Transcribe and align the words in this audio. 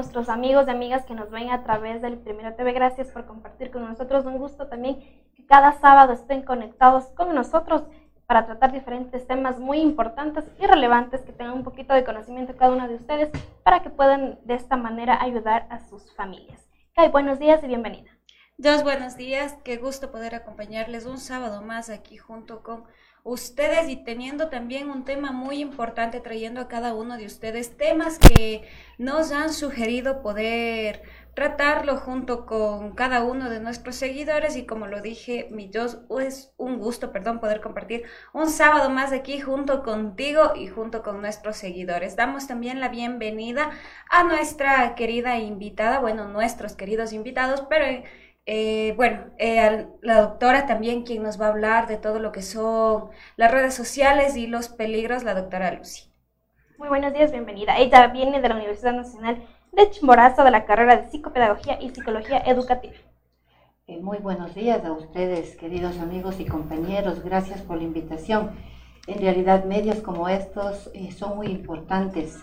nuestros 0.00 0.30
amigos 0.30 0.66
y 0.66 0.70
amigas 0.70 1.04
que 1.04 1.12
nos 1.12 1.30
ven 1.30 1.50
a 1.50 1.62
través 1.62 2.00
del 2.00 2.16
Primero 2.16 2.54
TV. 2.54 2.72
Gracias 2.72 3.10
por 3.10 3.26
compartir 3.26 3.70
con 3.70 3.86
nosotros. 3.86 4.24
Un 4.24 4.38
gusto 4.38 4.66
también 4.66 4.98
que 5.34 5.44
cada 5.44 5.78
sábado 5.78 6.14
estén 6.14 6.40
conectados 6.40 7.04
con 7.08 7.34
nosotros 7.34 7.82
para 8.24 8.46
tratar 8.46 8.72
diferentes 8.72 9.26
temas 9.26 9.58
muy 9.58 9.78
importantes 9.78 10.46
y 10.58 10.66
relevantes, 10.66 11.20
que 11.20 11.32
tengan 11.32 11.52
un 11.52 11.64
poquito 11.64 11.92
de 11.92 12.02
conocimiento 12.02 12.56
cada 12.56 12.72
uno 12.72 12.88
de 12.88 12.94
ustedes 12.94 13.30
para 13.62 13.82
que 13.82 13.90
puedan 13.90 14.38
de 14.44 14.54
esta 14.54 14.74
manera 14.74 15.20
ayudar 15.20 15.66
a 15.68 15.80
sus 15.80 16.14
familias. 16.14 16.66
Kai, 16.94 17.10
buenos 17.10 17.38
días 17.38 17.62
y 17.62 17.66
bienvenida. 17.66 18.10
Dos 18.56 18.82
buenos 18.82 19.18
días, 19.18 19.58
qué 19.64 19.76
gusto 19.76 20.10
poder 20.10 20.34
acompañarles 20.34 21.04
un 21.04 21.18
sábado 21.18 21.60
más 21.60 21.90
aquí 21.90 22.16
junto 22.16 22.62
con 22.62 22.84
ustedes 23.24 23.88
y 23.88 23.96
teniendo 23.96 24.48
también 24.48 24.90
un 24.90 25.04
tema 25.04 25.32
muy 25.32 25.60
importante, 25.60 26.20
trayendo 26.20 26.60
a 26.60 26.68
cada 26.68 26.94
uno 26.94 27.16
de 27.16 27.26
ustedes 27.26 27.76
temas 27.76 28.18
que 28.18 28.62
nos 28.98 29.32
han 29.32 29.52
sugerido 29.52 30.22
poder 30.22 31.02
tratarlo 31.34 31.96
junto 31.96 32.44
con 32.44 32.94
cada 32.94 33.22
uno 33.22 33.48
de 33.48 33.60
nuestros 33.60 33.96
seguidores 33.96 34.56
y 34.56 34.66
como 34.66 34.86
lo 34.86 35.00
dije, 35.00 35.48
mi 35.50 35.68
Dios, 35.68 36.00
es 36.20 36.52
un 36.56 36.78
gusto, 36.78 37.12
perdón, 37.12 37.40
poder 37.40 37.60
compartir 37.60 38.04
un 38.32 38.48
sábado 38.50 38.90
más 38.90 39.12
aquí 39.12 39.40
junto 39.40 39.82
contigo 39.82 40.52
y 40.56 40.66
junto 40.66 41.02
con 41.02 41.20
nuestros 41.20 41.56
seguidores. 41.56 42.16
Damos 42.16 42.46
también 42.46 42.80
la 42.80 42.88
bienvenida 42.88 43.70
a 44.10 44.24
nuestra 44.24 44.94
querida 44.94 45.38
invitada, 45.38 46.00
bueno, 46.00 46.28
nuestros 46.28 46.74
queridos 46.74 47.12
invitados, 47.12 47.64
pero 47.68 47.86
eh, 48.52 48.94
bueno, 48.96 49.26
eh, 49.38 49.86
la 50.02 50.22
doctora 50.22 50.66
también 50.66 51.04
quien 51.04 51.22
nos 51.22 51.40
va 51.40 51.46
a 51.46 51.50
hablar 51.50 51.86
de 51.86 51.98
todo 51.98 52.18
lo 52.18 52.32
que 52.32 52.42
son 52.42 53.10
las 53.36 53.48
redes 53.48 53.74
sociales 53.74 54.34
y 54.36 54.48
los 54.48 54.68
peligros, 54.68 55.22
la 55.22 55.34
doctora 55.34 55.70
Lucy. 55.70 56.10
Muy 56.76 56.88
buenos 56.88 57.12
días, 57.12 57.30
bienvenida. 57.30 57.78
Ella 57.78 58.08
viene 58.08 58.40
de 58.40 58.48
la 58.48 58.56
Universidad 58.56 58.92
Nacional 58.92 59.40
de 59.70 59.88
Chimborazo 59.90 60.42
de 60.42 60.50
la 60.50 60.64
carrera 60.64 60.96
de 60.96 61.08
Psicopedagogía 61.08 61.80
y 61.80 61.90
Psicología 61.90 62.38
Educativa. 62.44 62.94
Eh, 63.86 64.00
muy 64.00 64.18
buenos 64.18 64.52
días 64.56 64.84
a 64.84 64.90
ustedes, 64.94 65.54
queridos 65.54 66.00
amigos 66.00 66.40
y 66.40 66.44
compañeros. 66.44 67.22
Gracias 67.22 67.62
por 67.62 67.76
la 67.76 67.84
invitación. 67.84 68.56
En 69.06 69.20
realidad, 69.20 69.62
medios 69.64 70.00
como 70.00 70.28
estos 70.28 70.90
son 71.16 71.36
muy 71.36 71.46
importantes 71.46 72.42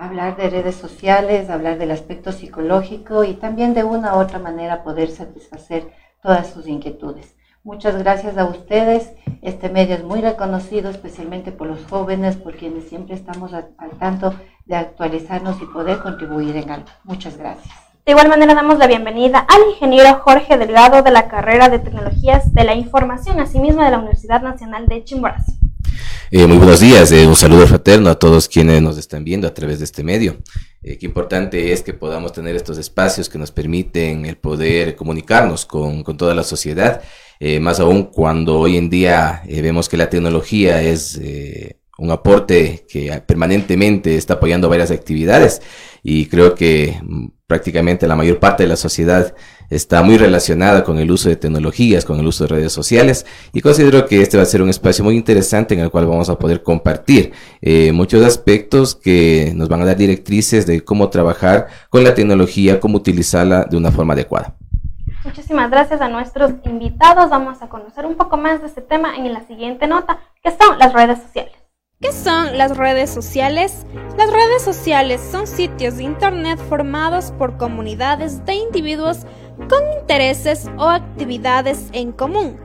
hablar 0.00 0.34
de 0.36 0.48
redes 0.48 0.76
sociales, 0.76 1.50
hablar 1.50 1.78
del 1.78 1.90
aspecto 1.90 2.32
psicológico 2.32 3.22
y 3.22 3.34
también 3.34 3.74
de 3.74 3.84
una 3.84 4.16
u 4.16 4.20
otra 4.20 4.38
manera 4.38 4.82
poder 4.82 5.10
satisfacer 5.10 5.92
todas 6.22 6.48
sus 6.48 6.66
inquietudes. 6.66 7.36
Muchas 7.62 7.98
gracias 7.98 8.38
a 8.38 8.46
ustedes. 8.46 9.12
Este 9.42 9.68
medio 9.68 9.94
es 9.94 10.02
muy 10.02 10.22
reconocido, 10.22 10.88
especialmente 10.88 11.52
por 11.52 11.66
los 11.66 11.84
jóvenes, 11.84 12.36
por 12.36 12.56
quienes 12.56 12.88
siempre 12.88 13.14
estamos 13.14 13.52
al 13.52 13.90
tanto 13.98 14.34
de 14.64 14.76
actualizarnos 14.76 15.60
y 15.60 15.66
poder 15.66 15.98
contribuir 15.98 16.56
en 16.56 16.70
algo. 16.70 16.88
Muchas 17.04 17.36
gracias. 17.36 17.74
De 18.06 18.12
igual 18.12 18.28
manera 18.28 18.54
damos 18.54 18.78
la 18.78 18.86
bienvenida 18.86 19.40
al 19.40 19.68
ingeniero 19.68 20.20
Jorge 20.24 20.56
Delgado 20.56 21.02
de 21.02 21.10
la 21.10 21.28
carrera 21.28 21.68
de 21.68 21.78
Tecnologías 21.78 22.54
de 22.54 22.64
la 22.64 22.74
Información, 22.74 23.38
asimismo 23.38 23.84
de 23.84 23.90
la 23.90 23.98
Universidad 23.98 24.40
Nacional 24.40 24.86
de 24.86 25.04
Chimborazo. 25.04 25.59
Eh, 26.32 26.46
muy 26.46 26.58
buenos 26.58 26.78
días, 26.78 27.10
eh, 27.10 27.26
un 27.26 27.34
saludo 27.34 27.66
fraterno 27.66 28.08
a 28.08 28.16
todos 28.16 28.46
quienes 28.46 28.80
nos 28.80 28.96
están 28.96 29.24
viendo 29.24 29.48
a 29.48 29.52
través 29.52 29.80
de 29.80 29.84
este 29.84 30.04
medio. 30.04 30.38
Eh, 30.80 30.96
qué 30.96 31.04
importante 31.04 31.72
es 31.72 31.82
que 31.82 31.92
podamos 31.92 32.32
tener 32.32 32.54
estos 32.54 32.78
espacios 32.78 33.28
que 33.28 33.36
nos 33.36 33.50
permiten 33.50 34.24
el 34.24 34.36
poder 34.36 34.94
comunicarnos 34.94 35.66
con, 35.66 36.04
con 36.04 36.16
toda 36.16 36.32
la 36.36 36.44
sociedad, 36.44 37.02
más 37.60 37.80
aún 37.80 38.04
cuando 38.04 38.60
hoy 38.60 38.76
en 38.76 38.90
día 38.90 39.42
vemos 39.48 39.88
que 39.88 39.96
la 39.96 40.10
tecnología 40.10 40.82
es 40.82 41.18
un 41.96 42.10
aporte 42.10 42.84
que 42.86 43.10
permanentemente 43.26 44.14
está 44.14 44.34
apoyando 44.34 44.68
varias 44.68 44.90
actividades 44.90 45.62
y 46.02 46.26
creo 46.26 46.54
que 46.54 47.00
prácticamente 47.50 48.06
la 48.06 48.14
mayor 48.14 48.38
parte 48.38 48.62
de 48.62 48.68
la 48.68 48.76
sociedad 48.76 49.34
está 49.70 50.04
muy 50.04 50.16
relacionada 50.18 50.84
con 50.84 51.00
el 51.00 51.10
uso 51.10 51.28
de 51.28 51.34
tecnologías, 51.34 52.04
con 52.04 52.20
el 52.20 52.26
uso 52.28 52.44
de 52.44 52.54
redes 52.54 52.72
sociales 52.72 53.26
y 53.52 53.60
considero 53.60 54.06
que 54.06 54.22
este 54.22 54.36
va 54.36 54.44
a 54.44 54.46
ser 54.46 54.62
un 54.62 54.68
espacio 54.68 55.02
muy 55.02 55.16
interesante 55.16 55.74
en 55.74 55.80
el 55.80 55.90
cual 55.90 56.06
vamos 56.06 56.30
a 56.30 56.38
poder 56.38 56.62
compartir 56.62 57.32
eh, 57.60 57.90
muchos 57.90 58.24
aspectos 58.24 58.94
que 58.94 59.52
nos 59.56 59.68
van 59.68 59.82
a 59.82 59.84
dar 59.84 59.96
directrices 59.96 60.64
de 60.64 60.84
cómo 60.84 61.08
trabajar 61.10 61.66
con 61.88 62.04
la 62.04 62.14
tecnología, 62.14 62.78
cómo 62.78 62.98
utilizarla 62.98 63.64
de 63.64 63.76
una 63.76 63.90
forma 63.90 64.12
adecuada. 64.12 64.54
Muchísimas 65.24 65.72
gracias 65.72 66.00
a 66.00 66.08
nuestros 66.08 66.52
invitados. 66.64 67.30
Vamos 67.30 67.60
a 67.62 67.68
conocer 67.68 68.06
un 68.06 68.14
poco 68.14 68.36
más 68.36 68.60
de 68.60 68.68
este 68.68 68.80
tema 68.80 69.16
en 69.16 69.32
la 69.32 69.44
siguiente 69.48 69.88
nota, 69.88 70.20
que 70.40 70.52
son 70.52 70.78
las 70.78 70.92
redes 70.92 71.18
sociales. 71.20 71.59
¿Qué 72.02 72.12
son 72.12 72.56
las 72.56 72.78
redes 72.78 73.10
sociales? 73.10 73.84
Las 74.16 74.32
redes 74.32 74.62
sociales 74.62 75.20
son 75.20 75.46
sitios 75.46 75.98
de 75.98 76.04
Internet 76.04 76.58
formados 76.58 77.30
por 77.32 77.58
comunidades 77.58 78.42
de 78.46 78.54
individuos 78.54 79.26
con 79.68 79.82
intereses 80.00 80.70
o 80.78 80.84
actividades 80.84 81.90
en 81.92 82.12
común, 82.12 82.58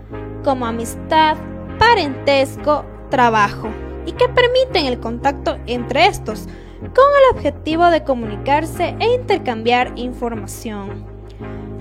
como 0.46 0.66
amistad, 0.66 1.36
parentesco, 1.78 2.86
trabajo, 3.10 3.68
y 4.06 4.14
que 4.14 4.30
permiten 4.30 4.86
el 4.86 5.02
contacto 5.02 5.58
entre 5.66 6.08
estos, 6.08 6.46
con 6.80 7.06
el 7.20 7.36
objetivo 7.36 7.88
de 7.88 8.06
comunicarse 8.06 8.96
e 9.02 9.16
intercambiar 9.16 9.92
información. 9.98 11.06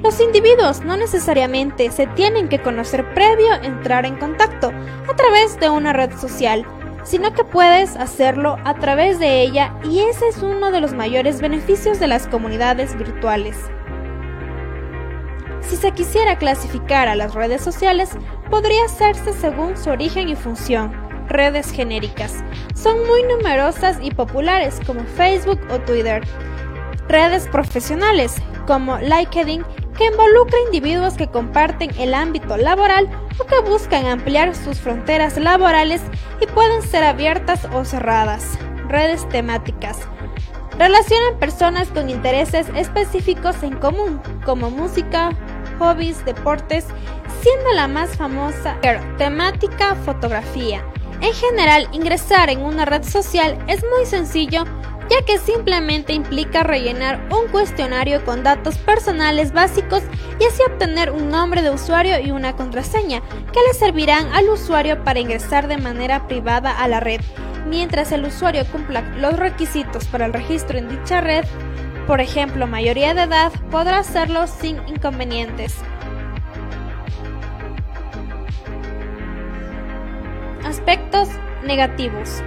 Los 0.02 0.20
individuos 0.20 0.80
no 0.80 0.96
necesariamente 0.96 1.88
se 1.92 2.08
tienen 2.08 2.48
que 2.48 2.60
conocer 2.60 3.14
previo 3.14 3.52
a 3.52 3.64
entrar 3.64 4.06
en 4.06 4.16
contacto 4.16 4.72
a 5.08 5.14
través 5.14 5.58
de 5.60 5.70
una 5.70 5.92
red 5.92 6.10
social, 6.18 6.66
sino 7.04 7.32
que 7.32 7.44
puedes 7.44 7.96
hacerlo 7.96 8.56
a 8.64 8.74
través 8.74 9.18
de 9.18 9.42
ella 9.42 9.74
y 9.84 10.00
ese 10.00 10.28
es 10.28 10.42
uno 10.42 10.70
de 10.70 10.80
los 10.80 10.94
mayores 10.94 11.40
beneficios 11.40 12.00
de 12.00 12.08
las 12.08 12.26
comunidades 12.26 12.96
virtuales. 12.96 13.56
Si 15.60 15.76
se 15.76 15.92
quisiera 15.92 16.36
clasificar 16.38 17.08
a 17.08 17.14
las 17.14 17.34
redes 17.34 17.62
sociales, 17.62 18.10
podría 18.50 18.84
hacerse 18.84 19.32
según 19.32 19.76
su 19.76 19.90
origen 19.90 20.28
y 20.28 20.36
función. 20.36 20.92
Redes 21.28 21.70
genéricas. 21.70 22.44
Son 22.74 22.98
muy 23.06 23.22
numerosas 23.22 23.98
y 24.02 24.10
populares 24.10 24.78
como 24.86 25.04
Facebook 25.04 25.60
o 25.70 25.78
Twitter. 25.80 26.22
Redes 27.08 27.48
profesionales 27.48 28.36
como 28.66 28.98
LinkedIn 28.98 29.64
que 29.96 30.06
involucra 30.06 30.58
individuos 30.66 31.14
que 31.14 31.28
comparten 31.28 31.90
el 31.98 32.14
ámbito 32.14 32.56
laboral 32.56 33.08
o 33.38 33.44
que 33.44 33.60
buscan 33.60 34.06
ampliar 34.06 34.54
sus 34.54 34.78
fronteras 34.78 35.36
laborales 35.36 36.02
y 36.40 36.46
pueden 36.46 36.82
ser 36.82 37.04
abiertas 37.04 37.66
o 37.72 37.84
cerradas. 37.84 38.58
Redes 38.88 39.28
temáticas 39.28 39.98
relacionan 40.78 41.38
personas 41.38 41.88
con 41.88 42.10
intereses 42.10 42.66
específicos 42.74 43.62
en 43.62 43.76
común, 43.76 44.20
como 44.44 44.70
música, 44.70 45.30
hobbies, 45.78 46.24
deportes, 46.24 46.86
siendo 47.42 47.72
la 47.72 47.88
más 47.88 48.16
famosa 48.16 48.76
temática 49.18 49.94
fotografía. 50.04 50.84
En 51.20 51.32
general, 51.32 51.88
ingresar 51.92 52.50
en 52.50 52.62
una 52.62 52.84
red 52.84 53.02
social 53.04 53.58
es 53.66 53.82
muy 53.84 54.04
sencillo 54.04 54.64
ya 55.10 55.24
que 55.24 55.38
simplemente 55.38 56.12
implica 56.12 56.62
rellenar 56.62 57.28
un 57.30 57.50
cuestionario 57.50 58.24
con 58.24 58.42
datos 58.42 58.76
personales 58.78 59.52
básicos 59.52 60.02
y 60.40 60.44
así 60.44 60.62
obtener 60.68 61.10
un 61.10 61.28
nombre 61.28 61.62
de 61.62 61.70
usuario 61.70 62.18
y 62.20 62.30
una 62.30 62.56
contraseña 62.56 63.20
que 63.52 63.60
le 63.66 63.74
servirán 63.74 64.32
al 64.32 64.48
usuario 64.48 65.02
para 65.04 65.20
ingresar 65.20 65.68
de 65.68 65.76
manera 65.76 66.26
privada 66.26 66.70
a 66.70 66.88
la 66.88 67.00
red. 67.00 67.20
Mientras 67.66 68.12
el 68.12 68.24
usuario 68.24 68.64
cumpla 68.70 69.02
los 69.18 69.38
requisitos 69.38 70.06
para 70.06 70.26
el 70.26 70.32
registro 70.32 70.78
en 70.78 70.88
dicha 70.88 71.20
red, 71.20 71.44
por 72.06 72.20
ejemplo 72.20 72.66
mayoría 72.66 73.14
de 73.14 73.22
edad, 73.22 73.52
podrá 73.70 73.98
hacerlo 73.98 74.46
sin 74.46 74.76
inconvenientes. 74.88 75.76
Aspectos 80.64 81.28
negativos. 81.64 82.42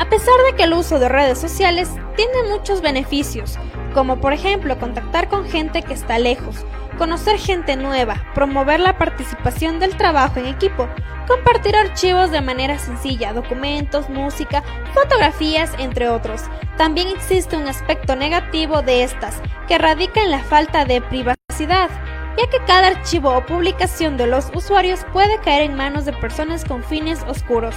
A 0.00 0.08
pesar 0.08 0.34
de 0.46 0.56
que 0.56 0.62
el 0.62 0.72
uso 0.72 0.98
de 0.98 1.10
redes 1.10 1.38
sociales 1.38 1.90
tiene 2.16 2.48
muchos 2.48 2.80
beneficios, 2.80 3.58
como 3.92 4.18
por 4.18 4.32
ejemplo 4.32 4.78
contactar 4.78 5.28
con 5.28 5.46
gente 5.46 5.82
que 5.82 5.92
está 5.92 6.18
lejos, 6.18 6.64
conocer 6.96 7.38
gente 7.38 7.76
nueva, 7.76 8.24
promover 8.34 8.80
la 8.80 8.96
participación 8.96 9.78
del 9.78 9.98
trabajo 9.98 10.40
en 10.40 10.46
equipo, 10.46 10.88
compartir 11.28 11.76
archivos 11.76 12.30
de 12.30 12.40
manera 12.40 12.78
sencilla, 12.78 13.34
documentos, 13.34 14.08
música, 14.08 14.64
fotografías, 14.94 15.70
entre 15.78 16.08
otros. 16.08 16.44
También 16.78 17.08
existe 17.08 17.58
un 17.58 17.68
aspecto 17.68 18.16
negativo 18.16 18.80
de 18.80 19.02
estas, 19.02 19.42
que 19.68 19.76
radica 19.76 20.22
en 20.22 20.30
la 20.30 20.40
falta 20.40 20.86
de 20.86 21.02
privacidad, 21.02 21.90
ya 22.38 22.48
que 22.48 22.64
cada 22.66 22.86
archivo 22.86 23.36
o 23.36 23.44
publicación 23.44 24.16
de 24.16 24.28
los 24.28 24.50
usuarios 24.54 25.04
puede 25.12 25.38
caer 25.40 25.64
en 25.64 25.76
manos 25.76 26.06
de 26.06 26.14
personas 26.14 26.64
con 26.64 26.82
fines 26.82 27.22
oscuros. 27.28 27.76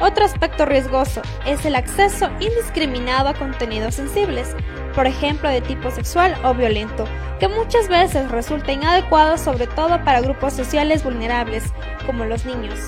Otro 0.00 0.24
aspecto 0.24 0.64
riesgoso 0.64 1.22
es 1.44 1.64
el 1.66 1.74
acceso 1.74 2.30
indiscriminado 2.38 3.28
a 3.28 3.34
contenidos 3.34 3.96
sensibles, 3.96 4.54
por 4.94 5.06
ejemplo 5.06 5.48
de 5.48 5.60
tipo 5.60 5.90
sexual 5.90 6.36
o 6.44 6.54
violento, 6.54 7.04
que 7.40 7.48
muchas 7.48 7.88
veces 7.88 8.30
resulta 8.30 8.72
inadecuado 8.72 9.36
sobre 9.38 9.66
todo 9.66 10.02
para 10.04 10.20
grupos 10.20 10.52
sociales 10.52 11.02
vulnerables, 11.02 11.64
como 12.06 12.24
los 12.24 12.44
niños. 12.44 12.78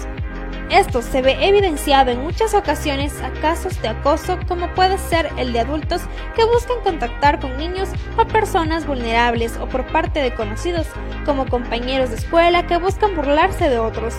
Esto 0.71 1.03
se 1.03 1.21
ve 1.21 1.37
evidenciado 1.41 2.13
en 2.13 2.23
muchas 2.23 2.55
ocasiones 2.55 3.21
a 3.23 3.31
casos 3.41 3.83
de 3.83 3.89
acoso 3.89 4.39
como 4.47 4.73
puede 4.75 4.99
ser 4.99 5.29
el 5.37 5.53
de 5.53 5.61
adultos 5.61 6.03
que 6.37 6.45
buscan 6.45 6.79
contactar 6.85 7.41
con 7.41 7.57
niños 7.57 7.89
o 8.17 8.25
personas 8.25 8.87
vulnerables 8.87 9.57
o 9.57 9.67
por 9.67 9.85
parte 9.91 10.21
de 10.21 10.33
conocidos 10.33 10.87
como 11.25 11.47
compañeros 11.47 12.11
de 12.11 12.17
escuela 12.17 12.69
que 12.69 12.79
buscan 12.79 13.17
burlarse 13.17 13.69
de 13.69 13.81
otros. 13.81 14.15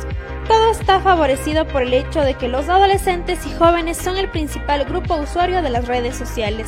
Todo 0.49 0.71
está 0.71 0.99
favorecido 0.99 1.65
por 1.65 1.83
el 1.83 1.93
hecho 1.93 2.19
de 2.19 2.33
que 2.33 2.49
los 2.49 2.67
adolescentes 2.67 3.45
y 3.47 3.53
jóvenes 3.53 3.95
son 3.95 4.17
el 4.17 4.29
principal 4.29 4.83
grupo 4.83 5.15
usuario 5.15 5.61
de 5.61 5.69
las 5.69 5.87
redes 5.87 6.17
sociales. 6.17 6.67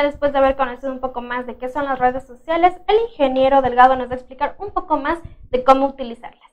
Después 0.00 0.32
de 0.32 0.38
haber 0.38 0.56
conocido 0.56 0.92
un 0.92 1.00
poco 1.00 1.20
más 1.20 1.46
de 1.46 1.56
qué 1.56 1.68
son 1.68 1.84
las 1.84 1.98
redes 1.98 2.24
sociales, 2.26 2.74
el 2.88 2.96
ingeniero 3.10 3.60
Delgado 3.60 3.96
nos 3.96 4.08
va 4.08 4.12
a 4.12 4.16
explicar 4.16 4.56
un 4.58 4.70
poco 4.70 4.96
más 4.96 5.18
de 5.50 5.62
cómo 5.64 5.86
utilizarlas. 5.86 6.52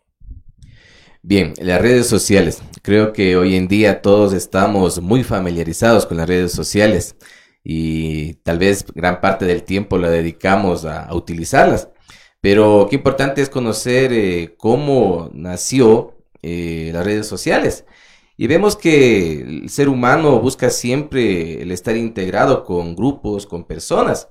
Bien, 1.21 1.53
las 1.61 1.81
redes 1.81 2.07
sociales. 2.07 2.61
Creo 2.81 3.13
que 3.13 3.37
hoy 3.37 3.55
en 3.55 3.67
día 3.67 4.01
todos 4.01 4.33
estamos 4.33 5.01
muy 5.01 5.23
familiarizados 5.23 6.05
con 6.05 6.17
las 6.17 6.27
redes 6.27 6.51
sociales 6.51 7.15
y 7.63 8.35
tal 8.35 8.57
vez 8.57 8.85
gran 8.93 9.21
parte 9.21 9.45
del 9.45 9.63
tiempo 9.63 9.97
la 9.97 10.09
dedicamos 10.09 10.85
a, 10.85 11.13
utilizarlas. 11.13 11.89
Pero 12.41 12.87
qué 12.89 12.95
importante 12.95 13.41
es 13.41 13.49
conocer 13.49 14.13
eh, 14.13 14.55
cómo 14.57 15.29
nació 15.33 16.17
eh, 16.41 16.91
las 16.93 17.05
redes 17.05 17.27
sociales. 17.27 17.85
Y 18.41 18.47
vemos 18.47 18.77
que 18.77 19.41
el 19.41 19.69
ser 19.69 19.89
humano 19.89 20.39
busca 20.39 20.69
siempre 20.69 21.61
el 21.61 21.73
estar 21.73 21.97
integrado 21.97 22.63
con 22.63 22.95
grupos, 22.95 23.45
con 23.45 23.65
personas. 23.65 24.29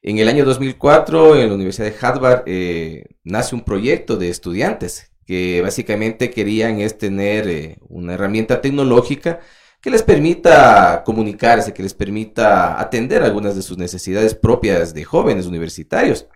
En 0.00 0.16
el 0.16 0.28
año 0.30 0.46
2004, 0.46 1.36
en 1.36 1.48
la 1.48 1.54
Universidad 1.54 1.90
de 1.90 1.96
Harvard, 2.00 2.44
eh, 2.46 3.04
nace 3.22 3.54
un 3.54 3.60
proyecto 3.60 4.16
de 4.16 4.30
estudiantes 4.30 5.12
que 5.26 5.60
básicamente 5.60 6.30
querían 6.30 6.80
es 6.80 6.96
tener 6.96 7.46
eh, 7.46 7.76
una 7.90 8.14
herramienta 8.14 8.62
tecnológica 8.62 9.40
que 9.82 9.90
les 9.90 10.02
permita 10.02 11.02
comunicarse, 11.04 11.74
que 11.74 11.82
les 11.82 11.92
permita 11.92 12.80
atender 12.80 13.22
algunas 13.22 13.54
de 13.54 13.60
sus 13.60 13.76
necesidades 13.76 14.34
propias 14.34 14.94
de 14.94 15.04
jóvenes 15.04 15.44
universitarios. 15.44 16.26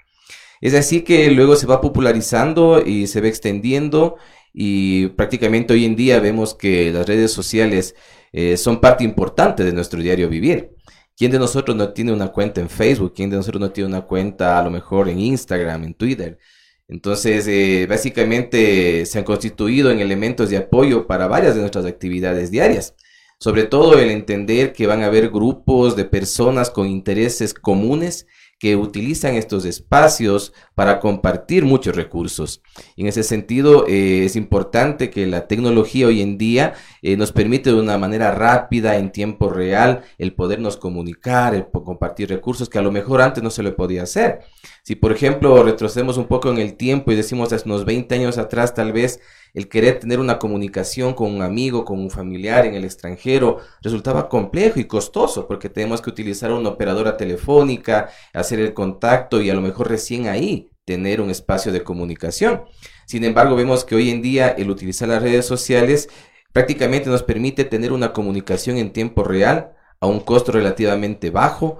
Es 0.60 0.74
así 0.74 1.02
que 1.02 1.30
luego 1.30 1.56
se 1.56 1.66
va 1.66 1.80
popularizando 1.80 2.82
y 2.84 3.06
se 3.06 3.22
va 3.22 3.28
extendiendo 3.28 4.16
y 4.52 5.08
prácticamente 5.08 5.74
hoy 5.74 5.84
en 5.84 5.96
día 5.96 6.20
vemos 6.20 6.54
que 6.54 6.92
las 6.92 7.06
redes 7.06 7.32
sociales 7.32 7.94
eh, 8.32 8.56
son 8.56 8.80
parte 8.80 9.04
importante 9.04 9.64
de 9.64 9.72
nuestro 9.72 10.00
diario 10.00 10.28
vivir. 10.28 10.70
¿Quién 11.16 11.32
de 11.32 11.38
nosotros 11.38 11.76
no 11.76 11.92
tiene 11.92 12.12
una 12.12 12.28
cuenta 12.28 12.60
en 12.60 12.68
Facebook? 12.68 13.12
¿Quién 13.14 13.30
de 13.30 13.36
nosotros 13.36 13.60
no 13.60 13.70
tiene 13.70 13.88
una 13.88 14.02
cuenta 14.02 14.58
a 14.58 14.62
lo 14.62 14.70
mejor 14.70 15.08
en 15.08 15.18
Instagram, 15.18 15.84
en 15.84 15.94
Twitter? 15.94 16.38
Entonces, 16.86 17.46
eh, 17.48 17.86
básicamente 17.88 19.04
se 19.04 19.18
han 19.18 19.24
constituido 19.24 19.90
en 19.90 20.00
elementos 20.00 20.48
de 20.48 20.56
apoyo 20.56 21.06
para 21.06 21.26
varias 21.26 21.54
de 21.54 21.60
nuestras 21.60 21.84
actividades 21.84 22.50
diarias. 22.50 22.94
Sobre 23.38 23.64
todo 23.64 23.98
el 23.98 24.10
entender 24.10 24.72
que 24.72 24.86
van 24.86 25.02
a 25.02 25.06
haber 25.06 25.28
grupos 25.28 25.96
de 25.96 26.04
personas 26.04 26.70
con 26.70 26.86
intereses 26.86 27.52
comunes 27.52 28.26
que 28.58 28.76
utilizan 28.76 29.34
estos 29.34 29.64
espacios 29.64 30.52
para 30.74 30.98
compartir 30.98 31.64
muchos 31.64 31.94
recursos. 31.94 32.60
En 32.96 33.06
ese 33.06 33.22
sentido, 33.22 33.86
eh, 33.86 34.24
es 34.24 34.34
importante 34.36 35.10
que 35.10 35.26
la 35.26 35.46
tecnología 35.46 36.08
hoy 36.08 36.20
en 36.22 36.38
día 36.38 36.74
eh, 37.02 37.16
nos 37.16 37.32
permite 37.32 37.70
de 37.70 37.76
una 37.76 37.98
manera 37.98 38.32
rápida, 38.32 38.96
en 38.96 39.12
tiempo 39.12 39.50
real, 39.50 40.02
el 40.18 40.34
podernos 40.34 40.76
comunicar, 40.76 41.54
el 41.54 41.66
compartir 41.68 42.28
recursos 42.28 42.68
que 42.68 42.78
a 42.78 42.82
lo 42.82 42.90
mejor 42.90 43.20
antes 43.20 43.42
no 43.42 43.50
se 43.50 43.62
lo 43.62 43.74
podía 43.76 44.02
hacer. 44.02 44.40
Si, 44.82 44.94
por 44.94 45.12
ejemplo, 45.12 45.62
retrocedemos 45.62 46.16
un 46.16 46.26
poco 46.26 46.50
en 46.50 46.58
el 46.58 46.76
tiempo 46.76 47.12
y 47.12 47.16
decimos 47.16 47.52
hace 47.52 47.66
unos 47.66 47.84
20 47.84 48.14
años 48.14 48.38
atrás, 48.38 48.74
tal 48.74 48.92
vez 48.92 49.20
el 49.54 49.68
querer 49.68 49.98
tener 49.98 50.20
una 50.20 50.38
comunicación 50.38 51.14
con 51.14 51.34
un 51.34 51.42
amigo, 51.42 51.84
con 51.84 51.98
un 51.98 52.10
familiar 52.10 52.66
en 52.66 52.74
el 52.74 52.84
extranjero, 52.84 53.58
resultaba 53.82 54.28
complejo 54.28 54.78
y 54.80 54.84
costoso 54.84 55.46
porque 55.46 55.68
tenemos 55.68 56.00
que 56.00 56.10
utilizar 56.10 56.52
una 56.52 56.70
operadora 56.70 57.16
telefónica, 57.16 58.10
hacer 58.32 58.60
el 58.60 58.74
contacto 58.74 59.40
y 59.40 59.50
a 59.50 59.54
lo 59.54 59.60
mejor 59.60 59.88
recién 59.88 60.28
ahí 60.28 60.70
tener 60.84 61.20
un 61.20 61.30
espacio 61.30 61.70
de 61.70 61.82
comunicación. 61.82 62.62
Sin 63.06 63.24
embargo, 63.24 63.56
vemos 63.56 63.84
que 63.84 63.94
hoy 63.94 64.10
en 64.10 64.22
día 64.22 64.48
el 64.48 64.70
utilizar 64.70 65.08
las 65.08 65.22
redes 65.22 65.44
sociales 65.46 66.08
prácticamente 66.52 67.10
nos 67.10 67.22
permite 67.22 67.64
tener 67.64 67.92
una 67.92 68.12
comunicación 68.12 68.78
en 68.78 68.92
tiempo 68.92 69.24
real 69.24 69.72
a 70.00 70.06
un 70.06 70.20
costo 70.20 70.52
relativamente 70.52 71.30
bajo 71.30 71.78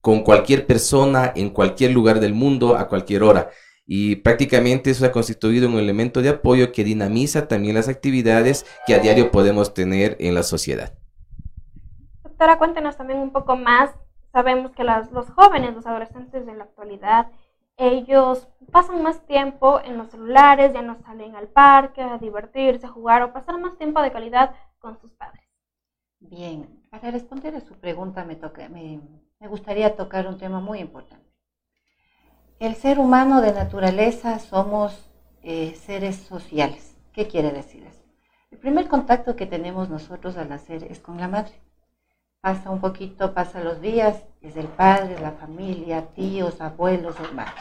con 0.00 0.22
cualquier 0.22 0.66
persona 0.66 1.32
en 1.34 1.50
cualquier 1.50 1.92
lugar 1.92 2.20
del 2.20 2.34
mundo 2.34 2.76
a 2.76 2.88
cualquier 2.88 3.22
hora 3.22 3.50
y 3.92 4.16
prácticamente 4.16 4.90
eso 4.90 5.04
ha 5.04 5.10
constituido 5.10 5.68
un 5.68 5.76
elemento 5.76 6.22
de 6.22 6.28
apoyo 6.28 6.70
que 6.70 6.84
dinamiza 6.84 7.48
también 7.48 7.74
las 7.74 7.88
actividades 7.88 8.64
que 8.86 8.94
a 8.94 9.00
diario 9.00 9.32
podemos 9.32 9.74
tener 9.74 10.16
en 10.20 10.36
la 10.36 10.44
sociedad. 10.44 10.94
Doctora, 12.22 12.56
cuéntenos 12.56 12.96
también 12.96 13.18
un 13.18 13.32
poco 13.32 13.56
más. 13.56 13.90
Sabemos 14.32 14.70
que 14.76 14.84
los 14.84 15.28
jóvenes, 15.34 15.74
los 15.74 15.86
adolescentes 15.86 16.46
de 16.46 16.54
la 16.54 16.64
actualidad, 16.64 17.32
ellos 17.80 18.46
pasan 18.70 19.02
más 19.02 19.26
tiempo 19.26 19.80
en 19.80 19.96
los 19.96 20.10
celulares, 20.10 20.72
ya 20.72 20.82
no 20.82 20.96
salen 21.02 21.34
al 21.34 21.48
parque 21.48 22.02
a 22.02 22.18
divertirse, 22.18 22.86
a 22.86 22.90
jugar 22.90 23.22
o 23.22 23.32
pasar 23.32 23.58
más 23.58 23.76
tiempo 23.78 24.02
de 24.02 24.12
calidad 24.12 24.54
con 24.78 25.00
sus 25.00 25.12
padres. 25.12 25.44
Bien, 26.18 26.82
para 26.90 27.10
responder 27.10 27.56
a 27.56 27.60
su 27.60 27.74
pregunta 27.74 28.24
me, 28.24 29.00
me 29.40 29.48
gustaría 29.48 29.96
tocar 29.96 30.26
un 30.26 30.38
tema 30.38 30.60
muy 30.60 30.80
importante. 30.80 31.26
El 32.58 32.74
ser 32.74 32.98
humano 32.98 33.40
de 33.40 33.54
naturaleza 33.54 34.38
somos 34.38 35.10
eh, 35.42 35.74
seres 35.74 36.16
sociales. 36.16 36.94
¿Qué 37.14 37.26
quiere 37.26 37.50
decir 37.52 37.84
eso? 37.84 38.04
El 38.50 38.58
primer 38.58 38.88
contacto 38.88 39.34
que 39.36 39.46
tenemos 39.46 39.88
nosotros 39.88 40.36
al 40.36 40.50
nacer 40.50 40.84
es 40.84 41.00
con 41.00 41.16
la 41.18 41.28
madre. 41.28 41.58
Pasa 42.40 42.70
un 42.70 42.80
poquito, 42.80 43.34
pasa 43.34 43.62
los 43.62 43.80
días, 43.80 44.16
es 44.40 44.56
el 44.56 44.66
padre, 44.66 45.18
la 45.20 45.32
familia, 45.32 46.06
tíos, 46.14 46.60
abuelos, 46.60 47.14
hermanos. 47.20 47.54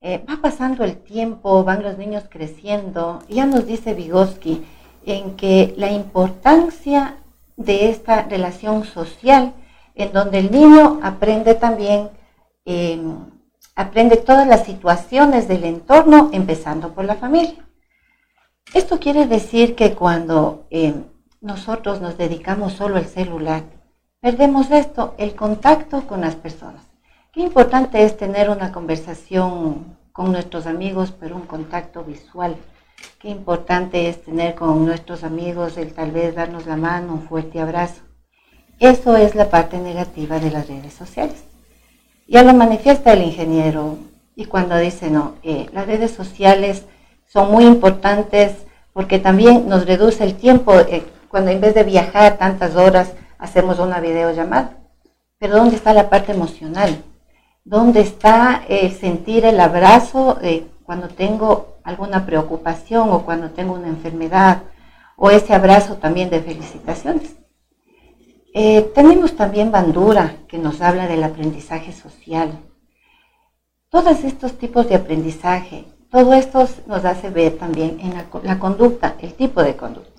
Eh, 0.00 0.24
va 0.28 0.38
pasando 0.40 0.84
el 0.84 0.96
tiempo, 1.02 1.62
van 1.62 1.82
los 1.82 1.98
niños 1.98 2.24
creciendo. 2.28 3.22
Ya 3.28 3.46
nos 3.46 3.66
dice 3.66 3.94
Vygotsky 3.94 4.66
en 5.04 5.36
que 5.36 5.74
la 5.76 5.90
importancia 5.90 7.18
de 7.56 7.90
esta 7.90 8.22
relación 8.22 8.84
social, 8.84 9.52
en 9.94 10.12
donde 10.12 10.38
el 10.38 10.50
niño 10.50 11.00
aprende 11.02 11.54
también 11.54 12.10
Em, 12.64 13.16
aprende 13.74 14.16
todas 14.16 14.46
las 14.46 14.64
situaciones 14.64 15.48
del 15.48 15.64
entorno, 15.64 16.30
empezando 16.32 16.94
por 16.94 17.04
la 17.04 17.16
familia. 17.16 17.66
Esto 18.72 19.00
quiere 19.00 19.26
decir 19.26 19.74
que 19.74 19.94
cuando 19.94 20.66
em, 20.70 21.04
nosotros 21.42 22.00
nos 22.00 22.16
dedicamos 22.16 22.74
solo 22.74 22.96
al 22.96 23.06
celular, 23.06 23.64
perdemos 24.20 24.70
esto, 24.70 25.14
el 25.18 25.34
contacto 25.34 26.06
con 26.06 26.20
las 26.20 26.36
personas. 26.36 26.82
Qué 27.32 27.40
importante 27.40 28.04
es 28.04 28.16
tener 28.16 28.48
una 28.48 28.70
conversación 28.70 29.96
con 30.12 30.30
nuestros 30.30 30.66
amigos, 30.66 31.12
pero 31.18 31.34
un 31.34 31.46
contacto 31.46 32.04
visual. 32.04 32.56
Qué 33.18 33.28
importante 33.28 34.08
es 34.08 34.22
tener 34.22 34.54
con 34.54 34.86
nuestros 34.86 35.24
amigos 35.24 35.76
el 35.78 35.92
tal 35.92 36.12
vez 36.12 36.36
darnos 36.36 36.66
la 36.66 36.76
mano, 36.76 37.14
un 37.14 37.22
fuerte 37.22 37.60
abrazo. 37.60 38.02
Eso 38.78 39.16
es 39.16 39.34
la 39.34 39.50
parte 39.50 39.78
negativa 39.78 40.38
de 40.38 40.50
las 40.50 40.68
redes 40.68 40.92
sociales. 40.92 41.42
Ya 42.28 42.44
lo 42.44 42.54
manifiesta 42.54 43.14
el 43.14 43.22
ingeniero 43.22 43.98
y 44.36 44.44
cuando 44.44 44.76
dice, 44.78 45.10
no, 45.10 45.34
eh, 45.42 45.66
las 45.72 45.86
redes 45.86 46.12
sociales 46.12 46.84
son 47.26 47.50
muy 47.50 47.64
importantes 47.64 48.52
porque 48.92 49.18
también 49.18 49.68
nos 49.68 49.86
reduce 49.86 50.22
el 50.22 50.34
tiempo, 50.34 50.78
eh, 50.78 51.04
cuando 51.32 51.50
en 51.50 51.62
vez 51.62 51.74
de 51.74 51.82
viajar 51.82 52.36
tantas 52.36 52.76
horas 52.76 53.14
hacemos 53.38 53.78
una 53.78 54.00
videollamada. 54.00 54.76
Pero 55.38 55.56
¿dónde 55.56 55.76
está 55.76 55.94
la 55.94 56.10
parte 56.10 56.32
emocional? 56.32 57.02
¿Dónde 57.64 58.02
está 58.02 58.62
el 58.68 58.92
sentir 58.92 59.46
el 59.46 59.58
abrazo 59.58 60.38
eh, 60.42 60.66
cuando 60.84 61.08
tengo 61.08 61.78
alguna 61.84 62.26
preocupación 62.26 63.08
o 63.10 63.24
cuando 63.24 63.48
tengo 63.50 63.72
una 63.72 63.88
enfermedad? 63.88 64.64
O 65.16 65.30
ese 65.30 65.54
abrazo 65.54 65.96
también 65.96 66.28
de 66.28 66.42
felicitaciones. 66.42 67.34
Eh, 68.52 68.92
tenemos 68.94 69.34
también 69.34 69.72
Bandura, 69.72 70.36
que 70.48 70.58
nos 70.58 70.82
habla 70.82 71.08
del 71.08 71.24
aprendizaje 71.24 71.92
social. 71.92 72.58
Todos 73.88 74.22
estos 74.24 74.58
tipos 74.58 74.86
de 74.86 74.96
aprendizaje, 74.96 75.86
todo 76.10 76.34
esto 76.34 76.68
nos 76.86 77.06
hace 77.06 77.30
ver 77.30 77.56
también 77.56 78.00
en 78.00 78.12
la, 78.12 78.58
conducta, 78.58 79.14
el 79.18 79.32
tipo 79.32 79.62
de 79.62 79.76
conducta. 79.76 80.11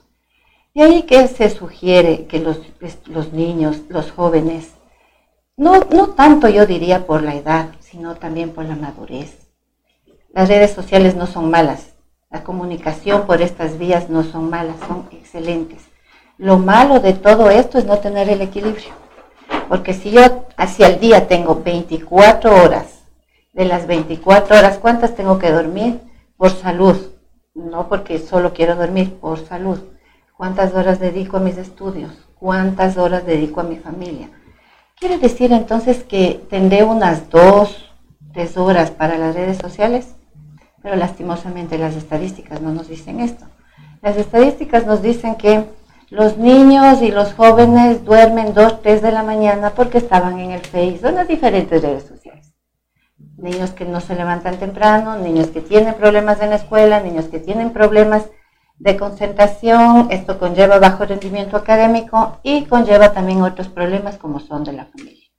De 0.73 0.83
ahí 0.83 1.03
que 1.03 1.27
se 1.27 1.49
sugiere 1.49 2.25
que 2.25 2.39
los, 2.39 2.59
los 3.05 3.33
niños, 3.33 3.81
los 3.89 4.11
jóvenes, 4.11 4.73
no, 5.55 5.79
no 5.91 6.09
tanto 6.09 6.49
yo 6.49 6.65
diría 6.65 7.05
por 7.05 7.21
la 7.21 7.35
edad, 7.35 7.69
sino 7.79 8.15
también 8.15 8.51
por 8.51 8.65
la 8.65 8.75
madurez. 8.75 9.51
Las 10.33 10.49
redes 10.49 10.71
sociales 10.71 11.15
no 11.15 11.27
son 11.27 11.51
malas, 11.51 11.93
la 12.31 12.43
comunicación 12.43 13.27
por 13.27 13.41
estas 13.41 13.77
vías 13.77 14.09
no 14.09 14.23
son 14.23 14.49
malas, 14.49 14.77
son 14.87 15.07
excelentes 15.11 15.93
lo 16.37 16.57
malo 16.57 16.99
de 16.99 17.13
todo 17.13 17.49
esto 17.49 17.77
es 17.77 17.85
no 17.85 17.99
tener 17.99 18.27
el 18.29 18.41
equilibrio. 18.41 18.91
Porque 19.69 19.93
si 19.93 20.11
yo 20.11 20.47
hacia 20.57 20.87
el 20.87 20.99
día 20.99 21.27
tengo 21.27 21.61
24 21.63 22.63
horas, 22.63 23.03
de 23.53 23.65
las 23.65 23.85
24 23.85 24.57
horas, 24.57 24.79
¿cuántas 24.79 25.15
tengo 25.15 25.37
que 25.37 25.51
dormir? 25.51 26.01
Por 26.35 26.49
salud, 26.49 26.97
no 27.53 27.87
porque 27.87 28.17
solo 28.17 28.51
quiero 28.53 28.75
dormir, 28.75 29.13
por 29.19 29.45
salud. 29.45 29.79
¿Cuántas 30.37 30.73
horas 30.73 30.99
dedico 30.99 31.37
a 31.37 31.39
mis 31.39 31.57
estudios? 31.57 32.11
¿Cuántas 32.39 32.97
horas 32.97 33.25
dedico 33.25 33.61
a 33.61 33.63
mi 33.63 33.77
familia? 33.77 34.31
Quiere 34.99 35.19
decir 35.19 35.53
entonces 35.53 36.03
que 36.03 36.43
tendré 36.49 36.83
unas 36.83 37.29
dos, 37.29 37.93
tres 38.33 38.57
horas 38.57 38.89
para 38.89 39.17
las 39.17 39.35
redes 39.35 39.57
sociales, 39.57 40.15
pero 40.81 40.95
lastimosamente 40.95 41.77
las 41.77 41.95
estadísticas 41.95 42.61
no 42.61 42.71
nos 42.71 42.87
dicen 42.87 43.19
esto. 43.19 43.45
Las 44.01 44.17
estadísticas 44.17 44.87
nos 44.87 45.03
dicen 45.03 45.35
que 45.35 45.65
los 46.09 46.37
niños 46.37 47.01
y 47.03 47.11
los 47.11 47.33
jóvenes 47.33 48.03
duermen 48.03 48.55
dos, 48.55 48.81
tres 48.81 49.01
de 49.03 49.11
la 49.11 49.21
mañana 49.21 49.69
porque 49.69 49.99
estaban 49.99 50.39
en 50.39 50.51
el 50.51 50.61
Face 50.61 50.99
o 51.03 51.09
en 51.09 51.15
las 51.15 51.27
diferentes 51.27 51.81
redes 51.81 52.03
sociales. 52.03 52.53
Niños 53.37 53.71
que 53.71 53.85
no 53.85 54.01
se 54.01 54.15
levantan 54.15 54.57
temprano, 54.57 55.15
niños 55.15 55.47
que 55.47 55.61
tienen 55.61 55.93
problemas 55.93 56.41
en 56.41 56.49
la 56.49 56.55
escuela, 56.55 57.01
niños 57.01 57.25
que 57.25 57.39
tienen 57.39 57.71
problemas 57.71 58.25
de 58.83 58.97
concentración, 58.97 60.09
esto 60.11 60.37
conlleva 60.37 60.77
bajo 60.77 61.05
rendimiento 61.05 61.55
académico 61.55 62.39
y 62.43 62.65
conlleva 62.65 63.13
también 63.13 63.41
otros 63.41 63.69
problemas 63.69 64.17
como 64.17 64.41
son 64.41 64.65
de 64.65 64.73
la 64.73 64.83
familia. 64.83 65.29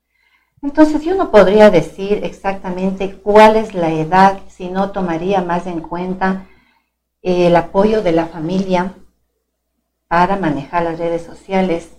Entonces 0.63 1.03
yo 1.03 1.15
no 1.15 1.31
podría 1.31 1.69
decir 1.69 2.21
exactamente 2.25 3.17
cuál 3.17 3.57
es 3.57 3.75
la 3.75 3.91
edad 3.91 4.39
si 4.49 4.71
no 4.71 4.93
tomaría 4.93 5.43
más 5.43 5.67
en 5.67 5.81
cuenta 5.81 6.47
el 7.21 7.55
apoyo 7.55 8.01
de 8.01 8.13
la 8.13 8.25
familia 8.25 8.95
para 10.09 10.37
manejar 10.37 10.85
las 10.85 10.99
redes 10.99 11.23
sociales, 11.23 11.91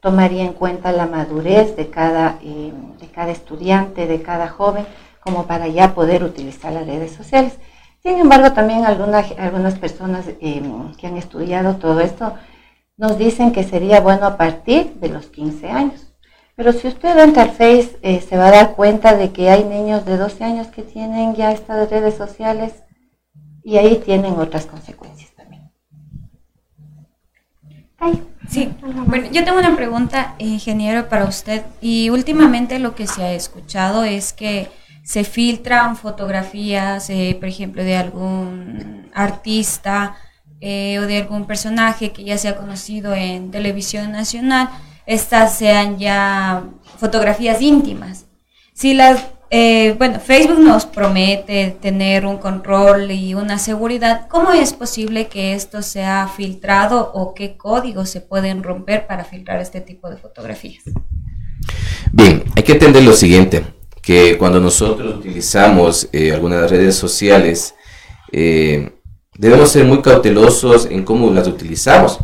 tomaría 0.00 0.44
en 0.44 0.54
cuenta 0.54 0.90
la 0.90 1.06
madurez 1.06 1.76
de 1.76 1.90
cada, 1.90 2.38
eh, 2.42 2.72
de 2.98 3.08
cada 3.08 3.30
estudiante, 3.30 4.06
de 4.06 4.22
cada 4.22 4.48
joven, 4.48 4.86
como 5.20 5.46
para 5.46 5.68
ya 5.68 5.94
poder 5.94 6.24
utilizar 6.24 6.72
las 6.72 6.86
redes 6.86 7.12
sociales. 7.12 7.58
Sin 8.04 8.18
embargo, 8.18 8.52
también 8.52 8.84
algunas, 8.84 9.32
algunas 9.38 9.78
personas 9.78 10.26
eh, 10.28 10.62
que 10.98 11.06
han 11.06 11.16
estudiado 11.16 11.76
todo 11.76 12.00
esto 12.00 12.34
nos 12.98 13.16
dicen 13.16 13.50
que 13.50 13.64
sería 13.64 14.00
bueno 14.00 14.26
a 14.26 14.36
partir 14.36 14.92
de 14.96 15.08
los 15.08 15.28
15 15.28 15.70
años. 15.70 16.12
Pero 16.54 16.74
si 16.74 16.86
usted 16.86 17.18
entra 17.18 17.44
al 17.44 17.52
Face, 17.52 17.98
eh, 18.02 18.20
se 18.20 18.36
va 18.36 18.48
a 18.48 18.50
dar 18.50 18.74
cuenta 18.74 19.16
de 19.16 19.32
que 19.32 19.48
hay 19.48 19.64
niños 19.64 20.04
de 20.04 20.18
12 20.18 20.44
años 20.44 20.66
que 20.66 20.82
tienen 20.82 21.34
ya 21.34 21.50
estas 21.50 21.88
redes 21.88 22.14
sociales 22.14 22.74
y 23.62 23.78
ahí 23.78 23.96
tienen 24.04 24.34
otras 24.34 24.66
consecuencias 24.66 25.32
también. 25.34 25.72
Sí, 28.46 28.70
bueno, 29.06 29.28
yo 29.32 29.44
tengo 29.44 29.58
una 29.58 29.74
pregunta, 29.74 30.34
ingeniero, 30.38 31.08
para 31.08 31.24
usted. 31.24 31.62
Y 31.80 32.10
últimamente 32.10 32.78
lo 32.78 32.94
que 32.94 33.06
se 33.06 33.22
ha 33.24 33.32
escuchado 33.32 34.04
es 34.04 34.34
que 34.34 34.68
se 35.04 35.22
filtran 35.22 35.96
fotografías, 35.96 37.10
eh, 37.10 37.36
por 37.38 37.48
ejemplo, 37.48 37.84
de 37.84 37.94
algún 37.94 39.10
artista 39.12 40.16
eh, 40.60 40.98
o 40.98 41.02
de 41.02 41.18
algún 41.18 41.46
personaje 41.46 42.10
que 42.10 42.24
ya 42.24 42.38
se 42.38 42.48
ha 42.48 42.56
conocido 42.56 43.14
en 43.14 43.50
televisión 43.50 44.12
nacional, 44.12 44.70
estas 45.04 45.58
sean 45.58 45.98
ya 45.98 46.64
fotografías 46.98 47.60
íntimas. 47.60 48.24
Si 48.72 48.94
las, 48.94 49.26
eh, 49.50 49.94
bueno, 49.98 50.20
Facebook 50.20 50.60
nos 50.60 50.86
promete 50.86 51.76
tener 51.82 52.24
un 52.24 52.38
control 52.38 53.10
y 53.10 53.34
una 53.34 53.58
seguridad, 53.58 54.26
¿cómo 54.28 54.52
es 54.52 54.72
posible 54.72 55.26
que 55.26 55.52
esto 55.52 55.82
sea 55.82 56.30
filtrado 56.34 57.12
o 57.12 57.34
qué 57.34 57.58
códigos 57.58 58.08
se 58.08 58.22
pueden 58.22 58.62
romper 58.62 59.06
para 59.06 59.24
filtrar 59.24 59.60
este 59.60 59.82
tipo 59.82 60.08
de 60.08 60.16
fotografías? 60.16 60.84
Bien, 62.10 62.42
hay 62.56 62.62
que 62.62 62.72
entender 62.72 63.02
lo 63.02 63.12
siguiente 63.12 63.64
que 64.04 64.36
cuando 64.36 64.60
nosotros 64.60 65.16
utilizamos 65.16 66.08
eh, 66.12 66.32
algunas 66.32 66.70
redes 66.70 66.94
sociales, 66.94 67.74
eh, 68.30 68.90
debemos 69.36 69.70
ser 69.70 69.84
muy 69.84 70.02
cautelosos 70.02 70.86
en 70.86 71.04
cómo 71.04 71.30
las 71.32 71.48
utilizamos 71.48 72.18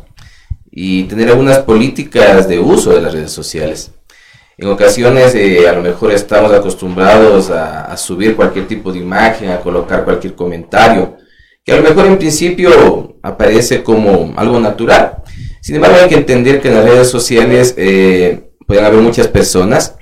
y 0.71 1.05
tener 1.05 1.31
algunas 1.31 1.61
políticas 1.61 2.47
de 2.47 2.59
uso 2.59 2.93
de 2.93 3.01
las 3.01 3.15
redes 3.15 3.33
sociales. 3.33 3.93
En 4.59 4.69
ocasiones 4.69 5.35
eh, 5.35 5.67
a 5.67 5.73
lo 5.73 5.81
mejor 5.81 6.13
estamos 6.13 6.53
acostumbrados 6.53 7.49
a, 7.49 7.87
a, 7.87 7.97
subir 7.97 8.37
cualquier 8.37 8.69
tipo 8.69 8.93
de 8.93 8.99
imagen, 8.99 9.49
a 9.49 9.61
colocar 9.61 10.05
cualquier 10.05 10.35
comentario, 10.35 11.17
que 11.65 11.73
a 11.73 11.77
lo 11.77 11.83
mejor 11.83 12.07
en 12.07 12.19
principio 12.19 13.17
aparece 13.23 13.83
como 13.83 14.35
algo 14.37 14.61
natural. 14.61 15.23
Sin 15.63 15.77
embargo 15.77 15.97
hay 16.03 16.09
que 16.11 16.17
entender 16.17 16.61
que 16.61 16.69
en 16.69 16.75
las 16.75 16.85
redes 16.85 17.09
sociales 17.09 17.73
pueden 17.75 18.85
haber 18.85 19.01
muchas 19.01 19.29
personas 19.29 19.95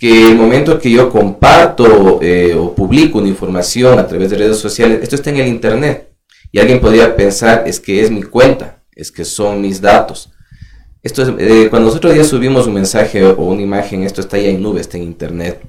que 0.00 0.28
el 0.28 0.34
momento 0.34 0.78
que 0.78 0.90
yo 0.90 1.10
comparto 1.10 2.20
eh, 2.22 2.54
o 2.54 2.74
publico 2.74 3.18
una 3.18 3.28
información 3.28 3.98
a 3.98 4.06
través 4.06 4.30
de 4.30 4.38
redes 4.38 4.56
sociales, 4.56 5.00
esto 5.02 5.14
está 5.14 5.28
en 5.28 5.36
el 5.36 5.46
Internet. 5.46 6.08
Y 6.50 6.58
alguien 6.58 6.80
podría 6.80 7.14
pensar, 7.14 7.64
es 7.66 7.78
que 7.78 8.00
es 8.00 8.10
mi 8.10 8.22
cuenta, 8.22 8.82
es 8.92 9.12
que 9.12 9.26
son 9.26 9.60
mis 9.60 9.78
datos. 9.78 10.30
Esto 11.02 11.22
es, 11.22 11.28
eh, 11.38 11.66
cuando 11.68 11.88
nosotros 11.88 12.16
ya 12.16 12.24
subimos 12.24 12.66
un 12.66 12.72
mensaje 12.72 13.22
o 13.26 13.42
una 13.42 13.60
imagen, 13.60 14.02
esto 14.02 14.22
está 14.22 14.38
ya 14.38 14.48
en 14.48 14.62
nube, 14.62 14.80
está 14.80 14.96
en 14.96 15.02
Internet. 15.02 15.60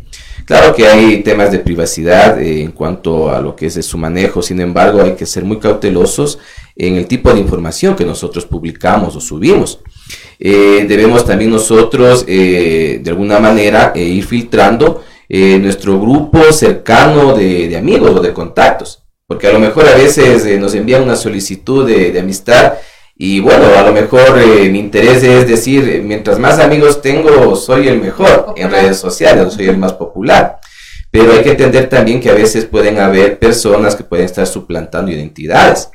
Claro 0.51 0.75
que 0.75 0.85
hay 0.85 1.23
temas 1.23 1.49
de 1.49 1.59
privacidad 1.59 2.37
eh, 2.41 2.61
en 2.61 2.73
cuanto 2.73 3.29
a 3.29 3.39
lo 3.39 3.55
que 3.55 3.67
es 3.67 3.85
su 3.85 3.97
manejo, 3.97 4.41
sin 4.41 4.59
embargo 4.59 5.01
hay 5.01 5.13
que 5.13 5.25
ser 5.25 5.45
muy 5.45 5.59
cautelosos 5.59 6.39
en 6.75 6.97
el 6.97 7.07
tipo 7.07 7.31
de 7.31 7.39
información 7.39 7.95
que 7.95 8.03
nosotros 8.03 8.45
publicamos 8.45 9.15
o 9.15 9.21
subimos. 9.21 9.79
Eh, 10.39 10.85
debemos 10.89 11.23
también 11.23 11.51
nosotros 11.51 12.25
eh, 12.27 12.99
de 13.01 13.09
alguna 13.09 13.39
manera 13.39 13.93
ir 13.95 14.25
filtrando 14.25 15.05
nuestro 15.29 15.97
grupo 16.01 16.51
cercano 16.51 17.33
de, 17.33 17.77
amigos 17.77 18.11
o 18.13 18.19
de 18.19 18.33
contactos, 18.33 19.03
porque 19.27 19.47
a 19.47 19.53
lo 19.53 19.59
mejor 19.61 19.87
a 19.87 19.95
veces 19.95 20.59
nos 20.59 20.75
envían 20.75 21.03
una 21.03 21.15
solicitud 21.15 21.87
de, 21.87 22.19
amistad 22.19 22.73
y 23.15 23.39
bueno, 23.39 23.65
a 23.77 23.83
lo 23.83 23.93
mejor 23.93 24.35
mi 24.45 24.79
interés 24.79 25.23
es 25.23 25.47
decir, 25.47 26.01
mientras 26.03 26.39
más 26.39 26.59
amigos 26.59 27.01
tengo, 27.01 27.55
soy 27.55 27.87
el 27.87 27.99
mejor 27.99 28.53
en 28.57 28.71
redes 28.71 28.97
sociales, 28.97 29.53
soy 29.53 29.67
el 29.67 29.77
más 29.77 29.93
popular. 29.93 30.59
Pero 31.11 31.33
hay 31.33 31.43
que 31.43 31.51
entender 31.51 31.89
también 31.89 32.21
que 32.21 32.29
a 32.29 32.33
veces 32.33 32.65
pueden 32.65 32.99
haber 32.99 33.37
personas 33.37 33.95
que 33.95 34.03
pueden 34.03 34.25
estar 34.25 34.47
suplantando 34.47 35.11
identidades 35.11 35.89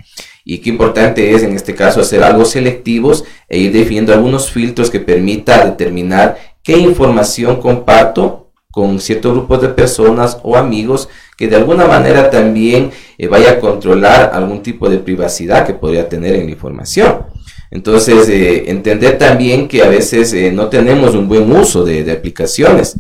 y 0.49 0.59
qué 0.59 0.71
importante 0.71 1.35
es 1.35 1.43
en 1.43 1.57
este 1.57 1.75
caso 1.75 2.01
hacer 2.01 2.23
algo 2.23 2.45
selectivos 2.45 3.25
e 3.49 3.59
ir 3.59 3.73
definiendo 3.73 4.13
algunos 4.13 4.51
filtros 4.51 4.91
que 4.91 5.01
permita 5.01 5.65
determinar 5.65 6.39
qué 6.63 6.79
información 6.79 7.61
comparto 7.61 8.46
con 8.77 9.01
ciertos 9.01 9.33
grupos 9.33 9.63
de 9.63 9.71
personas 9.71 10.37
o 10.43 10.55
amigos 10.55 11.09
que 11.39 11.49
de 11.49 11.57
alguna 11.57 11.87
manera 11.87 12.29
también 12.29 12.91
eh, 13.17 13.27
vaya 13.27 13.53
a 13.53 13.59
controlar 13.59 14.33
algún 14.35 14.63
tipo 14.63 14.91
de 14.91 14.99
privacidad 14.99 15.67
que 15.67 15.73
podría 15.73 16.11
tener 16.11 16.35
en 16.35 16.45
la 16.45 16.53
información. 16.53 17.25
Entonces, 17.71 18.29
eh, 18.29 18.65
entender 18.67 19.17
también 19.17 19.67
que 19.67 19.83
a 19.83 19.89
veces 19.89 20.31
eh, 20.35 20.53
no 20.53 20.69
tenemos 20.69 21.15
un 21.15 21.27
buen 21.27 21.51
uso 21.51 21.87
de, 21.87 22.13
aplicaciones. 22.13 22.97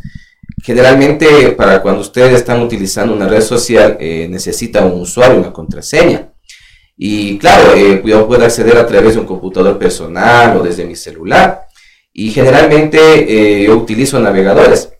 Generalmente, 0.64 1.50
para 1.50 1.82
cuando 1.82 2.00
ustedes 2.00 2.32
están 2.32 2.62
utilizando 2.62 3.12
una 3.12 3.28
red 3.28 3.42
social, 3.42 3.98
necesita 4.00 4.82
un 4.82 5.02
usuario, 5.02 5.40
una 5.40 5.52
contraseña. 5.52 6.30
Y 6.96 7.36
claro, 7.36 7.76
yo 8.02 8.26
puedo 8.26 8.42
acceder 8.42 8.78
a 8.78 8.86
través 8.86 9.12
de 9.12 9.20
un 9.20 9.26
computador 9.26 9.78
personal 9.78 10.56
o 10.56 10.62
desde 10.62 10.86
mi 10.86 10.96
celular. 10.96 11.66
Y 12.14 12.30
generalmente 12.30 13.62
yo 13.62 13.76
utilizo 13.76 14.18
navegadores. 14.18 14.95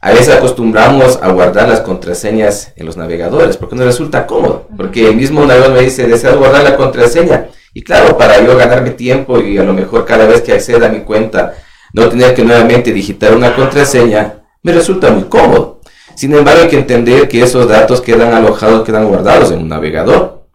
A 0.00 0.12
veces 0.12 0.28
acostumbramos 0.28 1.18
a 1.20 1.30
guardar 1.32 1.68
las 1.68 1.80
contraseñas 1.80 2.72
en 2.76 2.86
los 2.86 2.96
navegadores 2.96 3.56
porque 3.56 3.74
nos 3.74 3.84
resulta 3.84 4.26
cómodo. 4.26 4.68
Porque 4.76 5.08
el 5.08 5.16
mismo 5.16 5.44
navegador 5.44 5.74
me 5.74 5.82
dice, 5.82 6.06
deseo 6.06 6.38
guardar 6.38 6.62
la 6.62 6.76
contraseña. 6.76 7.48
Y 7.74 7.82
claro, 7.82 8.16
para 8.16 8.40
yo 8.44 8.56
ganarme 8.56 8.90
tiempo 8.90 9.40
y 9.40 9.58
a 9.58 9.64
lo 9.64 9.72
mejor 9.72 10.04
cada 10.04 10.26
vez 10.26 10.42
que 10.42 10.52
acceda 10.52 10.86
a 10.86 10.90
mi 10.90 11.00
cuenta 11.00 11.54
no 11.92 12.08
tener 12.08 12.34
que 12.34 12.44
nuevamente 12.44 12.92
digitar 12.92 13.34
una 13.34 13.54
contraseña, 13.54 14.42
me 14.62 14.72
resulta 14.72 15.10
muy 15.10 15.24
cómodo. 15.24 15.80
Sin 16.14 16.32
embargo, 16.34 16.62
hay 16.62 16.68
que 16.68 16.78
entender 16.78 17.28
que 17.28 17.42
esos 17.42 17.68
datos 17.68 18.00
quedan 18.00 18.32
alojados, 18.34 18.84
quedan 18.84 19.08
guardados 19.08 19.50
en 19.50 19.60
un 19.60 19.68
navegador. 19.68 20.46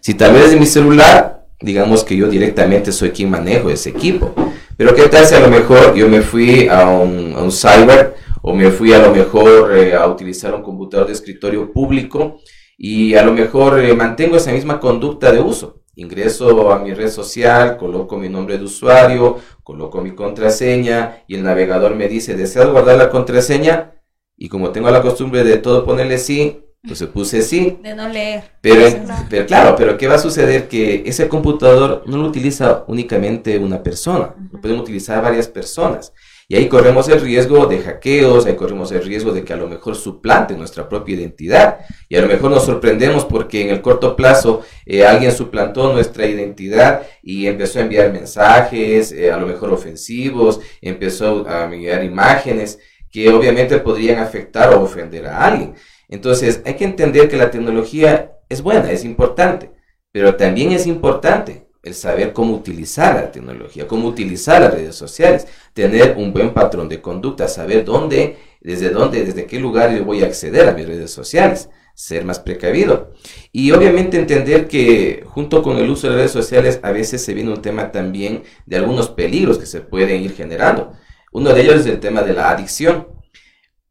Si 0.00 0.14
tal 0.14 0.32
vez 0.32 0.50
de 0.50 0.56
mi 0.56 0.66
celular, 0.66 1.46
digamos 1.60 2.04
que 2.04 2.16
yo 2.16 2.28
directamente 2.28 2.92
soy 2.92 3.10
quien 3.10 3.30
manejo 3.30 3.70
ese 3.70 3.90
equipo. 3.90 4.34
Pero 4.76 4.94
qué 4.94 5.08
tal 5.08 5.26
si 5.26 5.34
a 5.34 5.40
lo 5.40 5.48
mejor 5.48 5.94
yo 5.94 6.08
me 6.08 6.22
fui 6.22 6.68
a 6.68 6.88
un, 6.88 7.34
a 7.36 7.42
un 7.42 7.52
cyber 7.52 8.14
o 8.50 8.54
me 8.54 8.70
fui 8.72 8.92
a 8.92 8.98
lo 8.98 9.14
mejor 9.14 9.76
eh, 9.76 9.94
a 9.94 10.08
utilizar 10.08 10.52
un 10.54 10.62
computador 10.62 11.06
de 11.06 11.12
escritorio 11.12 11.72
público 11.72 12.40
y 12.76 13.14
a 13.14 13.22
lo 13.22 13.32
mejor 13.32 13.78
eh, 13.78 13.94
mantengo 13.94 14.36
esa 14.36 14.50
misma 14.50 14.80
conducta 14.80 15.30
de 15.30 15.38
uso. 15.38 15.82
Ingreso 15.94 16.72
a 16.72 16.80
mi 16.80 16.92
red 16.92 17.10
social, 17.10 17.76
coloco 17.76 18.16
mi 18.16 18.28
nombre 18.28 18.58
de 18.58 18.64
usuario, 18.64 19.38
coloco 19.62 20.00
mi 20.00 20.16
contraseña 20.16 21.22
y 21.28 21.36
el 21.36 21.44
navegador 21.44 21.94
me 21.94 22.08
dice, 22.08 22.34
¿deseas 22.34 22.68
guardar 22.70 22.98
la 22.98 23.10
contraseña? 23.10 23.92
Y 24.36 24.48
como 24.48 24.70
tengo 24.70 24.90
la 24.90 25.02
costumbre 25.02 25.44
de 25.44 25.58
todo 25.58 25.84
ponerle 25.84 26.18
sí, 26.18 26.64
entonces 26.82 27.08
puse 27.08 27.42
sí. 27.42 27.78
De 27.82 27.94
no 27.94 28.08
leer. 28.08 28.42
Pero, 28.62 28.82
pero 29.28 29.46
claro, 29.46 29.76
pero 29.76 29.96
¿qué 29.96 30.08
va 30.08 30.14
a 30.14 30.18
suceder? 30.18 30.66
Que 30.66 31.04
ese 31.06 31.28
computador 31.28 32.02
no 32.06 32.16
lo 32.16 32.26
utiliza 32.26 32.84
únicamente 32.88 33.58
una 33.58 33.80
persona, 33.80 34.34
lo 34.50 34.60
pueden 34.60 34.80
utilizar 34.80 35.22
varias 35.22 35.46
personas. 35.46 36.12
Y 36.50 36.56
ahí 36.56 36.68
corremos 36.68 37.08
el 37.08 37.20
riesgo 37.20 37.66
de 37.66 37.78
hackeos, 37.78 38.44
ahí 38.44 38.56
corremos 38.56 38.90
el 38.90 39.04
riesgo 39.04 39.30
de 39.30 39.44
que 39.44 39.52
a 39.52 39.56
lo 39.56 39.68
mejor 39.68 39.94
suplante 39.94 40.56
nuestra 40.56 40.88
propia 40.88 41.14
identidad. 41.14 41.78
Y 42.08 42.16
a 42.16 42.22
lo 42.22 42.26
mejor 42.26 42.50
nos 42.50 42.64
sorprendemos 42.64 43.24
porque 43.24 43.62
en 43.62 43.70
el 43.70 43.80
corto 43.80 44.16
plazo 44.16 44.62
eh, 44.84 45.06
alguien 45.06 45.30
suplantó 45.30 45.92
nuestra 45.92 46.26
identidad 46.26 47.02
y 47.22 47.46
empezó 47.46 47.78
a 47.78 47.82
enviar 47.82 48.12
mensajes, 48.12 49.12
eh, 49.12 49.30
a 49.30 49.36
lo 49.36 49.46
mejor 49.46 49.72
ofensivos, 49.72 50.58
empezó 50.80 51.48
a 51.48 51.66
enviar 51.66 52.02
imágenes 52.02 52.80
que 53.12 53.28
obviamente 53.28 53.78
podrían 53.78 54.18
afectar 54.18 54.74
o 54.74 54.82
ofender 54.82 55.28
a 55.28 55.44
alguien. 55.44 55.74
Entonces 56.08 56.62
hay 56.64 56.74
que 56.74 56.84
entender 56.84 57.28
que 57.28 57.36
la 57.36 57.52
tecnología 57.52 58.32
es 58.48 58.60
buena, 58.60 58.90
es 58.90 59.04
importante, 59.04 59.70
pero 60.10 60.34
también 60.34 60.72
es 60.72 60.88
importante 60.88 61.69
el 61.82 61.94
saber 61.94 62.32
cómo 62.32 62.54
utilizar 62.54 63.14
la 63.14 63.32
tecnología, 63.32 63.86
cómo 63.88 64.08
utilizar 64.08 64.60
las 64.60 64.74
redes 64.74 64.96
sociales, 64.96 65.46
tener 65.72 66.16
un 66.16 66.32
buen 66.32 66.52
patrón 66.52 66.88
de 66.88 67.00
conducta, 67.00 67.48
saber 67.48 67.84
dónde, 67.84 68.36
desde 68.60 68.90
dónde, 68.90 69.24
desde 69.24 69.46
qué 69.46 69.58
lugar 69.58 69.96
yo 69.96 70.04
voy 70.04 70.22
a 70.22 70.26
acceder 70.26 70.68
a 70.68 70.72
mis 70.72 70.86
redes 70.86 71.10
sociales, 71.10 71.70
ser 71.94 72.24
más 72.24 72.38
precavido. 72.38 73.12
Y 73.52 73.72
obviamente 73.72 74.18
entender 74.18 74.68
que 74.68 75.24
junto 75.26 75.62
con 75.62 75.78
el 75.78 75.88
uso 75.88 76.08
de 76.08 76.16
redes 76.16 76.30
sociales 76.30 76.80
a 76.82 76.92
veces 76.92 77.24
se 77.24 77.34
viene 77.34 77.50
un 77.50 77.62
tema 77.62 77.92
también 77.92 78.42
de 78.66 78.76
algunos 78.76 79.08
peligros 79.08 79.58
que 79.58 79.66
se 79.66 79.80
pueden 79.80 80.22
ir 80.22 80.34
generando. 80.34 80.92
Uno 81.32 81.52
de 81.54 81.62
ellos 81.62 81.76
es 81.76 81.86
el 81.86 82.00
tema 82.00 82.22
de 82.22 82.34
la 82.34 82.50
adicción. 82.50 83.08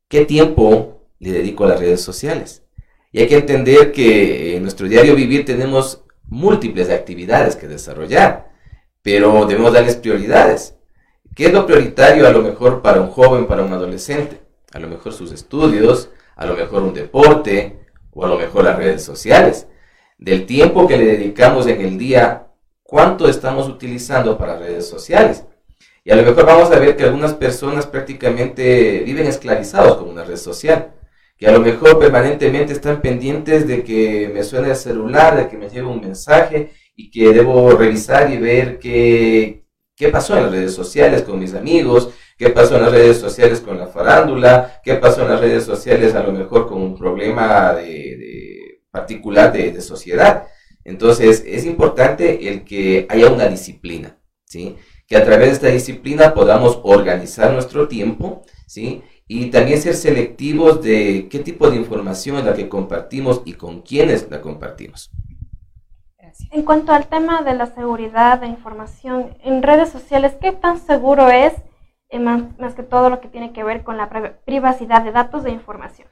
¿Qué 0.07 0.25
tiempo 0.25 1.07
le 1.19 1.31
dedico 1.31 1.65
a 1.65 1.69
las 1.69 1.79
redes 1.79 2.01
sociales? 2.01 2.63
Y 3.11 3.21
hay 3.21 3.27
que 3.27 3.37
entender 3.37 3.91
que 3.91 4.55
en 4.55 4.61
nuestro 4.61 4.87
diario 4.87 5.15
vivir 5.15 5.45
tenemos 5.45 6.03
múltiples 6.29 6.89
actividades 6.89 7.55
que 7.55 7.67
desarrollar, 7.67 8.49
pero 9.01 9.45
debemos 9.45 9.73
darles 9.73 9.95
prioridades. 9.95 10.75
¿Qué 11.35 11.47
es 11.47 11.53
lo 11.53 11.65
prioritario 11.65 12.27
a 12.27 12.31
lo 12.31 12.41
mejor 12.41 12.81
para 12.81 13.01
un 13.01 13.09
joven, 13.09 13.47
para 13.47 13.63
un 13.63 13.73
adolescente? 13.73 14.41
A 14.71 14.79
lo 14.79 14.87
mejor 14.87 15.13
sus 15.13 15.31
estudios, 15.31 16.09
a 16.35 16.45
lo 16.45 16.55
mejor 16.55 16.83
un 16.83 16.93
deporte 16.93 17.79
o 18.11 18.25
a 18.25 18.27
lo 18.27 18.37
mejor 18.37 18.63
las 18.63 18.77
redes 18.77 19.03
sociales. 19.03 19.67
Del 20.17 20.45
tiempo 20.45 20.87
que 20.87 20.97
le 20.97 21.05
dedicamos 21.05 21.67
en 21.67 21.81
el 21.81 21.97
día, 21.97 22.47
¿cuánto 22.83 23.29
estamos 23.29 23.67
utilizando 23.67 24.37
para 24.37 24.57
redes 24.57 24.87
sociales? 24.87 25.45
Y 26.03 26.11
a 26.11 26.15
lo 26.15 26.23
mejor 26.23 26.45
vamos 26.45 26.71
a 26.71 26.79
ver 26.79 26.95
que 26.95 27.03
algunas 27.03 27.33
personas 27.33 27.85
prácticamente 27.85 29.01
viven 29.05 29.27
esclavizados 29.27 29.97
con 29.97 30.09
una 30.09 30.23
red 30.23 30.37
social 30.37 30.93
que 31.39 31.47
a 31.47 31.53
lo 31.53 31.61
mejor 31.61 31.97
permanentemente 31.97 32.73
están 32.73 33.01
pendientes 33.01 33.65
de 33.65 33.81
que 33.81 34.29
me 34.33 34.43
suene 34.43 34.71
el 34.71 34.75
celular, 34.75 35.37
de 35.37 35.47
que 35.47 35.57
me 35.57 35.69
llegue 35.69 35.83
un 35.83 36.01
mensaje 36.01 36.71
y 36.97 37.09
que 37.09 37.31
debo 37.31 37.71
revisar 37.71 38.29
y 38.29 38.37
ver 38.37 38.77
qué, 38.77 39.63
qué 39.95 40.09
pasó 40.09 40.35
en 40.35 40.43
las 40.43 40.51
redes 40.51 40.73
sociales 40.73 41.21
con 41.23 41.39
mis 41.39 41.53
amigos, 41.53 42.09
qué 42.37 42.49
pasó 42.49 42.75
en 42.75 42.83
las 42.83 42.91
redes 42.91 43.17
sociales 43.19 43.61
con 43.61 43.77
la 43.77 43.87
farándula, 43.87 44.81
qué 44.83 44.95
pasó 44.95 45.21
en 45.21 45.29
las 45.29 45.39
redes 45.39 45.63
sociales 45.63 46.13
a 46.13 46.23
lo 46.23 46.33
mejor 46.33 46.67
con 46.67 46.81
un 46.81 46.97
problema 46.97 47.73
de, 47.73 48.81
particular 48.91 49.53
de, 49.53 49.71
de, 49.71 49.81
sociedad. 49.81 50.45
Entonces 50.83 51.41
es 51.47 51.65
importante 51.65 52.49
el 52.49 52.65
que 52.65 53.07
haya 53.09 53.31
una 53.31 53.47
disciplina, 53.47 54.19
¿sí? 54.43 54.75
que 55.09 55.15
a 55.15 55.23
través 55.23 55.47
de 55.47 55.53
esta 55.53 55.67
disciplina 55.69 56.33
podamos 56.33 56.81
organizar 56.83 57.51
nuestro 57.51 57.87
tiempo, 57.87 58.43
¿sí? 58.67 59.01
Y 59.31 59.51
también 59.51 59.79
ser 59.79 59.93
selectivos 59.93 60.81
de 60.81 61.27
qué 61.29 61.37
tipo 61.37 61.69
de 61.69 61.77
información 61.77 62.37
es 62.37 62.45
la 62.45 62.55
que 62.55 62.67
compartimos 62.67 63.43
y 63.45 63.53
con 63.53 63.83
quiénes 63.83 64.27
la 64.31 64.41
compartimos. 64.41 65.11
En 66.51 66.63
cuanto 66.63 66.93
al 66.93 67.07
tema 67.07 67.43
de 67.43 67.53
la 67.53 67.67
seguridad 67.67 68.39
de 68.39 68.47
información 68.47 69.37
en 69.43 69.61
redes 69.61 69.89
sociales, 69.89 70.33
¿qué 70.41 70.51
tan 70.51 70.79
seguro 70.79 71.29
es, 71.29 71.53
eh, 72.09 72.17
más, 72.17 72.73
que 72.73 72.81
todo 72.81 73.11
lo 73.11 73.21
que 73.21 73.27
tiene 73.27 73.53
que 73.53 73.63
ver 73.63 73.83
con 73.83 73.97
la 73.97 74.09
privacidad 74.45 75.03
de 75.03 75.11
datos 75.11 75.43
de 75.43 75.51
información? 75.51 76.07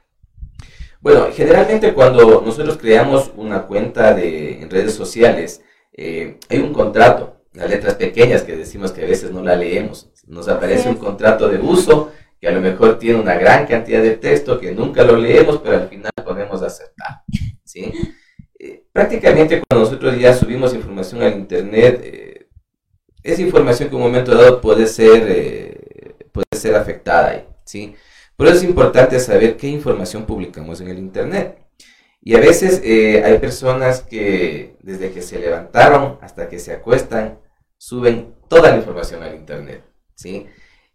Bueno, 1.00 1.26
generalmente 1.32 1.94
cuando 1.94 2.40
nosotros 2.42 2.78
creamos 2.78 3.32
una 3.36 3.62
cuenta 3.62 4.14
de, 4.14 4.62
en 4.62 4.70
redes 4.70 4.94
sociales, 4.94 5.60
eh, 5.92 6.38
hay 6.48 6.60
un 6.60 6.72
contrato, 6.72 7.40
las 7.52 7.68
letras 7.68 7.94
pequeñas 7.94 8.42
que 8.42 8.56
decimos 8.56 8.92
que 8.92 9.02
a 9.02 9.08
veces 9.08 9.32
no 9.32 9.42
la 9.42 9.56
leemos. 9.56 10.08
Nos 10.28 10.46
aparece 10.46 10.88
un 10.88 10.96
contrato 10.96 11.48
de 11.48 11.58
uso 11.58 12.12
que 12.40 12.48
a 12.48 12.52
lo 12.52 12.60
mejor 12.60 12.98
tiene 12.98 13.20
una 13.20 13.34
gran 13.34 13.66
cantidad 13.66 14.02
de 14.02 14.16
texto 14.16 14.60
que 14.60 14.72
nunca 14.72 15.02
lo 15.02 15.16
leemos, 15.16 15.58
pero 15.58 15.76
al 15.76 15.88
final 15.88 16.12
podemos 16.24 16.62
acertar. 16.62 17.22
¿sí? 17.64 17.92
Eh, 18.58 18.84
prácticamente 18.92 19.62
cuando 19.68 19.84
nosotros 19.84 20.18
ya 20.18 20.32
subimos 20.34 20.72
información 20.74 21.22
al 21.22 21.34
Internet, 21.34 22.00
eh, 22.04 22.48
esa 23.22 23.42
información 23.42 23.88
que 23.88 23.96
en 23.96 24.02
un 24.02 24.08
momento 24.08 24.34
dado 24.34 24.60
puede 24.60 24.86
ser, 24.86 25.24
eh, 25.28 26.14
puede 26.32 26.46
ser 26.52 26.76
afectada. 26.76 27.44
¿sí? 27.64 27.94
Por 28.36 28.46
eso 28.46 28.56
es 28.56 28.64
importante 28.64 29.18
saber 29.18 29.56
qué 29.56 29.66
información 29.66 30.24
publicamos 30.24 30.80
en 30.80 30.88
el 30.88 30.98
Internet. 30.98 31.58
Y 32.20 32.34
a 32.34 32.40
veces 32.40 32.82
hay 33.24 33.38
personas 33.38 34.00
que 34.00 34.76
desde 34.82 35.12
que 35.12 35.22
se 35.22 35.38
levantaron 35.38 36.18
hasta 36.20 36.48
que 36.48 36.58
se 36.58 36.72
acuestan, 36.72 37.38
suben 37.78 38.34
toda 38.48 38.70
la 38.70 38.76
información 38.76 39.22
al 39.22 39.36
Internet. 39.36 39.84
¿sí? 40.14 40.46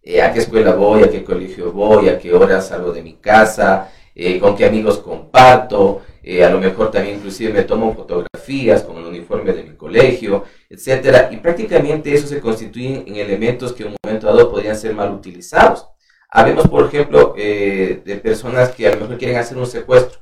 Eh, 0.06 0.22
a 0.22 0.34
qué 0.34 0.39
escuela 0.39 0.74
voy, 0.76 1.04
a 1.04 1.10
qué 1.10 1.24
colegio 1.24 1.72
voy, 1.72 2.10
a 2.10 2.20
qué 2.20 2.34
hora 2.34 2.60
salgo 2.60 2.92
de 2.92 3.02
mi 3.02 3.13
casa, 3.13 3.89
eh, 4.13 4.38
con 4.38 4.54
qué 4.54 4.66
amigos 4.66 5.00
comparto, 5.00 6.02
eh, 6.22 6.44
a 6.44 6.50
lo 6.50 6.60
mejor 6.60 6.92
también 6.92 7.16
inclusive 7.16 7.54
me 7.54 7.63
tomo 7.63 7.94
fotografías 7.96 8.84
con 8.84 8.98
el 8.98 9.06
uniforme 9.06 9.54
de 9.54 9.63
mi 9.63 9.76
colegio, 9.78 10.44
etcétera, 10.70 11.30
y 11.32 11.38
prácticamente 11.38 12.13
eso 12.13 12.28
se 12.28 12.42
constituye 12.42 13.06
en 13.08 13.16
elementos 13.16 13.72
que 13.72 13.84
en 13.84 13.89
un 13.89 13.96
momento 14.04 14.28
dado 14.28 14.52
podrían 14.52 14.76
ser 14.76 14.94
mal 14.94 15.13
utilizados. 15.13 15.88
Habemos, 16.30 16.68
por 16.68 16.86
ejemplo, 16.86 17.34
de 17.36 18.22
personas 18.22 18.72
que 18.72 18.88
a 18.88 18.96
lo 18.96 19.02
mejor 19.02 19.18
quieren 19.18 19.38
hacer 19.38 19.58
un 19.58 19.68
secuestro. 19.68 20.20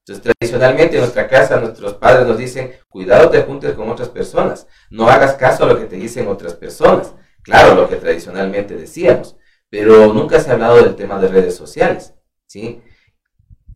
Entonces, 0.00 0.34
tradicionalmente 0.38 0.96
en 0.96 1.00
nuestra 1.00 1.28
casa 1.28 1.60
nuestros 1.60 1.94
padres 1.94 2.26
nos 2.26 2.36
dicen, 2.36 2.72
cuidado 2.90 3.30
te 3.30 3.40
juntes 3.42 3.72
con 3.72 3.88
otras 3.88 4.08
personas, 4.10 4.66
no 4.90 5.08
hagas 5.08 5.34
caso 5.34 5.64
a 5.64 5.68
lo 5.68 5.78
que 5.78 5.86
te 5.86 5.96
dicen 5.96 6.28
otras 6.28 6.54
personas. 6.54 7.14
Claro, 7.44 7.74
lo 7.74 7.88
que 7.88 7.96
tradicionalmente 7.96 8.74
decíamos, 8.74 9.36
pero 9.68 10.12
nunca 10.14 10.40
se 10.40 10.50
ha 10.50 10.54
hablado 10.54 10.76
del 10.76 10.96
tema 10.96 11.18
de 11.20 11.28
redes 11.28 11.54
sociales, 11.54 12.14
¿sí? 12.46 12.80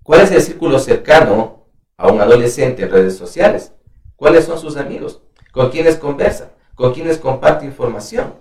¿Cuál 0.02 0.22
es 0.22 0.32
el 0.32 0.40
círculo 0.40 0.78
cercano 0.78 1.68
a 1.98 2.10
un 2.10 2.18
adolescente 2.20 2.82
en 2.82 2.90
redes 2.90 3.16
sociales? 3.16 3.74
¿Cuáles 4.16 4.46
son 4.46 4.58
sus 4.58 4.78
amigos? 4.78 5.20
¿Con 5.52 5.70
quiénes 5.70 5.96
conversa? 5.96 6.52
¿Con 6.74 6.94
quiénes 6.94 7.18
comparte 7.18 7.66
información? 7.66 8.34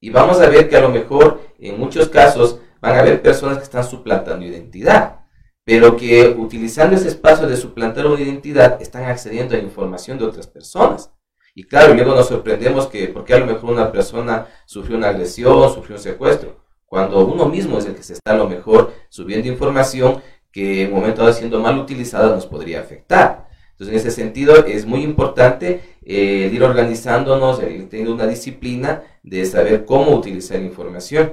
Y 0.00 0.08
vamos 0.08 0.40
a 0.40 0.48
ver 0.48 0.68
que 0.68 0.76
a 0.76 0.80
lo 0.80 0.88
mejor 0.88 1.42
en 1.58 1.78
muchos 1.78 2.08
casos 2.08 2.60
van 2.80 2.96
a 2.96 3.00
haber 3.00 3.20
personas 3.20 3.58
que 3.58 3.64
están 3.64 3.84
suplantando 3.84 4.46
identidad, 4.46 5.26
pero 5.64 5.94
que 5.94 6.28
utilizando 6.38 6.96
ese 6.96 7.08
espacio 7.08 7.46
de 7.46 7.56
suplantar 7.56 8.06
una 8.06 8.20
identidad 8.20 8.80
están 8.80 9.04
accediendo 9.04 9.54
a 9.54 9.58
información 9.58 10.16
de 10.16 10.24
otras 10.24 10.46
personas. 10.46 11.12
Y 11.58 11.64
claro, 11.64 11.92
luego 11.92 12.14
nos 12.14 12.28
sorprendemos 12.28 12.86
que, 12.86 13.08
porque 13.08 13.34
a 13.34 13.40
lo 13.40 13.46
mejor 13.46 13.72
una 13.72 13.90
persona 13.90 14.46
sufrió 14.64 14.96
una 14.96 15.08
agresión, 15.08 15.74
sufrió 15.74 15.96
un 15.96 16.00
secuestro, 16.00 16.54
cuando 16.86 17.26
uno 17.26 17.46
mismo 17.46 17.78
es 17.78 17.86
el 17.86 17.96
que 17.96 18.04
se 18.04 18.12
está 18.12 18.30
a 18.34 18.36
lo 18.36 18.48
mejor 18.48 18.92
subiendo 19.08 19.48
información 19.48 20.22
que 20.52 20.82
en 20.82 20.92
un 20.92 21.00
momento 21.00 21.22
dado 21.22 21.32
siendo 21.34 21.58
mal 21.58 21.76
utilizada 21.76 22.32
nos 22.32 22.46
podría 22.46 22.78
afectar. 22.78 23.48
Entonces, 23.72 23.92
en 23.92 23.96
ese 23.96 24.12
sentido, 24.12 24.66
es 24.66 24.86
muy 24.86 25.02
importante 25.02 25.80
eh, 26.04 26.48
ir 26.52 26.62
organizándonos, 26.62 27.60
ir 27.60 27.88
teniendo 27.88 28.14
una 28.14 28.28
disciplina 28.28 29.02
de 29.24 29.44
saber 29.44 29.84
cómo 29.84 30.12
utilizar 30.12 30.60
la 30.60 30.64
información. 30.64 31.32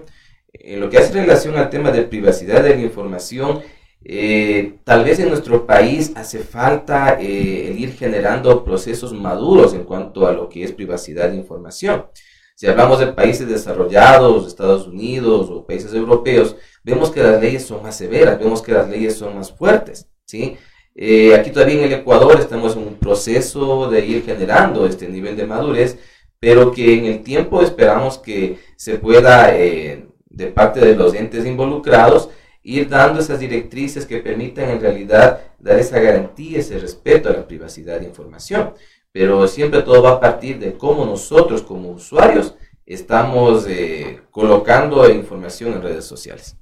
En 0.54 0.80
lo 0.80 0.90
que 0.90 0.98
hace 0.98 1.14
relación 1.14 1.56
al 1.56 1.70
tema 1.70 1.92
de 1.92 2.02
privacidad 2.02 2.64
de 2.64 2.76
la 2.76 2.82
información, 2.82 3.62
eh, 4.08 4.78
tal 4.84 5.04
vez 5.04 5.18
en 5.20 5.30
nuestro 5.30 5.65
país 5.65 6.12
hace 6.15 6.38
falta 6.38 7.20
eh, 7.20 7.72
el 7.72 7.80
ir 7.80 7.94
generando 7.94 8.63
procesos 8.63 9.13
maduros 9.13 9.74
en 9.74 9.84
cuanto 9.84 10.28
a 10.28 10.32
lo 10.32 10.48
que 10.48 10.63
es 10.63 10.72
privacidad 10.72 11.30
de 11.30 11.38
información. 11.38 12.06
Si 12.54 12.68
hablamos 12.68 13.00
de 13.00 13.08
países 13.08 13.50
desarrollados, 13.50 14.46
Estados 14.46 14.88
Unidos 14.88 15.50
o 15.50 15.65
países 15.65 15.91
europeos, 15.91 16.56
vemos 16.84 17.10
que 17.10 17.24
las 17.24 17.41
leyes 17.41 17.65
son 17.65 17.82
más 17.82 17.98
severas, 17.98 18.38
vemos 18.38 18.62
que 18.62 18.74
las 18.74 18.88
leyes 18.88 19.18
son 19.18 19.36
más 19.36 19.52
fuertes. 19.52 20.08
¿sí? 20.26 20.56
Eh, 20.94 21.34
aquí 21.34 21.50
todavía 21.50 21.80
en 21.80 21.86
el 21.86 21.94
Ecuador 21.94 22.39
estamos 22.39 22.76
en 22.76 22.84
un 22.84 22.96
proceso 22.96 23.89
de 23.89 24.06
ir 24.06 24.24
generando 24.24 24.86
este 24.86 25.10
nivel 25.10 25.36
de 25.36 25.48
madurez, 25.48 25.98
pero 26.39 26.72
que 26.72 26.94
en 27.00 27.06
el 27.06 27.24
tiempo 27.24 27.63
esperamos 27.63 28.20
que 28.20 28.60
se 28.78 29.00
pueda, 29.00 29.48
de 29.48 30.48
parte 30.54 30.80
de 30.80 30.96
los 30.96 31.15
entes 31.15 31.44
involucrados, 31.46 32.30
ir 32.65 32.89
dando 32.89 33.19
esas 33.19 33.39
directrices 33.39 34.08
que 34.08 34.17
permitan 34.17 34.69
en 34.71 34.82
realidad 34.82 35.39
dar 35.60 35.78
esa 35.78 35.99
garantía, 35.99 36.60
ese 36.60 36.80
respeto 36.80 37.30
a 37.30 37.34
la 37.34 37.47
privacidad 37.47 37.99
de 37.99 38.08
información. 38.08 38.73
Pero 39.12 39.47
siempre 39.47 39.84
todo 39.84 40.01
va 40.01 40.13
a 40.13 40.19
partir 40.19 40.60
de 40.60 40.75
cómo 40.75 41.06
nosotros 41.06 41.62
como 41.62 41.91
usuarios 41.91 42.56
estamos 42.86 43.67
eh, 43.67 44.21
colocando 44.32 45.08
información 45.10 45.73
en 45.73 45.84
redes 45.84 46.06
sociales. 46.06 46.58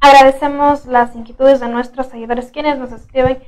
Agradecemos 0.00 0.86
las 0.86 1.14
inquietudes 1.16 1.60
de 1.60 1.68
nuestros 1.68 2.06
seguidores 2.06 2.52
quienes 2.52 2.78
nos 2.78 2.92
escriben 2.92 3.42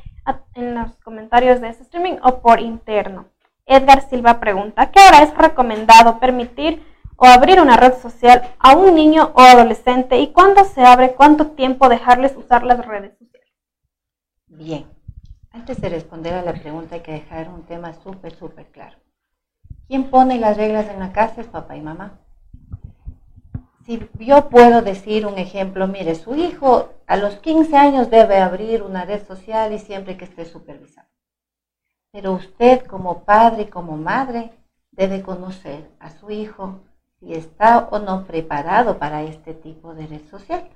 en 0.54 0.74
los 0.74 0.96
comentarios 1.04 1.60
de 1.60 1.68
este 1.68 1.84
streaming 1.84 2.18
o 2.22 2.40
por 2.40 2.60
interno. 2.60 3.26
Edgar 3.64 4.06
Silva 4.10 4.40
pregunta, 4.40 4.90
¿qué 4.90 4.98
hora 5.00 5.22
es 5.22 5.34
recomendado 5.36 6.18
permitir 6.18 6.82
o 7.22 7.26
abrir 7.26 7.60
una 7.60 7.76
red 7.76 7.94
social 8.00 8.42
a 8.58 8.74
un 8.74 8.96
niño 8.96 9.30
o 9.36 9.40
adolescente 9.40 10.18
y 10.18 10.32
cuándo 10.32 10.64
se 10.64 10.82
abre, 10.82 11.14
cuánto 11.14 11.52
tiempo 11.52 11.88
dejarles 11.88 12.36
usar 12.36 12.64
las 12.64 12.84
redes 12.84 13.16
sociales? 13.16 13.48
Bien, 14.48 14.86
antes 15.52 15.80
de 15.80 15.88
responder 15.88 16.34
a 16.34 16.42
la 16.42 16.52
pregunta 16.52 16.96
hay 16.96 17.02
que 17.02 17.12
dejar 17.12 17.48
un 17.48 17.62
tema 17.62 17.92
súper, 17.92 18.34
súper 18.34 18.66
claro. 18.72 18.96
¿Quién 19.86 20.10
pone 20.10 20.40
las 20.40 20.56
reglas 20.56 20.88
en 20.88 20.98
la 20.98 21.12
casa 21.12 21.42
es 21.42 21.46
papá 21.46 21.76
y 21.76 21.80
mamá? 21.80 22.18
Si 23.86 24.04
yo 24.18 24.48
puedo 24.48 24.82
decir 24.82 25.24
un 25.24 25.38
ejemplo, 25.38 25.86
mire, 25.86 26.16
su 26.16 26.34
hijo 26.34 26.88
a 27.06 27.16
los 27.16 27.36
15 27.36 27.76
años 27.76 28.10
debe 28.10 28.38
abrir 28.38 28.82
una 28.82 29.04
red 29.04 29.24
social 29.24 29.72
y 29.72 29.78
siempre 29.78 30.16
que 30.16 30.24
esté 30.24 30.44
supervisado. 30.44 31.08
Pero 32.10 32.32
usted 32.32 32.84
como 32.84 33.22
padre 33.22 33.62
y 33.62 33.66
como 33.66 33.96
madre 33.96 34.50
debe 34.90 35.22
conocer 35.22 35.88
a 36.00 36.10
su 36.10 36.28
hijo 36.32 36.80
si 37.22 37.34
está 37.34 37.88
o 37.90 38.00
no 38.00 38.24
preparado 38.24 38.98
para 38.98 39.22
este 39.22 39.54
tipo 39.54 39.94
de 39.94 40.06
red 40.08 40.22
social. 40.28 40.68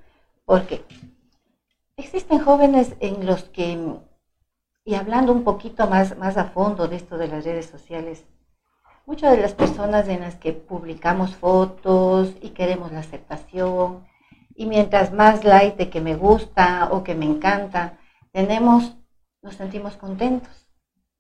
Porque 0.44 0.84
existen 1.96 2.38
jóvenes 2.38 2.94
en 3.00 3.26
los 3.26 3.44
que, 3.44 3.76
y 4.84 4.94
hablando 4.94 5.32
un 5.32 5.42
poquito 5.42 5.88
más, 5.88 6.16
más 6.16 6.36
a 6.36 6.44
fondo 6.44 6.86
de 6.86 6.96
esto 6.96 7.18
de 7.18 7.26
las 7.28 7.44
redes 7.44 7.66
sociales, 7.66 8.24
muchas 9.06 9.32
de 9.32 9.42
las 9.42 9.54
personas 9.54 10.08
en 10.08 10.20
las 10.20 10.36
que 10.36 10.52
publicamos 10.52 11.34
fotos 11.34 12.32
y 12.40 12.50
queremos 12.50 12.92
la 12.92 13.00
aceptación, 13.00 14.06
y 14.54 14.66
mientras 14.66 15.12
más 15.12 15.44
like 15.44 15.76
de 15.76 15.90
que 15.90 16.00
me 16.00 16.14
gusta 16.14 16.88
o 16.92 17.02
que 17.02 17.14
me 17.14 17.26
encanta, 17.26 17.98
tenemos, 18.32 18.96
nos 19.42 19.54
sentimos 19.54 19.96
contentos. 19.96 20.68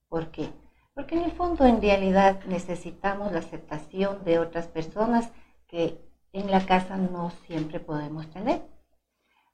¿Por 0.08 0.30
qué? 0.30 0.50
Porque 0.96 1.14
en 1.14 1.24
el 1.24 1.32
fondo, 1.32 1.66
en 1.66 1.82
realidad, 1.82 2.40
necesitamos 2.46 3.30
la 3.30 3.40
aceptación 3.40 4.24
de 4.24 4.38
otras 4.38 4.66
personas 4.66 5.30
que 5.68 6.00
en 6.32 6.50
la 6.50 6.64
casa 6.64 6.96
no 6.96 7.30
siempre 7.46 7.80
podemos 7.80 8.30
tener. 8.30 8.62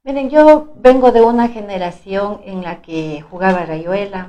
Miren, 0.04 0.30
yo 0.30 0.72
vengo 0.76 1.10
de 1.10 1.20
una 1.20 1.48
generación 1.48 2.42
en 2.44 2.62
la 2.62 2.80
que 2.80 3.22
jugaba 3.22 3.66
rayuela, 3.66 4.28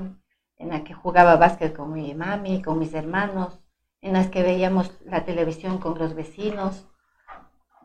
en 0.57 0.69
la 0.69 0.83
que 0.83 0.95
jugaba 0.95 1.35
básquet 1.35 1.75
con 1.75 1.93
mi 1.93 2.15
mami, 2.15 2.63
con 2.63 2.79
mis 2.79 2.95
hermanos, 2.95 3.59
en 4.01 4.13
las 4.13 4.29
que 4.29 4.41
veíamos 4.41 4.99
la 5.05 5.23
televisión 5.23 5.77
con 5.77 5.99
los 5.99 6.15
vecinos, 6.15 6.87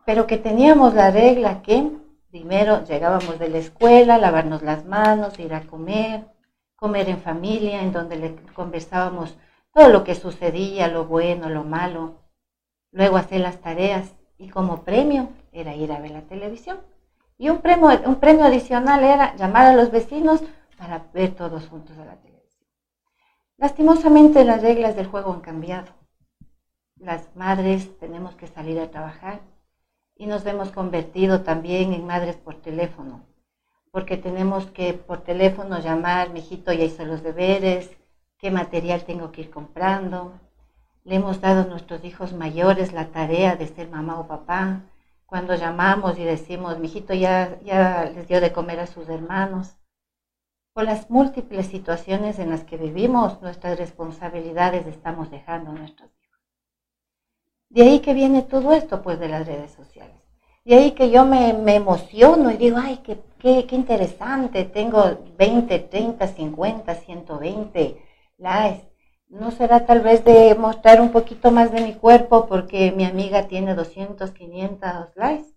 pero 0.06 0.26
que 0.26 0.38
teníamos 0.38 0.94
la 0.94 1.10
regla 1.10 1.60
que 1.60 1.90
primero 2.30 2.82
llegábamos 2.86 3.38
de 3.38 3.50
la 3.50 3.58
escuela, 3.58 4.16
lavarnos 4.16 4.62
las 4.62 4.86
manos, 4.86 5.38
ir 5.38 5.52
a 5.52 5.66
comer, 5.66 6.24
comer 6.78 7.08
en 7.08 7.20
familia, 7.20 7.82
en 7.82 7.92
donde 7.92 8.16
le 8.16 8.36
conversábamos 8.54 9.36
todo 9.74 9.88
lo 9.88 10.04
que 10.04 10.14
sucedía, 10.14 10.88
lo 10.88 11.04
bueno, 11.04 11.50
lo 11.50 11.64
malo, 11.64 12.22
luego 12.92 13.16
hacer 13.16 13.40
las 13.40 13.60
tareas 13.60 14.14
y 14.38 14.48
como 14.48 14.84
premio 14.84 15.28
era 15.52 15.74
ir 15.74 15.92
a 15.92 16.00
ver 16.00 16.12
la 16.12 16.22
televisión. 16.22 16.78
Y 17.36 17.50
un 17.50 17.58
premio, 17.58 17.88
un 18.06 18.16
premio 18.16 18.44
adicional 18.44 19.04
era 19.04 19.36
llamar 19.36 19.66
a 19.66 19.74
los 19.74 19.90
vecinos 19.90 20.42
para 20.78 21.04
ver 21.12 21.34
todos 21.34 21.68
juntos 21.68 21.98
a 21.98 22.04
la 22.04 22.16
televisión. 22.16 22.66
Lastimosamente 23.56 24.44
las 24.44 24.62
reglas 24.62 24.96
del 24.96 25.06
juego 25.06 25.32
han 25.32 25.40
cambiado 25.40 25.98
las 27.00 27.34
madres 27.36 27.96
tenemos 27.98 28.34
que 28.34 28.48
salir 28.48 28.78
a 28.80 28.90
trabajar 28.90 29.40
y 30.16 30.26
nos 30.26 30.44
hemos 30.46 30.70
convertido 30.72 31.42
también 31.42 31.92
en 31.92 32.06
madres 32.06 32.36
por 32.36 32.56
teléfono, 32.56 33.24
porque 33.98 34.16
tenemos 34.16 34.66
que 34.66 34.94
por 34.94 35.24
teléfono 35.24 35.80
llamar, 35.80 36.30
mi 36.30 36.38
hijito 36.38 36.72
ya 36.72 36.84
hizo 36.84 37.04
los 37.04 37.24
deberes, 37.24 37.90
qué 38.38 38.52
material 38.52 39.02
tengo 39.02 39.32
que 39.32 39.40
ir 39.40 39.50
comprando. 39.50 40.38
Le 41.02 41.16
hemos 41.16 41.40
dado 41.40 41.62
a 41.62 41.64
nuestros 41.64 42.04
hijos 42.04 42.32
mayores 42.32 42.92
la 42.92 43.08
tarea 43.10 43.56
de 43.56 43.66
ser 43.66 43.88
mamá 43.88 44.20
o 44.20 44.28
papá. 44.28 44.82
Cuando 45.26 45.56
llamamos 45.56 46.16
y 46.16 46.22
decimos, 46.22 46.78
mi 46.78 46.86
hijito 46.86 47.12
ya, 47.12 47.58
ya 47.64 48.04
les 48.04 48.28
dio 48.28 48.40
de 48.40 48.52
comer 48.52 48.78
a 48.78 48.86
sus 48.86 49.08
hermanos. 49.08 49.74
Por 50.74 50.84
las 50.84 51.10
múltiples 51.10 51.66
situaciones 51.66 52.38
en 52.38 52.50
las 52.50 52.62
que 52.62 52.76
vivimos, 52.76 53.42
nuestras 53.42 53.76
responsabilidades 53.80 54.86
estamos 54.86 55.28
dejando 55.28 55.72
a 55.72 55.74
nuestros 55.74 56.08
de 57.70 57.82
ahí 57.82 58.00
que 58.00 58.14
viene 58.14 58.42
todo 58.42 58.72
esto, 58.72 59.02
pues, 59.02 59.18
de 59.20 59.28
las 59.28 59.46
redes 59.46 59.72
sociales. 59.72 60.16
De 60.64 60.74
ahí 60.74 60.92
que 60.92 61.10
yo 61.10 61.24
me, 61.24 61.50
emociono 61.74 62.50
y 62.50 62.56
digo, 62.56 62.78
ay, 62.80 62.98
qué, 63.04 63.18
qué, 63.38 63.66
interesante, 63.70 64.64
tengo 64.64 65.24
20, 65.36 65.78
30, 65.78 66.26
50, 66.26 66.94
120 66.94 67.96
likes. 68.38 68.88
¿No 69.28 69.50
será 69.50 69.86
tal 69.86 70.00
vez 70.00 70.24
de 70.24 70.54
mostrar 70.54 71.00
un 71.00 71.10
poquito 71.10 71.50
más 71.50 71.70
de 71.70 71.82
mi 71.82 71.94
cuerpo 71.94 72.46
porque 72.46 72.92
mi 72.92 73.04
amiga 73.04 73.46
tiene 73.46 73.74
200, 73.74 74.30
500 74.30 75.10
likes? 75.16 75.54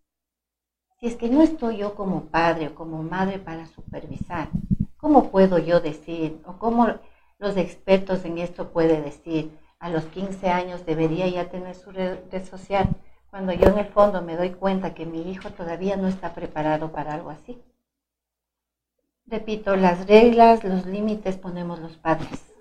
Si 1.00 1.08
es 1.08 1.16
que 1.16 1.30
no 1.30 1.42
estoy 1.42 1.78
yo 1.78 1.96
como 1.96 2.26
padre 2.26 2.68
o 2.68 2.76
como 2.76 3.02
madre 3.02 3.40
para 3.40 3.66
supervisar, 3.66 4.50
¿cómo 4.98 5.32
puedo 5.32 5.58
yo 5.58 5.80
decir 5.80 6.42
o 6.46 6.54
cómo 6.60 6.88
los 7.40 7.58
expertos 7.58 8.24
en 8.26 8.38
esto 8.38 8.72
pueden 8.72 9.04
decir? 9.04 9.52
a 9.82 9.90
los 9.90 10.06
15 10.06 10.50
años 10.50 10.86
debería 10.86 11.28
ya 11.28 11.50
tener 11.50 11.76
su 11.76 11.92
red, 11.92 12.20
social, 12.48 12.88
cuando 13.32 13.52
yo 13.52 13.68
en 13.68 13.80
el 13.80 13.88
fondo 13.88 14.22
me 14.22 14.38
doy 14.38 14.52
cuenta 14.52 14.94
que 14.94 15.08
mi 15.08 15.32
hijo 15.32 15.50
todavía 15.50 15.98
no 15.98 16.08
está 16.08 16.36
preparado 16.36 16.92
para 16.92 17.16
algo 17.16 17.32
así. 17.32 17.60
Repito, 19.32 19.78
las 19.78 20.08
reglas, 20.08 20.62
los 20.66 20.86
límites 20.86 21.38
ponemos 21.38 21.80
los 21.80 21.96
padres. 21.96 22.54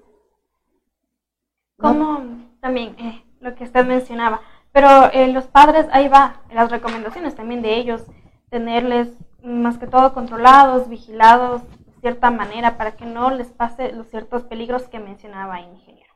Como 1.77 2.21
también 2.61 2.95
eh, 3.01 3.25
lo 3.41 3.57
que 3.57 3.65
usted 3.65 3.85
mencionaba, 3.85 4.41
pero 4.71 5.11
eh, 5.13 5.27
los 5.33 5.49
padres, 5.49 5.89
ahí 5.91 6.07
va, 6.07 6.43
las 6.53 6.71
recomendaciones 6.71 7.35
también 7.35 7.61
de 7.61 7.75
ellos, 7.75 8.07
tenerles 8.51 9.09
más 9.43 9.79
que 9.79 9.89
todo 9.89 10.15
controlados, 10.15 10.89
vigilados 10.89 11.63
de 11.87 12.01
cierta 12.03 12.31
manera 12.31 12.77
para 12.77 12.93
que 12.93 13.05
no 13.05 13.33
les 13.33 13.49
pase 13.49 13.91
los 13.91 14.09
ciertos 14.09 14.45
peligros 14.45 14.85
que 14.85 15.01
mencionaba 15.01 15.61
ingeniero. 15.61 16.15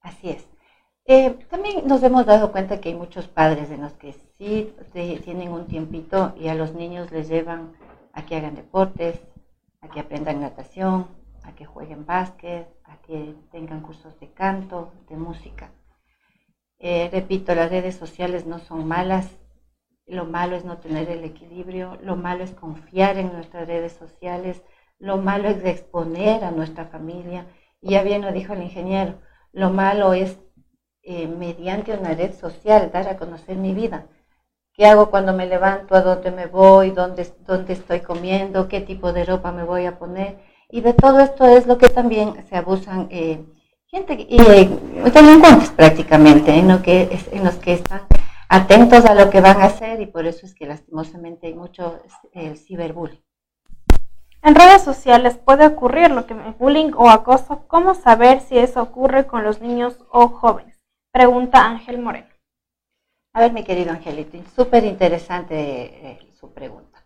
Así 0.00 0.30
es. 0.30 0.48
Eh, 1.04 1.36
también 1.50 1.86
nos 1.86 2.02
hemos 2.02 2.24
dado 2.24 2.50
cuenta 2.50 2.80
que 2.80 2.88
hay 2.88 2.94
muchos 2.94 3.28
padres 3.28 3.70
en 3.70 3.82
los 3.82 3.92
que 3.92 4.14
sí 4.38 4.74
tienen 5.22 5.52
un 5.52 5.66
tiempito 5.66 6.32
y 6.40 6.48
a 6.48 6.54
los 6.54 6.72
niños 6.72 7.12
les 7.12 7.28
llevan 7.28 7.72
a 8.14 8.24
que 8.24 8.36
hagan 8.36 8.54
deportes, 8.54 9.20
a 9.82 9.88
que 9.88 10.00
aprendan 10.00 10.40
natación, 10.40 11.08
a 11.42 11.54
que 11.54 11.64
jueguen 11.64 12.04
básquet, 12.06 12.68
a 12.84 12.96
que 13.02 13.34
tengan 13.50 13.80
cursos 13.80 14.18
de 14.20 14.32
canto, 14.32 14.92
de 15.08 15.16
música. 15.16 15.72
Eh, 16.78 17.08
repito, 17.12 17.54
las 17.54 17.70
redes 17.70 17.96
sociales 17.96 18.46
no 18.46 18.58
son 18.58 18.86
malas, 18.86 19.38
lo 20.06 20.24
malo 20.24 20.56
es 20.56 20.64
no 20.64 20.78
tener 20.78 21.08
el 21.08 21.24
equilibrio, 21.24 21.98
lo 22.02 22.16
malo 22.16 22.42
es 22.42 22.52
confiar 22.52 23.16
en 23.16 23.32
nuestras 23.32 23.68
redes 23.68 23.92
sociales, 23.92 24.62
lo 24.98 25.16
malo 25.18 25.48
es 25.48 25.64
exponer 25.64 26.44
a 26.44 26.50
nuestra 26.50 26.86
familia. 26.86 27.46
Y 27.80 27.90
ya 27.90 28.02
bien 28.02 28.22
lo 28.22 28.32
dijo 28.32 28.52
el 28.52 28.62
ingeniero, 28.62 29.20
lo 29.52 29.70
malo 29.70 30.12
es 30.12 30.38
eh, 31.02 31.26
mediante 31.26 31.96
una 31.96 32.14
red 32.14 32.34
social 32.34 32.90
dar 32.92 33.08
a 33.08 33.16
conocer 33.16 33.56
mi 33.56 33.72
vida. 33.72 34.06
¿Qué 34.80 34.86
hago 34.86 35.10
cuando 35.10 35.34
me 35.34 35.46
levanto? 35.46 35.94
¿A 35.94 36.00
dónde 36.00 36.30
me 36.30 36.46
voy? 36.46 36.90
¿Dónde, 36.92 37.30
dónde 37.46 37.74
estoy 37.74 38.00
comiendo? 38.00 38.66
¿Qué 38.66 38.80
tipo 38.80 39.12
de 39.12 39.26
ropa 39.26 39.52
me 39.52 39.62
voy 39.62 39.84
a 39.84 39.98
poner? 39.98 40.38
Y 40.70 40.80
de 40.80 40.94
todo 40.94 41.20
esto 41.20 41.44
es 41.44 41.66
lo 41.66 41.76
que 41.76 41.90
también 41.90 42.46
se 42.48 42.56
abusan 42.56 43.06
eh, 43.10 43.44
gente 43.88 44.14
y 44.26 44.40
eh, 44.40 44.70
delincuentes 45.12 45.68
prácticamente, 45.68 46.54
en, 46.54 46.68
lo 46.68 46.80
que, 46.80 47.10
en 47.30 47.44
los 47.44 47.56
que 47.56 47.74
están 47.74 48.00
atentos 48.48 49.04
a 49.04 49.14
lo 49.14 49.28
que 49.28 49.42
van 49.42 49.60
a 49.60 49.66
hacer 49.66 50.00
y 50.00 50.06
por 50.06 50.24
eso 50.24 50.46
es 50.46 50.54
que 50.54 50.64
lastimosamente 50.64 51.48
hay 51.48 51.54
mucho 51.54 51.98
el 52.32 52.56
ciberbullying. 52.56 53.22
En 54.42 54.54
redes 54.54 54.80
sociales 54.80 55.36
puede 55.36 55.66
ocurrir 55.66 56.10
lo 56.10 56.24
que 56.24 56.32
bullying 56.58 56.92
o 56.96 57.10
acoso. 57.10 57.66
¿Cómo 57.68 57.94
saber 57.94 58.40
si 58.40 58.56
eso 58.56 58.80
ocurre 58.80 59.26
con 59.26 59.44
los 59.44 59.60
niños 59.60 59.98
o 60.10 60.28
jóvenes? 60.28 60.82
Pregunta 61.12 61.66
Ángel 61.66 61.98
Moreno. 61.98 62.29
A 63.32 63.40
ver, 63.40 63.52
mi 63.52 63.62
querido 63.62 63.90
Angelito, 63.92 64.36
súper 64.56 64.84
interesante 64.84 65.54
eh, 65.56 66.18
su 66.38 66.52
pregunta. 66.52 67.02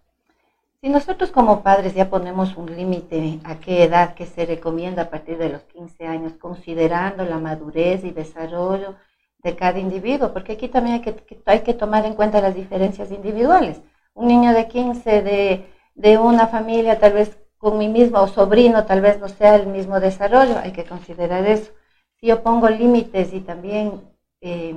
Si 0.80 0.88
nosotros 0.88 1.30
como 1.30 1.62
padres 1.62 1.94
ya 1.94 2.10
ponemos 2.10 2.56
un 2.56 2.74
límite 2.76 3.38
a 3.44 3.56
qué 3.60 3.84
edad 3.84 4.14
que 4.14 4.26
se 4.26 4.44
recomienda 4.46 5.02
a 5.02 5.10
partir 5.10 5.38
de 5.38 5.48
los 5.50 5.62
15 5.64 6.06
años, 6.06 6.34
considerando 6.34 7.24
la 7.24 7.38
madurez 7.38 8.04
y 8.04 8.10
desarrollo 8.10 8.96
de 9.38 9.56
cada 9.56 9.78
individuo, 9.78 10.32
porque 10.32 10.52
aquí 10.52 10.68
también 10.68 10.96
hay 10.96 11.02
que, 11.02 11.42
hay 11.46 11.60
que 11.60 11.74
tomar 11.74 12.04
en 12.06 12.14
cuenta 12.14 12.40
las 12.40 12.54
diferencias 12.54 13.10
individuales. 13.10 13.80
Un 14.14 14.28
niño 14.28 14.52
de 14.52 14.68
15, 14.68 15.22
de 15.22 15.66
de 15.94 16.18
una 16.18 16.46
familia, 16.46 16.98
tal 16.98 17.12
vez 17.12 17.38
con 17.58 17.78
mi 17.78 17.88
mismo 17.88 18.20
o 18.20 18.26
sobrino, 18.28 18.84
tal 18.84 19.00
vez 19.00 19.18
no 19.20 19.28
sea 19.28 19.56
el 19.56 19.66
mismo 19.66 20.00
desarrollo, 20.00 20.58
hay 20.58 20.72
que 20.72 20.84
considerar 20.84 21.46
eso. 21.46 21.72
Si 22.16 22.26
yo 22.26 22.42
pongo 22.42 22.68
límites 22.68 23.32
y 23.32 23.40
también 23.40 24.02
eh, 24.40 24.74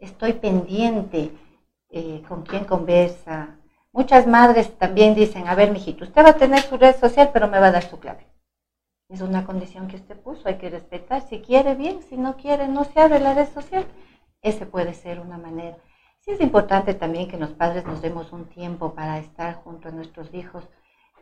estoy 0.00 0.34
pendiente 0.34 1.32
eh, 1.90 2.22
con 2.28 2.42
quién 2.42 2.64
conversa. 2.64 3.56
Muchas 3.92 4.26
madres 4.26 4.76
también 4.78 5.14
dicen, 5.14 5.48
a 5.48 5.54
ver, 5.54 5.70
mijito, 5.72 6.04
usted 6.04 6.24
va 6.24 6.30
a 6.30 6.36
tener 6.36 6.60
su 6.60 6.76
red 6.76 6.96
social, 6.96 7.30
pero 7.32 7.48
me 7.48 7.58
va 7.58 7.68
a 7.68 7.72
dar 7.72 7.82
su 7.82 7.98
clave. 7.98 8.26
Es 9.08 9.20
una 9.20 9.44
condición 9.44 9.88
que 9.88 9.96
usted 9.96 10.16
puso, 10.16 10.48
hay 10.48 10.58
que 10.58 10.70
respetar. 10.70 11.22
Si 11.22 11.40
quiere, 11.40 11.74
bien, 11.74 12.00
si 12.02 12.16
no 12.16 12.36
quiere, 12.36 12.68
no 12.68 12.84
se 12.84 13.00
abre 13.00 13.18
la 13.18 13.34
red 13.34 13.48
social. 13.48 13.84
Ese 14.40 14.66
puede 14.66 14.94
ser 14.94 15.20
una 15.20 15.36
manera. 15.36 15.76
Sí 16.20 16.30
es 16.30 16.40
importante 16.40 16.94
también 16.94 17.28
que 17.28 17.36
los 17.36 17.50
padres 17.50 17.84
nos 17.84 18.02
demos 18.02 18.32
un 18.32 18.44
tiempo 18.48 18.94
para 18.94 19.18
estar 19.18 19.54
junto 19.64 19.88
a 19.88 19.92
nuestros 19.92 20.32
hijos 20.32 20.68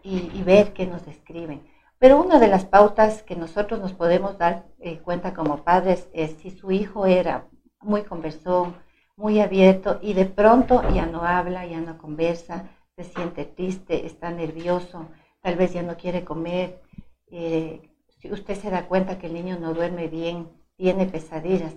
y, 0.02 0.42
ver 0.42 0.72
qué 0.72 0.86
nos 0.86 1.06
escriben. 1.06 1.66
Pero 1.98 2.20
una 2.20 2.38
de 2.38 2.48
las 2.48 2.64
pautas 2.64 3.22
que 3.22 3.36
nosotros 3.36 3.80
nos 3.80 3.92
podemos 3.92 4.38
dar 4.38 4.66
eh, 4.78 4.98
cuenta 4.98 5.34
como 5.34 5.64
padres 5.64 6.08
es 6.12 6.32
si 6.38 6.50
su 6.50 6.70
hijo 6.70 7.06
era 7.06 7.48
muy 7.80 8.02
conversón, 8.02 8.76
muy 9.16 9.40
abierto 9.40 9.98
y 10.00 10.14
de 10.14 10.24
pronto 10.24 10.82
ya 10.90 11.06
no 11.06 11.22
habla, 11.22 11.66
ya 11.66 11.80
no 11.80 11.98
conversa, 11.98 12.68
se 12.96 13.04
siente 13.04 13.44
triste, 13.44 14.06
está 14.06 14.30
nervioso, 14.30 15.08
tal 15.40 15.56
vez 15.56 15.72
ya 15.72 15.82
no 15.82 15.96
quiere 15.96 16.24
comer. 16.24 16.82
Eh, 17.26 17.82
si 18.08 18.32
usted 18.32 18.54
se 18.54 18.70
da 18.70 18.86
cuenta 18.86 19.18
que 19.18 19.26
el 19.26 19.34
niño 19.34 19.58
no 19.58 19.74
duerme 19.74 20.08
bien, 20.08 20.48
tiene 20.76 21.06
pesadillas, 21.06 21.74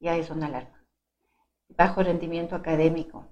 ya 0.00 0.16
es 0.16 0.30
una 0.30 0.46
alarma. 0.46 0.84
Bajo 1.76 2.02
rendimiento 2.02 2.54
académico. 2.56 3.26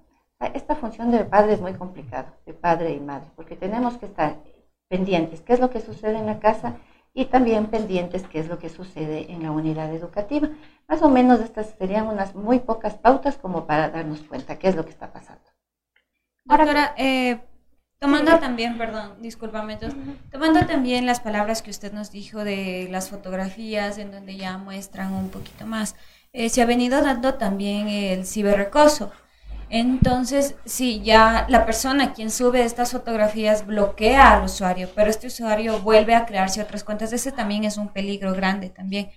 Esta 0.55 0.75
función 0.75 1.11
de 1.11 1.25
padre 1.25 1.55
es 1.55 1.61
muy 1.61 1.75
complicada, 1.75 2.37
de 2.47 2.53
padre 2.53 2.93
y 2.93 3.01
madre, 3.01 3.29
porque 3.37 3.55
tenemos 3.55 3.97
que 3.97 4.07
estar 4.07 4.43
pendientes 4.89 5.41
qué 5.41 5.53
es 5.53 5.61
lo 5.61 5.71
que 5.71 5.81
sucede 5.81 6.19
en 6.19 6.27
la 6.27 6.41
casa 6.41 6.77
y 7.15 7.27
también 7.27 7.67
pendientes 7.67 8.23
qué 8.27 8.41
es 8.41 8.49
lo 8.49 8.59
que 8.59 8.69
sucede 8.69 9.31
en 9.31 9.43
la 9.43 9.51
unidad 9.51 9.93
educativa. 9.95 10.49
Más 10.89 11.03
o 11.03 11.09
menos 11.09 11.41
estas 11.41 11.75
serían 11.79 12.07
unas 12.07 12.35
muy 12.35 12.61
pocas 12.61 12.95
pautas 12.95 13.37
como 13.37 13.67
para 13.67 13.91
darnos 13.91 14.21
cuenta 14.23 14.59
qué 14.59 14.69
es 14.69 14.77
lo 14.77 14.85
que 14.85 14.91
está 14.91 15.13
pasando. 15.13 15.43
Doctora, 16.45 16.95
eh, 16.97 17.41
tomando 17.99 18.39
también, 18.39 18.77
perdón, 18.79 19.21
discúlpame, 19.21 19.79
tomando 20.31 20.67
también 20.67 21.07
las 21.07 21.21
palabras 21.21 21.63
que 21.63 21.71
usted 21.71 21.93
nos 21.93 22.11
dijo 22.11 22.45
de 22.45 22.89
las 22.91 23.11
fotografías 23.11 23.99
en 23.99 24.11
donde 24.11 24.37
ya 24.37 24.59
muestran 24.59 25.13
un 25.13 25.29
poquito 25.29 25.67
más, 25.67 25.95
eh, 26.33 26.49
se 26.49 26.63
ha 26.63 26.67
venido 26.67 27.03
dando 27.03 27.35
también 27.35 27.89
el 27.89 28.27
ciberrecoso. 28.27 29.13
Entonces, 29.75 30.55
sí, 30.67 31.01
ya 31.03 31.47
la 31.49 31.65
persona 31.65 32.13
quien 32.13 32.31
sube 32.31 32.63
estas 32.63 32.93
fotografías 32.93 33.67
bloquea 33.67 34.35
al 34.35 34.45
usuario, 34.45 34.91
pero 34.95 35.09
este 35.09 35.29
usuario 35.29 35.79
vuelve 35.81 36.15
a 36.15 36.27
crearse 36.27 36.61
otras 36.61 36.85
cuentas. 36.85 37.13
Ese 37.13 37.33
también 37.33 37.65
es 37.65 37.79
un 37.79 37.89
peligro 37.89 38.35
grande 38.35 38.69
también 38.69 39.11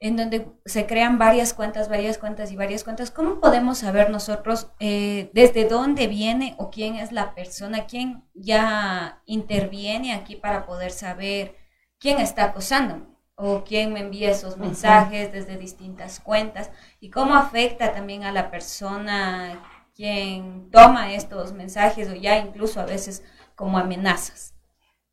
en 0.00 0.16
donde 0.16 0.46
se 0.64 0.86
crean 0.86 1.18
varias 1.18 1.52
cuentas, 1.52 1.88
varias 1.88 2.18
cuentas 2.18 2.52
y 2.52 2.56
varias 2.56 2.84
cuentas, 2.84 3.10
¿cómo 3.10 3.40
podemos 3.40 3.78
saber 3.78 4.10
nosotros 4.10 4.68
eh, 4.78 5.30
desde 5.34 5.64
dónde 5.64 6.06
viene 6.06 6.54
o 6.58 6.70
quién 6.70 6.94
es 6.96 7.10
la 7.10 7.34
persona, 7.34 7.86
quién 7.86 8.24
ya 8.32 9.20
interviene 9.26 10.14
aquí 10.14 10.36
para 10.36 10.66
poder 10.66 10.92
saber 10.92 11.56
quién 11.98 12.18
está 12.20 12.44
acosando 12.44 13.08
o 13.34 13.64
quién 13.64 13.92
me 13.92 14.00
envía 14.00 14.30
esos 14.30 14.56
mensajes 14.56 15.32
desde 15.32 15.56
distintas 15.56 16.20
cuentas 16.20 16.70
y 17.00 17.10
cómo 17.10 17.34
afecta 17.34 17.92
también 17.92 18.22
a 18.24 18.32
la 18.32 18.50
persona 18.50 19.60
quien 19.98 20.70
toma 20.70 21.12
estos 21.12 21.52
mensajes 21.52 22.08
o 22.08 22.14
ya 22.14 22.38
incluso 22.38 22.80
a 22.80 22.84
veces 22.84 23.24
como 23.56 23.78
amenazas? 23.78 24.54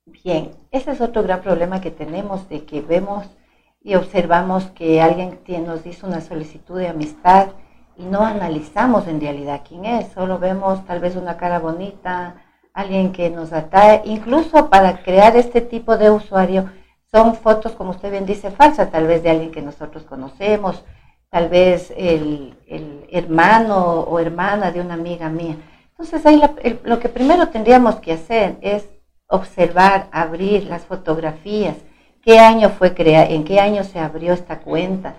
Bien, 0.06 0.52
ese 0.69 0.91
es 0.91 1.02
otro 1.02 1.24
gran 1.24 1.41
problema 1.41 1.82
que 1.82 1.89
tenemos 1.89 2.48
de 2.50 2.65
que 2.65 2.82
vemos 2.82 3.26
y 3.82 3.95
observamos 3.95 4.65
que 4.76 5.02
alguien 5.02 5.39
nos 5.65 5.88
hizo 5.88 6.06
una 6.06 6.21
solicitud 6.21 6.78
de 6.78 6.89
amistad 6.89 7.48
y 7.98 8.04
no 8.04 8.21
analizamos 8.21 9.08
en 9.08 9.19
realidad 9.19 9.63
quién 9.67 9.86
es, 9.86 10.12
solo 10.12 10.38
vemos 10.38 10.86
tal 10.86 11.00
vez 11.00 11.15
una 11.15 11.36
cara 11.36 11.58
bonita, 11.58 12.36
alguien 12.71 13.12
que 13.12 13.32
nos 13.32 13.54
atrae, 13.54 14.04
incluso 14.06 14.69
para 14.69 15.02
crear 15.02 15.36
este 15.36 15.62
tipo 15.62 15.98
de 15.98 16.12
usuario 16.12 16.69
son 17.10 17.34
fotos, 17.34 17.71
como 17.71 17.89
usted 17.89 18.12
bien 18.12 18.28
dice, 18.28 18.52
falsas, 18.52 18.91
tal 18.91 19.08
vez 19.08 19.24
de 19.24 19.32
alguien 19.32 19.52
que 19.52 19.63
nosotros 19.63 20.04
conocemos, 20.04 20.84
tal 21.30 21.50
vez 21.50 21.94
el, 21.96 22.54
hermano 23.12 24.02
o 24.02 24.20
hermana 24.20 24.72
de 24.72 24.82
una 24.82 24.96
amiga 24.96 25.30
mía. 25.30 25.56
Entonces 25.92 26.26
ahí 26.26 26.42
lo 26.84 27.00
que 27.00 27.10
primero 27.10 27.48
tendríamos 27.50 27.96
que 27.98 28.14
hacer 28.14 28.58
es 28.62 28.90
observar, 29.28 30.08
abrir 30.12 30.66
las 30.66 30.84
fotografías, 30.84 31.78
qué 32.22 32.40
año 32.40 32.70
fue 32.70 32.94
creada, 32.94 33.28
en 33.28 33.44
qué 33.44 33.60
año 33.60 33.84
se 33.84 34.00
abrió 34.00 34.34
esta 34.34 34.60
cuenta, 34.60 35.16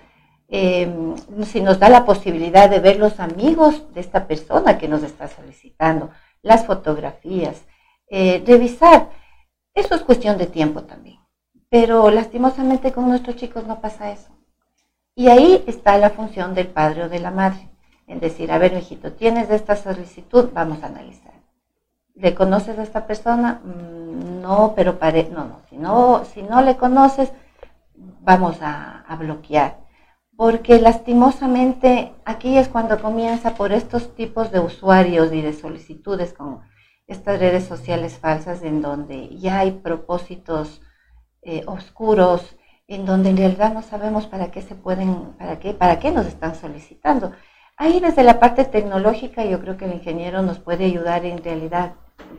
em, 0.49 1.15
si 1.43 1.61
nos 1.61 1.79
da 1.79 1.89
la 1.89 2.05
posibilidad 2.05 2.69
de 2.69 2.79
ver 2.79 2.97
los 2.97 3.19
amigos 3.19 3.93
de 3.93 4.01
esta 4.01 4.27
persona 4.27 4.77
que 4.77 4.87
nos 4.87 5.03
está 5.03 5.27
solicitando, 5.27 6.09
las 6.41 6.65
fotografías, 6.65 7.65
eh, 8.09 8.43
revisar. 8.45 9.09
Eso 9.73 9.95
es 9.95 10.01
cuestión 10.01 10.37
de 10.37 10.47
tiempo 10.47 10.83
también, 10.83 11.19
pero 11.69 12.09
lastimosamente 12.09 12.91
con 12.91 13.07
nuestros 13.09 13.35
chicos 13.35 13.65
no 13.65 13.81
pasa 13.81 14.11
eso. 14.11 14.36
Y 15.17 15.29
ahí 15.29 15.63
está 15.65 15.97
la 15.97 16.11
función 16.11 16.53
del 16.53 16.67
padre 16.67 17.05
o 17.05 17.09
de 17.09 17.19
la 17.19 17.31
madre, 17.31 17.67
en 18.05 18.19
decir, 18.19 18.51
a 18.51 18.59
ver, 18.59 18.73
hijito, 18.73 19.13
tienes 19.13 19.49
esta 19.49 19.75
solicitud, 19.75 20.51
vamos 20.53 20.83
a 20.83 20.85
analizar. 20.85 21.33
¿Le 22.13 22.35
conoces 22.35 22.77
a 22.77 22.83
esta 22.83 23.07
persona? 23.07 23.59
Mm, 23.63 24.41
no, 24.43 24.73
pero 24.75 24.99
pare 24.99 25.27
no, 25.31 25.45
no, 25.45 25.61
si 25.67 25.75
no, 25.75 26.23
si 26.23 26.43
no 26.43 26.61
le 26.61 26.77
conoces, 26.77 27.31
vamos 27.95 28.61
a, 28.61 28.99
a 29.07 29.15
bloquear. 29.15 29.79
Porque 30.35 30.79
lastimosamente 30.79 32.13
aquí 32.23 32.55
es 32.55 32.67
cuando 32.67 33.01
comienza 33.01 33.55
por 33.55 33.71
estos 33.71 34.13
tipos 34.13 34.51
de 34.51 34.59
usuarios 34.59 35.33
y 35.33 35.41
de 35.41 35.53
solicitudes 35.53 36.31
con 36.33 36.61
estas 37.07 37.39
redes 37.39 37.65
sociales 37.65 38.19
falsas 38.19 38.61
en 38.61 38.83
donde 38.83 39.35
ya 39.39 39.61
hay 39.61 39.71
propósitos 39.71 40.79
eh, 41.41 41.63
oscuros, 41.65 42.55
en 42.87 43.05
donde 43.05 43.29
en 43.29 43.37
realidad 43.37 43.73
no 43.73 43.81
sabemos 43.81 44.27
para 44.27 44.49
qué 44.51 44.61
se 44.61 44.75
pueden, 44.75 45.33
para 45.37 45.59
qué, 45.59 45.73
para 45.73 45.99
qué 45.99 46.11
nos 46.11 46.25
están 46.25 46.55
solicitando. 46.55 47.33
Ahí 47.75 47.99
desde 47.99 48.23
la 48.23 48.39
parte 48.39 48.65
tecnológica 48.65 49.45
yo 49.45 49.59
creo 49.59 49.77
que 49.77 49.85
el 49.85 49.93
ingeniero 49.93 50.41
nos 50.41 50.59
puede 50.59 50.85
ayudar 50.85 51.25
en 51.25 51.43
realidad 51.43 51.93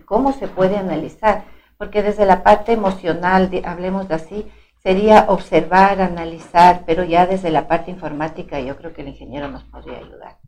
cómo 0.05 0.33
se 0.33 0.49
puede 0.49 0.77
analizar, 0.77 1.45
porque 1.77 2.03
desde 2.03 2.27
la 2.27 2.43
parte 2.43 2.73
emocional, 2.73 3.51
hablemos 3.65 4.09
de 4.09 4.15
así, 4.15 4.47
sería 4.83 5.27
observar, 5.29 6.01
analizar, 6.01 6.83
pero 6.87 7.05
ya 7.05 7.27
desde 7.27 7.51
la 7.51 7.69
parte 7.69 7.91
informática 7.91 8.59
yo 8.61 8.77
creo 8.77 8.93
que 8.95 9.03
el 9.03 9.09
ingeniero 9.09 9.49
nos 9.49 9.65
podría 9.65 9.99
ayudar. 9.99 10.39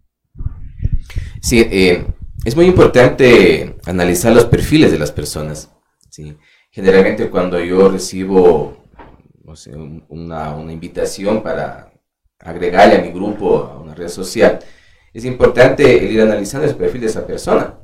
Sí, 1.40 1.60
eh, 1.60 2.06
es 2.44 2.56
muy 2.56 2.66
importante 2.66 3.76
analizar 3.86 4.32
los 4.32 4.46
perfiles 4.46 4.90
de 4.90 4.98
las 4.98 5.12
personas. 5.12 5.70
¿sí? 6.08 6.36
Generalmente 6.70 7.30
cuando 7.30 7.60
yo 7.60 7.88
recibo 7.88 8.79
una, 10.08 10.54
una 10.54 10.72
invitación 10.72 11.42
para 11.42 11.92
agregarle 12.38 12.96
a 12.96 13.02
mi 13.02 13.10
grupo 13.10 13.64
a 13.64 13.78
una 13.78 13.94
red 13.94 14.08
social, 14.08 14.58
es 15.12 15.24
importante 15.24 15.92
ir 16.04 16.20
analizando 16.20 16.66
el 16.66 16.76
perfil 16.76 17.02
de 17.02 17.06
esa 17.08 17.26
persona 17.26 17.80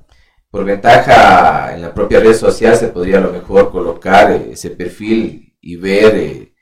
por 0.50 0.64
ventaja 0.64 1.74
en 1.74 1.82
la 1.82 1.92
propia 1.92 2.18
red 2.18 2.34
social 2.34 2.76
se 2.76 2.88
podría 2.88 3.18
a 3.18 3.20
lo 3.20 3.30
mejor 3.30 3.70
colocar 3.70 4.30
eh, 4.32 4.52
ese 4.52 4.70
perfil 4.70 5.54
y 5.60 5.76
ver 5.76 6.16
eh, 6.16 6.54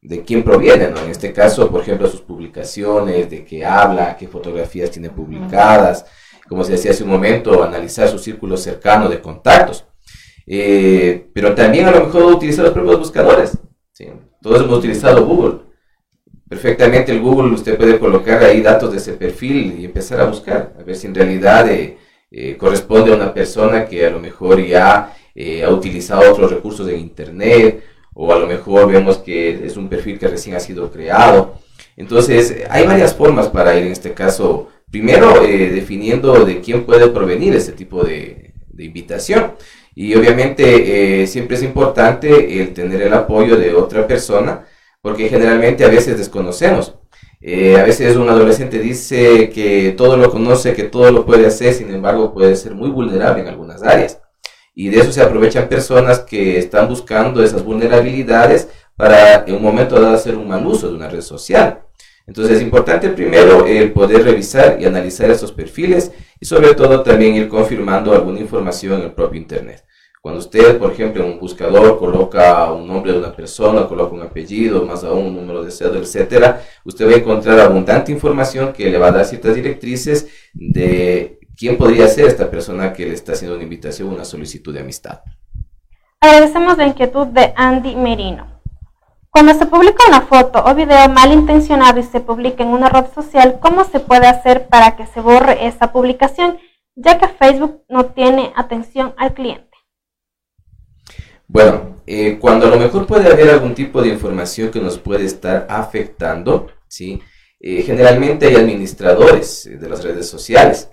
de 0.00 0.22
quién 0.22 0.42
proviene, 0.42 0.88
¿no? 0.88 1.00
En 1.00 1.10
este 1.10 1.34
caso, 1.34 1.70
por 1.70 1.82
ejemplo, 1.82 2.08
sus 2.08 2.22
publicaciones, 2.22 3.28
de 3.28 3.44
qué 3.44 3.64
habla, 3.64 4.16
qué 4.16 4.26
fotografías 4.26 4.90
tiene 4.90 5.10
publicadas, 5.10 6.06
como 6.48 6.64
se 6.64 6.72
decía 6.72 6.92
hace 6.92 7.02
un 7.02 7.10
momento, 7.10 7.62
analizar 7.62 8.08
su 8.08 8.18
círculo 8.18 8.56
cercano 8.56 9.08
de 9.08 9.20
contactos. 9.20 9.84
Eh, 10.46 11.28
pero 11.34 11.54
también 11.54 11.86
a 11.86 11.90
lo 11.90 12.06
mejor 12.06 12.22
utilizar 12.22 12.64
los 12.64 12.72
propios 12.72 13.00
buscadores. 13.00 13.58
Todos 14.46 14.62
hemos 14.62 14.78
utilizado 14.78 15.26
Google. 15.26 15.58
Perfectamente 16.48 17.10
el 17.10 17.20
Google 17.20 17.52
usted 17.52 17.76
puede 17.76 17.98
colocar 17.98 18.44
ahí 18.44 18.60
datos 18.62 18.92
de 18.92 18.98
ese 18.98 19.14
perfil 19.14 19.74
y 19.80 19.84
empezar 19.84 20.20
a 20.20 20.26
buscar, 20.26 20.72
a 20.78 20.84
ver 20.84 20.94
si 20.94 21.08
en 21.08 21.14
realidad... 21.16 21.68
Eh, 21.68 22.56
corresponde 22.58 23.12
a 23.12 23.16
una 23.16 23.32
persona 23.32 23.86
que 23.86 24.04
a 24.04 24.10
lo 24.10 24.18
mejor 24.18 24.60
ya 24.60 25.16
eh, 25.34 25.64
ha 25.64 25.70
utilizado 25.70 26.32
otros 26.32 26.50
recursos 26.50 26.84
de 26.84 26.98
Internet 26.98 27.84
o 28.14 28.32
a 28.32 28.38
lo 28.38 28.48
mejor 28.48 28.90
vemos 28.90 29.18
que 29.18 29.64
es 29.64 29.76
un 29.76 29.88
perfil 29.88 30.18
que 30.18 30.26
recién 30.26 30.56
ha 30.56 30.60
sido 30.60 30.90
creado. 30.90 31.54
Entonces, 31.96 32.64
hay 32.68 32.84
varias 32.84 33.14
formas 33.14 33.48
para 33.48 33.76
ir 33.76 33.86
en 33.86 33.92
este 33.92 34.12
caso, 34.12 34.68
primero 34.90 35.44
eh, 35.44 35.70
definiendo 35.70 36.44
de 36.44 36.60
quién 36.60 36.84
puede 36.84 37.08
provenir 37.08 37.54
este 37.54 37.72
tipo 37.72 38.02
de 38.02 38.52
invitación. 38.76 39.52
Y 39.96 40.14
obviamente 40.14 41.26
siempre 41.26 41.56
es 41.56 41.62
importante 41.64 42.60
el 42.60 42.72
tener 42.72 43.02
el 43.02 43.14
apoyo 43.14 43.56
de 43.56 43.74
otra 43.74 44.06
persona, 44.06 44.64
porque 45.00 45.28
generalmente 45.28 45.84
a 45.84 45.88
veces 45.88 46.18
desconocemos. 46.18 46.94
Eh, 47.40 47.78
a 47.78 47.84
veces 47.84 48.16
un 48.16 48.28
adolescente 48.28 48.78
dice 48.78 49.50
que 49.50 49.94
todo 49.96 50.16
lo 50.16 50.30
conoce, 50.30 50.74
que 50.74 50.84
todo 50.84 51.10
lo 51.12 51.26
puede 51.26 51.46
hacer, 51.46 51.74
sin 51.74 51.94
embargo 51.94 52.32
puede 52.32 52.56
ser 52.56 52.74
muy 52.74 52.90
vulnerable 52.90 53.42
en 53.42 53.48
algunas 53.48 53.82
áreas. 53.82 54.20
Y 54.74 54.88
de 54.88 55.00
eso 55.00 55.12
se 55.12 55.22
aprovechan 55.22 55.68
personas 55.68 56.20
que 56.20 56.58
están 56.58 56.88
buscando 56.88 57.42
esas 57.42 57.64
vulnerabilidades 57.64 58.68
para 58.96 59.44
en 59.46 59.54
un 59.54 59.62
momento 59.62 60.00
dado 60.00 60.14
hacer 60.14 60.36
un 60.36 60.48
mal 60.48 60.66
uso 60.66 60.88
de 60.88 60.96
una 60.96 61.08
red 61.08 61.20
social. 61.22 61.82
Entonces 62.26 62.56
es 62.56 62.62
importante 62.62 63.08
primero 63.10 63.66
el 63.66 63.92
poder 63.92 64.24
revisar 64.24 64.78
y 64.80 64.84
analizar 64.84 65.30
estos 65.30 65.52
perfiles 65.52 66.10
y 66.40 66.46
sobre 66.46 66.74
todo 66.74 67.02
también 67.02 67.34
ir 67.34 67.48
confirmando 67.48 68.12
alguna 68.12 68.40
información 68.40 69.00
en 69.00 69.06
el 69.06 69.12
propio 69.12 69.40
Internet. 69.40 69.84
Cuando 70.20 70.40
usted, 70.40 70.78
por 70.78 70.90
ejemplo, 70.90 71.22
en 71.24 71.34
un 71.34 71.38
buscador 71.38 71.98
coloca 72.00 72.72
un 72.72 72.88
nombre 72.88 73.12
de 73.12 73.18
una 73.18 73.32
persona, 73.32 73.86
coloca 73.86 74.12
un 74.12 74.22
apellido, 74.22 74.84
más 74.84 75.04
aún 75.04 75.26
un 75.26 75.36
número 75.36 75.62
de 75.62 75.70
cédula, 75.70 76.00
etcétera, 76.00 76.62
usted 76.84 77.06
va 77.06 77.12
a 77.12 77.18
encontrar 77.18 77.60
abundante 77.60 78.10
información 78.10 78.72
que 78.72 78.90
le 78.90 78.98
va 78.98 79.06
a 79.06 79.12
dar 79.12 79.24
ciertas 79.24 79.54
directrices 79.54 80.26
de 80.52 81.38
¿quién 81.56 81.76
podría 81.76 82.08
ser 82.08 82.26
esta 82.26 82.50
persona 82.50 82.92
que 82.92 83.06
le 83.06 83.14
está 83.14 83.34
haciendo 83.34 83.54
una 83.54 83.62
invitación, 83.62 84.08
una 84.08 84.24
solicitud 84.24 84.74
de 84.74 84.80
amistad? 84.80 85.20
Agradecemos 86.20 86.76
la 86.76 86.88
inquietud 86.88 87.28
de 87.28 87.52
Andy 87.54 87.94
Merino. 87.94 88.55
Cuando 89.36 89.52
se 89.52 89.66
publica 89.66 90.02
una 90.08 90.22
foto 90.22 90.64
o 90.64 90.74
video 90.74 91.10
malintencionado 91.10 92.00
y 92.00 92.04
se 92.04 92.20
publica 92.20 92.62
en 92.62 92.70
una 92.70 92.88
red 92.88 93.04
social, 93.14 93.58
¿cómo 93.60 93.84
se 93.84 94.00
puede 94.00 94.26
hacer 94.26 94.66
para 94.68 94.96
que 94.96 95.04
se 95.06 95.20
borre 95.20 95.66
esa 95.66 95.92
publicación, 95.92 96.56
ya 96.94 97.18
que 97.18 97.28
Facebook 97.28 97.82
no 97.90 98.06
tiene 98.06 98.54
atención 98.56 99.12
al 99.18 99.34
cliente? 99.34 99.76
Bueno, 101.46 101.96
eh, 102.06 102.38
cuando 102.40 102.66
a 102.66 102.70
lo 102.70 102.78
mejor 102.78 103.06
puede 103.06 103.30
haber 103.30 103.50
algún 103.50 103.74
tipo 103.74 104.00
de 104.00 104.08
información 104.08 104.70
que 104.70 104.80
nos 104.80 104.96
puede 104.96 105.26
estar 105.26 105.66
afectando, 105.68 106.68
¿sí? 106.88 107.20
Eh, 107.60 107.82
generalmente 107.82 108.46
hay 108.46 108.54
administradores 108.54 109.66
eh, 109.66 109.76
de 109.76 109.86
las 109.90 110.02
redes 110.02 110.26
sociales. 110.26 110.88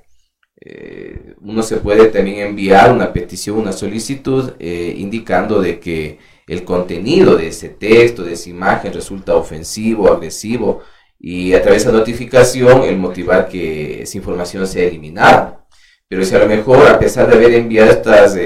uno 1.40 1.64
se 1.64 1.78
puede 1.78 2.08
también 2.10 2.40
enviar 2.40 2.92
una 2.92 3.14
petición, 3.14 3.58
una 3.58 3.72
solicitud 3.72 4.54
indicando 4.60 5.62
de 5.62 5.80
que 5.80 6.20
el 6.54 6.64
contenido 6.64 7.36
de 7.36 7.48
ese 7.48 7.70
texto, 7.70 8.24
de 8.24 8.34
esa 8.34 8.50
imagen 8.50 8.94
resulta 8.94 9.36
ofensivo, 9.36 10.12
agresivo 10.12 10.82
y 11.20 11.54
a 11.54 11.62
través 11.62 11.84
de 11.84 11.90
esa 11.90 11.98
notificación 11.98 12.84
el 12.84 12.98
motivar 12.98 13.48
que 13.48 14.04
esa 14.04 14.18
información 14.18 14.68
sea 14.68 14.86
eliminada. 14.86 15.66
Pero 16.08 16.24
si 16.24 16.36
a 16.36 16.40
lo 16.40 16.48
mejor 16.48 16.88
a 16.88 17.00
pesar 17.00 17.28
de 17.28 17.36
haber 17.36 17.54
enviado 17.54 17.92
estas 17.92 18.38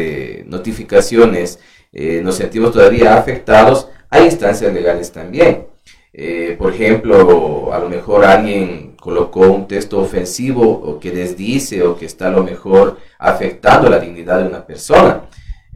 notificaciones 0.45 1.59
eh, 1.91 2.21
nos 2.23 2.35
sentimos 2.35 2.71
todavía 2.71 3.17
afectados, 3.17 3.89
hay 4.09 4.25
instancias 4.25 4.73
legales 4.73 5.11
también. 5.11 5.67
Eh, 6.13 6.55
por 6.57 6.73
ejemplo, 6.73 7.73
a 7.73 7.79
lo 7.79 7.89
mejor 7.89 8.25
alguien 8.25 8.95
colocó 8.99 9.41
un 9.41 9.67
texto 9.67 9.99
ofensivo 9.99 10.63
o 10.63 10.99
que 10.99 11.11
desdice 11.11 11.83
o 11.83 11.97
que 11.97 12.05
está 12.05 12.27
a 12.27 12.31
lo 12.31 12.43
mejor 12.43 12.97
afectando 13.19 13.89
la 13.89 13.99
dignidad 13.99 14.39
de 14.39 14.47
una 14.47 14.65
persona. 14.65 15.23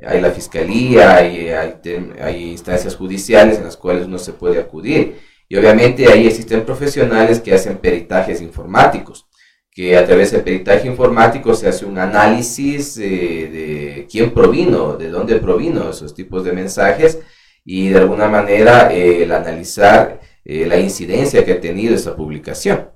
Hay 0.06 0.22
la 0.22 0.32
fiscalía, 0.32 1.16
hay, 1.16 1.50
hay, 1.50 1.76
hay 2.22 2.52
instancias 2.52 2.96
judiciales 2.96 3.58
en 3.58 3.66
las 3.66 3.78
cuales 3.78 4.06
uno 4.06 4.18
se 4.18 4.34
puede 4.34 4.60
acudir. 4.60 5.20
Y 5.48 5.56
obviamente 5.58 6.12
ahí 6.12 6.28
existen 6.28 6.66
profesionales 6.66 7.40
que 7.40 7.54
hacen 7.54 7.78
peritajes 7.78 8.42
informáticos 8.42 9.28
que 9.72 9.98
a 9.98 10.06
través 10.06 10.32
del 10.32 10.44
peritaje 10.44 10.88
informático 10.88 11.54
se 11.54 11.70
hace 11.70 11.86
un 11.86 11.98
análisis 11.98 12.96
de 12.96 14.06
quién 14.12 14.32
provino, 14.32 14.98
de 14.98 15.10
dónde 15.10 15.38
provino 15.38 15.90
esos 15.90 16.14
tipos 16.14 16.44
de 16.44 16.52
mensajes 16.52 17.20
y 17.64 17.90
de 17.90 18.00
alguna 18.00 18.28
manera 18.28 18.94
eh, 18.94 19.24
el 19.24 19.32
analizar 19.32 20.20
eh, 20.44 20.66
la 20.66 20.78
incidencia 20.78 21.46
que 21.46 21.54
ha 21.54 21.62
tenido 21.62 21.96
esa 21.96 22.16
publicación. 22.16 22.90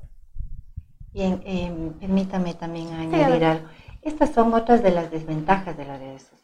Bien, 1.13 1.41
em, 1.45 1.93
permítame 1.93 2.55
también 2.55 2.91
añadir 2.91 3.43
algo. 3.45 3.65
Estas 4.01 4.33
son 4.33 4.53
otras 4.53 4.83
de 4.83 4.91
las 4.91 5.09
desventajas 5.11 5.77
de 5.77 5.85
las 5.85 5.99
redes 5.99 6.23
sociales. 6.23 6.34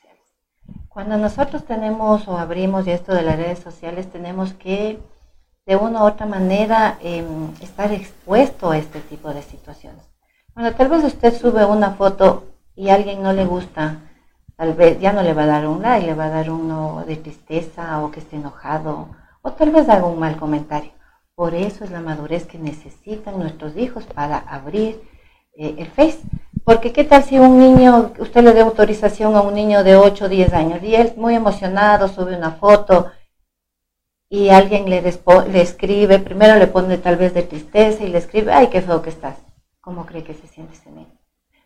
Cuando 0.93 1.17
nosotros 1.17 1.63
tenemos 1.63 2.27
o 2.27 2.38
abrimos 2.38 2.86
esto 2.86 3.13
de 3.13 3.21
las 3.21 3.38
redes 3.38 3.60
sociales, 3.60 4.12
tenemos 4.12 4.54
que 4.54 4.99
de 5.65 5.75
una 5.77 6.04
u 6.04 6.08
otra 6.08 6.25
manera 6.25 6.97
em, 7.01 7.54
estar 7.62 7.93
expuesto 7.93 8.71
a 8.71 8.77
este 8.77 8.99
tipo 8.99 9.34
de 9.34 9.41
situaciones. 9.41 10.04
Bueno, 10.54 10.75
tal 10.75 10.89
vez 10.89 11.06
usted 11.06 11.34
sube 11.34 11.63
una 11.63 11.91
foto 11.91 12.43
y 12.75 12.89
a 12.89 12.95
alguien 12.95 13.23
no 13.23 13.32
le 13.32 13.45
gusta, 13.45 14.01
tal 14.58 14.73
vez 14.73 14.99
ya 14.99 15.13
no 15.13 15.23
le 15.23 15.34
va 15.34 15.43
a 15.43 15.54
dar 15.54 15.65
un 15.65 15.82
like, 15.82 16.08
le 16.08 16.13
va 16.13 16.25
a 16.25 16.30
dar 16.30 16.51
uno 16.51 17.06
de 17.08 17.15
tristeza 17.15 18.04
o 18.04 18.12
que 18.12 18.19
esté 18.19 18.36
enojado, 18.36 19.08
o 19.41 19.51
tal 19.54 19.69
vez 19.69 19.88
haga 19.88 20.08
un 20.08 20.19
mal 20.19 20.36
comentario. 20.36 20.91
Por 21.36 21.56
eso 21.56 21.86
es 21.86 21.91
la 21.91 22.01
madurez 22.01 22.45
que 22.45 22.58
necesitan 22.58 23.39
nuestros 23.39 23.77
hijos 23.77 24.04
para 24.08 24.39
abrir 24.39 25.01
eh, 25.56 25.75
el 25.77 25.88
Face. 25.88 26.19
Porque 26.63 26.93
qué 26.93 27.04
tal 27.04 27.24
si 27.24 27.39
un 27.39 27.58
niño, 27.58 28.13
usted 28.19 28.43
le 28.43 28.54
dé 28.54 28.62
autorización 28.62 29.36
a 29.36 29.41
un 29.41 29.56
niño 29.56 29.84
de 29.84 29.95
8 29.95 30.26
o 30.26 30.30
10 30.30 30.54
años 30.54 30.84
y 30.84 30.95
él 30.95 31.13
muy 31.17 31.36
emocionado 31.36 32.08
sube 32.08 32.36
una 32.38 32.52
foto 32.52 33.12
y 34.30 34.50
alguien 34.50 34.89
le, 34.89 35.02
le 35.02 35.62
escribe, 35.62 36.19
primero 36.19 36.56
le 36.58 36.67
pone 36.67 36.97
tal 36.97 37.17
vez 37.17 37.34
de 37.34 37.43
tristeza 37.43 38.04
y 38.04 38.10
le 38.10 38.19
escribe, 38.19 38.54
ay, 38.54 38.67
qué 38.67 38.82
feo 38.82 39.02
que 39.02 39.10
estás 39.10 39.36
¿Cómo 39.82 40.06
cree 40.06 40.24
que 40.24 40.36
se 40.36 40.47
siente 40.47 40.76
ese 40.76 40.91
niño? 40.91 41.17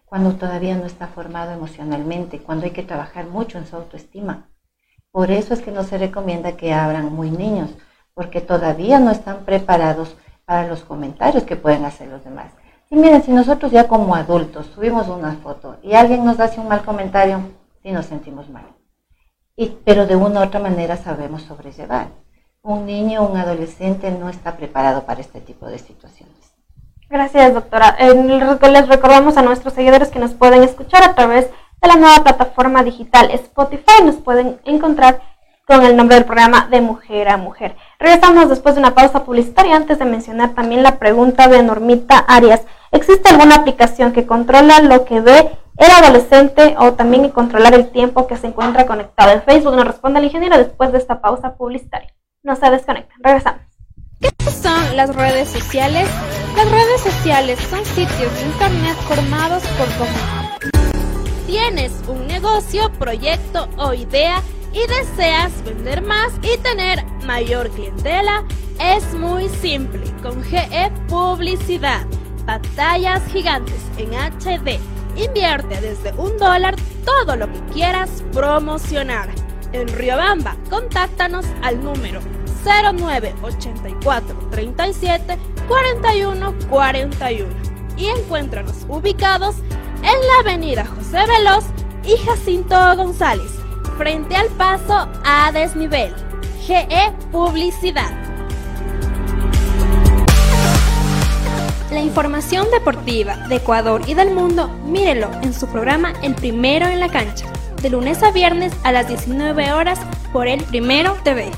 Cuando 0.05 0.36
todavía 0.36 0.77
no 0.77 0.86
está 0.86 1.08
formado 1.08 1.51
emocionalmente, 1.51 2.39
cuando 2.39 2.65
hay 2.65 2.71
que 2.71 2.81
trabajar 2.81 3.27
mucho 3.27 3.58
en 3.58 3.67
su 3.67 3.75
autoestima. 3.75 4.49
Por 5.12 5.31
eso 5.31 5.53
es 5.53 5.62
que 5.62 5.71
no 5.71 5.84
se 5.84 5.97
recomienda 5.97 6.55
que 6.55 6.73
abran 6.73 7.13
muy 7.13 7.29
niños, 7.29 7.71
porque 8.13 8.39
todavía 8.39 8.99
no 8.99 9.12
están 9.12 9.43
preparados 9.43 10.15
para 10.45 10.65
los 10.65 10.86
comentarios 10.86 11.43
que 11.43 11.58
pueden 11.58 11.84
hacer 11.84 12.08
los 12.08 12.23
demás. 12.23 12.53
Y 12.89 12.95
miren, 12.95 13.23
si 13.23 13.31
nosotros 13.31 13.71
ya 13.71 13.87
como 13.87 14.15
adultos 14.15 14.67
subimos 14.73 15.07
una 15.07 15.33
foto 15.33 15.77
y 15.81 15.93
alguien 15.93 16.23
nos 16.23 16.39
hace 16.39 16.59
un 16.59 16.67
mal 16.67 16.83
comentario, 16.83 17.39
sí 17.81 17.91
nos 17.91 18.05
sentimos 18.05 18.49
mal. 18.49 18.65
Y, 19.55 19.77
pero 19.85 20.05
de 20.05 20.15
una 20.15 20.41
u 20.41 20.43
otra 20.43 20.59
manera 20.59 20.97
sabemos 20.97 21.43
sobrellevar. 21.43 22.07
Un 22.61 22.85
niño, 22.85 23.23
un 23.23 23.37
adolescente 23.37 24.11
no 24.11 24.29
está 24.29 24.57
preparado 24.57 25.05
para 25.05 25.21
este 25.21 25.39
tipo 25.41 25.67
de 25.67 25.79
situaciones. 25.79 26.53
Gracias, 27.09 27.53
doctora. 27.53 27.95
les 27.99 28.87
recordamos 28.87 29.37
a 29.37 29.41
nuestros 29.41 29.73
seguidores 29.73 30.09
que 30.09 30.19
nos 30.19 30.33
pueden 30.33 30.63
escuchar 30.63 31.03
a 31.03 31.13
través 31.15 31.49
de 31.81 31.87
la 31.87 31.95
nueva 31.95 32.23
plataforma 32.23 32.83
digital 32.83 33.29
Spotify. 33.31 34.03
Nos 34.03 34.15
pueden 34.15 34.59
encontrar 34.65 35.21
con 35.67 35.83
el 35.83 35.95
nombre 35.95 36.15
del 36.15 36.25
programa 36.25 36.67
de 36.69 36.81
Mujer 36.81 37.29
a 37.29 37.37
Mujer. 37.37 37.75
Regresamos 37.99 38.49
después 38.49 38.75
de 38.75 38.81
una 38.81 38.93
pausa 38.93 39.23
publicitaria 39.23 39.75
antes 39.75 39.97
de 39.99 40.05
mencionar 40.05 40.53
también 40.53 40.83
la 40.83 40.99
pregunta 40.99 41.47
de 41.47 41.63
Normita 41.63 42.17
Arias. 42.17 42.61
¿Existe 42.95 43.27
alguna 43.27 43.55
aplicación 43.55 44.13
que 44.13 44.25
controla 44.25 44.79
lo 44.79 45.03
que 45.03 45.19
ve 45.19 45.51
el 45.75 45.91
adolescente 45.91 46.77
o 46.79 46.93
también 46.93 47.29
controlar 47.29 47.73
el 47.73 47.91
tiempo 47.91 48.25
que 48.25 48.38
se 48.38 48.47
encuentra 48.47 48.86
conectado? 48.86 49.32
En 49.34 49.41
Facebook 49.41 49.76
nos 49.76 49.86
responde 49.86 50.19
el 50.19 50.26
ingeniero 50.26 50.57
después 50.57 50.93
de 50.93 50.99
esta 50.99 51.19
pausa 51.19 51.55
publicitaria. 51.55 52.13
No 52.41 52.55
se 52.55 52.72
desconecten. 52.72 53.17
Regresamos. 53.22 53.61
¿Qué 54.22 54.32
son 54.49 54.95
las 54.95 55.13
redes 55.13 55.49
sociales? 55.49 56.07
Las 56.55 56.72
redes 56.72 57.01
sociales 57.01 57.59
son 57.69 57.84
sitios 57.84 58.34
de 58.34 58.41
internet 58.43 58.95
formados 59.09 59.63
por 59.78 59.88
comunidades. 59.97 60.72
Tienes 61.45 61.91
un 62.07 62.26
negocio, 62.28 62.89
proyecto 62.97 63.67
o 63.78 63.93
idea 63.93 64.41
y 64.72 64.88
deseas 64.88 65.51
vender 65.65 66.01
más 66.01 66.32
y 66.41 66.57
tener 66.59 67.03
mayor 67.26 67.69
clientela, 67.72 68.45
es 68.80 69.13
muy 69.15 69.49
simple 69.49 70.01
con 70.22 70.41
GE 70.43 70.91
Publicidad. 71.09 72.05
Pantallas 72.45 73.21
gigantes 73.31 73.81
en 73.97 74.13
HD. 74.13 74.79
Invierte 75.15 75.79
desde 75.81 76.13
un 76.13 76.37
dólar 76.37 76.75
todo 77.05 77.35
lo 77.35 77.51
que 77.51 77.59
quieras 77.73 78.23
promocionar. 78.31 79.29
En 79.71 79.87
Riobamba, 79.87 80.55
contáctanos 80.69 81.45
al 81.61 81.83
número 81.83 82.21
0984 82.63 84.49
37 84.51 85.37
41 85.67 86.55
41 86.69 87.47
y 87.97 88.07
encuéntranos 88.07 88.85
ubicados 88.87 89.57
en 89.97 90.27
la 90.27 90.39
avenida 90.41 90.85
José 90.85 91.25
Veloz 91.27 91.65
y 92.03 92.17
Jacinto 92.25 92.75
González, 92.95 93.51
frente 93.97 94.35
al 94.35 94.47
paso 94.49 95.09
a 95.23 95.51
desnivel. 95.51 96.13
GE 96.65 97.13
Publicidad. 97.31 98.34
La 101.95 102.01
información 102.01 102.67
deportiva 102.71 103.37
de 103.47 103.55
Ecuador 103.55 104.01
y 104.05 104.15
del 104.15 104.33
mundo, 104.33 104.67
mírelo 104.85 105.31
en 105.43 105.53
su 105.53 105.65
programa 105.65 106.11
El 106.21 106.35
Primero 106.35 106.87
en 106.87 106.99
la 106.99 107.07
Cancha, 107.07 107.45
de 107.81 107.89
lunes 107.89 108.21
a 108.21 108.31
viernes 108.31 108.73
a 108.83 108.91
las 108.91 109.07
19 109.07 109.71
horas 109.71 109.97
por 110.33 110.45
El 110.45 110.61
Primero 110.65 111.15
TV. 111.23 111.49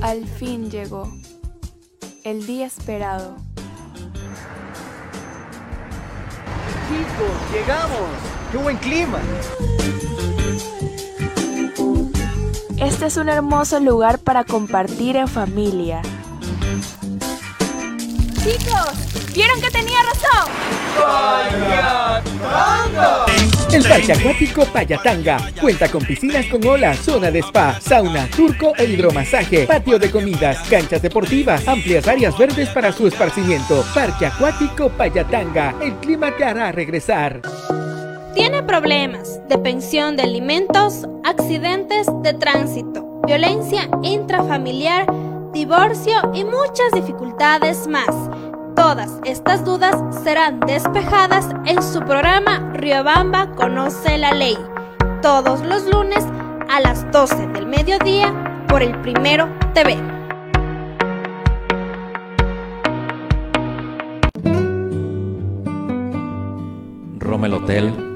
Al 0.00 0.24
fin 0.38 0.70
llegó, 0.70 1.12
el 2.22 2.46
día 2.46 2.66
esperado. 2.66 3.34
Chicos, 6.88 7.52
llegamos. 7.52 7.98
¡Qué 8.52 8.58
buen 8.58 8.76
clima! 8.76 9.18
Este 12.78 13.06
es 13.06 13.16
un 13.16 13.30
hermoso 13.30 13.80
lugar 13.80 14.18
para 14.18 14.44
compartir 14.44 15.16
en 15.16 15.26
familia. 15.28 16.02
Chicos, 18.44 19.32
¿vieron 19.34 19.60
que 19.62 19.70
tenía 19.70 19.98
razón? 20.02 20.52
El 23.72 23.82
Parque 23.82 24.12
Acuático 24.12 24.64
Payatanga 24.66 25.38
cuenta 25.60 25.88
con 25.88 26.04
piscinas 26.04 26.46
con 26.46 26.64
olas, 26.66 26.98
zona 26.98 27.30
de 27.30 27.40
spa, 27.40 27.80
sauna, 27.80 28.28
turco 28.28 28.74
e 28.76 28.84
hidromasaje, 28.84 29.66
patio 29.66 29.98
de 29.98 30.10
comidas, 30.10 30.58
canchas 30.68 31.00
deportivas, 31.00 31.66
amplias 31.66 32.06
áreas 32.06 32.36
verdes 32.36 32.68
para 32.68 32.92
su 32.92 33.06
esparcimiento. 33.06 33.84
Parque 33.94 34.26
Acuático 34.26 34.90
Payatanga, 34.90 35.74
el 35.82 35.94
clima 35.96 36.30
te 36.36 36.44
hará 36.44 36.72
regresar. 36.72 37.40
Tiene 38.36 38.62
problemas 38.62 39.40
de 39.48 39.56
pensión 39.56 40.16
de 40.16 40.24
alimentos, 40.24 41.08
accidentes 41.24 42.06
de 42.22 42.34
tránsito, 42.34 43.22
violencia 43.26 43.88
intrafamiliar, 44.02 45.06
divorcio 45.54 46.14
y 46.34 46.44
muchas 46.44 46.92
dificultades 46.92 47.88
más 47.88 48.14
Todas 48.76 49.10
estas 49.24 49.64
dudas 49.64 49.96
serán 50.22 50.60
despejadas 50.60 51.48
en 51.64 51.82
su 51.82 52.00
programa 52.00 52.72
Riobamba 52.74 53.52
Conoce 53.54 54.18
la 54.18 54.32
Ley, 54.32 54.58
todos 55.22 55.64
los 55.64 55.86
lunes 55.86 56.22
a 56.68 56.80
las 56.80 57.10
12 57.10 57.46
del 57.54 57.66
mediodía 57.66 58.66
por 58.68 58.82
el 58.82 59.00
Primero 59.00 59.48
TV. 59.72 59.96
Romel 67.18 67.54
Hotel 67.54 68.15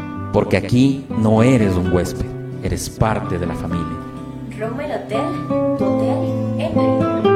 Porque 0.33 0.57
aquí 0.57 1.05
no 1.09 1.43
eres 1.43 1.75
un 1.75 1.91
huésped, 1.91 2.25
eres 2.63 2.89
parte 2.89 3.37
de 3.37 3.45
la 3.45 3.55
familia. 3.55 3.97
Rommel 4.57 4.91
Hotel, 4.91 5.77
tu 5.77 5.85
hotel 5.85 6.59
en. 6.59 7.31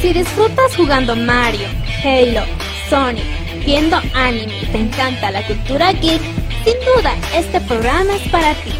Si 0.00 0.12
disfrutas 0.12 0.76
jugando 0.76 1.14
Mario, 1.14 1.66
Halo, 2.02 2.42
Sonic, 2.88 3.39
viendo 3.70 3.98
anime 4.14 4.52
y 4.62 4.66
te 4.66 4.78
encanta 4.78 5.30
la 5.30 5.46
cultura 5.46 5.92
geek, 5.92 6.20
sin 6.64 6.74
duda 6.92 7.14
este 7.32 7.60
programa 7.60 8.16
es 8.16 8.28
para 8.28 8.52
ti. 8.54 8.72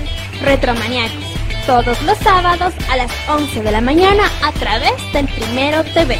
Retromaniacos, 0.43 1.25
todos 1.65 2.03
los 2.03 2.19
sábados 2.19 2.75
a 2.91 2.97
las 2.97 3.13
11 3.29 3.63
de 3.63 3.71
la 3.71 3.81
mañana 3.81 4.25
a 4.43 4.51
través 4.51 4.95
del 5.13 5.29
Primero 5.29 5.85
TV. 5.95 6.19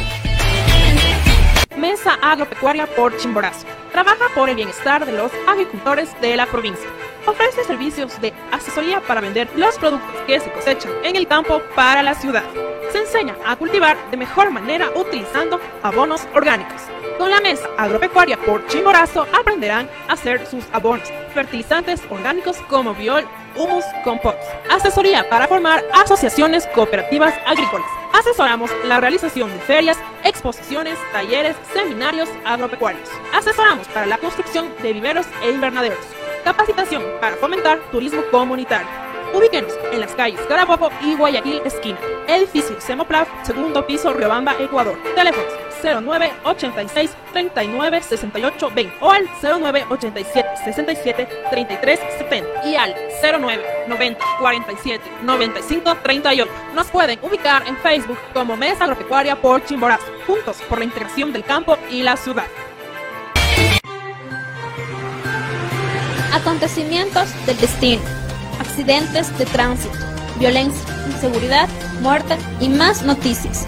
Mesa 1.75 2.17
Agropecuaria 2.21 2.87
por 2.95 3.17
Chimborazo. 3.17 3.67
Trabaja 3.91 4.29
por 4.33 4.47
el 4.47 4.55
bienestar 4.55 5.05
de 5.05 5.17
los 5.17 5.33
agricultores 5.49 6.09
de 6.21 6.37
la 6.37 6.45
provincia. 6.45 6.87
Ofrece 7.25 7.65
servicios 7.65 8.21
de 8.21 8.31
asesoría 8.53 9.01
para 9.01 9.19
vender 9.19 9.49
los 9.57 9.77
productos 9.79 10.09
que 10.25 10.39
se 10.39 10.49
cosechan 10.49 10.93
en 11.03 11.17
el 11.17 11.27
campo 11.27 11.61
para 11.75 12.03
la 12.03 12.15
ciudad. 12.15 12.45
Se 12.93 12.99
enseña 12.99 13.35
a 13.45 13.57
cultivar 13.57 13.97
de 14.11 14.15
mejor 14.15 14.49
manera 14.49 14.91
utilizando 14.95 15.59
abonos 15.83 16.25
orgánicos. 16.33 16.81
Con 17.21 17.29
la 17.29 17.39
mesa 17.39 17.69
agropecuaria 17.77 18.35
por 18.35 18.65
Chimborazo 18.65 19.27
aprenderán 19.39 19.87
a 20.07 20.13
hacer 20.13 20.43
sus 20.47 20.65
abonos, 20.71 21.07
fertilizantes 21.35 22.01
orgánicos 22.09 22.57
como 22.67 22.95
biol, 22.95 23.23
humus, 23.55 23.85
compost. 24.03 24.39
Asesoría 24.71 25.29
para 25.29 25.47
formar 25.47 25.85
asociaciones 25.93 26.65
cooperativas 26.73 27.35
agrícolas. 27.45 27.85
Asesoramos 28.11 28.71
la 28.85 28.99
realización 28.99 29.51
de 29.51 29.59
ferias, 29.59 29.99
exposiciones, 30.23 30.97
talleres, 31.11 31.55
seminarios 31.71 32.27
agropecuarios. 32.43 33.07
Asesoramos 33.35 33.87
para 33.89 34.07
la 34.07 34.17
construcción 34.17 34.73
de 34.81 34.91
viveros 34.91 35.27
e 35.43 35.51
invernaderos. 35.51 36.03
Capacitación 36.43 37.03
para 37.21 37.35
fomentar 37.35 37.77
turismo 37.91 38.23
comunitario. 38.31 38.87
Ubíquenos 39.35 39.73
en 39.91 40.01
las 40.01 40.15
calles 40.15 40.41
Carabobo 40.47 40.89
y 41.01 41.13
Guayaquil 41.13 41.61
esquina. 41.65 41.99
Edificio 42.27 42.81
Semoplaf, 42.81 43.29
segundo 43.43 43.85
piso, 43.85 44.11
Riobamba, 44.11 44.55
Ecuador. 44.59 44.97
Teléfonos 45.13 45.70
09 45.83 46.31
86 46.43 47.11
39 47.33 48.01
68 48.01 48.71
20 48.73 48.97
o 49.01 49.11
al 49.11 49.29
09 49.41 49.85
87 49.89 50.49
67 50.63 51.27
33 51.49 51.99
70 52.17 52.67
y 52.67 52.75
al 52.75 52.95
09 53.21 53.63
90 53.87 54.25
47 54.39 55.03
95 55.23 55.97
38. 56.03 56.51
Nos 56.75 56.87
pueden 56.87 57.19
ubicar 57.21 57.67
en 57.67 57.77
Facebook 57.77 58.17
como 58.33 58.55
Mesa 58.57 58.83
Agropecuaria 58.83 59.35
por 59.35 59.63
Chimborazo, 59.65 60.05
juntos 60.27 60.57
por 60.69 60.79
la 60.79 60.85
integración 60.85 61.33
del 61.33 61.43
campo 61.43 61.77
y 61.89 62.03
la 62.03 62.17
ciudad. 62.17 62.45
Acontecimientos 66.33 67.29
del 67.45 67.57
destino, 67.57 68.01
accidentes 68.59 69.37
de 69.37 69.45
tránsito, 69.45 69.93
violencia, 70.39 70.81
inseguridad, 71.07 71.67
muerte 72.01 72.37
y 72.59 72.69
más 72.69 73.03
noticias. 73.03 73.67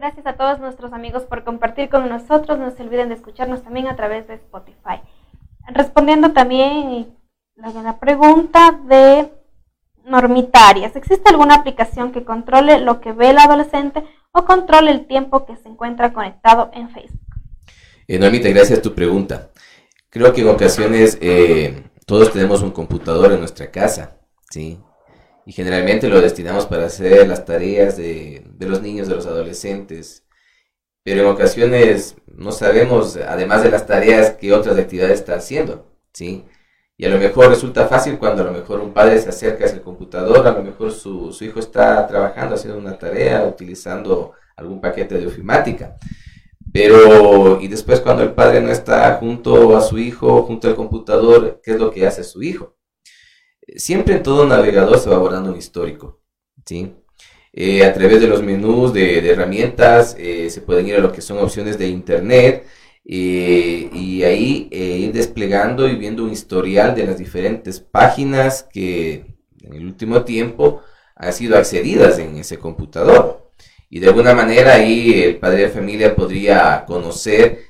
Gracias 0.00 0.26
a 0.26 0.32
todos 0.32 0.60
nuestros 0.60 0.94
amigos 0.94 1.24
por 1.24 1.44
compartir 1.44 1.90
con 1.90 2.08
nosotros. 2.08 2.58
No 2.58 2.70
se 2.70 2.82
olviden 2.82 3.10
de 3.10 3.16
escucharnos 3.16 3.62
también 3.62 3.86
a 3.86 3.96
través 3.96 4.26
de 4.26 4.34
Spotify. 4.36 5.02
Respondiendo 5.68 6.32
también 6.32 7.14
a 7.62 7.70
la 7.82 8.00
pregunta 8.00 8.80
de 8.88 9.30
normitarias, 10.06 10.96
¿existe 10.96 11.28
alguna 11.28 11.56
aplicación 11.56 12.12
que 12.12 12.24
controle 12.24 12.80
lo 12.80 13.02
que 13.02 13.12
ve 13.12 13.28
el 13.28 13.36
adolescente 13.36 14.02
o 14.32 14.46
controle 14.46 14.90
el 14.90 15.06
tiempo 15.06 15.44
que 15.44 15.56
se 15.56 15.68
encuentra 15.68 16.14
conectado 16.14 16.70
en 16.72 16.88
Facebook. 16.88 17.20
Eh, 18.08 18.18
Normita, 18.18 18.48
gracias 18.48 18.78
a 18.78 18.82
tu 18.82 18.94
pregunta. 18.94 19.50
Creo 20.08 20.32
que 20.32 20.40
en 20.40 20.48
ocasiones 20.48 21.18
eh, 21.20 21.84
todos 22.06 22.32
tenemos 22.32 22.62
un 22.62 22.70
computador 22.70 23.32
en 23.32 23.40
nuestra 23.40 23.70
casa, 23.70 24.16
¿sí? 24.50 24.80
Y 25.46 25.52
generalmente 25.52 26.08
lo 26.08 26.20
destinamos 26.20 26.66
para 26.66 26.86
hacer 26.86 27.26
las 27.26 27.44
tareas 27.44 27.96
de, 27.96 28.44
de 28.46 28.66
los 28.66 28.82
niños, 28.82 29.08
de 29.08 29.14
los 29.16 29.26
adolescentes. 29.26 30.24
Pero 31.02 31.22
en 31.22 31.28
ocasiones 31.28 32.16
no 32.26 32.52
sabemos, 32.52 33.16
además 33.16 33.62
de 33.62 33.70
las 33.70 33.86
tareas, 33.86 34.36
qué 34.38 34.52
otras 34.52 34.78
actividades 34.78 35.20
está 35.20 35.36
haciendo, 35.36 35.86
¿sí? 36.12 36.44
Y 36.96 37.06
a 37.06 37.08
lo 37.08 37.18
mejor 37.18 37.48
resulta 37.48 37.88
fácil 37.88 38.18
cuando 38.18 38.42
a 38.42 38.44
lo 38.46 38.52
mejor 38.52 38.80
un 38.80 38.92
padre 38.92 39.18
se 39.18 39.30
acerca 39.30 39.64
hacia 39.64 39.76
el 39.78 39.82
computador, 39.82 40.46
a 40.46 40.52
lo 40.52 40.62
mejor 40.62 40.92
su, 40.92 41.32
su 41.32 41.44
hijo 41.44 41.58
está 41.58 42.06
trabajando, 42.06 42.56
haciendo 42.56 42.78
una 42.78 42.98
tarea, 42.98 43.46
utilizando 43.46 44.32
algún 44.54 44.82
paquete 44.82 45.18
de 45.18 45.26
ofimática. 45.26 45.96
Pero, 46.72 47.60
y 47.60 47.68
después 47.68 48.00
cuando 48.00 48.22
el 48.22 48.32
padre 48.34 48.60
no 48.60 48.70
está 48.70 49.14
junto 49.14 49.76
a 49.76 49.80
su 49.80 49.98
hijo, 49.98 50.42
junto 50.42 50.68
al 50.68 50.76
computador, 50.76 51.60
¿qué 51.62 51.72
es 51.72 51.80
lo 51.80 51.90
que 51.90 52.06
hace 52.06 52.22
su 52.22 52.42
hijo? 52.42 52.76
Siempre 53.76 54.16
en 54.16 54.22
todo 54.22 54.46
navegador 54.46 54.98
se 54.98 55.10
va 55.10 55.18
guardando 55.18 55.52
un 55.52 55.58
histórico, 55.58 56.20
¿sí? 56.64 56.94
Eh, 57.52 57.84
a 57.84 57.92
través 57.92 58.20
de 58.20 58.28
los 58.28 58.42
menús 58.42 58.92
de, 58.92 59.28
herramientas 59.28 60.14
eh, 60.18 60.50
se 60.50 60.60
pueden 60.60 60.86
ir 60.86 60.94
a 60.94 61.00
lo 61.00 61.10
que 61.10 61.20
son 61.20 61.38
opciones 61.38 61.78
de 61.78 61.88
internet 61.88 62.64
eh, 63.04 63.90
y 63.92 64.22
ahí 64.22 64.68
ir 64.70 65.12
desplegando 65.12 65.88
y 65.88 65.96
viendo 65.96 66.22
un 66.22 66.30
historial 66.30 66.94
de 66.94 67.06
las 67.06 67.18
diferentes 67.18 67.80
páginas 67.80 68.68
que 68.72 69.34
en 69.62 69.74
el 69.74 69.84
último 69.84 70.22
tiempo 70.24 70.82
han 71.16 71.32
sido 71.32 71.58
accedidas 71.58 72.18
en 72.18 72.36
ese 72.36 72.58
computador. 72.58 73.50
Y 73.88 73.98
de 73.98 74.08
alguna 74.08 74.34
manera 74.34 74.74
ahí 74.74 75.22
el 75.22 75.38
padre 75.38 75.62
de 75.62 75.68
familia 75.70 76.14
podría 76.14 76.84
conocer 76.86 77.64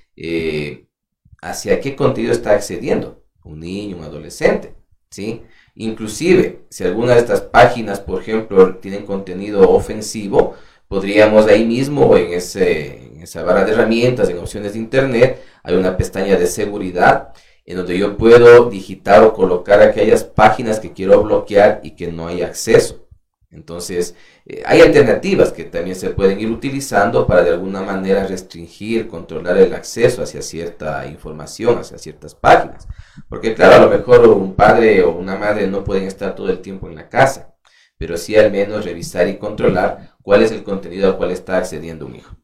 hacia 1.40 1.80
qué 1.80 1.96
contenido 1.96 2.32
está 2.32 2.53
accediendo 2.53 3.24
un 3.44 3.61
niño, 3.61 3.96
un 3.96 4.05
adolescente, 4.05 4.74
¿sí? 5.11 5.42
Inclusive, 5.80 6.66
si 6.68 6.84
alguna 6.84 7.14
de 7.14 7.20
estas 7.20 7.40
páginas, 7.40 8.00
por 8.00 8.20
ejemplo, 8.20 8.76
tienen 8.76 9.06
contenido 9.06 9.70
ofensivo, 9.70 10.54
podríamos 10.88 11.46
ahí 11.46 11.64
mismo 11.64 12.18
en 12.18 12.34
en 12.34 13.22
esa 13.22 13.42
barra 13.42 13.64
de 13.64 13.72
herramientas, 13.72 14.28
en 14.28 14.36
opciones 14.36 14.74
de 14.74 14.78
Internet, 14.78 15.42
hay 15.62 15.76
una 15.76 15.96
pestaña 15.96 16.36
de 16.36 16.46
seguridad 16.46 17.32
en 17.64 17.78
donde 17.78 17.96
yo 17.96 18.18
puedo 18.18 18.68
digitar 18.68 19.22
o 19.22 19.32
colocar 19.32 19.80
aquellas 19.80 20.22
páginas 20.22 20.80
que 20.80 20.92
quiero 20.92 21.22
bloquear 21.22 21.80
y 21.82 21.92
que 21.92 22.12
no 22.12 22.28
hay 22.28 22.42
acceso. 22.42 23.06
Entonces, 23.53 24.14
eh, 24.46 24.62
hay 24.64 24.80
alternativas 24.80 25.53
que 25.53 25.64
también 25.64 25.96
se 25.96 26.11
pueden 26.11 26.38
ir 26.38 26.51
utilizando 26.51 27.26
para 27.26 27.42
de 27.42 27.51
alguna 27.51 27.82
manera 27.82 28.24
restringir, 28.26 29.09
controlar 29.09 29.57
el 29.57 29.74
acceso 29.74 30.22
hacia 30.22 30.40
cierta 30.40 31.05
información, 31.07 31.78
hacia 31.78 31.98
ciertas 31.98 32.34
páginas. 32.34 32.86
Porque 33.28 33.55
claro, 33.55 33.74
a 33.74 33.86
lo 33.86 33.90
mejor 33.90 34.26
un 34.28 34.55
padre 34.55 35.03
o 35.03 35.11
una 35.11 35.36
madre 35.36 35.66
no 35.66 35.82
pueden 35.82 36.05
estar 36.05 36.36
todo 36.36 36.48
el 36.48 36.61
tiempo 36.61 36.88
en 36.88 36.94
la 36.94 37.09
casa, 37.09 37.55
pero 37.98 38.16
sí 38.16 38.36
al 38.36 38.53
menos 38.53 38.84
revisar 38.84 39.26
y 39.26 39.36
controlar 39.36 40.14
cuál 40.22 40.42
es 40.42 40.53
el 40.53 40.62
contenido 40.62 41.09
al 41.09 41.16
cual 41.16 41.32
está 41.32 41.57
accediendo 41.57 42.07
un 42.07 42.16
hijo. 42.16 42.36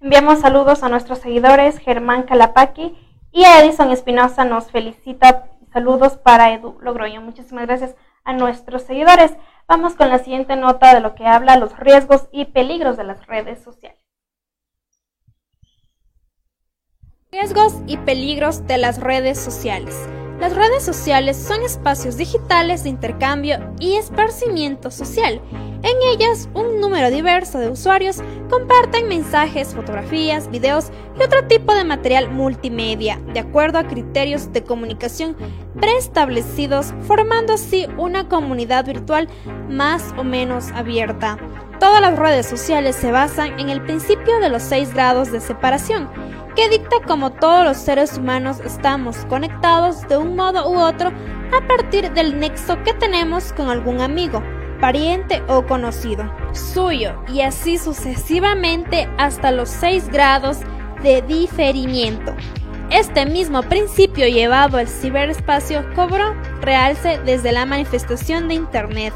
Enviamos 0.00 0.40
saludos 0.40 0.82
a 0.82 0.88
nuestros 0.88 1.18
seguidores, 1.18 1.76
Germán 1.76 2.22
Calapaqui 2.22 2.96
y 3.30 3.44
Edison 3.44 3.90
Espinosa 3.90 4.46
nos 4.46 4.70
felicita. 4.70 5.50
Saludos 5.72 6.14
para 6.16 6.54
Edu 6.54 6.78
Logroño. 6.80 7.20
Muchísimas 7.20 7.66
gracias 7.66 7.94
a 8.24 8.32
nuestros 8.32 8.82
seguidores. 8.82 9.32
Vamos 9.70 9.94
con 9.94 10.08
la 10.08 10.18
siguiente 10.18 10.56
nota 10.56 10.92
de 10.92 11.00
lo 11.00 11.14
que 11.14 11.24
habla 11.24 11.56
los 11.56 11.78
riesgos 11.78 12.26
y 12.32 12.46
peligros 12.46 12.96
de 12.96 13.04
las 13.04 13.24
redes 13.28 13.62
sociales. 13.62 14.04
Riesgos 17.30 17.74
y 17.86 17.96
peligros 17.98 18.66
de 18.66 18.78
las 18.78 18.98
redes 18.98 19.38
sociales. 19.38 19.94
Las 20.40 20.56
redes 20.56 20.82
sociales 20.82 21.36
son 21.36 21.62
espacios 21.62 22.16
digitales 22.16 22.82
de 22.82 22.88
intercambio 22.88 23.58
y 23.78 23.96
esparcimiento 23.96 24.90
social. 24.90 25.38
En 25.82 25.96
ellas, 26.14 26.48
un 26.54 26.80
número 26.80 27.10
diverso 27.10 27.58
de 27.58 27.68
usuarios 27.68 28.22
comparten 28.48 29.06
mensajes, 29.06 29.74
fotografías, 29.74 30.50
videos 30.50 30.92
y 31.18 31.22
otro 31.22 31.46
tipo 31.46 31.74
de 31.74 31.84
material 31.84 32.30
multimedia, 32.30 33.20
de 33.34 33.40
acuerdo 33.40 33.78
a 33.78 33.86
criterios 33.86 34.50
de 34.50 34.64
comunicación 34.64 35.36
preestablecidos, 35.78 36.94
formando 37.02 37.52
así 37.52 37.86
una 37.98 38.26
comunidad 38.26 38.86
virtual 38.86 39.28
más 39.68 40.14
o 40.16 40.24
menos 40.24 40.70
abierta. 40.72 41.36
Todas 41.78 42.00
las 42.00 42.18
redes 42.18 42.46
sociales 42.46 42.96
se 42.96 43.12
basan 43.12 43.60
en 43.60 43.68
el 43.68 43.82
principio 43.82 44.40
de 44.40 44.48
los 44.48 44.62
seis 44.62 44.94
grados 44.94 45.32
de 45.32 45.40
separación 45.40 46.08
que 46.60 46.68
dicta 46.68 46.96
como 47.06 47.32
todos 47.32 47.64
los 47.64 47.78
seres 47.78 48.18
humanos 48.18 48.60
estamos 48.60 49.16
conectados 49.30 50.06
de 50.08 50.18
un 50.18 50.36
modo 50.36 50.70
u 50.70 50.78
otro 50.78 51.10
a 51.56 51.66
partir 51.66 52.12
del 52.12 52.38
nexo 52.38 52.76
que 52.82 52.92
tenemos 52.92 53.54
con 53.54 53.70
algún 53.70 54.02
amigo, 54.02 54.42
pariente 54.78 55.42
o 55.48 55.64
conocido 55.64 56.30
suyo 56.52 57.14
y 57.28 57.40
así 57.40 57.78
sucesivamente 57.78 59.08
hasta 59.16 59.52
los 59.52 59.70
6 59.70 60.10
grados 60.10 60.58
de 61.02 61.22
diferimiento. 61.22 62.34
Este 62.90 63.24
mismo 63.24 63.62
principio 63.62 64.28
llevado 64.28 64.76
al 64.76 64.86
ciberespacio 64.86 65.82
cobró 65.94 66.34
realce 66.60 67.18
desde 67.24 67.52
la 67.52 67.64
manifestación 67.64 68.48
de 68.48 68.56
Internet 68.56 69.14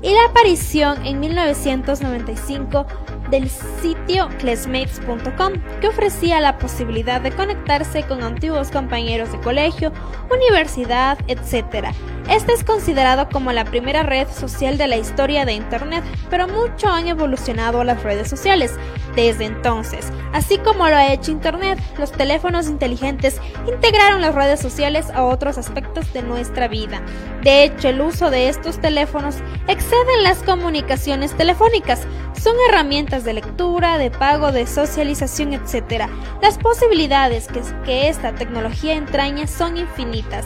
y 0.00 0.14
la 0.14 0.24
aparición 0.30 1.04
en 1.04 1.20
1995 1.20 2.86
del 3.30 3.48
sitio 3.48 4.28
classmates.com 4.38 5.52
que 5.80 5.88
ofrecía 5.88 6.40
la 6.40 6.58
posibilidad 6.58 7.20
de 7.20 7.30
conectarse 7.30 8.02
con 8.04 8.22
antiguos 8.22 8.70
compañeros 8.70 9.32
de 9.32 9.40
colegio, 9.40 9.92
universidad, 10.30 11.18
etc. 11.28 11.88
Este 12.30 12.52
es 12.52 12.62
considerado 12.62 13.28
como 13.30 13.52
la 13.52 13.64
primera 13.64 14.02
red 14.02 14.28
social 14.28 14.76
de 14.76 14.86
la 14.86 14.96
historia 14.96 15.44
de 15.46 15.54
Internet, 15.54 16.04
pero 16.28 16.46
mucho 16.46 16.88
han 16.88 17.08
evolucionado 17.08 17.84
las 17.84 18.02
redes 18.02 18.28
sociales 18.28 18.72
desde 19.16 19.46
entonces. 19.46 20.12
Así 20.32 20.58
como 20.58 20.88
lo 20.88 20.96
ha 20.96 21.12
hecho 21.12 21.30
Internet, 21.30 21.78
los 21.98 22.12
teléfonos 22.12 22.68
inteligentes 22.68 23.40
integraron 23.66 24.20
las 24.20 24.34
redes 24.34 24.60
sociales 24.60 25.08
a 25.10 25.24
otros 25.24 25.56
aspectos 25.56 26.12
de 26.12 26.22
nuestra 26.22 26.68
vida. 26.68 27.00
De 27.42 27.64
hecho, 27.64 27.88
el 27.88 28.00
uso 28.00 28.30
de 28.30 28.48
estos 28.48 28.78
teléfonos 28.78 29.36
excede 29.66 30.22
las 30.22 30.42
comunicaciones 30.42 31.34
telefónicas. 31.36 32.06
Son 32.40 32.54
herramientas 32.68 33.17
de 33.24 33.34
lectura, 33.34 33.98
de 33.98 34.10
pago, 34.10 34.52
de 34.52 34.66
socialización, 34.66 35.52
etc. 35.52 36.08
Las 36.42 36.58
posibilidades 36.58 37.48
que, 37.48 37.60
que 37.84 38.08
esta 38.08 38.34
tecnología 38.34 38.94
entraña 38.94 39.46
son 39.46 39.76
infinitas. 39.76 40.44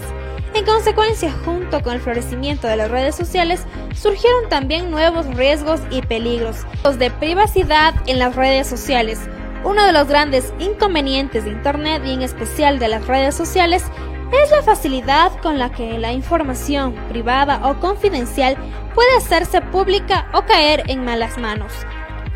En 0.55 0.67
consecuencia, 0.67 1.33
junto 1.45 1.83
con 1.83 1.95
el 1.95 2.01
florecimiento 2.01 2.67
de 2.67 2.77
las 2.77 2.91
redes 2.91 3.15
sociales, 3.15 3.65
surgieron 3.95 4.49
también 4.51 4.91
nuevos 4.91 5.27
riesgos 5.35 5.81
y 5.91 6.03
peligros. 6.03 6.67
Los 6.85 6.99
de 6.99 7.11
privacidad 7.11 7.95
en 8.07 8.19
las 8.19 8.37
redes 8.37 8.67
sociales. 8.67 9.19
Uno 9.65 9.85
de 9.87 9.93
los 9.93 10.09
grandes 10.09 10.53
inconvenientes 10.59 11.45
de 11.45 11.51
Internet 11.51 12.03
y 12.05 12.13
en 12.13 12.23
especial 12.23 12.79
de 12.79 12.89
las 12.89 13.07
redes 13.07 13.35
sociales 13.35 13.85
es 14.33 14.51
la 14.51 14.63
facilidad 14.63 15.33
con 15.41 15.59
la 15.59 15.71
que 15.71 15.99
la 15.99 16.13
información 16.13 16.95
privada 17.09 17.71
o 17.71 17.81
confidencial 17.81 18.57
puede 18.95 19.17
hacerse 19.17 19.61
pública 19.61 20.29
o 20.35 20.43
caer 20.43 20.83
en 20.89 21.05
malas 21.05 21.39
manos 21.39 21.73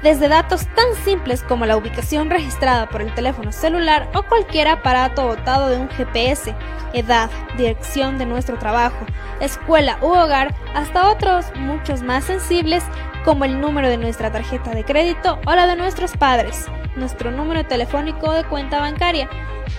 desde 0.03 0.28
datos 0.28 0.66
tan 0.74 0.94
simples 1.05 1.42
como 1.42 1.66
la 1.66 1.76
ubicación 1.76 2.30
registrada 2.30 2.88
por 2.88 3.03
el 3.03 3.14
teléfono 3.14 3.53
celular 3.53 4.11
o 4.14 4.22
cualquier 4.22 4.68
aparato 4.68 5.26
dotado 5.26 5.68
de 5.68 5.78
un 5.78 5.88
GPS, 5.88 6.55
edad, 6.92 7.30
dirección 7.57 8.18
de 8.18 8.26
nuestro 8.26 8.59
trabajo, 8.59 9.05
escuela 9.40 9.99
u 10.03 10.07
hogar, 10.07 10.55
hasta 10.74 11.11
otros 11.11 11.47
muchos 11.57 12.03
más 12.03 12.24
sensibles 12.24 12.84
como 13.24 13.44
el 13.44 13.61
número 13.61 13.88
de 13.88 13.97
nuestra 13.97 14.30
tarjeta 14.30 14.70
de 14.70 14.84
crédito 14.84 15.40
o 15.47 15.53
la 15.53 15.66
de 15.66 15.76
nuestros 15.76 16.16
padres, 16.16 16.66
nuestro 16.94 17.30
número 17.30 17.66
telefónico 17.66 18.32
de 18.32 18.44
cuenta 18.44 18.80
bancaria, 18.80 19.28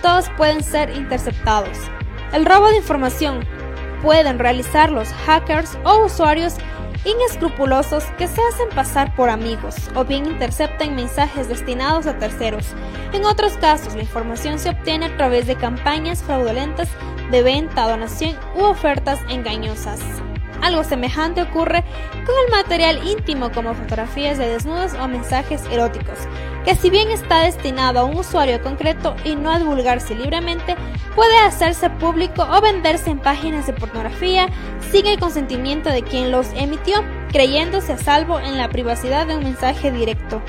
todos 0.02 0.28
pueden 0.36 0.62
ser 0.62 0.90
interceptados. 0.96 1.78
El 2.32 2.44
robo 2.44 2.68
de 2.68 2.76
información 2.76 3.40
pueden 4.02 4.38
realizar 4.38 4.90
los 4.90 5.12
hackers 5.26 5.78
o 5.84 6.04
usuarios 6.04 6.56
inescrupulosos 7.08 8.04
que 8.18 8.28
se 8.28 8.40
hacen 8.42 8.68
pasar 8.74 9.14
por 9.14 9.30
amigos 9.30 9.74
o 9.94 10.04
bien 10.04 10.26
interceptan 10.26 10.94
mensajes 10.94 11.48
destinados 11.48 12.06
a 12.06 12.18
terceros. 12.18 12.66
En 13.12 13.24
otros 13.24 13.54
casos, 13.54 13.94
la 13.94 14.02
información 14.02 14.58
se 14.58 14.70
obtiene 14.70 15.06
a 15.06 15.16
través 15.16 15.46
de 15.46 15.56
campañas 15.56 16.22
fraudulentas 16.22 16.88
de 17.30 17.42
venta, 17.42 17.88
donación 17.88 18.36
u 18.56 18.64
ofertas 18.64 19.20
engañosas. 19.28 20.00
Algo 20.62 20.84
semejante 20.84 21.42
ocurre 21.42 21.84
con 22.26 22.34
el 22.44 22.50
material 22.50 23.06
íntimo 23.06 23.50
como 23.52 23.74
fotografías 23.74 24.38
de 24.38 24.48
desnudos 24.48 24.94
o 24.94 25.06
mensajes 25.08 25.62
eróticos, 25.70 26.18
que 26.64 26.74
si 26.74 26.90
bien 26.90 27.10
está 27.10 27.40
destinado 27.40 28.00
a 28.00 28.04
un 28.04 28.16
usuario 28.16 28.60
concreto 28.62 29.14
y 29.24 29.36
no 29.36 29.50
a 29.50 29.58
divulgarse 29.58 30.14
libremente, 30.14 30.76
puede 31.14 31.38
hacerse 31.38 31.90
público 31.90 32.46
o 32.50 32.60
venderse 32.60 33.10
en 33.10 33.20
páginas 33.20 33.66
de 33.66 33.72
pornografía 33.72 34.48
sin 34.90 35.06
el 35.06 35.18
consentimiento 35.18 35.90
de 35.90 36.02
quien 36.02 36.32
los 36.32 36.48
emitió, 36.54 37.04
creyéndose 37.30 37.92
a 37.92 37.98
salvo 37.98 38.40
en 38.40 38.58
la 38.58 38.68
privacidad 38.68 39.26
de 39.26 39.36
un 39.36 39.44
mensaje 39.44 39.92
directo. 39.92 40.42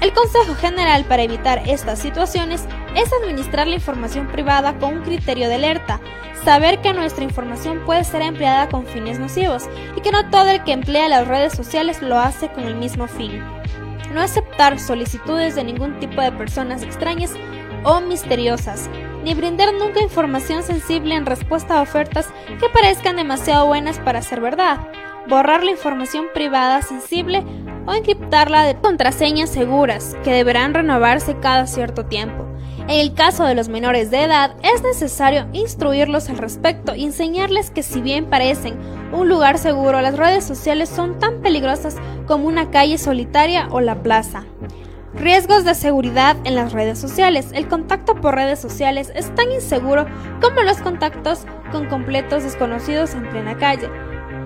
El 0.00 0.12
consejo 0.12 0.54
general 0.54 1.04
para 1.04 1.22
evitar 1.22 1.62
estas 1.66 1.98
situaciones 1.98 2.64
es 2.94 3.12
administrar 3.12 3.66
la 3.66 3.74
información 3.74 4.26
privada 4.28 4.78
con 4.78 4.98
un 4.98 5.02
criterio 5.02 5.48
de 5.48 5.56
alerta, 5.56 6.00
saber 6.44 6.80
que 6.80 6.92
nuestra 6.92 7.24
información 7.24 7.80
puede 7.84 8.04
ser 8.04 8.22
empleada 8.22 8.68
con 8.68 8.86
fines 8.86 9.18
nocivos 9.18 9.68
y 9.96 10.00
que 10.00 10.10
no 10.10 10.28
todo 10.30 10.48
el 10.48 10.64
que 10.64 10.72
emplea 10.72 11.08
las 11.08 11.28
redes 11.28 11.52
sociales 11.52 12.02
lo 12.02 12.18
hace 12.18 12.48
con 12.48 12.64
el 12.64 12.76
mismo 12.76 13.06
fin. 13.06 13.42
No 14.12 14.20
aceptar 14.20 14.78
solicitudes 14.78 15.54
de 15.54 15.64
ningún 15.64 15.98
tipo 16.00 16.20
de 16.20 16.32
personas 16.32 16.82
extrañas 16.82 17.32
o 17.84 18.00
misteriosas, 18.00 18.88
ni 19.22 19.34
brindar 19.34 19.74
nunca 19.74 20.00
información 20.00 20.62
sensible 20.62 21.14
en 21.14 21.26
respuesta 21.26 21.78
a 21.78 21.82
ofertas 21.82 22.28
que 22.60 22.68
parezcan 22.70 23.16
demasiado 23.16 23.66
buenas 23.66 23.98
para 23.98 24.22
ser 24.22 24.40
verdad, 24.40 24.78
borrar 25.28 25.62
la 25.62 25.72
información 25.72 26.26
privada 26.32 26.82
sensible 26.82 27.44
o 27.86 27.94
encriptarla 27.94 28.64
de 28.64 28.76
contraseñas 28.76 29.50
seguras 29.50 30.16
que 30.24 30.32
deberán 30.32 30.74
renovarse 30.74 31.36
cada 31.40 31.66
cierto 31.66 32.06
tiempo. 32.06 32.47
En 32.88 33.00
el 33.00 33.12
caso 33.12 33.44
de 33.44 33.54
los 33.54 33.68
menores 33.68 34.10
de 34.10 34.22
edad, 34.22 34.56
es 34.62 34.82
necesario 34.82 35.46
instruirlos 35.52 36.30
al 36.30 36.38
respecto 36.38 36.94
y 36.94 37.04
enseñarles 37.04 37.70
que 37.70 37.82
si 37.82 38.00
bien 38.00 38.24
parecen 38.24 38.78
un 39.12 39.28
lugar 39.28 39.58
seguro, 39.58 40.00
las 40.00 40.16
redes 40.16 40.44
sociales 40.44 40.88
son 40.88 41.18
tan 41.18 41.42
peligrosas 41.42 41.96
como 42.26 42.46
una 42.46 42.70
calle 42.70 42.96
solitaria 42.96 43.68
o 43.70 43.82
la 43.82 44.02
plaza. 44.02 44.46
Riesgos 45.12 45.64
de 45.64 45.74
seguridad 45.74 46.38
en 46.44 46.54
las 46.54 46.72
redes 46.72 46.98
sociales. 46.98 47.50
El 47.52 47.68
contacto 47.68 48.14
por 48.14 48.34
redes 48.34 48.58
sociales 48.58 49.12
es 49.14 49.34
tan 49.34 49.52
inseguro 49.52 50.06
como 50.40 50.62
los 50.62 50.78
contactos 50.78 51.40
con 51.70 51.88
completos 51.88 52.44
desconocidos 52.44 53.12
en 53.12 53.28
plena 53.28 53.58
calle, 53.58 53.90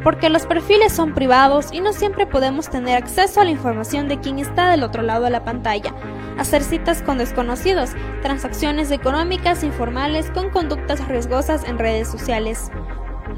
porque 0.04 0.28
los 0.28 0.46
perfiles 0.46 0.92
son 0.92 1.14
privados 1.14 1.68
y 1.72 1.80
no 1.80 1.92
siempre 1.92 2.26
podemos 2.26 2.68
tener 2.68 2.96
acceso 2.96 3.40
a 3.40 3.44
la 3.44 3.50
información 3.50 4.08
de 4.08 4.20
quien 4.20 4.38
está 4.38 4.70
del 4.70 4.82
otro 4.82 5.02
lado 5.02 5.24
de 5.24 5.30
la 5.30 5.44
pantalla. 5.44 5.94
Hacer 6.38 6.62
citas 6.62 7.02
con 7.02 7.18
desconocidos, 7.18 7.90
transacciones 8.22 8.90
económicas 8.90 9.62
informales 9.62 10.30
con 10.30 10.50
conductas 10.50 11.06
riesgosas 11.08 11.64
en 11.64 11.78
redes 11.78 12.08
sociales. 12.08 12.70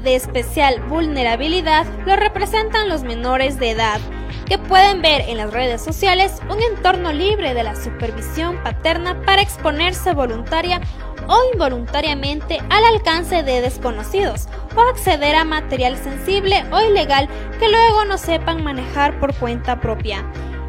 De 0.03 0.15
especial 0.15 0.81
vulnerabilidad 0.87 1.85
lo 2.05 2.15
representan 2.15 2.89
los 2.89 3.03
menores 3.03 3.59
de 3.59 3.71
edad 3.71 3.99
que 4.45 4.57
pueden 4.57 5.01
ver 5.01 5.21
en 5.21 5.37
las 5.37 5.51
redes 5.51 5.81
sociales 5.81 6.39
un 6.49 6.61
entorno 6.61 7.11
libre 7.11 7.53
de 7.53 7.63
la 7.63 7.75
supervisión 7.75 8.61
paterna 8.63 9.19
para 9.25 9.41
exponerse 9.41 10.13
voluntaria 10.13 10.81
o 11.27 11.37
involuntariamente 11.53 12.59
al 12.69 12.83
alcance 12.85 13.43
de 13.43 13.61
desconocidos 13.61 14.47
o 14.75 14.81
acceder 14.81 15.35
a 15.35 15.43
material 15.43 15.97
sensible 15.97 16.63
o 16.71 16.81
ilegal 16.81 17.27
que 17.59 17.69
luego 17.69 18.05
no 18.05 18.17
sepan 18.17 18.63
manejar 18.63 19.19
por 19.19 19.33
cuenta 19.35 19.79
propia. 19.79 20.25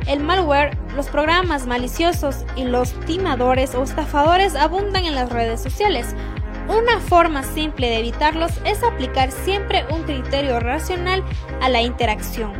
El 0.06 0.20
malware, 0.20 0.76
los 0.94 1.08
programas 1.08 1.66
maliciosos 1.66 2.44
y 2.54 2.64
los 2.64 2.92
timadores 3.06 3.74
o 3.74 3.82
estafadores 3.82 4.54
abundan 4.54 5.04
en 5.04 5.16
las 5.16 5.30
redes 5.30 5.60
sociales. 5.60 6.14
Una 6.68 7.00
forma 7.00 7.42
simple 7.42 7.88
de 7.88 7.98
evitarlos 7.98 8.52
es 8.64 8.82
aplicar 8.82 9.30
siempre 9.30 9.84
un 9.90 10.02
criterio 10.04 10.60
racional 10.60 11.24
a 11.60 11.68
la 11.68 11.82
interacción. 11.82 12.52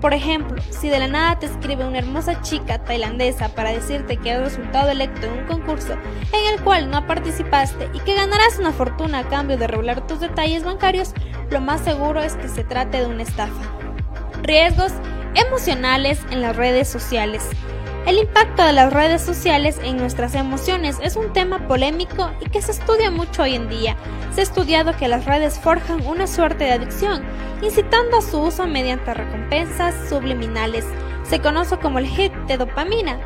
Por 0.00 0.14
ejemplo, 0.14 0.62
si 0.70 0.88
de 0.88 0.98
la 0.98 1.08
nada 1.08 1.38
te 1.38 1.46
escribe 1.46 1.84
una 1.84 1.98
hermosa 1.98 2.40
chica 2.40 2.78
tailandesa 2.78 3.50
para 3.50 3.70
decirte 3.70 4.16
que 4.16 4.32
has 4.32 4.40
resultado 4.40 4.88
electo 4.88 5.26
en 5.26 5.40
un 5.40 5.46
concurso 5.46 5.92
en 5.92 6.54
el 6.54 6.60
cual 6.62 6.90
no 6.90 7.06
participaste 7.06 7.90
y 7.92 8.00
que 8.00 8.14
ganarás 8.14 8.58
una 8.58 8.72
fortuna 8.72 9.18
a 9.18 9.28
cambio 9.28 9.58
de 9.58 9.66
revelar 9.66 10.06
tus 10.06 10.20
detalles 10.20 10.64
bancarios, 10.64 11.12
lo 11.50 11.60
más 11.60 11.82
seguro 11.82 12.22
es 12.22 12.34
que 12.36 12.48
se 12.48 12.64
trate 12.64 13.00
de 13.00 13.06
una 13.06 13.24
estafa. 13.24 13.62
Riesgos 14.42 14.92
emocionales 15.34 16.18
en 16.30 16.40
las 16.40 16.56
redes 16.56 16.88
sociales. 16.88 17.46
El 18.06 18.16
impacto 18.16 18.64
de 18.64 18.72
las 18.72 18.92
redes 18.92 19.20
sociales 19.20 19.78
en 19.84 19.98
nuestras 19.98 20.34
emociones 20.34 20.96
es 21.02 21.16
un 21.16 21.34
tema 21.34 21.68
polémico 21.68 22.30
y 22.40 22.48
que 22.48 22.62
se 22.62 22.72
estudia 22.72 23.10
mucho 23.10 23.42
hoy 23.42 23.54
en 23.54 23.68
día. 23.68 23.96
Se 24.34 24.40
ha 24.40 24.44
estudiado 24.44 24.96
que 24.96 25.08
las 25.08 25.26
redes 25.26 25.60
forjan 25.60 26.06
una 26.06 26.26
suerte 26.26 26.64
de 26.64 26.72
adicción, 26.72 27.22
incitando 27.62 28.18
a 28.18 28.22
su 28.22 28.40
uso 28.40 28.66
mediante 28.66 29.14
recompensas 29.14 29.94
subliminales. 30.08 30.84
Se 31.22 31.40
conoce 31.40 31.78
como 31.78 31.98
el 31.98 32.06
hit 32.06 32.32
de 32.46 32.56
dopamina, 32.56 33.18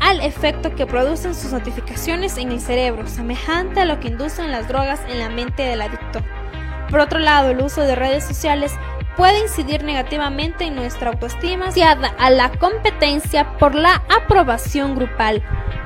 al 0.00 0.20
efecto 0.20 0.74
que 0.74 0.86
producen 0.86 1.34
sus 1.34 1.52
notificaciones 1.52 2.38
en 2.38 2.52
el 2.52 2.60
cerebro, 2.60 3.06
semejante 3.06 3.80
a 3.80 3.84
lo 3.84 4.00
que 4.00 4.08
inducen 4.08 4.50
las 4.50 4.68
drogas 4.68 5.00
en 5.08 5.18
la 5.18 5.28
mente 5.28 5.62
del 5.62 5.82
adicto. 5.82 6.20
Por 6.90 7.00
otro 7.00 7.18
lado, 7.18 7.50
el 7.50 7.60
uso 7.60 7.82
de 7.82 7.94
redes 7.94 8.24
sociales 8.24 8.72
puede 9.16 9.40
incidir 9.40 9.82
negativamente 9.82 10.64
en 10.64 10.76
nuestra 10.76 11.10
autoestima 11.10 11.66
a 12.18 12.30
la 12.30 12.50
competencia 12.52 13.58
por 13.58 13.74
la 13.74 14.02
aprobación 14.08 14.94
grupal. 14.94 15.42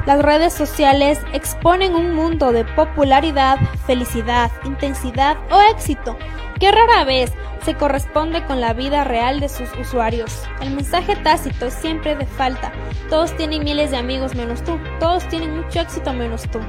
Las 0.07 0.21
redes 0.21 0.53
sociales 0.53 1.19
exponen 1.33 1.95
un 1.95 2.15
mundo 2.15 2.53
de 2.53 2.65
popularidad, 2.65 3.59
felicidad, 3.87 4.51
intensidad 4.65 5.39
o 5.51 5.61
éxito 5.71 6.17
que 6.63 6.71
rara 6.71 7.03
vez 7.03 7.33
se 7.65 7.75
corresponde 7.75 8.45
con 8.45 8.61
la 8.61 8.73
vida 8.73 9.03
real 9.03 9.41
de 9.41 9.49
sus 9.49 9.69
usuarios. 9.81 10.45
El 10.61 10.71
mensaje 10.71 11.17
tácito 11.17 11.67
es 11.67 11.75
siempre 11.75 12.15
de 12.15 12.25
falta. 12.25 12.71
Todos 13.11 13.37
tienen 13.37 13.65
miles 13.65 13.91
de 13.91 13.97
amigos 13.97 14.37
menos 14.37 14.63
tú. 14.63 14.79
Todos 15.01 15.27
tienen 15.27 15.57
mucho 15.57 15.81
éxito 15.81 16.13
menos 16.13 16.49
tú. 16.53 16.61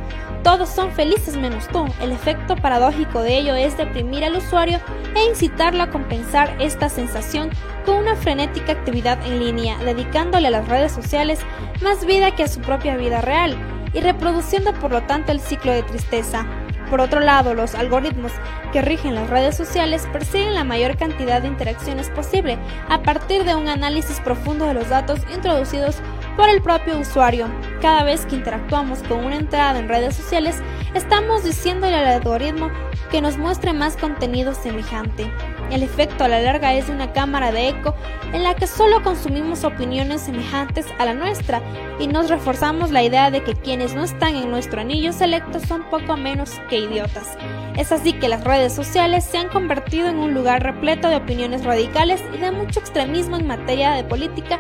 Todos 0.42 0.70
son 0.70 0.92
felices 0.94 1.38
menos 1.38 1.68
tú. 1.68 1.86
El 2.02 2.12
efecto 2.12 2.56
paradójico 2.56 3.22
de 3.22 3.38
ello 3.38 3.54
es 3.54 3.78
deprimir 3.78 4.26
al 4.26 4.38
usuario 4.38 4.80
e 5.16 5.26
incitarlo 5.26 5.84
a 5.84 5.92
compensar 5.92 6.60
esta 6.60 6.90
sensación 6.90 7.52
con 7.86 7.98
una 7.98 8.16
frenética 8.16 8.72
actividad 8.72 9.24
en 9.28 9.38
línea, 9.38 9.78
dedicándole 9.78 10.48
a 10.48 10.52
las 10.52 10.68
redes 10.68 10.92
sociales 10.92 11.40
más 11.84 12.04
vida 12.04 12.36
que 12.36 12.42
a 12.42 12.48
su 12.48 12.62
propia 12.62 12.98
vida 12.98 13.22
real 13.22 13.56
y 13.94 14.00
reproduciendo 14.00 14.74
por 14.74 14.92
lo 14.92 15.04
tanto 15.04 15.32
el 15.32 15.40
ciclo 15.40 15.72
de 15.72 15.84
tristeza. 15.84 16.48
Por 16.94 17.02
otro 17.02 17.22
lado, 17.22 17.56
los 17.56 17.74
algoritmos 17.74 18.32
que 18.72 18.84
rigen 18.84 19.16
las 19.16 19.28
redes 19.28 19.58
sociales 19.58 20.08
persiguen 20.14 20.54
la 20.54 20.64
mayor 20.64 20.96
cantidad 20.96 21.42
de 21.42 21.48
interacciones 21.48 22.12
posible 22.12 22.60
a 22.88 23.02
partir 23.02 23.46
de 23.46 23.56
un 23.56 23.68
análisis 23.68 24.20
profundo 24.20 24.68
de 24.68 24.76
los 24.76 24.90
datos 24.90 25.20
introducidos 25.34 25.96
por 26.36 26.50
el 26.50 26.62
propio 26.62 26.98
usuario. 27.00 27.48
Cada 27.82 28.04
vez 28.04 28.26
que 28.26 28.36
interactuamos 28.36 29.00
con 29.04 29.24
una 29.26 29.36
entrada 29.36 29.80
en 29.80 29.88
redes 29.88 30.16
sociales, 30.16 30.62
estamos 30.94 31.44
diciéndole 31.44 31.96
al 31.96 32.08
algoritmo 32.08 32.70
que 33.12 33.22
nos 33.22 33.38
muestre 33.38 33.74
más 33.74 33.98
contenido 33.98 34.54
semejante. 34.54 35.32
El 35.72 35.84
efecto 35.84 36.24
a 36.24 36.28
la 36.28 36.42
larga 36.42 36.74
es 36.74 36.90
una 36.90 37.14
cámara 37.14 37.52
de 37.52 37.70
eco 37.70 37.96
en 38.34 38.44
la 38.44 38.56
que 38.56 38.68
solo 38.68 39.04
consumimos 39.04 39.64
opiniones 39.64 40.22
semejantes 40.22 40.86
a 41.00 41.06
la 41.06 41.14
nuestra 41.14 41.62
y 42.00 42.08
nos 42.08 42.30
reforzamos 42.30 42.92
la 42.92 43.04
idea 43.04 43.32
de 43.32 43.44
que 43.44 43.54
quienes 43.54 43.94
no 43.94 44.04
están 44.04 44.36
en 44.36 44.50
nuestro 44.50 44.82
anillo 44.82 45.14
selecto 45.14 45.60
son 45.60 45.84
poco 45.90 46.18
menos 46.18 46.60
que 46.70 46.80
idiotas. 46.80 47.38
Es 47.76 47.92
así 47.92 48.14
que 48.14 48.30
las 48.30 48.44
redes 48.44 48.74
sociales 48.74 49.24
se 49.24 49.40
han 49.40 49.50
convertido 49.50 50.08
en 50.08 50.20
un 50.20 50.34
lugar 50.34 50.62
repleto 50.62 51.08
de 51.08 51.16
opiniones 51.16 51.64
radicales 51.64 52.24
y 52.34 52.38
de 52.38 52.52
mucho 52.52 52.80
extremismo 52.80 53.36
en 53.38 53.48
materia 53.48 53.94
de 53.94 54.04
política, 54.04 54.60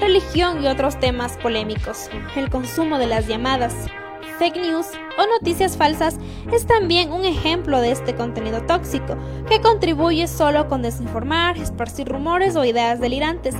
religión 0.00 0.62
y 0.62 0.68
otros 0.68 0.98
temas 1.00 1.36
polémicos. 1.38 2.08
El 2.36 2.50
consumo 2.50 2.98
de 2.98 3.06
las 3.06 3.26
llamadas 3.26 3.74
fake 4.38 4.56
news 4.56 4.86
o 5.18 5.26
noticias 5.26 5.76
falsas 5.76 6.18
es 6.52 6.66
también 6.66 7.12
un 7.12 7.24
ejemplo 7.24 7.80
de 7.80 7.92
este 7.92 8.14
contenido 8.14 8.62
tóxico, 8.62 9.16
que 9.48 9.60
contribuye 9.60 10.28
solo 10.28 10.68
con 10.68 10.82
desinformar, 10.82 11.56
esparcir 11.56 12.08
rumores 12.08 12.56
o 12.56 12.64
ideas 12.64 13.00
delirantes, 13.00 13.54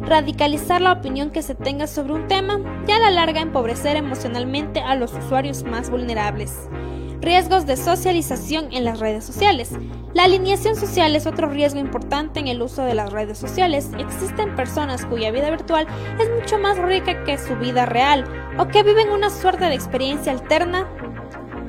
radicalizar 0.00 0.80
la 0.80 0.92
opinión 0.92 1.30
que 1.30 1.42
se 1.42 1.54
tenga 1.54 1.86
sobre 1.86 2.14
un 2.14 2.28
tema 2.28 2.58
y 2.88 2.90
a 2.92 2.98
la 2.98 3.10
larga 3.10 3.40
empobrecer 3.40 3.96
emocionalmente 3.96 4.80
a 4.80 4.96
los 4.96 5.12
usuarios 5.12 5.62
más 5.64 5.90
vulnerables. 5.90 6.68
Riesgos 7.22 7.66
de 7.66 7.76
socialización 7.76 8.72
en 8.72 8.82
las 8.82 8.98
redes 8.98 9.24
sociales. 9.24 9.70
La 10.12 10.24
alineación 10.24 10.74
social 10.74 11.14
es 11.14 11.24
otro 11.24 11.48
riesgo 11.48 11.78
importante 11.78 12.40
en 12.40 12.48
el 12.48 12.60
uso 12.60 12.82
de 12.82 12.94
las 12.94 13.12
redes 13.12 13.38
sociales. 13.38 13.90
Existen 13.96 14.56
personas 14.56 15.06
cuya 15.06 15.30
vida 15.30 15.48
virtual 15.48 15.86
es 16.18 16.28
mucho 16.36 16.58
más 16.58 16.78
rica 16.78 17.22
que 17.22 17.38
su 17.38 17.54
vida 17.54 17.86
real 17.86 18.24
o 18.58 18.66
que 18.66 18.82
viven 18.82 19.10
una 19.10 19.30
suerte 19.30 19.66
de 19.66 19.74
experiencia 19.74 20.32
alterna, 20.32 20.88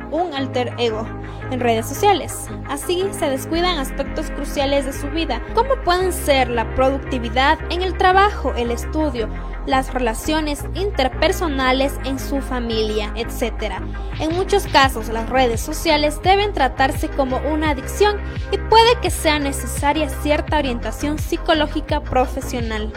un 0.09 0.33
alter 0.33 0.73
ego, 0.79 1.05
en 1.51 1.59
redes 1.59 1.85
sociales. 1.85 2.47
Así 2.67 3.05
se 3.11 3.29
descuidan 3.29 3.77
aspectos 3.77 4.31
cruciales 4.31 4.85
de 4.85 4.93
su 4.93 5.07
vida, 5.11 5.39
como 5.53 5.75
pueden 5.83 6.11
ser 6.11 6.49
la 6.49 6.73
productividad 6.73 7.59
en 7.69 7.83
el 7.83 7.95
trabajo, 7.95 8.53
el 8.55 8.71
estudio, 8.71 9.29
las 9.65 9.93
relaciones 9.93 10.65
interpersonales 10.75 11.93
en 12.05 12.19
su 12.19 12.41
familia, 12.41 13.13
etc. 13.15 13.75
En 14.19 14.35
muchos 14.35 14.67
casos 14.67 15.09
las 15.09 15.29
redes 15.29 15.61
sociales 15.61 16.19
deben 16.21 16.53
tratarse 16.53 17.09
como 17.09 17.37
una 17.37 17.71
adicción 17.71 18.19
y 18.51 18.57
puede 18.57 18.99
que 19.01 19.09
sea 19.09 19.39
necesaria 19.39 20.09
cierta 20.09 20.57
orientación 20.57 21.19
psicológica 21.19 22.01
profesional. 22.01 22.91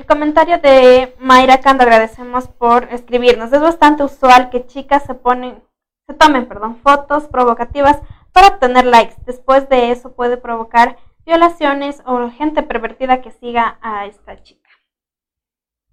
El 0.00 0.06
comentario 0.06 0.56
de 0.58 1.14
Mayra 1.18 1.60
Cando 1.60 1.82
agradecemos 1.82 2.48
por 2.48 2.84
escribirnos. 2.84 3.52
Es 3.52 3.60
bastante 3.60 4.02
usual 4.02 4.48
que 4.48 4.66
chicas 4.66 5.04
se 5.04 5.14
ponen, 5.14 5.62
se 6.08 6.14
tomen, 6.14 6.46
perdón, 6.48 6.78
fotos 6.82 7.24
provocativas 7.24 7.98
para 8.32 8.48
obtener 8.48 8.84
likes. 8.86 9.16
Después 9.26 9.68
de 9.68 9.90
eso 9.90 10.12
puede 10.12 10.36
provocar 10.36 10.96
violaciones 11.24 12.02
o 12.06 12.30
gente 12.30 12.62
pervertida 12.62 13.20
que 13.22 13.30
siga 13.30 13.78
a 13.82 14.06
esta 14.06 14.42
chica. 14.42 14.70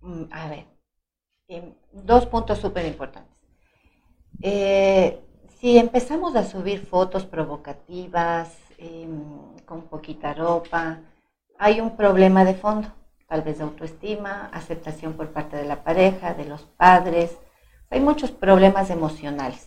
Mm, 0.01 0.23
a 0.31 0.47
ver, 0.49 0.65
em, 1.47 1.73
dos 1.91 2.25
puntos 2.25 2.59
súper 2.59 2.85
importantes. 2.85 3.35
Eh, 4.41 5.19
si 5.59 5.77
empezamos 5.77 6.35
a 6.35 6.43
subir 6.43 6.85
fotos 6.85 7.25
provocativas, 7.25 8.55
em, 8.77 9.55
con 9.65 9.83
poquita 9.83 10.33
ropa, 10.33 10.99
hay 11.57 11.81
un 11.81 11.97
problema 11.97 12.45
de 12.45 12.53
fondo, 12.53 12.89
tal 13.27 13.41
vez 13.41 13.57
de 13.57 13.63
autoestima, 13.63 14.49
aceptación 14.53 15.13
por 15.13 15.31
parte 15.31 15.57
de 15.57 15.65
la 15.65 15.83
pareja, 15.83 16.33
de 16.33 16.45
los 16.45 16.63
padres. 16.63 17.37
Hay 17.89 17.99
muchos 17.99 18.31
problemas 18.31 18.89
emocionales. 18.89 19.66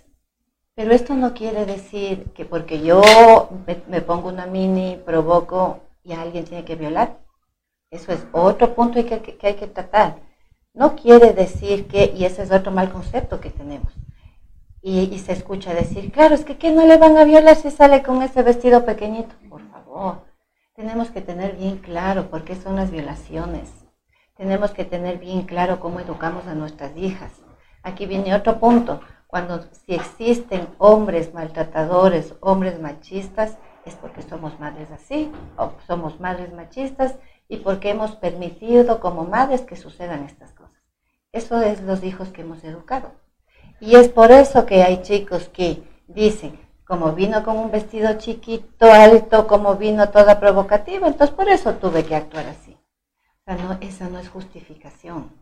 Pero 0.81 0.95
esto 0.95 1.13
no 1.13 1.35
quiere 1.35 1.67
decir 1.67 2.33
que 2.33 2.47
porque 2.47 2.81
yo 2.81 3.03
me, 3.87 4.01
pongo 4.01 4.31
una 4.31 4.47
mini, 4.47 4.99
provoco 5.05 5.81
y 6.03 6.15
alguien 6.15 6.47
tiene 6.47 6.65
que 6.65 6.75
violar. 6.75 7.19
Eso 7.91 8.13
es 8.13 8.21
otro 8.33 8.75
punto 8.75 8.95
que, 9.05 9.21
que 9.21 9.47
hay 9.47 9.57
que 9.57 9.67
tratar. 9.67 10.17
No 10.73 10.97
quiere 10.97 11.35
decir 11.35 11.87
que, 11.87 12.15
y 12.17 12.25
ese 12.25 12.45
es 12.45 12.51
otro 12.51 12.73
mal 12.73 12.91
concepto 12.91 13.43
que 13.43 13.51
tenemos, 13.51 13.93
y, 14.81 15.19
se 15.19 15.33
escucha 15.33 15.75
decir, 15.75 16.11
claro, 16.13 16.35
es 16.35 16.47
que 16.47 16.57
¿qué 16.57 16.71
no 16.71 16.87
le 16.87 16.97
van 16.97 17.19
a 17.19 17.25
violar 17.25 17.57
si 17.57 17.71
sale 17.71 18.03
con 18.03 18.23
ese 18.23 18.43
vestido 18.43 18.87
pequeñito? 18.87 19.35
Por 19.51 19.61
favor, 19.71 20.23
tenemos 20.75 21.11
que 21.11 21.21
tener 21.21 21.57
bien 21.57 21.77
claro 21.77 22.31
por 22.31 22.45
qué 22.45 22.57
son 22.57 22.77
las 22.77 22.91
violaciones. 22.91 23.69
Tenemos 24.35 24.71
que 24.71 24.87
tener 24.87 25.19
bien 25.19 25.43
claro 25.43 25.79
cómo 25.79 26.01
educamos 26.01 26.47
a 26.47 26.55
nuestras 26.55 26.97
hijas. 26.97 27.33
Aquí 27.83 28.07
viene 28.07 28.35
otro 28.35 28.59
punto. 28.59 29.03
Cuando 29.31 29.63
si 29.63 29.95
existen 29.95 30.69
hombres 30.79 31.33
maltratadores, 31.33 32.35
hombres 32.41 32.81
machistas, 32.81 33.59
es 33.85 33.95
porque 33.95 34.23
somos 34.23 34.59
madres 34.59 34.91
así, 34.91 35.31
o 35.57 35.73
somos 35.87 36.19
madres 36.19 36.53
machistas, 36.53 37.15
y 37.49 37.59
porque 37.59 37.91
hemos 37.91 38.17
permitido 38.17 38.99
como 38.99 39.25
madres 39.25 39.61
que 39.61 39.77
sucedan 39.77 40.25
estas 40.25 40.53
cosas. 40.53 40.83
Eso 41.33 41.61
es 41.63 41.81
los 41.83 42.03
hijos 42.03 42.31
que 42.31 42.43
hemos 42.43 42.65
educado. 42.65 43.13
Y 43.79 43.95
es 43.95 44.09
por 44.09 44.33
eso 44.33 44.67
que 44.67 44.83
hay 44.83 45.03
chicos 45.03 45.49
que 45.49 45.83
dicen, 46.09 46.59
como 46.85 47.13
vino 47.13 47.45
con 47.45 47.57
un 47.57 47.71
vestido 47.71 48.19
chiquito, 48.19 48.93
alto, 48.93 49.47
como 49.47 49.77
vino 49.77 50.11
toda 50.11 50.41
provocativa, 50.41 51.07
entonces 51.07 51.35
por 51.35 51.49
eso 51.49 51.75
tuve 51.75 52.05
que 52.05 52.17
actuar 52.17 52.47
así. 52.49 52.77
O 53.41 53.43
sea, 53.45 53.55
no, 53.55 53.79
esa 53.81 54.09
no 54.09 54.19
es 54.19 54.29
justificación. 54.29 55.40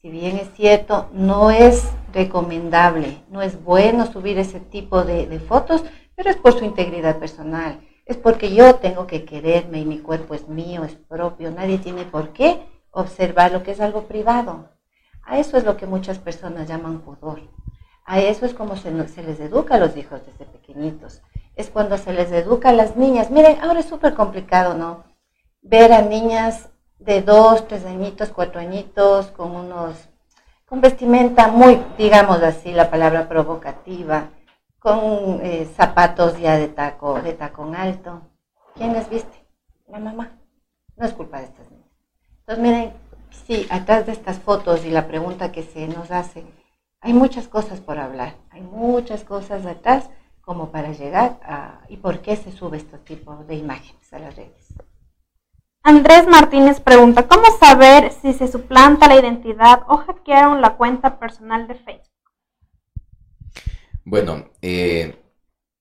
Si 0.00 0.10
bien 0.10 0.36
es 0.36 0.52
cierto, 0.54 1.08
no 1.12 1.50
es 1.50 1.90
recomendable, 2.12 3.20
no 3.30 3.42
es 3.42 3.64
bueno 3.64 4.06
subir 4.06 4.38
ese 4.38 4.60
tipo 4.60 5.02
de, 5.02 5.40
fotos, 5.40 5.82
pero 6.14 6.30
es 6.30 6.36
por 6.36 6.56
su 6.56 6.64
integridad 6.64 7.18
personal. 7.18 7.80
Es 8.06 8.16
porque 8.16 8.54
yo 8.54 8.76
tengo 8.76 9.08
que 9.08 9.24
quererme 9.24 9.80
y 9.80 9.84
mi 9.84 9.98
cuerpo 9.98 10.34
es 10.34 10.48
mío, 10.48 10.84
es 10.84 10.94
propio. 10.94 11.50
Nadie 11.50 11.78
tiene 11.78 12.04
por 12.04 12.32
qué 12.32 12.62
observar 12.92 13.50
lo 13.50 13.64
que 13.64 13.72
es 13.72 13.80
algo 13.80 14.04
privado. 14.04 14.70
A 15.24 15.40
eso 15.40 15.56
es 15.56 15.64
lo 15.64 15.76
que 15.76 15.86
muchas 15.86 16.20
personas 16.20 16.68
llaman 16.68 17.00
pudor. 17.00 17.40
A 18.04 18.20
eso 18.20 18.46
es 18.46 18.54
como 18.54 18.76
se, 18.76 18.92
les 18.92 19.40
educa 19.40 19.74
a 19.74 19.78
los 19.78 19.96
hijos 19.96 20.20
desde 20.24 20.44
pequeñitos. 20.44 21.22
Es 21.56 21.70
cuando 21.70 21.98
se 21.98 22.12
les 22.12 22.30
educa 22.30 22.68
a 22.68 22.72
las 22.72 22.96
niñas. 22.96 23.32
Miren, 23.32 23.58
ahora 23.62 23.80
es 23.80 23.86
súper 23.86 24.14
complicado, 24.14 24.74
¿no? 24.74 25.02
Ver 25.60 25.92
a 25.92 26.02
niñas 26.02 26.68
de 26.98 27.22
dos, 27.22 27.66
tres 27.68 27.84
añitos, 27.86 28.30
cuatro 28.30 28.60
añitos, 28.60 29.28
con 29.28 29.54
unos, 29.54 30.08
con 30.66 30.80
vestimenta 30.80 31.48
muy, 31.48 31.80
digamos 31.96 32.42
así, 32.42 32.72
la 32.72 32.90
palabra 32.90 33.28
provocativa, 33.28 34.30
con 34.78 35.40
eh, 35.42 35.68
zapatos 35.76 36.38
ya 36.38 36.56
de 36.56 36.68
taco, 36.68 37.20
de 37.20 37.32
tacón 37.32 37.74
alto. 37.74 38.22
¿Quién 38.74 38.92
les 38.92 39.08
viste? 39.08 39.44
La 39.88 39.98
mamá. 39.98 40.38
No 40.96 41.06
es 41.06 41.12
culpa 41.12 41.38
de 41.38 41.44
estas 41.44 41.70
niñas. 41.70 41.88
Entonces, 42.40 42.62
miren, 42.62 42.92
sí, 43.46 43.66
atrás 43.70 44.06
de 44.06 44.12
estas 44.12 44.38
fotos 44.38 44.84
y 44.84 44.90
la 44.90 45.06
pregunta 45.06 45.52
que 45.52 45.62
se 45.62 45.86
nos 45.88 46.10
hace, 46.10 46.44
hay 47.00 47.12
muchas 47.12 47.46
cosas 47.48 47.80
por 47.80 47.98
hablar, 47.98 48.34
hay 48.50 48.62
muchas 48.62 49.22
cosas 49.22 49.64
detrás 49.64 50.10
como 50.40 50.70
para 50.70 50.92
llegar 50.92 51.38
a 51.42 51.82
y 51.88 51.98
por 51.98 52.20
qué 52.20 52.34
se 52.36 52.50
sube 52.52 52.78
este 52.78 52.98
tipo 52.98 53.36
de 53.44 53.54
imágenes 53.54 54.12
a 54.12 54.18
las 54.18 54.34
redes. 54.34 54.74
Andrés 55.88 56.26
Martínez 56.28 56.80
pregunta, 56.80 57.26
¿cómo 57.26 57.44
saber 57.58 58.12
si 58.20 58.34
se 58.34 58.46
suplanta 58.46 59.08
la 59.08 59.18
identidad 59.18 59.84
o 59.88 59.96
hackearon 59.96 60.60
la 60.60 60.76
cuenta 60.76 61.18
personal 61.18 61.66
de 61.66 61.76
Facebook? 61.76 62.04
Bueno, 64.04 64.50
eh, 64.60 65.16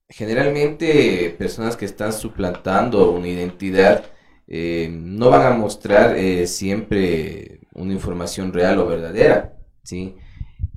generalmente 0.08 1.36
personas 1.38 1.76
que 1.76 1.84
están 1.84 2.14
suplantando 2.14 3.12
una 3.12 3.28
identidad 3.28 4.06
eh, 4.48 4.88
no 4.90 5.30
van 5.30 5.46
a 5.46 5.58
mostrar 5.58 6.16
eh, 6.16 6.48
siempre 6.48 7.60
una 7.74 7.92
información 7.92 8.54
real 8.54 8.80
o 8.80 8.88
verdadera, 8.88 9.58
¿sí? 9.84 10.16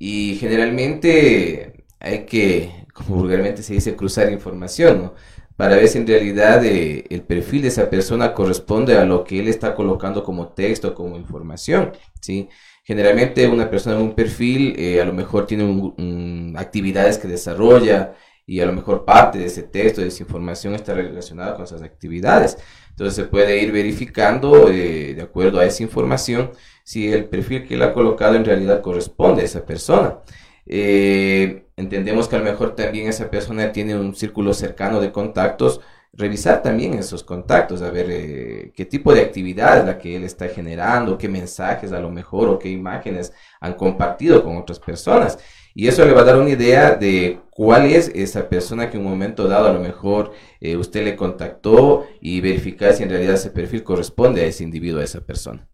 Y 0.00 0.38
generalmente 0.40 1.84
hay 2.00 2.26
que, 2.26 2.84
como 2.92 3.14
vulgarmente 3.14 3.62
se 3.62 3.74
dice, 3.74 3.94
cruzar 3.94 4.32
información, 4.32 5.02
¿no? 5.02 5.14
Para 5.60 5.76
ver 5.76 5.88
si 5.88 5.98
en 5.98 6.06
realidad 6.06 6.64
eh, 6.64 7.04
el 7.10 7.20
perfil 7.20 7.60
de 7.60 7.68
esa 7.68 7.90
persona 7.90 8.32
corresponde 8.32 8.96
a 8.96 9.04
lo 9.04 9.22
que 9.24 9.40
él 9.40 9.46
está 9.46 9.74
colocando 9.74 10.24
como 10.24 10.48
texto, 10.54 10.94
como 10.94 11.18
información, 11.18 11.92
¿sí? 12.18 12.48
Generalmente 12.82 13.46
una 13.46 13.68
persona 13.68 13.96
en 13.96 14.02
un 14.04 14.14
perfil 14.14 14.74
eh, 14.78 15.02
a 15.02 15.04
lo 15.04 15.12
mejor 15.12 15.46
tiene 15.46 16.54
actividades 16.56 17.18
que 17.18 17.28
desarrolla 17.28 18.14
y 18.46 18.60
a 18.60 18.64
lo 18.64 18.72
mejor 18.72 19.04
parte 19.04 19.38
de 19.38 19.44
ese 19.44 19.64
texto, 19.64 20.00
de 20.00 20.08
esa 20.08 20.22
información 20.22 20.74
está 20.74 20.94
relacionada 20.94 21.56
con 21.56 21.64
esas 21.64 21.82
actividades. 21.82 22.56
Entonces 22.88 23.14
se 23.16 23.24
puede 23.24 23.62
ir 23.62 23.70
verificando 23.70 24.70
eh, 24.70 25.12
de 25.12 25.20
acuerdo 25.20 25.60
a 25.60 25.66
esa 25.66 25.82
información 25.82 26.52
si 26.84 27.12
el 27.12 27.26
perfil 27.26 27.68
que 27.68 27.74
él 27.74 27.82
ha 27.82 27.92
colocado 27.92 28.34
en 28.34 28.46
realidad 28.46 28.80
corresponde 28.80 29.42
a 29.42 29.44
esa 29.44 29.66
persona. 29.66 30.20
Eh, 30.64 31.66
entendemos 31.80 32.28
que 32.28 32.36
a 32.36 32.38
lo 32.38 32.44
mejor 32.44 32.74
también 32.76 33.08
esa 33.08 33.30
persona 33.30 33.72
tiene 33.72 33.96
un 33.96 34.14
círculo 34.14 34.54
cercano 34.54 35.00
de 35.00 35.10
contactos, 35.10 35.80
revisar 36.12 36.62
también 36.62 36.94
esos 36.94 37.22
contactos, 37.24 37.82
a 37.82 37.90
ver 37.90 38.06
eh, 38.10 38.72
qué 38.74 38.84
tipo 38.84 39.14
de 39.14 39.20
actividad 39.22 39.78
es 39.78 39.84
la 39.86 39.98
que 39.98 40.16
él 40.16 40.24
está 40.24 40.48
generando, 40.48 41.16
qué 41.18 41.28
mensajes 41.28 41.92
a 41.92 42.00
lo 42.00 42.10
mejor 42.10 42.48
o 42.48 42.58
qué 42.58 42.68
imágenes 42.68 43.32
han 43.60 43.74
compartido 43.74 44.42
con 44.42 44.56
otras 44.56 44.78
personas. 44.78 45.38
Y 45.72 45.86
eso 45.86 46.04
le 46.04 46.12
va 46.12 46.22
a 46.22 46.24
dar 46.24 46.38
una 46.38 46.50
idea 46.50 46.96
de 46.96 47.40
cuál 47.50 47.86
es 47.86 48.08
esa 48.14 48.48
persona 48.48 48.90
que 48.90 48.96
en 48.96 49.04
un 49.04 49.10
momento 49.10 49.46
dado 49.46 49.68
a 49.68 49.72
lo 49.72 49.80
mejor 49.80 50.32
eh, 50.60 50.76
usted 50.76 51.04
le 51.04 51.16
contactó 51.16 52.06
y 52.20 52.40
verificar 52.40 52.92
si 52.92 53.04
en 53.04 53.10
realidad 53.10 53.34
ese 53.34 53.50
perfil 53.50 53.84
corresponde 53.84 54.42
a 54.42 54.46
ese 54.46 54.64
individuo, 54.64 55.00
a 55.00 55.04
esa 55.04 55.20
persona. 55.20 55.68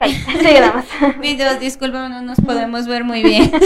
Videos, 1.20 1.60
disculpen, 1.60 2.10
no 2.10 2.22
nos 2.22 2.40
podemos 2.40 2.86
ver 2.86 3.04
muy 3.04 3.22
bien. 3.22 3.50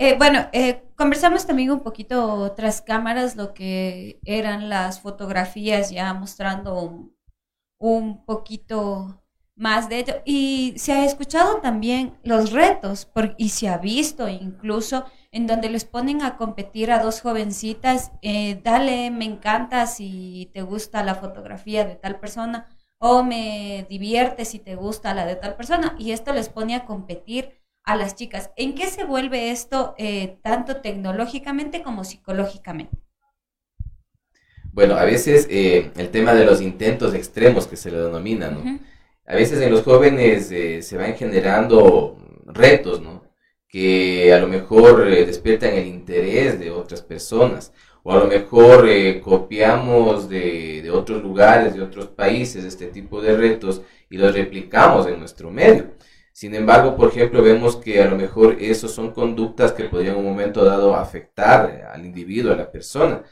Eh, 0.00 0.14
bueno, 0.16 0.46
eh, 0.52 0.84
conversamos 0.94 1.44
también 1.44 1.72
un 1.72 1.80
poquito 1.80 2.52
tras 2.52 2.82
cámaras 2.82 3.34
lo 3.34 3.52
que 3.52 4.20
eran 4.24 4.68
las 4.68 5.00
fotografías 5.00 5.90
ya 5.90 6.14
mostrando 6.14 7.10
un, 7.80 8.24
poquito 8.24 9.20
más 9.56 9.88
de 9.88 9.98
ello. 9.98 10.14
Y 10.24 10.74
se 10.76 10.92
ha 10.92 11.04
escuchado 11.04 11.56
también 11.56 12.16
los 12.22 12.52
retos 12.52 13.10
y 13.38 13.48
se 13.48 13.68
ha 13.68 13.78
visto 13.78 14.28
incluso 14.28 15.04
en 15.32 15.48
donde 15.48 15.68
les 15.68 15.84
ponen 15.84 16.22
a 16.22 16.36
competir 16.36 16.92
a 16.92 17.02
dos 17.02 17.20
jovencitas, 17.20 18.12
eh, 18.22 18.60
dale, 18.62 19.10
me 19.10 19.24
encanta 19.24 19.88
si 19.88 20.48
te 20.54 20.62
gusta 20.62 21.02
la 21.02 21.16
fotografía 21.16 21.84
de 21.84 21.96
tal 21.96 22.20
persona 22.20 22.68
o 22.98 23.22
me 23.22 23.86
divierte 23.88 24.44
si 24.44 24.58
te 24.58 24.74
gusta 24.74 25.14
la 25.14 25.24
de 25.24 25.36
tal 25.36 25.56
persona. 25.56 25.94
Y 25.98 26.12
esto 26.12 26.32
les 26.32 26.48
pone 26.48 26.74
a 26.74 26.84
competir 26.84 27.58
a 27.84 27.96
las 27.96 28.16
chicas. 28.16 28.50
¿En 28.56 28.74
qué 28.74 28.86
se 28.88 29.04
vuelve 29.04 29.50
esto 29.50 29.94
eh, 29.98 30.38
tanto 30.42 30.76
tecnológicamente 30.76 31.82
como 31.82 32.04
psicológicamente? 32.04 32.96
Bueno, 34.72 34.96
a 34.96 35.04
veces 35.04 35.46
eh, 35.50 35.90
el 35.96 36.10
tema 36.10 36.34
de 36.34 36.44
los 36.44 36.60
intentos 36.60 37.14
extremos 37.14 37.66
que 37.66 37.76
se 37.76 37.90
le 37.90 37.98
denominan, 37.98 38.54
¿no? 38.54 38.78
A 39.26 39.34
veces 39.34 39.60
en 39.60 39.70
los 39.70 39.82
jóvenes 39.82 40.50
eh, 40.50 40.82
se 40.82 40.96
van 40.96 41.14
generando 41.14 42.16
retos, 42.46 43.00
¿no? 43.00 43.24
Que 43.68 44.32
a 44.32 44.38
lo 44.38 44.46
mejor 44.46 45.04
despiertan 45.04 45.74
el 45.74 45.86
interés 45.86 46.58
de 46.58 46.70
otras 46.70 47.02
personas 47.02 47.72
o 48.08 48.12
a 48.12 48.20
lo 48.20 48.26
mejor 48.26 48.88
eh, 48.88 49.20
copiamos 49.20 50.30
de, 50.30 50.80
de, 50.80 50.90
otros 50.90 51.22
lugares, 51.22 51.74
de 51.74 51.82
otros 51.82 52.06
países, 52.06 52.64
este 52.64 52.86
tipo 52.86 53.20
de 53.20 53.36
retos 53.36 53.82
y 54.08 54.16
los 54.16 54.34
replicamos 54.34 55.06
en 55.06 55.18
nuestro 55.18 55.50
medio. 55.50 55.90
Sin 56.32 56.54
embargo, 56.54 56.96
por 56.96 57.10
ejemplo, 57.10 57.42
vemos 57.42 57.76
que 57.76 58.00
a 58.00 58.08
lo 58.08 58.16
mejor 58.16 58.56
esos 58.60 58.92
son 58.92 59.12
conductas 59.12 59.72
que 59.72 59.84
podrían 59.84 60.14
en 60.14 60.20
un 60.20 60.24
momento 60.24 60.64
dado 60.64 60.94
afectar 60.94 61.90
al 61.92 62.06
individuo, 62.06 62.54
a 62.54 62.56
la 62.56 62.72
persona. 62.72 63.24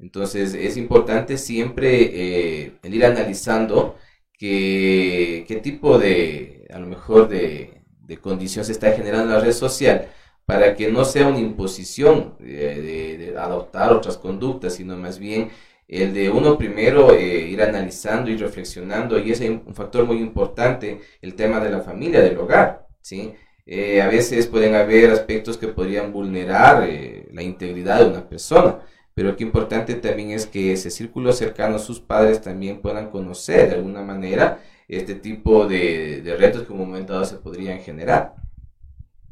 Entonces 0.00 0.54
es 0.54 0.76
importante 0.76 1.38
siempre 1.38 1.90
eh, 2.02 2.72
ir 2.82 3.04
analizando 3.04 3.98
qué 4.36 5.60
tipo 5.62 5.96
de, 5.96 6.66
a 6.74 6.80
lo 6.80 6.88
mejor, 6.88 7.28
de, 7.28 7.82
de 8.00 8.18
está 8.44 8.90
generando 8.90 9.26
en 9.30 9.38
la 9.38 9.40
red 9.40 9.52
social 9.52 10.08
para 10.46 10.74
que 10.74 10.90
no 10.90 11.04
sea 11.04 11.28
una 11.28 11.38
imposición 11.38 12.34
de, 12.38 13.34
adoptar 13.38 13.92
otras 13.92 14.18
conductas, 14.18 14.74
sino 14.74 14.96
más 14.96 15.18
bien 15.18 15.50
el 15.88 16.14
de 16.14 16.30
uno 16.30 16.56
primero 16.56 17.14
eh, 17.14 17.48
ir 17.48 17.62
analizando 17.62 18.30
y 18.30 18.36
reflexionando, 18.36 19.18
y 19.18 19.32
ese 19.32 19.46
es 19.46 19.50
un 19.50 19.74
factor 19.74 20.04
muy 20.06 20.18
importante, 20.18 21.00
el 21.20 21.34
tema 21.34 21.60
de 21.60 21.70
la 21.70 21.80
familia, 21.80 22.20
del 22.20 22.38
hogar, 22.38 22.86
¿sí? 23.00 23.34
Eh, 23.66 24.02
a 24.02 24.08
veces 24.08 24.46
pueden 24.46 24.74
haber 24.74 25.10
aspectos 25.10 25.56
que 25.56 25.68
podrían 25.68 26.12
vulnerar 26.12 26.86
eh, 26.88 27.26
la 27.32 27.42
integridad 27.42 28.00
de 28.00 28.10
una 28.10 28.28
persona, 28.28 28.80
pero 29.14 29.36
que 29.36 29.44
importante 29.44 29.94
también 29.94 30.32
es 30.32 30.46
que 30.46 30.72
ese 30.72 30.90
círculo 30.90 31.32
cercano, 31.32 31.78
sus 31.78 32.00
padres 32.00 32.40
también 32.42 32.80
puedan 32.80 33.10
conocer 33.10 33.70
de 33.70 33.76
alguna 33.76 34.02
manera 34.02 34.60
este 34.88 35.14
tipo 35.14 35.66
de, 35.66 36.22
retos 36.38 36.64
que 36.64 36.72
en 36.72 36.80
un 36.80 36.88
momento 36.88 37.12
dado 37.14 37.24
se 37.24 37.36
podrían 37.36 37.80
generar. 37.80 38.34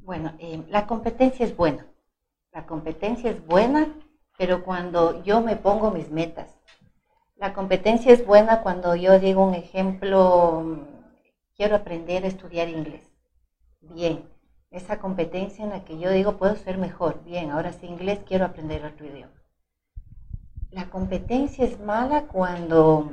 Bueno, 0.04 0.32
eh, 0.40 0.64
la 0.68 0.86
competencia 0.88 1.46
es 1.46 1.56
buena. 1.56 1.86
La 2.52 2.66
competencia 2.66 3.30
es 3.30 3.46
buena, 3.46 3.94
pero 4.36 4.64
cuando 4.64 5.22
yo 5.22 5.40
me 5.40 5.54
pongo 5.54 5.92
mis 5.92 6.10
metas. 6.10 6.58
La 7.36 7.54
competencia 7.54 8.12
es 8.12 8.26
buena 8.26 8.62
cuando 8.62 8.96
yo 8.96 9.18
digo 9.20 9.46
un 9.46 9.54
ejemplo, 9.54 10.86
quiero 11.56 11.76
aprender 11.76 12.24
a 12.24 12.28
estudiar 12.28 12.68
inglés. 12.68 13.12
Bien, 13.80 14.28
esa 14.70 14.98
competencia 14.98 15.64
en 15.64 15.70
la 15.70 15.84
que 15.84 15.98
yo 15.98 16.10
digo 16.10 16.36
puedo 16.36 16.56
ser 16.56 16.78
mejor. 16.78 17.22
Bien, 17.24 17.50
ahora 17.50 17.72
sí 17.72 17.86
inglés, 17.86 18.20
quiero 18.26 18.44
aprender 18.44 18.84
otro 18.84 19.06
idioma. 19.06 19.32
La 20.70 20.90
competencia 20.90 21.64
es 21.64 21.78
mala 21.78 22.22
cuando 22.22 23.12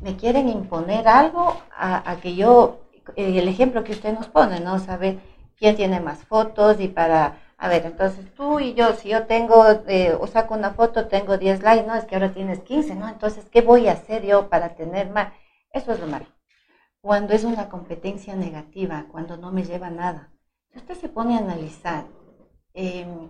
me 0.00 0.16
quieren 0.16 0.48
imponer 0.48 1.06
algo 1.06 1.56
a, 1.76 2.16
que 2.20 2.34
yo, 2.34 2.80
eh, 3.14 3.38
el 3.38 3.46
ejemplo 3.46 3.84
que 3.84 3.92
usted 3.92 4.12
nos 4.12 4.26
pone, 4.28 4.58
¿no? 4.60 4.78
Saber 4.78 5.20
quién 5.60 5.76
tiene 5.76 6.00
más 6.00 6.24
fotos 6.24 6.80
y 6.80 6.88
para, 6.88 7.38
a 7.58 7.68
ver, 7.68 7.84
entonces 7.84 8.34
tú 8.34 8.58
y 8.60 8.72
yo, 8.74 8.94
si 8.94 9.10
yo 9.10 9.26
tengo, 9.26 9.64
eh, 9.86 10.16
o 10.18 10.26
saco 10.26 10.54
una 10.54 10.72
foto, 10.72 11.06
tengo 11.06 11.36
10 11.36 11.62
likes, 11.62 11.86
no, 11.86 11.94
es 11.94 12.06
que 12.06 12.16
ahora 12.16 12.32
tienes 12.32 12.60
15, 12.60 12.94
¿no? 12.94 13.08
Entonces, 13.08 13.44
¿qué 13.50 13.60
voy 13.60 13.86
a 13.86 13.92
hacer 13.92 14.24
yo 14.24 14.48
para 14.48 14.74
tener 14.74 15.10
más? 15.10 15.32
Eso 15.70 15.92
es 15.92 16.00
lo 16.00 16.06
malo. 16.06 16.26
Cuando 17.02 17.34
es 17.34 17.44
una 17.44 17.68
competencia 17.68 18.34
negativa, 18.34 19.06
cuando 19.12 19.36
no 19.36 19.52
me 19.52 19.64
lleva 19.64 19.88
a 19.88 19.90
nada. 19.90 20.30
Usted 20.74 20.94
se 20.94 21.08
pone 21.08 21.36
a 21.36 21.40
analizar, 21.40 22.06
em, 22.74 23.28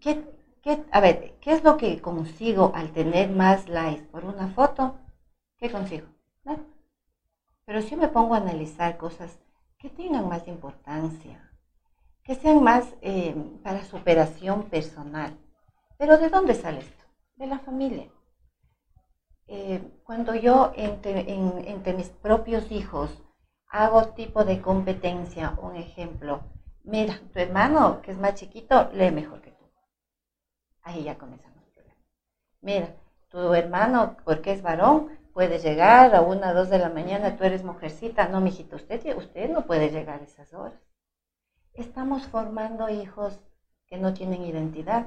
¿qué, 0.00 0.24
qué, 0.62 0.84
a 0.92 1.00
ver, 1.00 1.34
¿qué 1.40 1.52
es 1.52 1.64
lo 1.64 1.76
que 1.76 2.00
consigo 2.00 2.72
al 2.74 2.92
tener 2.92 3.28
más 3.30 3.68
likes 3.68 4.04
por 4.04 4.24
una 4.24 4.48
foto? 4.48 4.94
¿Qué 5.58 5.68
consigo? 5.70 6.06
Pero 7.66 7.80
si 7.80 7.96
me 7.96 8.08
pongo 8.08 8.34
a 8.34 8.38
analizar 8.38 8.98
cosas 8.98 9.38
que 9.84 9.90
tengan 9.90 10.30
más 10.30 10.48
importancia, 10.48 11.52
que 12.22 12.34
sean 12.34 12.64
más 12.64 12.86
eh, 13.02 13.34
para 13.62 13.84
superación 13.84 14.70
personal. 14.70 15.38
Pero 15.98 16.16
¿de 16.16 16.30
dónde 16.30 16.54
sale 16.54 16.80
esto? 16.80 17.04
De 17.36 17.46
la 17.46 17.58
familia. 17.58 18.10
Eh, 19.46 20.00
cuando 20.02 20.34
yo 20.34 20.72
entre, 20.74 21.30
entre 21.70 21.92
mis 21.92 22.08
propios 22.08 22.72
hijos 22.72 23.10
hago 23.68 24.14
tipo 24.14 24.46
de 24.46 24.62
competencia, 24.62 25.50
un 25.60 25.76
ejemplo, 25.76 26.40
mira, 26.82 27.20
tu 27.34 27.38
hermano 27.38 28.00
que 28.00 28.12
es 28.12 28.18
más 28.18 28.36
chiquito 28.36 28.88
lee 28.94 29.10
mejor 29.10 29.42
que 29.42 29.50
tú. 29.50 29.64
Ahí 30.80 31.04
ya 31.04 31.18
comenzamos 31.18 31.62
problema. 31.74 32.00
Mira, 32.62 32.96
tu 33.28 33.52
hermano, 33.52 34.16
porque 34.24 34.52
es 34.52 34.62
varón, 34.62 35.18
puede 35.34 35.58
llegar 35.58 36.14
a 36.14 36.22
una 36.22 36.54
dos 36.54 36.70
de 36.70 36.78
la 36.78 36.88
mañana, 36.88 37.36
tú 37.36 37.44
eres 37.44 37.64
mujercita. 37.64 38.28
No, 38.28 38.40
mijito, 38.40 38.76
usted, 38.76 39.14
usted 39.16 39.50
no 39.50 39.66
puede 39.66 39.90
llegar 39.90 40.20
a 40.20 40.24
esas 40.24 40.54
horas. 40.54 40.80
Estamos 41.74 42.26
formando 42.28 42.88
hijos 42.88 43.40
que 43.86 43.98
no 43.98 44.14
tienen 44.14 44.44
identidad. 44.44 45.06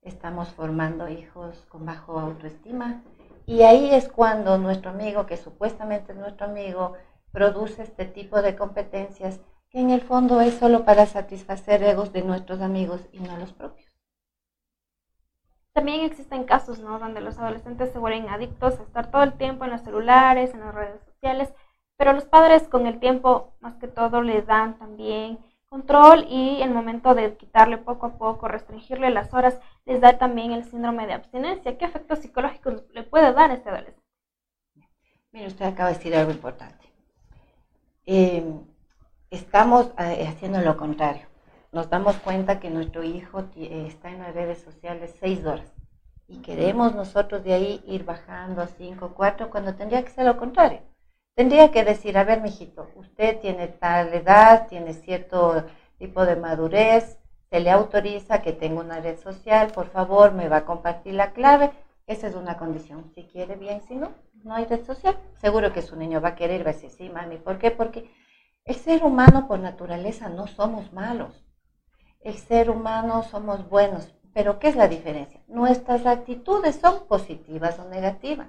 Estamos 0.00 0.48
formando 0.48 1.08
hijos 1.08 1.64
con 1.68 1.84
bajo 1.84 2.18
autoestima. 2.18 3.02
Y 3.44 3.62
ahí 3.62 3.94
es 3.94 4.08
cuando 4.08 4.56
nuestro 4.58 4.90
amigo, 4.90 5.26
que 5.26 5.36
supuestamente 5.36 6.12
es 6.12 6.18
nuestro 6.18 6.46
amigo, 6.46 6.94
produce 7.30 7.82
este 7.82 8.06
tipo 8.06 8.40
de 8.40 8.56
competencias 8.56 9.40
que 9.68 9.80
en 9.80 9.90
el 9.90 10.00
fondo 10.00 10.40
es 10.40 10.54
solo 10.54 10.86
para 10.86 11.04
satisfacer 11.04 11.82
egos 11.82 12.12
de 12.14 12.22
nuestros 12.22 12.62
amigos 12.62 13.02
y 13.12 13.20
no 13.20 13.36
los 13.36 13.52
propios. 13.52 13.85
También 15.76 16.06
existen 16.06 16.44
casos, 16.44 16.78
¿no? 16.78 16.98
Donde 16.98 17.20
los 17.20 17.38
adolescentes 17.38 17.92
se 17.92 17.98
vuelven 17.98 18.30
adictos 18.30 18.80
a 18.80 18.82
estar 18.82 19.10
todo 19.10 19.22
el 19.22 19.34
tiempo 19.34 19.66
en 19.66 19.72
los 19.72 19.82
celulares, 19.82 20.54
en 20.54 20.60
las 20.60 20.74
redes 20.74 21.02
sociales, 21.04 21.52
pero 21.98 22.14
los 22.14 22.24
padres 22.24 22.66
con 22.66 22.86
el 22.86 22.98
tiempo, 22.98 23.52
más 23.60 23.74
que 23.74 23.86
todo, 23.86 24.22
les 24.22 24.46
dan 24.46 24.78
también 24.78 25.38
control 25.66 26.24
y 26.30 26.62
el 26.62 26.70
momento 26.70 27.14
de 27.14 27.36
quitarle 27.36 27.76
poco 27.76 28.06
a 28.06 28.16
poco, 28.16 28.48
restringirle 28.48 29.10
las 29.10 29.34
horas, 29.34 29.60
les 29.84 30.00
da 30.00 30.16
también 30.16 30.52
el 30.52 30.64
síndrome 30.64 31.06
de 31.06 31.12
abstinencia. 31.12 31.76
¿Qué 31.76 31.84
efectos 31.84 32.20
psicológicos 32.20 32.82
le 32.94 33.02
puede 33.02 33.34
dar 33.34 33.50
a 33.50 33.54
este 33.54 33.68
adolescente? 33.68 34.02
Mire, 35.30 35.48
usted 35.48 35.66
acaba 35.66 35.90
de 35.90 35.96
decir 35.96 36.16
algo 36.16 36.30
importante. 36.30 36.90
Eh, 38.06 38.50
estamos 39.28 39.92
eh, 39.98 40.26
haciendo 40.26 40.58
lo 40.62 40.74
contrario 40.78 41.35
nos 41.76 41.90
damos 41.90 42.16
cuenta 42.16 42.58
que 42.58 42.70
nuestro 42.70 43.04
hijo 43.04 43.44
está 43.54 44.08
en 44.08 44.20
las 44.20 44.34
redes 44.34 44.62
sociales 44.62 45.14
seis 45.20 45.44
horas 45.44 45.70
y 46.26 46.38
queremos 46.38 46.94
nosotros 46.94 47.44
de 47.44 47.52
ahí 47.52 47.84
ir 47.86 48.06
bajando 48.06 48.62
a 48.62 48.66
cinco, 48.66 49.12
cuatro, 49.14 49.50
cuando 49.50 49.74
tendría 49.74 50.02
que 50.02 50.10
ser 50.10 50.24
lo 50.24 50.38
contrario. 50.38 50.80
Tendría 51.34 51.70
que 51.70 51.84
decir, 51.84 52.16
a 52.16 52.24
ver, 52.24 52.40
mijito, 52.40 52.88
usted 52.94 53.40
tiene 53.40 53.68
tal 53.68 54.14
edad, 54.14 54.68
tiene 54.68 54.94
cierto 54.94 55.66
tipo 55.98 56.24
de 56.24 56.36
madurez, 56.36 57.18
se 57.50 57.60
le 57.60 57.70
autoriza 57.70 58.40
que 58.40 58.54
tenga 58.54 58.80
una 58.80 59.00
red 59.00 59.18
social, 59.18 59.70
por 59.70 59.88
favor, 59.88 60.32
me 60.32 60.48
va 60.48 60.58
a 60.58 60.64
compartir 60.64 61.12
la 61.12 61.32
clave. 61.32 61.72
Esa 62.06 62.28
es 62.28 62.34
una 62.36 62.56
condición. 62.56 63.12
Si 63.14 63.24
quiere, 63.24 63.56
bien, 63.56 63.82
si 63.82 63.96
no, 63.96 64.12
no 64.44 64.54
hay 64.54 64.64
red 64.64 64.82
social. 64.86 65.18
Seguro 65.42 65.74
que 65.74 65.82
su 65.82 65.94
niño 65.94 66.22
va 66.22 66.30
a 66.30 66.36
querer, 66.36 66.64
va 66.64 66.70
a 66.70 66.72
decir, 66.72 66.88
sí, 66.88 67.10
mami. 67.10 67.36
¿Por 67.36 67.58
qué? 67.58 67.70
Porque 67.70 68.10
el 68.64 68.76
ser 68.76 69.04
humano 69.04 69.46
por 69.46 69.58
naturaleza 69.58 70.30
no 70.30 70.46
somos 70.46 70.90
malos 70.94 71.45
el 72.26 72.38
ser 72.38 72.70
humano 72.70 73.22
somos 73.22 73.68
buenos, 73.68 74.12
pero 74.34 74.58
¿qué 74.58 74.66
es 74.66 74.74
la 74.74 74.88
diferencia? 74.88 75.40
Nuestras 75.46 76.06
actitudes 76.06 76.74
son 76.74 77.06
positivas 77.06 77.78
o 77.78 77.88
negativas. 77.88 78.48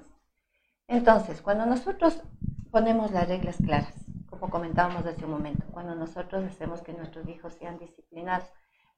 Entonces, 0.87 1.43
cuando 1.43 1.67
nosotros 1.67 2.23
ponemos 2.71 3.11
las 3.11 3.27
reglas 3.27 3.57
claras, 3.57 3.93
como 4.31 4.49
comentábamos 4.49 5.05
hace 5.05 5.25
un 5.25 5.29
momento, 5.29 5.63
cuando 5.71 5.93
nosotros 5.93 6.43
hacemos 6.45 6.81
que 6.81 6.93
nuestros 6.93 7.27
hijos 7.27 7.53
sean 7.53 7.77
disciplinados, 7.77 8.49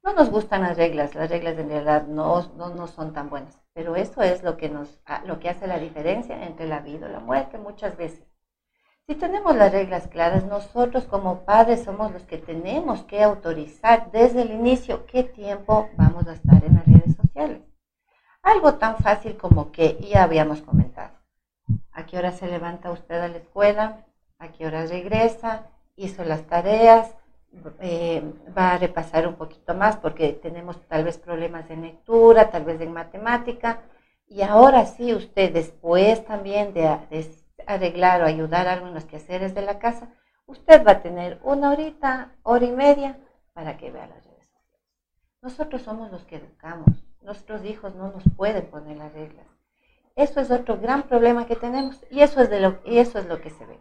no 0.02 0.14
nos 0.14 0.30
gustan 0.30 0.62
las 0.62 0.78
reglas, 0.78 1.14
las 1.14 1.28
reglas 1.28 1.58
en 1.58 1.68
realidad 1.68 2.06
no, 2.06 2.50
no, 2.56 2.74
no 2.74 2.86
son 2.86 3.12
tan 3.12 3.28
buenas, 3.28 3.60
pero 3.74 3.96
eso 3.96 4.22
es 4.22 4.42
lo 4.42 4.56
que, 4.56 4.70
nos, 4.70 5.02
lo 5.26 5.40
que 5.40 5.50
hace 5.50 5.66
la 5.66 5.78
diferencia 5.78 6.46
entre 6.46 6.66
la 6.66 6.80
vida 6.80 7.06
y 7.06 7.12
la 7.12 7.20
muerte 7.20 7.58
muchas 7.58 7.98
veces. 7.98 8.29
Si 9.06 9.14
tenemos 9.16 9.56
las 9.56 9.72
reglas 9.72 10.06
claras, 10.06 10.44
nosotros 10.44 11.04
como 11.04 11.44
padres 11.44 11.82
somos 11.82 12.12
los 12.12 12.22
que 12.22 12.38
tenemos 12.38 13.02
que 13.02 13.22
autorizar 13.22 14.10
desde 14.12 14.42
el 14.42 14.52
inicio 14.52 15.04
qué 15.06 15.24
tiempo 15.24 15.90
vamos 15.96 16.28
a 16.28 16.34
estar 16.34 16.64
en 16.64 16.76
las 16.76 16.86
redes 16.86 17.16
sociales. 17.16 17.62
Algo 18.42 18.74
tan 18.74 18.98
fácil 18.98 19.36
como 19.36 19.72
que 19.72 19.98
ya 20.00 20.22
habíamos 20.22 20.62
comentado. 20.62 21.18
¿A 21.92 22.06
qué 22.06 22.18
hora 22.18 22.32
se 22.32 22.46
levanta 22.46 22.92
usted 22.92 23.20
a 23.20 23.28
la 23.28 23.38
escuela? 23.38 24.06
¿A 24.38 24.48
qué 24.52 24.66
hora 24.66 24.86
regresa? 24.86 25.66
¿Hizo 25.96 26.24
las 26.24 26.46
tareas? 26.46 27.14
Eh, 27.80 28.22
va 28.56 28.74
a 28.74 28.78
repasar 28.78 29.26
un 29.26 29.34
poquito 29.34 29.74
más 29.74 29.96
porque 29.96 30.32
tenemos 30.32 30.80
tal 30.86 31.04
vez 31.04 31.18
problemas 31.18 31.68
en 31.68 31.82
lectura, 31.82 32.50
tal 32.50 32.64
vez 32.64 32.80
en 32.80 32.92
matemática. 32.92 33.82
Y 34.28 34.42
ahora 34.42 34.86
sí, 34.86 35.12
usted 35.12 35.52
después 35.52 36.24
también 36.24 36.72
de, 36.72 36.96
de 37.10 37.18
arreglar 37.74 38.22
o 38.22 38.26
ayudar 38.26 38.66
a 38.68 38.74
algunos 38.74 39.04
quehaceres 39.04 39.54
de 39.54 39.62
la 39.62 39.78
casa, 39.78 40.08
usted 40.46 40.84
va 40.86 40.92
a 40.92 41.02
tener 41.02 41.40
una 41.42 41.70
horita, 41.70 42.32
hora 42.42 42.64
y 42.64 42.72
media 42.72 43.18
para 43.52 43.76
que 43.76 43.90
vea 43.90 44.06
las 44.06 44.24
redes. 44.24 44.48
Nosotros 45.42 45.82
somos 45.82 46.10
los 46.10 46.24
que 46.24 46.36
educamos, 46.36 46.88
nuestros 47.22 47.64
hijos 47.64 47.94
no 47.94 48.12
nos 48.12 48.24
pueden 48.36 48.66
poner 48.66 48.96
las 48.96 49.12
reglas. 49.12 49.46
Eso 50.16 50.40
es 50.40 50.50
otro 50.50 50.78
gran 50.78 51.04
problema 51.04 51.46
que 51.46 51.56
tenemos 51.56 52.04
y 52.10 52.20
eso 52.20 52.40
es, 52.40 52.50
de 52.50 52.60
lo, 52.60 52.78
eso 52.84 53.18
es 53.18 53.26
lo 53.26 53.40
que 53.40 53.50
se 53.50 53.64
ve. 53.64 53.78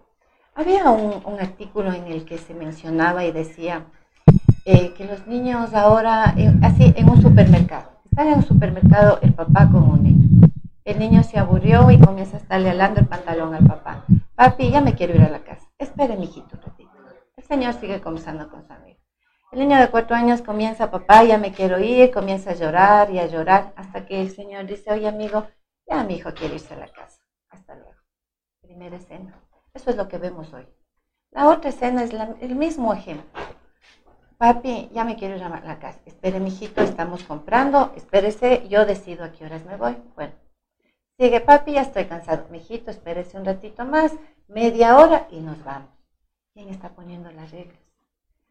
Había 0.56 0.90
un, 0.90 1.40
artículo 1.40 1.94
en 1.94 2.06
el 2.08 2.26
que 2.26 2.38
se 2.38 2.54
mencionaba 2.54 3.24
y 3.26 3.32
decía 3.32 3.86
eh, 4.66 4.94
que 4.94 5.06
los 5.06 5.26
niños 5.28 5.74
ahora, 5.74 6.34
eh, 6.38 6.54
así 6.62 6.94
en 6.96 7.10
un 7.10 7.22
supermercado, 7.22 7.92
están 8.06 8.28
en 8.28 8.36
un 8.36 8.44
supermercado 8.44 9.20
el 9.22 9.34
papá 9.34 9.70
con 9.72 9.84
un 9.84 10.04
niño 10.04 10.19
el 10.90 11.00
niño 11.00 11.24
se 11.24 11.38
aburrió 11.38 11.92
y 11.92 12.00
comienza 12.00 12.38
a 12.38 12.40
estarle 12.40 12.72
alando 12.72 13.00
el 13.00 13.08
pantalón 13.08 13.54
al 13.54 13.66
papá. 13.66 14.06
Papi, 14.36 14.72
ya 14.72 14.82
me 14.82 14.96
quiero 14.96 15.16
ir 15.16 15.22
a 15.22 15.30
la 15.30 15.44
casa. 15.44 15.68
Espere, 15.78 16.18
mijito, 16.18 16.58
ratito. 16.58 16.92
El 17.38 17.44
señor 17.44 17.74
sigue 17.74 18.02
conversando 18.02 18.50
con 18.50 18.66
su 18.66 18.74
amigo. 18.74 19.00
El 19.52 19.60
niño 19.60 19.78
de 19.80 19.90
cuatro 19.90 20.16
años 20.16 20.42
comienza, 20.42 20.92
papá, 20.92 21.24
ya 21.24 21.38
me 21.38 21.52
quiero 21.52 21.80
ir, 21.80 22.12
comienza 22.12 22.52
a 22.52 22.56
llorar 22.56 23.12
y 23.12 23.20
a 23.20 23.28
llorar 23.28 23.74
hasta 23.76 24.06
que 24.06 24.22
el 24.22 24.32
señor 24.32 24.66
dice, 24.66 24.92
oye 24.92 25.08
amigo, 25.08 25.48
ya 25.88 26.04
mi 26.04 26.16
hijo 26.16 26.34
quiere 26.34 26.56
irse 26.56 26.74
a 26.74 26.78
la 26.78 26.88
casa. 26.88 27.20
Hasta 27.50 27.76
luego. 27.76 27.98
Primera 28.62 28.96
escena. 28.96 29.40
Eso 29.74 29.90
es 29.90 29.96
lo 29.96 30.08
que 30.08 30.18
vemos 30.18 30.54
hoy. 30.54 30.68
La 31.32 31.48
otra 31.48 31.70
escena 31.70 32.04
es 32.04 32.12
el 32.42 32.56
mismo 32.56 32.94
ejemplo. 32.94 33.40
papi, 34.38 34.90
ya 34.94 35.04
me 35.04 35.16
quiero 35.16 35.36
ir 35.36 35.44
a 35.44 35.50
la 35.50 35.80
casa. 35.80 36.00
Espere, 36.06 36.40
mijito, 36.40 36.82
estamos 36.82 37.24
comprando. 37.24 37.92
Espérese, 37.96 38.68
yo 38.70 38.86
decido 38.86 39.24
a 39.24 39.32
qué 39.32 39.46
horas 39.46 39.66
me 39.66 39.78
voy. 39.78 39.98
Bueno, 40.16 40.34
sigue, 41.20 41.42
papi, 41.42 41.74
ya 41.74 41.82
estoy 41.82 42.06
cansado. 42.06 42.48
Mijito, 42.50 42.90
espérese 42.92 43.38
un 43.38 43.46
ratito 43.46 43.86
más, 43.86 44.14
media 44.48 44.98
hora 44.98 45.28
y 45.30 45.42
nos 45.42 45.64
vamos. 45.64 45.90
¿Quién 46.54 46.70
está 46.70 46.90
poniendo 46.90 47.30
las 47.32 47.52
reglas? 47.52 47.80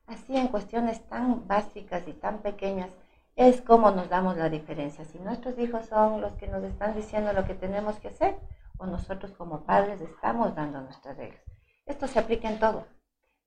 Así 0.07 0.37
en 0.37 0.49
cuestiones 0.49 1.01
tan 1.09 1.49
básicas 1.49 2.07
y 2.07 2.13
tan 2.13 2.39
pequeñas 2.39 2.91
es 3.37 3.61
como 3.63 3.91
nos 3.91 4.09
damos 4.09 4.37
la 4.37 4.49
diferencia. 4.49 5.05
Si 5.05 5.19
nuestros 5.19 5.59
hijos 5.59 5.87
son 5.87 6.21
los 6.21 6.35
que 6.35 6.47
nos 6.49 6.63
están 6.63 6.95
diciendo 6.95 7.33
lo 7.33 7.45
que 7.45 7.55
tenemos 7.55 7.99
que 8.01 8.09
hacer 8.09 8.37
o 8.79 8.87
nosotros 8.87 9.33
como 9.33 9.65
padres 9.65 10.01
estamos 10.01 10.55
dando 10.55 10.81
nuestras 10.81 11.17
reglas. 11.17 11.43
Esto 11.87 12.07
se 12.07 12.19
aplica 12.19 12.51
en 12.51 12.59
todo 12.59 12.87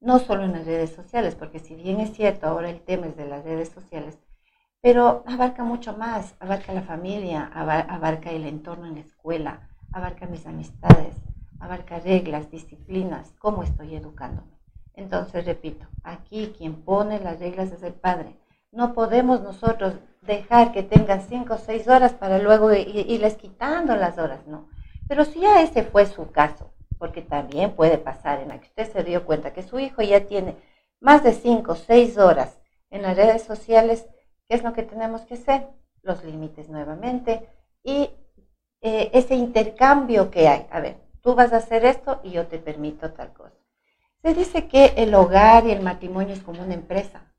no 0.02 0.18
solo 0.18 0.44
en 0.44 0.54
las 0.54 0.66
redes 0.66 0.90
sociales, 0.90 1.36
porque 1.36 1.60
si 1.60 1.76
bien 1.76 2.00
es 2.00 2.14
cierto, 2.14 2.48
ahora 2.48 2.70
el 2.70 2.82
tema 2.82 3.06
es 3.06 3.16
de 3.16 3.28
las 3.28 3.46
redes 3.46 3.70
sociales, 3.70 4.18
pero 4.82 5.24
abarca 5.28 5.64
mucho 5.64 5.96
más, 5.96 6.36
abarca 6.40 6.74
la 6.74 6.82
familia, 6.82 7.50
abarca 7.54 8.32
el 8.32 8.46
entorno 8.46 8.88
en 8.88 8.96
la 8.96 9.02
escuela, 9.02 9.70
abarca 9.92 10.26
mis 10.26 10.46
amistades, 10.48 11.16
abarca 11.60 12.00
reglas, 12.00 12.50
disciplinas, 12.50 13.34
cómo 13.38 13.64
estoy 13.64 13.96
educándome. 13.96 14.52
Entonces, 14.96 15.46
repito, 15.46 15.86
aquí 16.04 16.54
quien 16.58 16.82
pone 16.84 17.20
las 17.20 17.40
reglas 17.40 17.72
es 17.72 17.84
el 17.84 17.94
padre. 17.94 18.36
No 18.72 18.94
podemos 18.94 19.42
nosotros 19.42 19.94
dejar 20.22 20.72
que 20.72 20.84
tengan 20.84 21.22
cinco 21.22 21.56
o 21.56 21.58
seis 21.58 21.88
horas 21.88 22.14
para 22.14 22.40
luego 22.40 22.74
irles 22.74 23.36
quitando 23.36 23.96
las 23.96 24.18
horas, 24.18 24.48
no. 24.48 24.68
Pero 25.08 25.26
si 25.26 25.42
ya 25.42 25.62
ese 25.62 25.84
fue 25.84 26.06
su 26.06 26.32
caso, 26.32 26.72
porque 26.98 27.22
también 27.22 27.76
puede 27.76 27.98
pasar 27.98 28.40
en 28.40 28.50
la 28.50 28.60
que 28.60 28.68
usted 28.68 28.92
se 28.92 29.04
dio 29.04 29.26
cuenta 29.26 29.54
que 29.54 29.64
su 29.64 29.80
hijo 29.80 30.02
ya 30.02 30.26
tiene 30.26 30.56
más 31.00 31.24
de 31.24 31.34
5 31.34 31.72
o 31.72 31.76
6 31.76 32.18
horas 32.18 32.60
en 32.90 33.02
las 33.02 33.18
redes 33.18 33.44
sociales, 33.44 34.08
¿qué 34.52 34.56
es 34.56 34.64
lo 34.64 34.74
que 34.74 34.84
tenemos 34.84 35.22
que 35.22 35.36
hacer? 35.36 35.70
Los 36.02 36.26
límites 36.26 36.68
nuevamente 36.68 37.48
y 37.86 38.10
eh, 38.82 39.10
ese 39.14 39.36
intercambio 39.36 40.30
que 40.30 40.50
hay. 40.50 40.68
A 40.72 40.82
ver, 40.82 40.98
tú 41.22 41.36
vas 41.36 41.54
a 41.54 41.58
hacer 41.58 41.86
esto 41.86 42.20
y 42.22 42.32
yo 42.32 42.48
te 42.48 42.60
permito 42.60 43.14
tal 43.14 43.32
cosa. 43.32 43.56
Se 44.22 44.34
dice 44.34 44.68
que 44.68 44.88
el 44.98 45.16
hogar 45.16 45.66
y 45.66 45.72
el 45.72 45.82
matrimonio 45.82 46.34
es 46.34 46.44
como 46.44 46.64
una 46.64 46.74
empresa. 46.74 47.32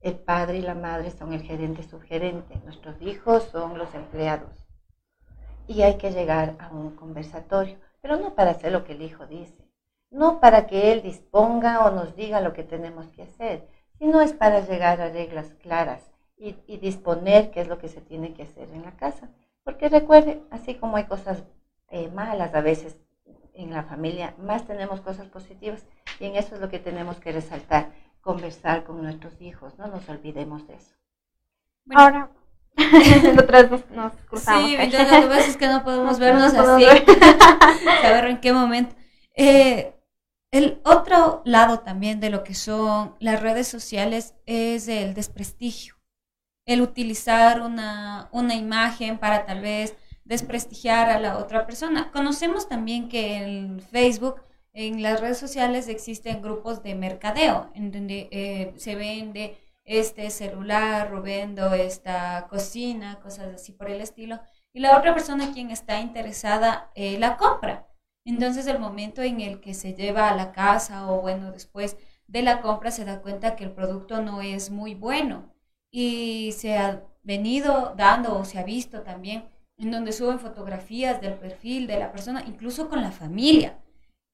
El 0.00 0.14
padre 0.14 0.58
y 0.58 0.62
la 0.62 0.76
madre 0.76 1.10
son 1.10 1.32
el 1.32 1.42
gerente 1.42 1.82
subgerente, 1.82 2.54
nuestros 2.64 3.02
hijos 3.02 3.42
son 3.50 3.76
los 3.76 3.92
empleados. 3.92 4.64
Y 5.66 5.82
hay 5.82 5.96
que 5.96 6.12
llegar 6.12 6.54
a 6.60 6.68
un 6.68 6.94
conversatorio 6.94 7.78
pero 8.00 8.16
no 8.16 8.36
para 8.36 8.52
hacer 8.52 8.70
lo 8.70 8.84
que 8.84 8.92
el 8.92 9.02
hijo 9.02 9.26
dice, 9.26 9.66
no 10.10 10.38
para 10.38 10.68
que 10.68 10.92
él 10.92 11.02
disponga 11.02 11.84
o 11.84 11.90
nos 11.90 12.14
diga 12.14 12.40
lo 12.40 12.52
que 12.52 12.62
tenemos 12.62 13.08
que 13.08 13.22
hacer, 13.22 13.66
sino 13.98 14.20
es 14.20 14.34
para 14.34 14.60
llegar 14.60 15.00
a 15.00 15.08
reglas 15.08 15.54
claras 15.54 16.13
y, 16.66 16.76
disponer 16.78 17.50
qué 17.50 17.60
es 17.60 17.68
lo 17.68 17.78
que 17.78 17.88
se 17.88 18.00
tiene 18.00 18.34
que 18.34 18.42
hacer 18.42 18.68
en 18.72 18.82
la 18.82 18.96
casa. 18.96 19.28
Porque 19.62 19.88
recuerde, 19.88 20.42
así 20.50 20.74
como 20.74 20.96
hay 20.96 21.04
cosas 21.04 21.44
eh, 21.88 22.08
malas 22.08 22.54
a 22.54 22.60
veces 22.60 22.98
en 23.54 23.70
la 23.70 23.84
familia, 23.84 24.34
más 24.38 24.66
tenemos 24.66 25.00
cosas 25.00 25.28
positivas 25.28 25.86
y 26.20 26.26
en 26.26 26.36
eso 26.36 26.56
es 26.56 26.60
lo 26.60 26.68
que 26.68 26.78
tenemos 26.78 27.18
que 27.18 27.32
resaltar, 27.32 27.92
conversar 28.20 28.84
con 28.84 29.00
nuestros 29.02 29.40
hijos, 29.40 29.78
no 29.78 29.86
nos 29.86 30.08
olvidemos 30.08 30.66
de 30.66 30.74
eso. 30.74 30.94
Ahora, 31.94 32.30
Nosotras 33.22 33.70
nos, 33.90 34.12
cruzamos. 34.28 34.68
Sí, 34.68 34.76
entonces 34.76 35.12
lo 35.12 35.20
que 35.20 35.26
pasa 35.28 35.50
es 35.50 35.56
que 35.56 35.68
no 35.68 35.84
podemos 35.84 36.18
vernos 36.18 36.54
así. 36.54 36.84
Saber 38.02 38.24
en 38.26 38.40
qué 38.40 38.52
momento. 38.52 38.94
Eh, 39.36 39.94
el 40.50 40.80
otro 40.84 41.42
lado 41.44 41.80
también 41.80 42.20
de 42.20 42.30
lo 42.30 42.44
que 42.44 42.54
son 42.54 43.16
las 43.18 43.40
redes 43.40 43.68
sociales 43.68 44.34
es 44.46 44.88
el 44.88 45.14
desprestigio. 45.14 45.94
El 46.66 46.80
utilizar 46.80 47.60
una, 47.60 48.28
una 48.32 48.54
imagen 48.54 49.18
para 49.18 49.44
tal 49.44 49.60
vez 49.60 49.96
desprestigiar 50.24 51.10
a 51.10 51.20
la 51.20 51.38
otra 51.38 51.66
persona. 51.66 52.10
Conocemos 52.10 52.68
también 52.68 53.08
que 53.08 53.36
en 53.36 53.80
Facebook, 53.80 54.40
en 54.72 55.02
las 55.02 55.20
redes 55.20 55.38
sociales 55.38 55.88
existen 55.88 56.42
grupos 56.42 56.82
de 56.82 56.94
mercadeo, 56.94 57.70
en 57.74 57.92
donde 57.92 58.28
eh, 58.30 58.72
se 58.76 58.96
vende 58.96 59.58
este 59.84 60.30
celular, 60.30 61.10
robando 61.10 61.74
esta 61.74 62.46
cocina, 62.48 63.20
cosas 63.20 63.54
así 63.54 63.72
por 63.72 63.90
el 63.90 64.00
estilo, 64.00 64.40
y 64.72 64.80
la 64.80 64.98
otra 64.98 65.14
persona 65.14 65.52
quien 65.52 65.70
está 65.70 66.00
interesada 66.00 66.90
eh, 66.94 67.18
la 67.18 67.36
compra. 67.36 67.86
Entonces 68.24 68.66
el 68.66 68.78
momento 68.78 69.22
en 69.22 69.40
el 69.40 69.60
que 69.60 69.74
se 69.74 69.92
lleva 69.92 70.30
a 70.30 70.34
la 70.34 70.52
casa 70.52 71.10
o 71.12 71.20
bueno, 71.20 71.52
después 71.52 71.98
de 72.26 72.42
la 72.42 72.62
compra 72.62 72.90
se 72.90 73.04
da 73.04 73.20
cuenta 73.20 73.54
que 73.54 73.64
el 73.64 73.72
producto 73.72 74.22
no 74.22 74.40
es 74.40 74.70
muy 74.70 74.94
bueno 74.94 75.53
y 75.96 76.50
se 76.50 76.76
ha 76.76 77.04
venido 77.22 77.94
dando 77.96 78.36
o 78.36 78.44
se 78.44 78.58
ha 78.58 78.64
visto 78.64 79.02
también 79.02 79.44
en 79.76 79.92
donde 79.92 80.10
suben 80.10 80.40
fotografías 80.40 81.20
del 81.20 81.34
perfil 81.34 81.86
de 81.86 82.00
la 82.00 82.10
persona, 82.10 82.42
incluso 82.48 82.88
con 82.88 83.00
la 83.00 83.12
familia. 83.12 83.78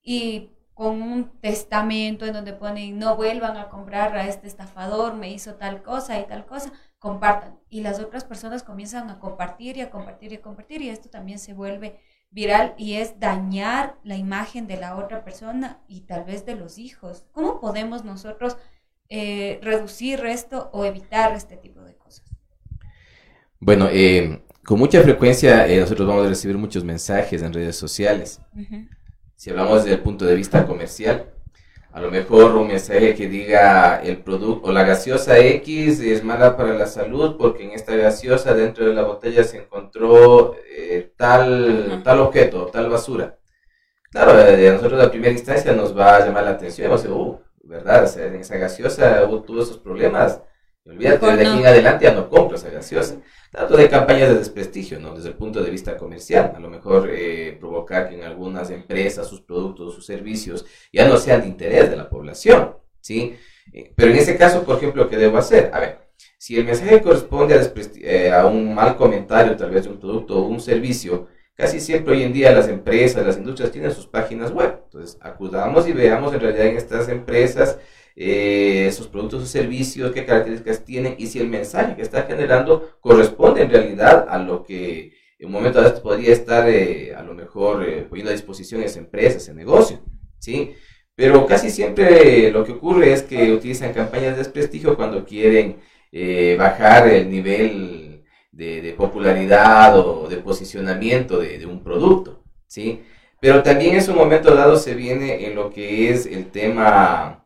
Y 0.03 0.49
con 0.73 1.03
un 1.03 1.39
testamento 1.41 2.25
en 2.25 2.33
donde 2.33 2.55
ponen 2.55 2.99
no 2.99 3.15
vuelvan 3.15 3.59
a 3.59 3.69
comprar 3.69 4.17
a 4.17 4.27
este 4.27 4.47
estafador, 4.47 5.17
me 5.17 5.31
hizo 5.31 5.57
tal 5.57 5.83
cosa 5.83 6.19
y 6.19 6.27
tal 6.27 6.47
cosa, 6.47 6.73
compartan. 6.99 7.61
Y 7.69 7.83
las 7.83 8.01
otras 8.01 8.25
personas 8.25 8.63
comienzan 8.63 9.11
a 9.11 9.19
compartir 9.19 9.77
y 9.77 9.83
a 9.83 9.91
compartir 9.91 10.33
y 10.33 10.37
a 10.37 10.41
compartir 10.41 10.81
y 10.81 10.89
esto 10.89 11.11
también 11.11 11.39
se 11.39 11.53
vuelve 11.53 12.01
viral 12.31 12.75
y 12.79 12.95
es 12.95 13.21
dañar 13.21 13.99
la 14.03 14.17
imagen 14.17 14.67
de 14.67 14.79
la 14.79 14.97
otra 14.97 15.25
persona 15.25 15.83
y 15.89 16.03
tal 16.07 16.25
vez 16.25 16.47
de 16.47 16.55
los 16.55 16.79
hijos. 16.79 17.27
¿Cómo 17.33 17.61
podemos 17.61 18.03
nosotros 18.03 18.57
eh, 19.11 19.59
reducir 19.63 20.25
esto 20.25 20.71
o 20.73 20.85
evitar 20.85 21.35
este 21.35 21.57
tipo 21.57 21.83
de 21.83 21.95
cosas? 21.97 22.25
Bueno, 23.59 23.89
eh, 23.91 24.43
con 24.65 24.79
mucha 24.79 25.03
frecuencia 25.03 25.67
eh, 25.67 25.79
nosotros 25.81 26.09
vamos 26.09 26.25
a 26.25 26.29
recibir 26.31 26.57
muchos 26.57 26.85
mensajes 26.85 27.43
en 27.43 27.53
redes 27.53 27.77
sociales 27.77 28.41
si 29.41 29.49
hablamos 29.49 29.85
desde 29.85 29.97
el 29.97 30.03
punto 30.03 30.27
de 30.27 30.35
vista 30.35 30.67
comercial, 30.67 31.31
a 31.93 32.01
lo 32.03 32.11
mejor 32.11 32.55
un 32.57 32.69
mensaje 32.69 33.15
que 33.15 33.27
diga 33.27 34.03
el 34.03 34.19
producto 34.19 34.69
o 34.69 34.71
la 34.71 34.85
gaseosa 34.85 35.39
X 35.39 35.99
es 36.01 36.23
mala 36.23 36.59
para 36.59 36.75
la 36.75 36.85
salud 36.85 37.39
porque 37.39 37.65
en 37.65 37.71
esta 37.71 37.97
gaseosa 37.97 38.53
dentro 38.53 38.85
de 38.85 38.93
la 38.93 39.03
botella 39.03 39.43
se 39.43 39.57
encontró 39.57 40.57
eh, 40.71 41.15
tal, 41.17 42.03
tal 42.05 42.21
objeto, 42.21 42.67
tal 42.67 42.91
basura. 42.91 43.39
Claro, 44.11 44.33
a 44.33 44.73
nosotros 44.75 45.03
a 45.03 45.11
primera 45.11 45.33
instancia 45.33 45.73
nos 45.73 45.97
va 45.97 46.17
a 46.17 46.27
llamar 46.27 46.45
la 46.45 46.51
atención 46.51 46.85
y 46.85 46.89
vamos 46.91 47.07
a 47.07 47.09
decir, 47.09 47.19
uh, 47.19 47.41
¿verdad? 47.71 48.11
en 48.19 48.35
esa 48.35 48.57
gaseosa 48.57 49.27
tuvo 49.47 49.63
esos 49.63 49.79
problemas. 49.79 50.43
Y 50.85 50.91
olvídate, 50.91 51.37
de 51.37 51.47
aquí 51.47 51.59
en 51.59 51.67
adelante 51.67 52.05
ya 52.05 52.15
no 52.15 52.29
compro 52.29 52.57
esa 52.57 52.71
gaseosa 52.71 53.17
tanto 53.51 53.77
de 53.77 53.89
campañas 53.89 54.29
de 54.29 54.37
desprestigio, 54.37 55.01
¿no? 55.01 55.15
Desde 55.15 55.31
el 55.31 55.35
punto 55.35 55.63
de 55.63 55.71
vista 55.71 55.97
comercial, 55.97 56.53
a 56.55 56.61
lo 56.61 56.71
mejor 56.71 57.11
eh, 57.13 57.57
provocar 57.59 58.09
que 58.09 58.15
en 58.15 58.23
algunas 58.23 58.71
empresas 58.71 59.27
sus 59.27 59.41
productos, 59.41 59.95
sus 59.95 60.07
servicios 60.07 60.65
ya 60.93 61.09
no 61.09 61.17
sean 61.17 61.41
de 61.43 61.49
interés 61.49 61.91
de 61.91 61.97
la 61.97 62.09
población, 62.09 62.77
¿sí? 63.01 63.37
Eh, 63.73 63.93
pero 63.97 64.13
en 64.13 64.19
ese 64.19 64.37
caso, 64.37 64.63
por 64.63 64.77
ejemplo, 64.77 65.09
¿qué 65.09 65.17
debo 65.17 65.39
hacer? 65.39 65.71
A 65.73 65.81
ver, 65.81 65.99
si 66.39 66.57
el 66.57 66.65
mensaje 66.65 67.03
corresponde 67.03 67.55
a, 67.55 67.73
eh, 68.03 68.33
a 68.33 68.47
un 68.47 68.73
mal 68.73 68.97
comentario, 68.97 69.57
tal 69.57 69.71
vez 69.71 69.85
de 69.85 69.91
un 69.91 69.99
producto 69.99 70.39
o 70.39 70.47
un 70.47 70.61
servicio, 70.61 71.27
casi 71.61 71.79
siempre 71.79 72.15
hoy 72.15 72.23
en 72.23 72.33
día 72.33 72.53
las 72.53 72.69
empresas, 72.69 73.25
las 73.25 73.37
industrias 73.37 73.71
tienen 73.71 73.93
sus 73.93 74.07
páginas 74.07 74.51
web. 74.51 74.81
Entonces, 74.85 75.19
acudamos 75.21 75.87
y 75.87 75.93
veamos 75.93 76.33
en 76.33 76.41
realidad 76.41 76.67
en 76.67 76.77
estas 76.77 77.09
empresas 77.11 77.79
eh, 78.17 78.91
sus 78.93 79.07
productos 79.09 79.43
o 79.43 79.47
servicios, 79.47 80.13
qué 80.13 80.25
características 80.25 80.85
tienen 80.85 81.15
y 81.19 81.27
si 81.27 81.39
el 81.39 81.49
mensaje 81.49 81.95
que 81.97 82.03
está 82.03 82.23
generando 82.23 82.97
corresponde 83.01 83.63
en 83.63 83.71
realidad 83.71 84.27
a 84.29 84.39
lo 84.39 84.65
que 84.65 85.13
en 85.39 85.47
un 85.47 85.53
momento 85.53 85.81
dado 85.81 86.03
podría 86.03 86.33
estar 86.33 86.69
eh, 86.69 87.15
a 87.15 87.23
lo 87.23 87.35
mejor 87.35 87.87
eh, 87.87 88.03
poniendo 88.09 88.31
a 88.31 88.35
disposición 88.35 88.83
esa 88.83 88.99
empresa, 88.99 89.37
ese 89.37 89.55
negocio, 89.55 90.01
¿sí? 90.39 90.75
Pero 91.15 91.47
casi 91.47 91.71
siempre 91.71 92.51
lo 92.51 92.65
que 92.65 92.73
ocurre 92.73 93.13
es 93.13 93.23
que 93.23 93.53
utilizan 93.53 93.93
campañas 93.93 94.33
de 94.33 94.39
desprestigio 94.39 94.97
cuando 94.97 95.25
quieren 95.25 95.77
bajar 96.59 97.09
el 97.09 97.31
nivel 97.31 98.10
de, 98.53 98.95
popularidad 98.97 99.99
o 99.99 100.29
de 100.29 100.37
posicionamiento 100.39 101.39
de, 101.39 101.59
de 101.59 101.67
un 101.67 101.83
producto, 101.83 102.43
¿sí? 102.67 103.03
Pero 103.41 103.63
también 103.63 103.95
en 103.95 104.03
su 104.03 104.15
momento 104.15 104.55
dado 104.55 104.77
se 104.77 104.95
viene 104.95 105.47
en 105.47 105.55
lo 105.55 105.71
que 105.71 106.11
es 106.11 106.27
el 106.27 106.51
tema 106.51 107.41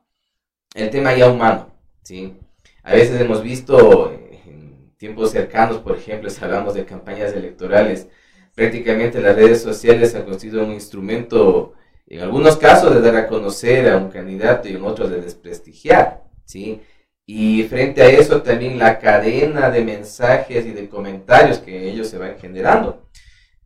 el 0.75 0.91
tema 0.91 1.15
ya 1.15 1.31
humano, 1.31 1.73
¿sí? 2.03 2.35
A 2.83 2.93
veces 2.95 3.21
hemos 3.21 3.43
visto 3.43 4.13
en 4.13 4.93
tiempos 4.99 5.31
cercanos, 5.31 5.79
por 5.79 5.97
ejemplo, 5.97 6.29
si 6.29 6.45
hablamos 6.45 6.75
de 6.75 6.85
campañas 6.85 7.33
electorales, 7.33 8.09
prácticamente 8.55 9.21
las 9.21 9.37
redes 9.37 9.63
sociales 9.63 10.15
han 10.15 10.25
constituido 10.25 10.65
un 10.65 10.73
instrumento, 10.73 11.75
en 12.07 12.21
algunos 12.21 12.57
casos, 12.57 12.93
de 12.95 13.01
dar 13.01 13.17
a 13.17 13.27
conocer 13.27 13.89
a 13.89 13.97
un 13.97 14.11
candidato 14.11 14.69
y 14.69 14.75
en 14.75 14.85
otros 14.85 15.11
de 15.11 15.21
desprestigiar, 15.21 16.25
¿sí? 16.45 16.81
Y 17.27 17.63
frente 17.65 18.03
a 18.03 18.09
eso 18.09 18.43
también 18.43 18.79
la 18.79 18.99
cadena 18.99 19.71
de 19.71 19.83
mensajes 19.85 20.67
y 20.67 20.73
de 20.73 20.89
comentarios 20.89 21.59
que 21.59 21.89
ellos 21.89 22.09
se 22.09 22.19
van 22.19 22.39
generando. 22.39 23.09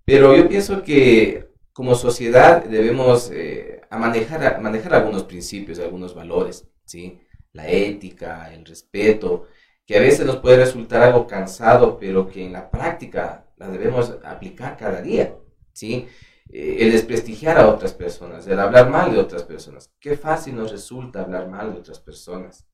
Pero 0.05 0.37
yo 0.37 0.49
pienso 0.49 0.83
que 0.83 1.49
como 1.73 1.95
sociedad 1.95 2.65
debemos 2.65 3.31
eh, 3.33 3.81
manejar, 3.91 4.61
manejar 4.61 4.95
algunos 4.95 5.25
principios, 5.25 5.79
algunos 5.79 6.15
valores. 6.15 6.67
¿sí? 6.85 7.21
la 7.53 7.69
ética, 7.69 8.53
el 8.53 8.65
respeto, 8.65 9.49
que 9.87 9.97
a 9.97 10.01
veces 10.01 10.27
nos 10.27 10.37
puede 10.37 10.59
resultar 10.59 11.03
algo 11.03 11.27
cansado, 11.27 11.99
pero 11.99 12.29
que 12.29 12.45
en 12.45 12.53
la 12.53 12.71
práctica 12.71 13.47
la 13.57 13.69
debemos 13.69 14.15
aplicar 14.25 14.77
cada 14.77 15.01
día, 15.01 15.35
¿sí? 15.73 16.07
Eh, 16.51 16.77
el 16.81 16.93
desprestigiar 16.93 17.59
a 17.59 17.69
otras 17.69 17.95
personas, 17.95 18.47
el 18.47 18.61
hablar 18.61 18.91
mal 18.91 19.13
de 19.13 19.19
otras 19.19 19.43
personas. 19.43 19.91
Qué 20.01 20.17
fácil 20.17 20.57
nos 20.57 20.71
resulta 20.71 21.21
hablar 21.21 21.49
mal 21.49 21.73
de 21.73 21.79
otras 21.81 22.01
personas. 22.01 22.67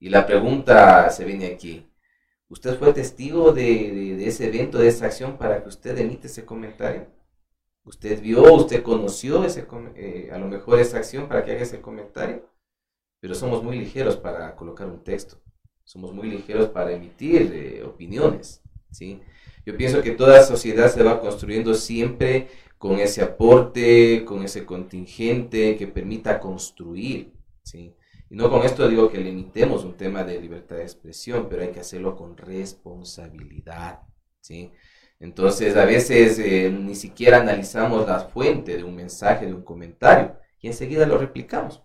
Y 0.00 0.10
la 0.10 0.26
pregunta 0.26 1.10
se 1.10 1.24
viene 1.24 1.46
aquí. 1.46 1.88
¿Usted 2.48 2.78
fue 2.78 2.92
testigo 2.92 3.52
de, 3.52 4.26
ese 4.26 4.46
evento, 4.46 4.78
de 4.78 4.88
esa 4.88 5.06
acción 5.06 5.36
para 5.36 5.62
que 5.62 5.68
usted 5.68 5.98
emite 5.98 6.28
ese 6.28 6.44
comentario? 6.44 7.06
¿Usted 7.84 8.20
vio, 8.20 8.42
usted 8.54 8.82
conoció 8.82 9.44
ese, 9.44 9.66
eh, 9.96 10.30
a 10.32 10.38
lo 10.38 10.46
mejor 10.46 10.78
esa 10.78 10.98
acción 10.98 11.28
para 11.28 11.44
que 11.44 11.52
haga 11.52 11.62
ese 11.62 11.80
comentario? 11.80 12.48
Pero 13.20 13.34
somos 13.34 13.62
muy 13.62 13.78
ligeros 13.78 14.16
para 14.16 14.54
colocar 14.56 14.86
un 14.86 15.02
texto. 15.02 15.40
Somos 15.84 16.14
muy 16.14 16.28
ligeros 16.30 16.68
para 16.68 16.92
emitir 16.92 17.50
eh, 17.52 17.82
opiniones. 17.82 18.62
¿sí? 18.90 19.20
Yo 19.66 19.76
pienso 19.76 20.02
que 20.02 20.12
toda 20.12 20.42
sociedad 20.42 20.88
se 20.90 21.02
va 21.02 21.20
construyendo 21.20 21.74
siempre 21.74 22.48
con 22.78 22.98
ese 22.98 23.22
aporte, 23.22 24.24
con 24.24 24.42
ese 24.42 24.64
contingente 24.64 25.76
que 25.76 25.86
permita 25.86 26.40
construir. 26.40 27.32
¿sí? 27.62 27.94
Y 28.30 28.36
no 28.36 28.50
con 28.50 28.62
esto 28.62 28.88
digo 28.88 29.10
que 29.10 29.18
limitemos 29.18 29.84
un 29.84 29.96
tema 29.96 30.22
de 30.24 30.40
libertad 30.40 30.76
de 30.76 30.82
expresión, 30.82 31.48
pero 31.48 31.62
hay 31.62 31.70
que 31.70 31.80
hacerlo 31.80 32.14
con 32.16 32.36
responsabilidad, 32.36 34.02
¿sí? 34.40 34.72
Entonces, 35.20 35.76
a 35.76 35.84
veces 35.84 36.38
eh, 36.38 36.70
ni 36.70 36.94
siquiera 36.94 37.40
analizamos 37.40 38.06
la 38.06 38.20
fuente 38.20 38.76
de 38.76 38.84
un 38.84 38.94
mensaje, 38.94 39.46
de 39.46 39.54
un 39.54 39.62
comentario, 39.62 40.36
y 40.60 40.68
enseguida 40.68 41.06
lo 41.06 41.18
replicamos, 41.18 41.82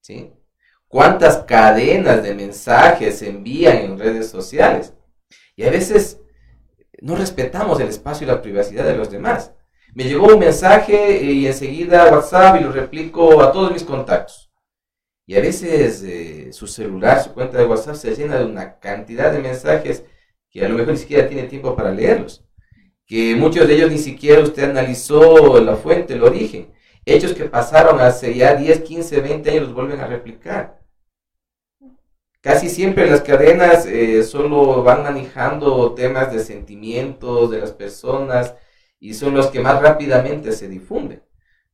¿sí? 0.00 0.32
¿Cuántas 0.88 1.38
cadenas 1.44 2.22
de 2.22 2.34
mensajes 2.34 3.18
se 3.18 3.30
envían 3.30 3.78
en 3.78 3.98
redes 3.98 4.28
sociales? 4.28 4.94
Y 5.56 5.64
a 5.64 5.70
veces 5.70 6.20
no 7.00 7.16
respetamos 7.16 7.80
el 7.80 7.88
espacio 7.88 8.26
y 8.26 8.30
la 8.30 8.42
privacidad 8.42 8.84
de 8.84 8.96
los 8.96 9.10
demás. 9.10 9.52
Me 9.94 10.04
llegó 10.04 10.26
un 10.26 10.38
mensaje 10.38 11.22
y 11.22 11.46
enseguida 11.46 12.12
WhatsApp 12.12 12.60
y 12.60 12.64
lo 12.64 12.72
replico 12.72 13.42
a 13.42 13.52
todos 13.52 13.72
mis 13.72 13.84
contactos. 13.84 14.51
Y 15.26 15.36
a 15.36 15.40
veces 15.40 16.02
eh, 16.02 16.52
su 16.52 16.66
celular, 16.66 17.22
su 17.22 17.32
cuenta 17.32 17.58
de 17.58 17.64
WhatsApp 17.64 17.94
se 17.94 18.14
llena 18.14 18.38
de 18.38 18.44
una 18.44 18.78
cantidad 18.78 19.32
de 19.32 19.40
mensajes 19.40 20.04
que 20.50 20.64
a 20.64 20.68
lo 20.68 20.76
mejor 20.76 20.92
ni 20.92 20.98
siquiera 20.98 21.28
tiene 21.28 21.48
tiempo 21.48 21.76
para 21.76 21.92
leerlos. 21.92 22.44
Que 23.06 23.34
muchos 23.36 23.68
de 23.68 23.74
ellos 23.74 23.90
ni 23.90 23.98
siquiera 23.98 24.42
usted 24.42 24.64
analizó 24.64 25.60
la 25.60 25.76
fuente, 25.76 26.14
el 26.14 26.22
origen. 26.22 26.72
Hechos 27.04 27.34
que 27.34 27.44
pasaron 27.46 28.00
hace 28.00 28.34
ya 28.34 28.54
10, 28.54 28.82
15, 28.82 29.20
20 29.20 29.50
años 29.50 29.62
los 29.64 29.74
vuelven 29.74 30.00
a 30.00 30.06
replicar. 30.06 30.82
Casi 32.40 32.68
siempre 32.68 33.08
las 33.08 33.22
cadenas 33.22 33.86
eh, 33.86 34.24
solo 34.24 34.82
van 34.82 35.04
manejando 35.04 35.94
temas 35.94 36.32
de 36.32 36.40
sentimientos 36.40 37.50
de 37.50 37.58
las 37.60 37.72
personas 37.72 38.56
y 38.98 39.14
son 39.14 39.34
los 39.34 39.46
que 39.48 39.60
más 39.60 39.80
rápidamente 39.80 40.50
se 40.52 40.68
difunden. 40.68 41.22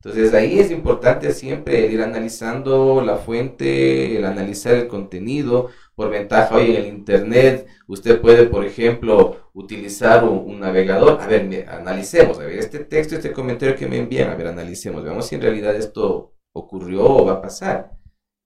Entonces 0.01 0.33
ahí 0.33 0.59
es 0.59 0.71
importante 0.71 1.33
siempre 1.33 1.87
ir 1.87 2.01
analizando 2.01 3.01
la 3.01 3.17
fuente, 3.17 4.15
el 4.15 4.23
analizar 4.23 4.73
el 4.75 4.87
contenido. 4.87 5.71
Por 5.93 6.09
ventaja 6.09 6.55
hoy 6.55 6.71
en 6.71 6.75
el 6.77 6.87
Internet 6.87 7.67
usted 7.85 8.21
puede, 8.21 8.45
por 8.45 8.63
ejemplo, 8.63 9.49
utilizar 9.53 10.23
un, 10.23 10.61
navegador. 10.61 11.19
A 11.21 11.27
ver, 11.27 11.67
analicemos, 11.67 12.39
a 12.39 12.43
ver, 12.45 12.59
este 12.59 12.79
texto, 12.79 13.15
este 13.15 13.33
comentario 13.33 13.75
que 13.75 13.87
me 13.87 13.97
envían, 13.97 14.29
a 14.29 14.35
ver, 14.35 14.47
analicemos, 14.47 15.03
veamos 15.03 15.27
si 15.27 15.35
en 15.35 15.41
realidad 15.41 15.75
esto 15.75 16.33
ocurrió 16.53 17.03
o 17.03 17.25
va 17.25 17.33
a 17.33 17.41
pasar. 17.41 17.91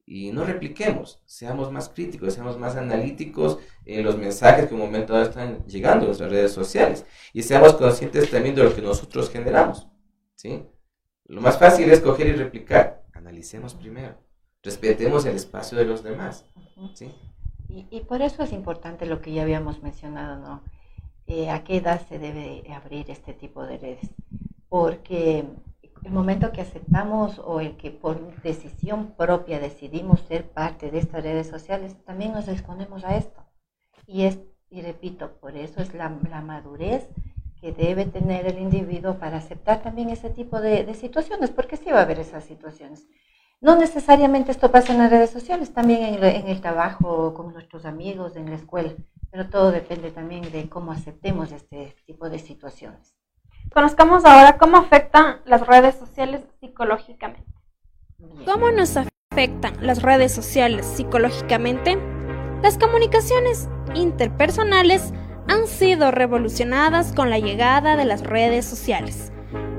Y 0.08 0.32
no 0.32 0.46
repliquemos, 0.46 1.22
seamos 1.26 1.72
más 1.72 1.88
críticos, 1.90 2.34
seamos 2.34 2.58
más 2.58 2.76
analíticos 2.76 3.60
en 3.86 4.04
los 4.04 4.18
mensajes 4.18 4.66
que 4.66 4.74
en 4.74 4.82
un 4.82 4.88
momento 4.88 5.22
están 5.22 5.64
llegando 5.68 6.06
a 6.06 6.08
nuestras 6.08 6.32
redes 6.32 6.52
sociales. 6.52 7.06
Y 7.32 7.44
seamos 7.44 7.74
conscientes 7.76 8.32
también 8.32 8.56
de 8.56 8.64
lo 8.64 8.76
que 8.76 8.82
nosotros 8.82 9.30
generamos. 9.30 9.88
¿Sí? 10.36 10.64
Lo 11.26 11.42
más 11.42 11.58
fácil 11.58 11.90
es 11.90 12.02
coger 12.02 12.28
y 12.28 12.34
replicar. 12.34 13.04
Analicemos 13.14 13.74
primero. 13.74 14.16
Respetemos 14.62 15.26
el 15.26 15.36
espacio 15.36 15.78
de 15.78 15.86
los 15.86 16.04
demás. 16.04 16.46
¿sí? 16.94 17.14
Y, 17.70 18.02
por 18.02 18.22
eso 18.22 18.44
es 18.44 18.52
importante 18.52 19.06
lo 19.06 19.22
que 19.22 19.34
ya 19.34 19.42
habíamos 19.42 19.82
mencionado, 19.82 20.38
¿no? 20.38 20.62
Eh, 21.26 21.50
¿A 21.50 21.64
qué 21.64 21.78
edad 21.78 22.06
se 22.08 22.20
debe 22.20 22.64
abrir 22.72 23.10
este 23.10 23.34
tipo 23.34 23.66
de 23.66 23.78
redes? 23.78 24.10
Porque 24.70 25.46
el 26.04 26.12
momento 26.12 26.52
que 26.52 26.62
aceptamos 26.62 27.40
o 27.40 27.62
el 27.62 27.78
que 27.78 27.90
por 27.90 28.42
decisión 28.44 29.14
propia 29.16 29.60
decidimos 29.60 30.22
ser 30.22 30.50
parte 30.50 30.92
de 30.92 31.00
estas 31.00 31.24
redes 31.24 31.48
sociales, 31.48 31.96
también 32.06 32.34
nos 32.34 32.48
exponemos 32.48 33.04
a 33.06 33.16
esto. 33.16 33.44
Y, 34.06 34.24
es, 34.24 34.40
y 34.70 34.82
repito, 34.82 35.38
por 35.40 35.56
eso 35.56 35.82
es 35.82 35.94
la, 35.94 36.16
la 36.30 36.42
madurez 36.42 37.10
que 37.64 37.72
debe 37.72 38.04
tener 38.04 38.46
el 38.46 38.60
individuo 38.60 39.20
para 39.20 39.38
aceptar 39.38 39.82
también 39.82 40.10
ese 40.10 40.30
tipo 40.30 40.60
de, 40.60 40.94
situaciones, 40.96 41.50
porque 41.50 41.78
sí 41.78 41.92
va 41.92 42.00
a 42.00 42.02
haber 42.02 42.20
esas 42.20 42.44
situaciones. 42.44 43.08
No 43.62 43.78
necesariamente 43.78 44.52
esto 44.52 44.70
pasa 44.70 44.92
en 44.92 45.00
las 45.00 45.10
redes 45.10 45.30
sociales, 45.30 45.74
también 45.74 46.22
en, 46.22 46.48
el 46.50 46.60
trabajo, 46.60 47.34
con 47.34 47.54
nuestros 47.54 47.86
amigos, 47.86 48.36
en 48.36 48.50
la 48.50 48.58
escuela, 48.58 48.92
pero 49.32 49.48
todo 49.48 49.72
depende 49.72 50.12
también 50.12 50.52
de 50.52 50.68
cómo 50.68 50.92
aceptemos 50.92 51.54
este 51.54 51.96
tipo 52.06 52.30
de 52.30 52.40
situaciones. 52.40 53.16
Conozcamos 53.74 54.26
ahora 54.26 54.58
cómo 54.58 54.76
afectan 54.76 55.38
las 55.46 55.66
redes 55.66 55.96
sociales 55.96 56.42
psicológicamente. 56.60 57.50
¿Cómo 58.44 58.72
nos 58.72 58.98
afectan 58.98 59.78
las 59.80 60.02
redes 60.02 60.34
sociales 60.34 60.86
psicológicamente? 60.86 61.98
Las 62.62 62.78
comunicaciones 62.78 63.70
interpersonales 63.96 65.14
han 65.48 65.68
sido 65.68 66.12
revolucionadas 66.12 67.14
con 67.14 67.30
la 67.30 67.40
llegada 67.40 67.96
de 67.96 68.06
las 68.06 68.22
redes 68.22 68.66
sociales. 68.66 69.32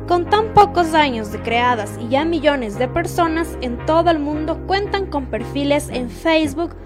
Con 0.06 0.28
tan 0.28 0.52
pocos 0.52 0.92
años 0.92 1.32
de 1.32 1.40
creadas 1.40 1.98
y 1.98 2.08
ya 2.08 2.24
millones 2.24 2.78
de 2.78 2.88
personas 2.88 3.56
en 3.62 3.84
todo 3.86 4.10
el 4.10 4.18
mundo 4.18 4.60
cuentan 4.66 5.06
con 5.06 5.26
perfiles 5.26 5.88
en 5.88 6.10
Facebook, 6.10 6.76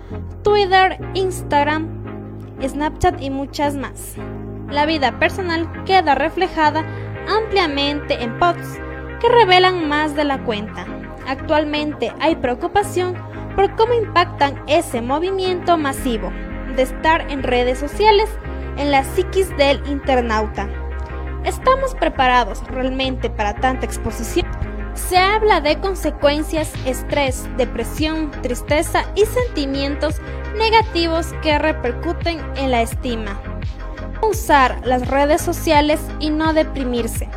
Twitter, 0.42 0.98
Instagram, 1.14 1.88
Snapchat 2.62 3.20
y 3.20 3.30
muchas 3.30 3.74
más. 3.74 4.14
La 4.70 4.86
vida 4.86 5.18
personal 5.18 5.68
queda 5.84 6.14
reflejada 6.14 6.84
ampliamente 7.28 8.22
en 8.22 8.38
posts 8.38 8.78
que 9.20 9.28
revelan 9.28 9.88
más 9.88 10.14
de 10.14 10.24
la 10.24 10.44
cuenta. 10.44 10.86
Actualmente 11.26 12.12
hay 12.20 12.36
preocupación 12.36 13.14
por 13.56 13.74
cómo 13.74 13.94
impactan 13.94 14.62
ese 14.68 15.00
movimiento 15.02 15.76
masivo 15.76 16.30
de 16.76 16.82
estar 16.82 17.28
en 17.30 17.42
redes 17.42 17.78
sociales 17.78 18.30
en 18.78 18.92
la 18.92 19.04
psiquis 19.04 19.54
del 19.56 19.82
internauta. 19.86 20.68
¿Estamos 21.44 21.94
preparados 21.94 22.64
realmente 22.68 23.28
para 23.28 23.54
tanta 23.54 23.84
exposición? 23.84 24.46
Se 24.94 25.16
habla 25.16 25.60
de 25.60 25.78
consecuencias, 25.78 26.72
estrés, 26.84 27.44
depresión, 27.56 28.30
tristeza 28.42 29.04
y 29.14 29.24
sentimientos 29.26 30.16
negativos 30.56 31.34
que 31.42 31.58
repercuten 31.58 32.40
en 32.56 32.70
la 32.70 32.82
estima. 32.82 33.40
Usar 34.22 34.80
las 34.84 35.08
redes 35.08 35.40
sociales 35.40 36.00
y 36.18 36.30
no 36.30 36.52
deprimirse. 36.52 37.28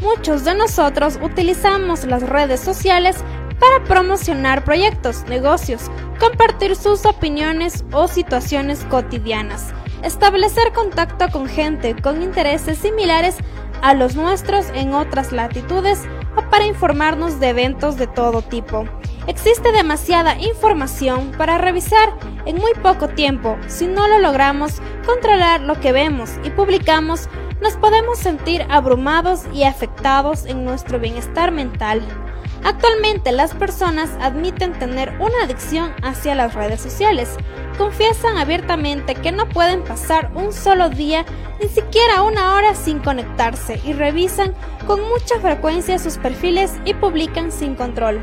Muchos 0.00 0.44
de 0.44 0.54
nosotros 0.54 1.18
utilizamos 1.20 2.04
las 2.04 2.22
redes 2.22 2.60
sociales 2.60 3.16
para 3.58 3.84
promocionar 3.84 4.64
proyectos, 4.64 5.24
negocios, 5.24 5.90
compartir 6.18 6.76
sus 6.76 7.04
opiniones 7.04 7.84
o 7.92 8.08
situaciones 8.08 8.84
cotidianas 8.86 9.74
establecer 10.02 10.72
contacto 10.72 11.28
con 11.30 11.46
gente 11.46 11.94
con 12.00 12.22
intereses 12.22 12.78
similares 12.78 13.36
a 13.82 13.94
los 13.94 14.14
nuestros 14.14 14.66
en 14.74 14.94
otras 14.94 15.32
latitudes 15.32 16.02
o 16.36 16.42
para 16.50 16.66
informarnos 16.66 17.40
de 17.40 17.48
eventos 17.48 17.96
de 17.96 18.06
todo 18.06 18.42
tipo. 18.42 18.84
Existe 19.26 19.72
demasiada 19.72 20.38
información 20.38 21.32
para 21.36 21.58
revisar 21.58 22.08
en 22.46 22.56
muy 22.56 22.72
poco 22.82 23.08
tiempo. 23.08 23.56
Si 23.68 23.86
no 23.86 24.08
lo 24.08 24.18
logramos 24.18 24.80
controlar 25.06 25.60
lo 25.60 25.78
que 25.78 25.92
vemos 25.92 26.30
y 26.42 26.50
publicamos, 26.50 27.28
nos 27.60 27.74
podemos 27.74 28.18
sentir 28.18 28.66
abrumados 28.70 29.42
y 29.52 29.64
afectados 29.64 30.46
en 30.46 30.64
nuestro 30.64 30.98
bienestar 30.98 31.52
mental. 31.52 32.02
Actualmente 32.64 33.32
las 33.32 33.54
personas 33.54 34.10
admiten 34.20 34.78
tener 34.78 35.10
una 35.18 35.44
adicción 35.44 35.92
hacia 36.02 36.34
las 36.34 36.54
redes 36.54 36.80
sociales. 36.80 37.36
Confiesan 37.78 38.36
abiertamente 38.36 39.14
que 39.14 39.32
no 39.32 39.48
pueden 39.48 39.82
pasar 39.82 40.30
un 40.34 40.52
solo 40.52 40.90
día, 40.90 41.24
ni 41.60 41.68
siquiera 41.68 42.22
una 42.22 42.54
hora 42.54 42.74
sin 42.74 42.98
conectarse 42.98 43.80
y 43.84 43.94
revisan 43.94 44.54
con 44.86 45.00
mucha 45.00 45.40
frecuencia 45.40 45.98
sus 45.98 46.18
perfiles 46.18 46.74
y 46.84 46.92
publican 46.94 47.50
sin 47.50 47.74
control. 47.74 48.22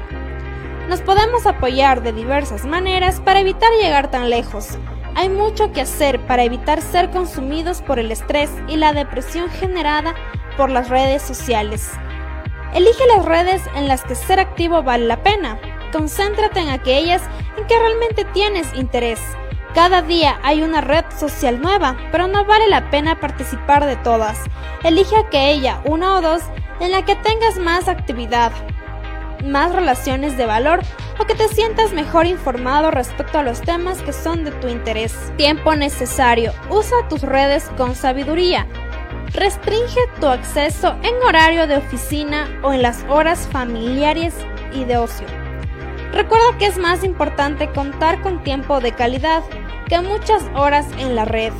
Nos 0.87 1.01
podemos 1.01 1.45
apoyar 1.45 2.03
de 2.03 2.13
diversas 2.13 2.65
maneras 2.65 3.19
para 3.19 3.39
evitar 3.39 3.69
llegar 3.81 4.09
tan 4.11 4.29
lejos. 4.29 4.77
Hay 5.15 5.29
mucho 5.29 5.71
que 5.71 5.81
hacer 5.81 6.19
para 6.27 6.43
evitar 6.43 6.81
ser 6.81 7.09
consumidos 7.09 7.81
por 7.81 7.97
el 7.97 8.11
estrés 8.11 8.51
y 8.67 8.77
la 8.77 8.93
depresión 8.93 9.49
generada 9.49 10.13
por 10.55 10.69
las 10.69 10.89
redes 10.89 11.23
sociales. 11.23 11.89
Elige 12.77 13.07
las 13.07 13.25
redes 13.25 13.63
en 13.73 13.87
las 13.87 14.03
que 14.03 14.13
ser 14.13 14.39
activo 14.39 14.83
vale 14.83 15.07
la 15.07 15.23
pena. 15.23 15.59
Concéntrate 15.91 16.59
en 16.59 16.69
aquellas 16.69 17.23
en 17.57 17.65
qué 17.65 17.79
realmente 17.79 18.23
tienes 18.35 18.71
interés. 18.75 19.19
Cada 19.73 20.03
día 20.03 20.39
hay 20.43 20.61
una 20.61 20.81
red 20.81 21.03
social 21.17 21.59
nueva, 21.59 21.97
pero 22.11 22.27
no 22.27 22.45
vale 22.45 22.69
la 22.69 22.91
pena 22.91 23.19
participar 23.19 23.87
de 23.87 23.95
todas. 23.95 24.37
Elige 24.83 25.15
aquella, 25.17 25.81
una 25.85 26.17
o 26.17 26.21
dos, 26.21 26.43
en 26.79 26.91
la 26.91 27.03
que 27.03 27.15
tengas 27.15 27.57
más 27.57 27.87
actividad, 27.87 28.51
más 29.43 29.73
relaciones 29.73 30.37
de 30.37 30.45
valor 30.45 30.81
o 31.19 31.25
que 31.25 31.33
te 31.33 31.47
sientas 31.47 31.93
mejor 31.93 32.27
informado 32.27 32.91
respecto 32.91 33.39
a 33.39 33.43
los 33.43 33.59
temas 33.59 34.03
que 34.03 34.13
son 34.13 34.43
de 34.43 34.51
tu 34.51 34.67
interés. 34.67 35.15
Tiempo 35.35 35.73
necesario. 35.73 36.53
Usa 36.69 37.07
tus 37.09 37.23
redes 37.23 37.71
con 37.75 37.95
sabiduría. 37.95 38.67
Restringe 39.33 39.99
tu 40.19 40.27
acceso 40.27 40.95
en 41.03 41.13
horario 41.23 41.67
de 41.67 41.77
oficina 41.77 42.47
o 42.63 42.73
en 42.73 42.81
las 42.81 43.03
horas 43.09 43.47
familiares 43.51 44.33
y 44.73 44.83
de 44.85 44.97
ocio. 44.97 45.27
Recuerda 46.11 46.57
que 46.57 46.65
es 46.65 46.77
más 46.77 47.03
importante 47.03 47.69
contar 47.71 48.21
con 48.21 48.41
tiempo 48.43 48.79
de 48.79 48.93
calidad 48.93 49.43
que 49.87 49.99
muchas 50.01 50.43
horas 50.55 50.87
en 50.97 51.15
la 51.15 51.25
red. 51.25 51.53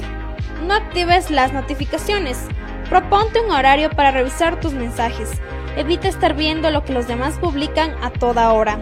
No 0.66 0.74
actives 0.74 1.30
las 1.30 1.54
notificaciones. 1.54 2.48
Proponte 2.90 3.42
un 3.42 3.52
horario 3.52 3.90
para 3.90 4.12
revisar 4.12 4.60
tus 4.60 4.74
mensajes. 4.74 5.30
Evita 5.76 6.08
estar 6.08 6.34
viendo 6.34 6.72
lo 6.72 6.84
que 6.84 6.94
los 6.94 7.08
demás 7.08 7.38
publican 7.38 7.96
a 8.02 8.10
toda 8.10 8.52
hora. 8.54 8.80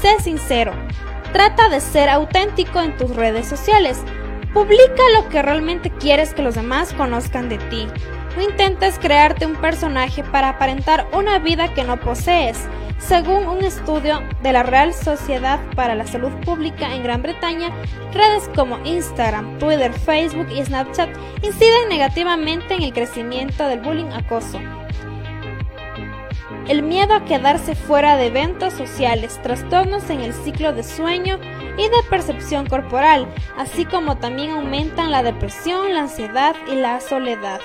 Sé 0.00 0.20
sincero. 0.20 0.72
Trata 1.32 1.68
de 1.68 1.80
ser 1.80 2.08
auténtico 2.08 2.80
en 2.80 2.96
tus 2.96 3.14
redes 3.14 3.46
sociales. 3.46 3.98
Publica 4.54 5.02
lo 5.14 5.28
que 5.28 5.42
realmente 5.42 5.90
quieres 5.90 6.32
que 6.32 6.42
los 6.42 6.54
demás 6.54 6.92
conozcan 6.94 7.48
de 7.48 7.58
ti. 7.58 7.86
No 8.36 8.42
intentes 8.42 8.98
crearte 8.98 9.44
un 9.44 9.56
personaje 9.56 10.22
para 10.22 10.50
aparentar 10.50 11.08
una 11.12 11.38
vida 11.38 11.74
que 11.74 11.84
no 11.84 11.98
posees. 11.98 12.68
Según 12.98 13.48
un 13.48 13.64
estudio 13.64 14.20
de 14.42 14.52
la 14.52 14.62
Real 14.62 14.92
Sociedad 14.94 15.58
para 15.74 15.94
la 15.94 16.06
Salud 16.06 16.32
Pública 16.44 16.94
en 16.94 17.02
Gran 17.02 17.22
Bretaña, 17.22 17.70
redes 18.12 18.48
como 18.54 18.78
Instagram, 18.84 19.58
Twitter, 19.58 19.92
Facebook 19.92 20.48
y 20.52 20.62
Snapchat 20.62 21.08
inciden 21.42 21.88
negativamente 21.88 22.74
en 22.74 22.82
el 22.82 22.92
crecimiento 22.92 23.66
del 23.66 23.80
bullying 23.80 24.12
acoso. 24.12 24.60
El 26.68 26.82
miedo 26.82 27.14
a 27.14 27.24
quedarse 27.24 27.74
fuera 27.74 28.16
de 28.16 28.26
eventos 28.26 28.74
sociales, 28.74 29.40
trastornos 29.42 30.08
en 30.10 30.20
el 30.20 30.32
ciclo 30.32 30.72
de 30.72 30.84
sueño 30.84 31.40
y 31.76 31.82
de 31.82 32.02
percepción 32.08 32.66
corporal, 32.66 33.26
así 33.56 33.86
como 33.86 34.18
también 34.18 34.50
aumentan 34.50 35.10
la 35.10 35.24
depresión, 35.24 35.94
la 35.94 36.02
ansiedad 36.02 36.54
y 36.70 36.76
la 36.76 37.00
soledad. 37.00 37.60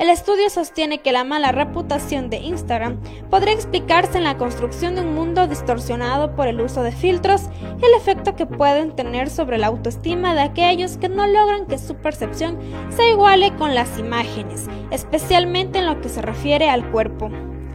El 0.00 0.08
estudio 0.08 0.48
sostiene 0.48 1.02
que 1.02 1.12
la 1.12 1.24
mala 1.24 1.52
reputación 1.52 2.30
de 2.30 2.38
Instagram 2.38 2.98
podría 3.28 3.52
explicarse 3.52 4.16
en 4.16 4.24
la 4.24 4.38
construcción 4.38 4.94
de 4.94 5.02
un 5.02 5.14
mundo 5.14 5.46
distorsionado 5.46 6.34
por 6.34 6.48
el 6.48 6.58
uso 6.62 6.82
de 6.82 6.90
filtros 6.90 7.50
y 7.62 7.84
el 7.84 7.92
efecto 7.98 8.34
que 8.34 8.46
pueden 8.46 8.96
tener 8.96 9.28
sobre 9.28 9.58
la 9.58 9.66
autoestima 9.66 10.34
de 10.34 10.40
aquellos 10.40 10.96
que 10.96 11.10
no 11.10 11.26
logran 11.26 11.66
que 11.66 11.76
su 11.76 11.96
percepción 11.96 12.58
se 12.88 13.10
iguale 13.10 13.54
con 13.56 13.74
las 13.74 13.98
imágenes, 13.98 14.68
especialmente 14.90 15.80
en 15.80 15.86
lo 15.86 16.00
que 16.00 16.08
se 16.08 16.22
refiere 16.22 16.70
al 16.70 16.90
cuerpo. 16.90 17.30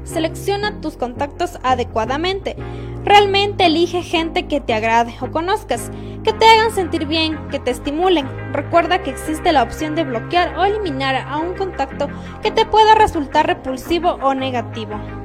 Selecciona 0.05 0.79
tus 0.79 0.95
contactos 0.95 1.59
adecuadamente. 1.63 2.55
Realmente 3.03 3.65
elige 3.65 4.01
gente 4.01 4.47
que 4.47 4.61
te 4.61 4.73
agrade 4.73 5.13
o 5.19 5.29
conozcas, 5.31 5.91
que 6.23 6.31
te 6.31 6.45
hagan 6.45 6.71
sentir 6.71 7.05
bien, 7.05 7.37
que 7.49 7.59
te 7.59 7.71
estimulen. 7.71 8.27
Recuerda 8.53 9.03
que 9.03 9.11
existe 9.11 9.51
la 9.51 9.63
opción 9.63 9.95
de 9.95 10.03
bloquear 10.03 10.57
o 10.57 10.63
eliminar 10.63 11.15
a 11.15 11.37
un 11.37 11.55
contacto 11.55 12.07
que 12.41 12.51
te 12.51 12.65
pueda 12.65 12.95
resultar 12.95 13.45
repulsivo 13.45 14.11
o 14.21 14.33
negativo. 14.33 15.24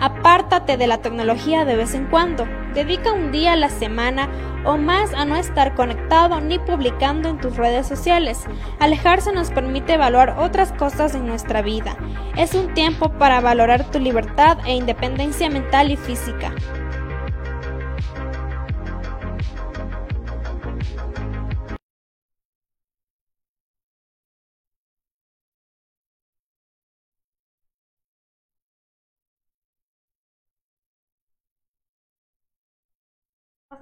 Apártate 0.00 0.76
de 0.76 0.86
la 0.86 0.98
tecnología 0.98 1.64
de 1.64 1.76
vez 1.76 1.94
en 1.94 2.06
cuando. 2.06 2.46
Dedica 2.74 3.12
un 3.12 3.32
día 3.32 3.52
a 3.52 3.56
la 3.56 3.68
semana 3.68 4.28
o 4.64 4.76
más 4.76 5.12
a 5.14 5.24
no 5.24 5.36
estar 5.36 5.74
conectado 5.74 6.40
ni 6.40 6.58
publicando 6.58 7.28
en 7.28 7.38
tus 7.38 7.56
redes 7.56 7.86
sociales. 7.86 8.44
Alejarse 8.80 9.32
nos 9.32 9.50
permite 9.50 9.94
evaluar 9.94 10.36
otras 10.38 10.72
cosas 10.72 11.14
en 11.14 11.26
nuestra 11.26 11.62
vida. 11.62 11.96
Es 12.36 12.54
un 12.54 12.74
tiempo 12.74 13.10
para 13.10 13.40
valorar 13.40 13.90
tu 13.90 13.98
libertad 13.98 14.58
e 14.66 14.74
independencia 14.74 15.48
mental 15.50 15.90
y 15.90 15.96
física. 15.96 16.52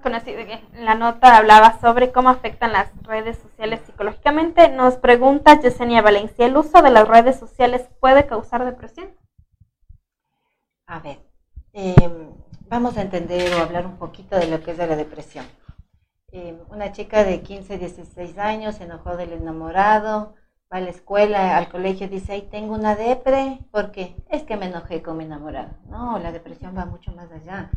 En 0.05 0.85
la 0.85 0.95
nota 0.95 1.37
hablaba 1.37 1.79
sobre 1.79 2.11
cómo 2.11 2.29
afectan 2.29 2.73
las 2.73 2.91
redes 3.03 3.37
sociales 3.37 3.79
psicológicamente. 3.85 4.67
Nos 4.67 4.97
pregunta 4.97 5.59
Yesenia 5.61 6.01
Valencia, 6.01 6.45
¿el 6.45 6.57
uso 6.57 6.81
de 6.81 6.89
las 6.89 7.07
redes 7.07 7.39
sociales 7.39 7.87
puede 8.01 8.27
causar 8.27 8.65
depresión? 8.65 9.09
A 10.87 10.99
ver, 10.99 11.19
em, 11.71 12.31
vamos 12.67 12.97
a 12.97 13.01
entender 13.01 13.53
o 13.53 13.63
hablar 13.63 13.85
un 13.85 13.97
poquito 13.97 14.37
de 14.37 14.47
lo 14.47 14.61
que 14.61 14.71
es 14.71 14.77
de 14.77 14.87
la 14.87 14.97
depresión. 14.97 15.45
Em, 16.31 16.57
una 16.69 16.91
chica 16.91 17.23
de 17.23 17.41
15, 17.41 17.77
16 17.77 18.37
años 18.37 18.75
se 18.75 18.83
enojó 18.83 19.15
del 19.15 19.31
enamorado, 19.31 20.35
va 20.71 20.77
a 20.77 20.81
la 20.81 20.89
escuela, 20.89 21.55
al 21.55 21.69
colegio, 21.69 22.09
dice, 22.09 22.33
ahí 22.33 22.41
tengo 22.41 22.73
una 22.73 22.95
depre, 22.95 23.59
porque 23.71 24.15
es 24.29 24.43
que 24.43 24.57
me 24.57 24.65
enojé 24.65 25.01
con 25.01 25.17
mi 25.17 25.23
enamorado. 25.23 25.69
No, 25.85 26.19
la 26.19 26.33
depresión 26.33 26.75
va 26.77 26.85
mucho 26.85 27.13
más 27.13 27.31
allá 27.31 27.69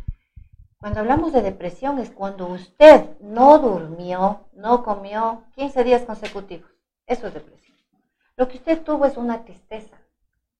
cuando 0.79 1.01
hablamos 1.01 1.33
de 1.33 1.43
depresión 1.43 1.99
es 1.99 2.11
cuando 2.11 2.47
usted 2.49 3.19
no 3.21 3.59
durmió, 3.59 4.47
no 4.53 4.85
comió 4.85 5.45
15 5.55 5.85
días 5.85 6.03
consecutivos. 6.03 6.71
Eso 7.07 7.27
es 7.27 7.35
depresión. 7.35 7.77
Lo 8.37 8.49
que 8.49 8.59
usted 8.59 8.83
tuvo 8.83 9.07
es 9.07 9.17
una 9.17 9.45
tristeza. 9.45 9.97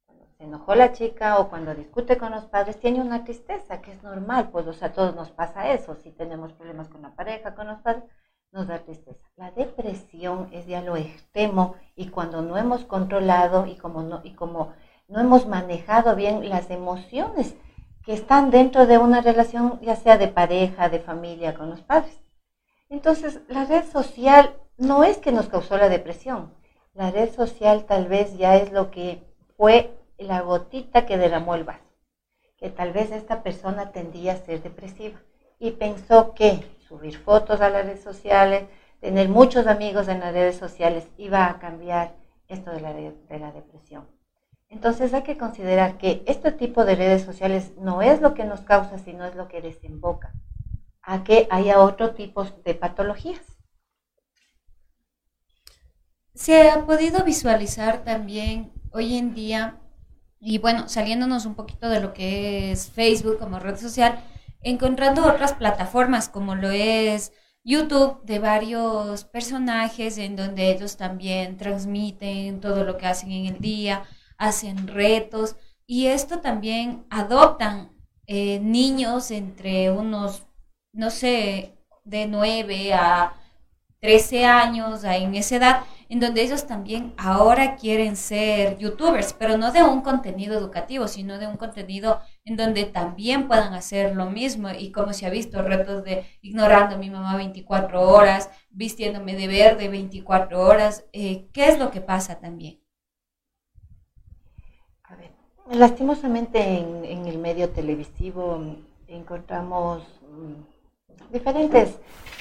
Cuando 0.07 0.27
se 0.27 0.45
enojó 0.45 0.75
la 0.75 0.93
chica 0.93 1.39
o 1.39 1.51
cuando 1.51 1.75
discute 1.75 2.17
con 2.17 2.33
los 2.33 2.47
padres, 2.47 2.81
tiene 2.81 3.01
una 3.01 3.25
tristeza, 3.25 3.83
que 3.83 3.93
es 3.93 4.03
normal, 4.03 4.49
pues 4.51 4.67
o 4.67 4.73
sea, 4.73 4.89
a 4.89 4.93
todos 4.93 5.15
nos 5.15 5.31
pasa 5.31 5.71
eso. 5.73 5.95
Si 5.97 6.11
tenemos 6.11 6.53
problemas 6.55 6.89
con 6.89 7.03
la 7.03 7.15
pareja, 7.15 7.55
con 7.55 7.67
los 7.67 7.81
padres, 7.81 8.05
nos 8.53 8.67
da 8.67 8.79
tristeza. 8.79 9.21
La 9.37 9.51
depresión 9.51 10.49
es 10.53 10.67
ya 10.67 10.81
lo 10.81 10.97
extremo 10.97 11.77
y 11.95 12.09
cuando 12.09 12.41
no 12.41 12.57
hemos 12.57 12.87
controlado 12.87 13.67
y 13.67 13.77
como 13.77 14.03
no, 14.03 14.23
y 14.25 14.33
como 14.33 14.73
no 15.09 15.21
hemos 15.21 15.47
manejado 15.47 16.17
bien 16.17 16.49
las 16.49 16.71
emociones 16.71 17.55
que 18.07 18.13
están 18.15 18.53
dentro 18.53 18.87
de 18.87 18.99
una 18.99 19.21
relación, 19.21 19.81
ya 19.83 19.97
sea 19.97 20.17
de 20.17 20.29
pareja, 20.29 20.89
de 20.89 21.01
familia, 21.01 21.55
con 21.55 21.69
los 21.69 21.81
padres. 21.83 22.23
Entonces, 22.89 23.41
la 23.49 23.65
red 23.65 23.85
social 23.85 24.55
no 24.79 25.03
es 25.03 25.19
que 25.19 25.33
nos 25.33 25.49
causó 25.49 25.77
la 25.77 25.89
depresión. 25.89 26.55
La 26.95 27.11
red 27.11 27.35
social 27.35 27.85
tal 27.85 28.07
vez 28.07 28.39
ya 28.39 28.57
es 28.57 28.71
lo 28.71 28.93
que 28.93 29.25
fue 29.57 29.99
la 30.19 30.41
gotita 30.43 31.05
que 31.05 31.19
derramó 31.19 31.57
el 31.57 31.65
vaso. 31.65 31.83
Que 32.57 32.71
tal 32.71 32.93
vez 32.93 33.11
esta 33.11 33.43
persona 33.43 33.91
tendía 33.91 34.35
a 34.35 34.37
ser 34.37 34.63
depresiva 34.63 35.21
y 35.59 35.73
pensó 35.73 36.33
que 36.33 36.65
subir 36.89 37.19
fotos 37.19 37.61
a 37.61 37.71
las 37.71 37.87
redes 37.87 38.05
sociales, 38.05 38.69
tener 39.01 39.29
muchos 39.29 39.67
amigos 39.67 40.07
en 40.07 40.21
las 40.21 40.33
redes 40.33 40.57
sociales 40.57 41.09
iba 41.19 41.47
a 41.47 41.59
cambiar 41.59 42.15
esto 42.47 42.71
de 42.71 42.81
la, 42.81 42.93
de 42.93 43.39
la 43.41 43.51
depresión. 43.51 44.07
Entonces 44.69 45.15
hay 45.15 45.23
que 45.23 45.39
considerar 45.39 45.97
que 45.99 46.23
este 46.27 46.53
tipo 46.53 46.85
de 46.85 46.97
redes 46.97 47.23
sociales 47.23 47.73
no 47.79 48.03
es 48.03 48.21
lo 48.21 48.35
que 48.35 48.45
nos 48.45 48.61
causa, 48.61 48.99
sino 48.99 49.25
es 49.25 49.35
lo 49.35 49.49
que 49.49 49.63
desemboca 49.63 50.33
a 51.03 51.23
que 51.23 51.47
haya 51.51 51.79
otro 51.79 52.15
tipo 52.15 52.45
de 52.45 52.75
patologías. 52.75 53.41
Se 56.35 56.69
ha 56.69 56.85
podido 56.85 57.25
visualizar 57.25 58.05
también 58.05 58.73
hoy 58.91 59.17
en 59.17 59.35
día, 59.35 59.81
y 60.41 60.59
bueno, 60.59 60.89
saliéndonos 60.89 61.47
un 61.47 61.55
poquito 61.55 61.89
de 61.89 62.01
lo 62.01 62.13
que 62.13 62.73
es 62.73 62.91
Facebook 62.91 63.39
como 63.39 63.61
red 63.61 63.77
social, 63.77 64.23
encontrando 64.61 65.25
otras 65.25 65.55
plataformas 65.55 66.29
como 66.29 66.57
lo 66.57 66.71
es 66.71 67.33
YouTube 67.63 68.23
de 68.25 68.39
varios 68.39 69.25
personajes 69.25 70.19
en 70.19 70.37
donde 70.37 70.71
ellos 70.71 70.97
también 70.97 71.57
transmiten 71.57 72.61
todo 72.61 72.85
lo 72.85 72.97
que 72.97 73.07
hacen 73.07 73.31
en 73.31 73.47
el 73.47 73.61
día, 73.61 74.05
hacen 74.39 74.89
retos 74.89 75.57
y 75.87 76.07
esto 76.07 76.41
también 76.41 77.07
adoptan 77.11 77.93
eh, 78.27 78.59
niños 78.61 79.31
entre 79.31 79.91
unos, 79.91 80.47
no 80.93 81.11
sé, 81.11 81.79
de 82.05 82.27
9 82.27 82.93
a 82.95 83.35
13 84.01 84.45
años, 84.45 85.05
en 85.05 85.35
esa 85.35 85.57
edad, 85.57 85.85
en 86.09 86.21
donde 86.21 86.43
ellos 86.43 86.67
también 86.67 87.15
ahora 87.17 87.77
quieren 87.77 88.17
ser 88.17 88.79
youtubers, 88.79 89.33
pero 89.33 89.57
no 89.57 89.73
de 89.73 89.83
un 89.83 90.03
contenido 90.03 90.57
educativo, 90.57 91.09
sino 91.09 91.39
de 91.39 91.47
un 91.49 91.57
contenido 91.57 92.21
en 92.45 92.57
donde 92.57 92.85
también 92.85 93.49
puedan 93.49 93.75
hacer 93.75 94.15
lo 94.15 94.27
mismo. 94.27 94.71
Y 94.71 94.93
como 94.93 95.13
se 95.13 95.27
ha 95.27 95.31
visto, 95.31 95.63
retos 95.63 96.05
de 96.05 96.25
ignorando 96.43 96.97
a 96.97 96.99
mi 96.99 97.11
mamá 97.11 97.37
24 97.37 98.01
horas, 98.09 98.51
vistiéndome 98.71 99.35
de 99.35 99.49
verde 99.49 99.89
24 99.89 100.61
horas, 100.61 101.05
eh, 101.13 101.49
¿qué 101.53 101.69
es 101.69 101.79
lo 101.79 101.91
que 101.91 102.01
pasa 102.01 102.39
también? 102.39 102.86
Lastimosamente 105.73 106.61
en, 106.61 107.27
el 107.27 107.39
medio 107.39 107.71
televisivo 107.71 108.61
encontramos 109.09 110.03
mm, 110.23 111.33
diferentes 111.33 111.91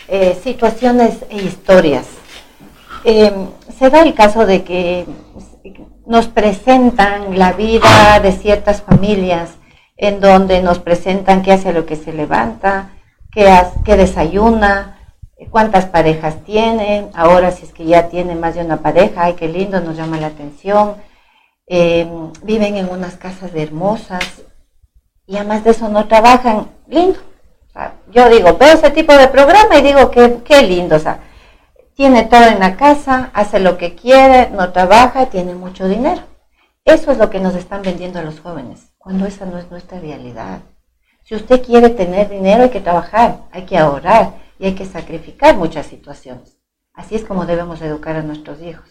eh, 0.07 0.39
situaciones 0.43 1.25
e 1.29 1.37
historias. 1.37 2.05
Eh, 3.03 3.33
se 3.75 3.89
da 3.89 4.03
el 4.03 4.13
caso 4.13 4.45
de 4.45 4.63
que 4.63 5.05
nos 6.05 6.27
presentan 6.27 7.39
la 7.39 7.53
vida 7.53 8.19
de 8.19 8.31
ciertas 8.31 8.83
familias 8.83 9.55
en 9.97 10.19
donde 10.19 10.61
nos 10.61 10.77
presentan 10.77 11.41
qué 11.41 11.53
hace 11.53 11.73
lo 11.73 11.87
que 11.87 11.95
se 11.95 12.13
levanta, 12.13 12.91
qué, 13.31 13.51
qué 13.83 13.97
desayuna, 13.97 14.99
cuántas 15.49 15.85
parejas 15.85 16.43
tiene, 16.43 17.07
ahora 17.15 17.51
si 17.51 17.65
es 17.65 17.71
que 17.71 17.85
ya 17.85 18.07
tiene 18.09 18.35
más 18.35 18.53
de 18.53 18.61
una 18.61 18.77
pareja, 18.77 19.23
ay, 19.23 19.33
qué 19.33 19.47
lindo, 19.47 19.81
nos 19.81 19.97
llama 19.97 20.17
la 20.17 20.27
atención. 20.27 20.95
Eh, 21.67 22.07
viven 22.43 22.77
en 22.77 22.89
unas 22.89 23.17
casas 23.17 23.51
hermosas 23.55 24.23
y 25.25 25.37
además 25.37 25.63
de 25.63 25.71
eso 25.71 25.89
no 25.89 26.07
trabajan, 26.07 26.69
lindo. 26.87 27.19
yo 28.11 28.29
digo, 28.29 28.57
veo 28.57 28.73
ese 28.73 28.91
tipo 28.91 29.13
de 29.17 29.27
programa 29.27 29.77
y 29.77 29.81
digo, 29.81 30.11
qué, 30.11 30.41
qué 30.45 30.61
lindo, 30.61 30.95
o 30.97 30.99
sea, 30.99 31.21
tiene 31.95 32.23
todo 32.25 32.43
en 32.43 32.59
la 32.59 32.75
casa, 32.75 33.31
hace 33.33 33.59
lo 33.59 33.77
que 33.77 33.95
quiere, 33.95 34.49
no 34.51 34.71
trabaja, 34.71 35.27
tiene 35.27 35.55
mucho 35.55 35.87
dinero. 35.87 36.21
Eso 36.83 37.11
es 37.11 37.17
lo 37.17 37.31
que 37.31 37.39
nos 37.39 37.55
están 37.55 37.81
vendiendo 37.81 38.19
a 38.19 38.21
los 38.23 38.39
jóvenes, 38.39 38.91
cuando 38.99 39.25
esa 39.25 39.45
no 39.45 39.57
es 39.57 39.71
nuestra 39.71 39.99
realidad. 39.99 40.59
Si 41.23 41.33
usted 41.33 41.63
quiere 41.63 41.89
tener 41.89 42.29
dinero 42.29 42.63
hay 42.63 42.69
que 42.69 42.81
trabajar, 42.81 43.45
hay 43.51 43.65
que 43.65 43.77
ahorrar 43.79 44.35
y 44.59 44.67
hay 44.67 44.75
que 44.75 44.85
sacrificar 44.85 45.57
muchas 45.57 45.87
situaciones. 45.87 46.59
Así 46.93 47.15
es 47.15 47.25
como 47.25 47.47
debemos 47.47 47.81
educar 47.81 48.15
a 48.15 48.21
nuestros 48.21 48.61
hijos. 48.61 48.87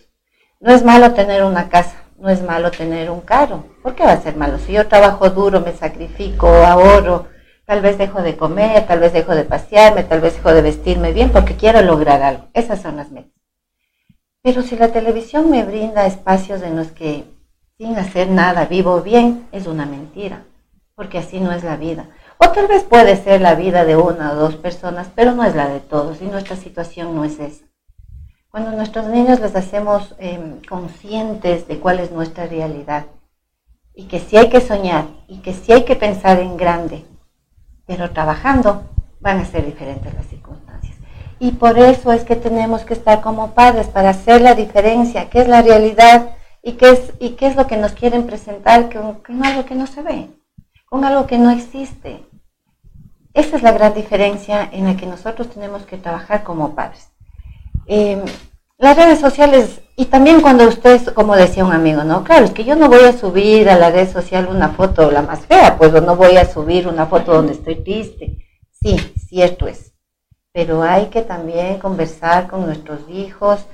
No 0.58 0.72
es 0.72 0.84
malo 0.84 1.14
tener 1.14 1.44
una 1.44 1.68
casa, 1.68 2.03
no 2.24 2.30
es 2.30 2.42
malo 2.42 2.70
tener 2.70 3.10
un 3.10 3.20
carro. 3.20 3.64
¿Por 3.82 3.94
qué 3.94 4.02
va 4.02 4.12
a 4.12 4.20
ser 4.22 4.34
malo? 4.34 4.58
Si 4.58 4.72
yo 4.72 4.88
trabajo 4.88 5.28
duro, 5.28 5.60
me 5.60 5.74
sacrifico, 5.74 6.48
ahorro, 6.48 7.26
tal 7.66 7.82
vez 7.82 7.98
dejo 7.98 8.22
de 8.22 8.34
comer, 8.34 8.86
tal 8.86 9.00
vez 9.00 9.12
dejo 9.12 9.34
de 9.34 9.44
pasearme, 9.44 10.04
tal 10.04 10.22
vez 10.22 10.34
dejo 10.36 10.54
de 10.54 10.62
vestirme 10.62 11.12
bien 11.12 11.30
porque 11.30 11.54
quiero 11.54 11.82
lograr 11.82 12.22
algo. 12.22 12.44
Esas 12.54 12.80
son 12.80 12.96
las 12.96 13.10
metas. 13.10 13.30
Pero 14.42 14.62
si 14.62 14.74
la 14.74 14.88
televisión 14.88 15.50
me 15.50 15.64
brinda 15.64 16.06
espacios 16.06 16.62
en 16.62 16.76
los 16.76 16.92
que 16.92 17.24
sin 17.76 17.98
hacer 17.98 18.30
nada 18.30 18.64
vivo 18.64 19.02
bien, 19.02 19.46
es 19.52 19.66
una 19.66 19.84
mentira, 19.84 20.44
porque 20.94 21.18
así 21.18 21.40
no 21.40 21.52
es 21.52 21.62
la 21.62 21.76
vida. 21.76 22.06
O 22.38 22.48
tal 22.52 22.68
vez 22.68 22.84
puede 22.84 23.16
ser 23.16 23.42
la 23.42 23.54
vida 23.54 23.84
de 23.84 23.96
una 23.96 24.32
o 24.32 24.36
dos 24.36 24.56
personas, 24.56 25.08
pero 25.14 25.32
no 25.32 25.44
es 25.44 25.54
la 25.54 25.68
de 25.68 25.80
todos 25.80 26.22
y 26.22 26.24
nuestra 26.24 26.56
situación 26.56 27.14
no 27.14 27.26
es 27.26 27.38
esa. 27.38 27.66
Cuando 28.54 28.70
nuestros 28.70 29.06
niños 29.06 29.40
les 29.40 29.56
hacemos 29.56 30.14
em, 30.16 30.60
conscientes 30.68 31.66
de 31.66 31.80
cuál 31.80 31.98
es 31.98 32.12
nuestra 32.12 32.46
realidad 32.46 33.06
y 33.92 34.04
que 34.04 34.20
sí 34.20 34.36
hay 34.36 34.48
que 34.48 34.60
soñar 34.60 35.06
y 35.26 35.38
que 35.38 35.52
sí 35.52 35.72
hay 35.72 35.84
que 35.84 35.96
pensar 35.96 36.38
en 36.38 36.56
grande, 36.56 37.04
pero 37.84 38.12
trabajando 38.12 38.84
van 39.18 39.40
a 39.40 39.44
ser 39.44 39.66
diferentes 39.66 40.14
las 40.14 40.26
circunstancias. 40.26 40.96
Y 41.40 41.50
por 41.50 41.80
eso 41.80 42.12
es 42.12 42.22
que 42.22 42.36
tenemos 42.36 42.84
que 42.84 42.94
estar 42.94 43.22
como 43.22 43.54
padres 43.54 43.88
para 43.88 44.10
hacer 44.10 44.40
la 44.40 44.54
diferencia, 44.54 45.28
qué 45.30 45.40
es 45.40 45.48
la 45.48 45.60
realidad 45.60 46.36
y 46.62 46.74
qué 46.74 46.90
es, 46.90 47.12
y 47.18 47.30
qué 47.30 47.48
es 47.48 47.56
lo 47.56 47.66
que 47.66 47.76
nos 47.76 47.90
quieren 47.90 48.24
presentar 48.24 48.88
con, 48.88 49.14
con 49.14 49.44
algo 49.44 49.64
que 49.64 49.74
no 49.74 49.88
se 49.88 50.00
ve, 50.00 50.30
con 50.88 51.04
algo 51.04 51.26
que 51.26 51.38
no 51.38 51.50
existe. 51.50 52.24
Esa 53.32 53.56
es 53.56 53.64
la 53.64 53.72
gran 53.72 53.94
diferencia 53.94 54.68
en 54.70 54.84
la 54.84 54.96
que 54.96 55.06
nosotros 55.06 55.50
tenemos 55.50 55.82
que 55.86 55.98
trabajar 55.98 56.44
como 56.44 56.76
padres. 56.76 57.13
Em, 57.86 58.22
las 58.78 58.96
redes 58.96 59.20
sociales, 59.20 59.80
y 59.96 60.06
también 60.06 60.40
cuando 60.40 60.66
usted, 60.66 61.04
como 61.14 61.36
decía 61.36 61.64
un 61.64 61.72
amigo, 61.72 62.04
¿no? 62.04 62.24
Claro, 62.24 62.44
es 62.44 62.50
que 62.52 62.64
yo 62.64 62.74
no 62.76 62.88
voy 62.88 63.04
a 63.04 63.12
subir 63.12 63.68
a 63.68 63.76
la 63.76 63.90
red 63.90 64.10
social 64.10 64.48
una 64.48 64.70
foto 64.70 65.10
la 65.10 65.22
más 65.22 65.46
fea, 65.46 65.76
pues 65.78 65.92
o 65.94 66.00
no 66.00 66.16
voy 66.16 66.36
a 66.36 66.44
subir 66.44 66.88
una 66.88 67.06
foto 67.06 67.32
donde 67.32 67.52
estoy 67.52 67.76
triste. 67.76 68.38
Sí, 68.72 68.96
cierto 69.28 69.68
es. 69.68 69.94
Pero 70.52 70.82
hay 70.82 71.06
que 71.06 71.22
también 71.22 71.78
conversar 71.78 72.48
con 72.48 72.66
nuestros 72.66 73.00
hijos 73.08 73.66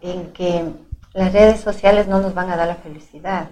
en 0.00 0.32
que 0.32 0.64
las 1.12 1.32
redes 1.32 1.60
sociales 1.60 2.06
no 2.06 2.20
nos 2.20 2.34
van 2.34 2.50
a 2.50 2.56
dar 2.56 2.68
la 2.68 2.76
felicidad. 2.76 3.50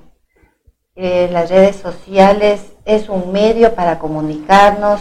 Eh, 0.95 1.29
las 1.31 1.51
redes 1.51 1.77
sociales 1.77 2.73
es 2.85 3.09
un 3.09 3.33
medio 3.33 3.75
para 3.75 3.99
comunicarnos, 3.99 5.01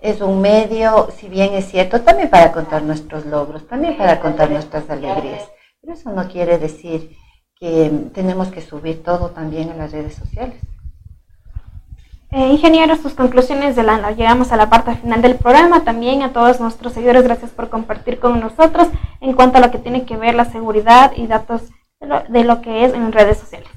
es 0.00 0.20
un 0.20 0.40
medio, 0.40 1.08
si 1.16 1.28
bien 1.28 1.54
es 1.54 1.66
cierto, 1.66 2.02
también 2.02 2.28
para 2.28 2.52
contar 2.52 2.82
nuestros 2.82 3.26
logros, 3.26 3.66
también 3.66 3.96
para 3.96 4.20
contar 4.20 4.50
nuestras 4.50 4.88
alegrías. 4.90 5.50
Pero 5.80 5.94
eso 5.94 6.12
no 6.12 6.28
quiere 6.28 6.58
decir 6.58 7.16
que 7.58 7.90
tenemos 8.12 8.48
que 8.48 8.60
subir 8.60 9.02
todo 9.02 9.30
también 9.30 9.70
a 9.70 9.74
las 9.74 9.92
redes 9.92 10.14
sociales. 10.14 10.60
Eh, 12.32 12.48
ingeniero, 12.48 12.96
sus 12.96 13.14
conclusiones 13.14 13.76
de 13.76 13.82
la, 13.82 14.10
llegamos 14.10 14.52
a 14.52 14.56
la 14.56 14.68
parte 14.68 14.94
final 14.96 15.22
del 15.22 15.36
programa. 15.36 15.84
También 15.84 16.22
a 16.22 16.32
todos 16.32 16.60
nuestros 16.60 16.92
seguidores, 16.92 17.22
gracias 17.22 17.50
por 17.50 17.70
compartir 17.70 18.18
con 18.18 18.40
nosotros 18.40 18.88
en 19.20 19.32
cuanto 19.32 19.58
a 19.58 19.60
lo 19.60 19.70
que 19.70 19.78
tiene 19.78 20.04
que 20.04 20.16
ver 20.16 20.34
la 20.34 20.44
seguridad 20.44 21.12
y 21.16 21.26
datos 21.28 21.62
de 22.28 22.44
lo 22.44 22.60
que 22.60 22.84
es 22.84 22.92
en 22.92 23.12
redes 23.12 23.38
sociales. 23.38 23.68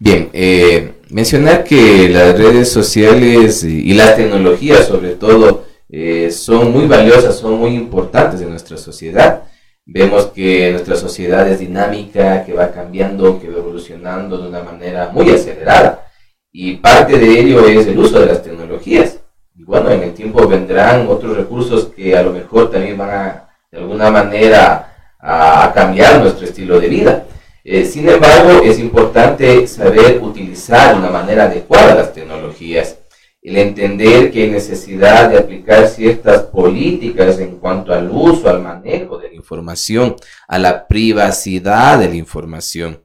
Bien, 0.00 0.30
eh, 0.32 0.94
mencionar 1.10 1.64
que 1.64 2.08
las 2.08 2.38
redes 2.38 2.70
sociales 2.70 3.64
y, 3.64 3.92
las 3.94 4.14
tecnologías 4.14 4.86
sobre 4.86 5.16
todo 5.16 5.64
eh, 5.88 6.30
son 6.30 6.72
muy 6.72 6.86
valiosas, 6.86 7.36
son 7.36 7.58
muy 7.58 7.74
importantes 7.74 8.40
en 8.40 8.50
nuestra 8.50 8.76
sociedad. 8.76 9.42
Vemos 9.84 10.26
que 10.26 10.70
nuestra 10.70 10.94
sociedad 10.94 11.48
es 11.48 11.58
dinámica, 11.58 12.44
que 12.44 12.52
va 12.52 12.70
cambiando, 12.70 13.40
que 13.40 13.48
va 13.48 13.58
evolucionando 13.58 14.38
de 14.38 14.48
una 14.48 14.62
manera 14.62 15.10
muy 15.12 15.30
acelerada. 15.30 16.06
Y 16.52 16.76
parte 16.76 17.18
de 17.18 17.40
ello 17.40 17.66
es 17.66 17.86
el 17.88 17.98
uso 17.98 18.20
de 18.20 18.26
las 18.26 18.42
tecnologías. 18.42 19.18
Y 19.56 19.64
bueno, 19.64 19.90
en 19.90 20.02
el 20.04 20.14
tiempo 20.14 20.46
vendrán 20.46 21.08
otros 21.08 21.36
recursos 21.36 21.86
que 21.96 22.16
a 22.16 22.22
lo 22.22 22.32
mejor 22.32 22.70
también 22.70 22.96
van 22.96 23.10
a, 23.10 23.48
de 23.72 23.78
alguna 23.78 24.10
manera, 24.10 24.94
a 25.18 25.72
cambiar 25.74 26.20
nuestro 26.20 26.46
estilo 26.46 26.78
de 26.78 26.88
vida. 26.88 27.24
Eh, 27.70 27.84
sin 27.84 28.08
embargo, 28.08 28.62
es 28.64 28.78
importante 28.78 29.66
saber 29.66 30.22
utilizar 30.22 30.94
de 30.94 31.00
una 31.00 31.10
manera 31.10 31.44
adecuada 31.44 31.96
las 31.96 32.14
tecnologías, 32.14 32.96
el 33.42 33.58
entender 33.58 34.30
que 34.30 34.44
hay 34.44 34.50
necesidad 34.50 35.28
de 35.28 35.36
aplicar 35.36 35.86
ciertas 35.86 36.44
políticas 36.44 37.38
en 37.40 37.58
cuanto 37.58 37.92
al 37.92 38.10
uso, 38.10 38.48
al 38.48 38.62
manejo 38.62 39.18
de 39.18 39.28
la 39.28 39.34
información, 39.34 40.16
a 40.48 40.58
la 40.58 40.86
privacidad 40.86 41.98
de 41.98 42.08
la 42.08 42.14
información. 42.14 43.04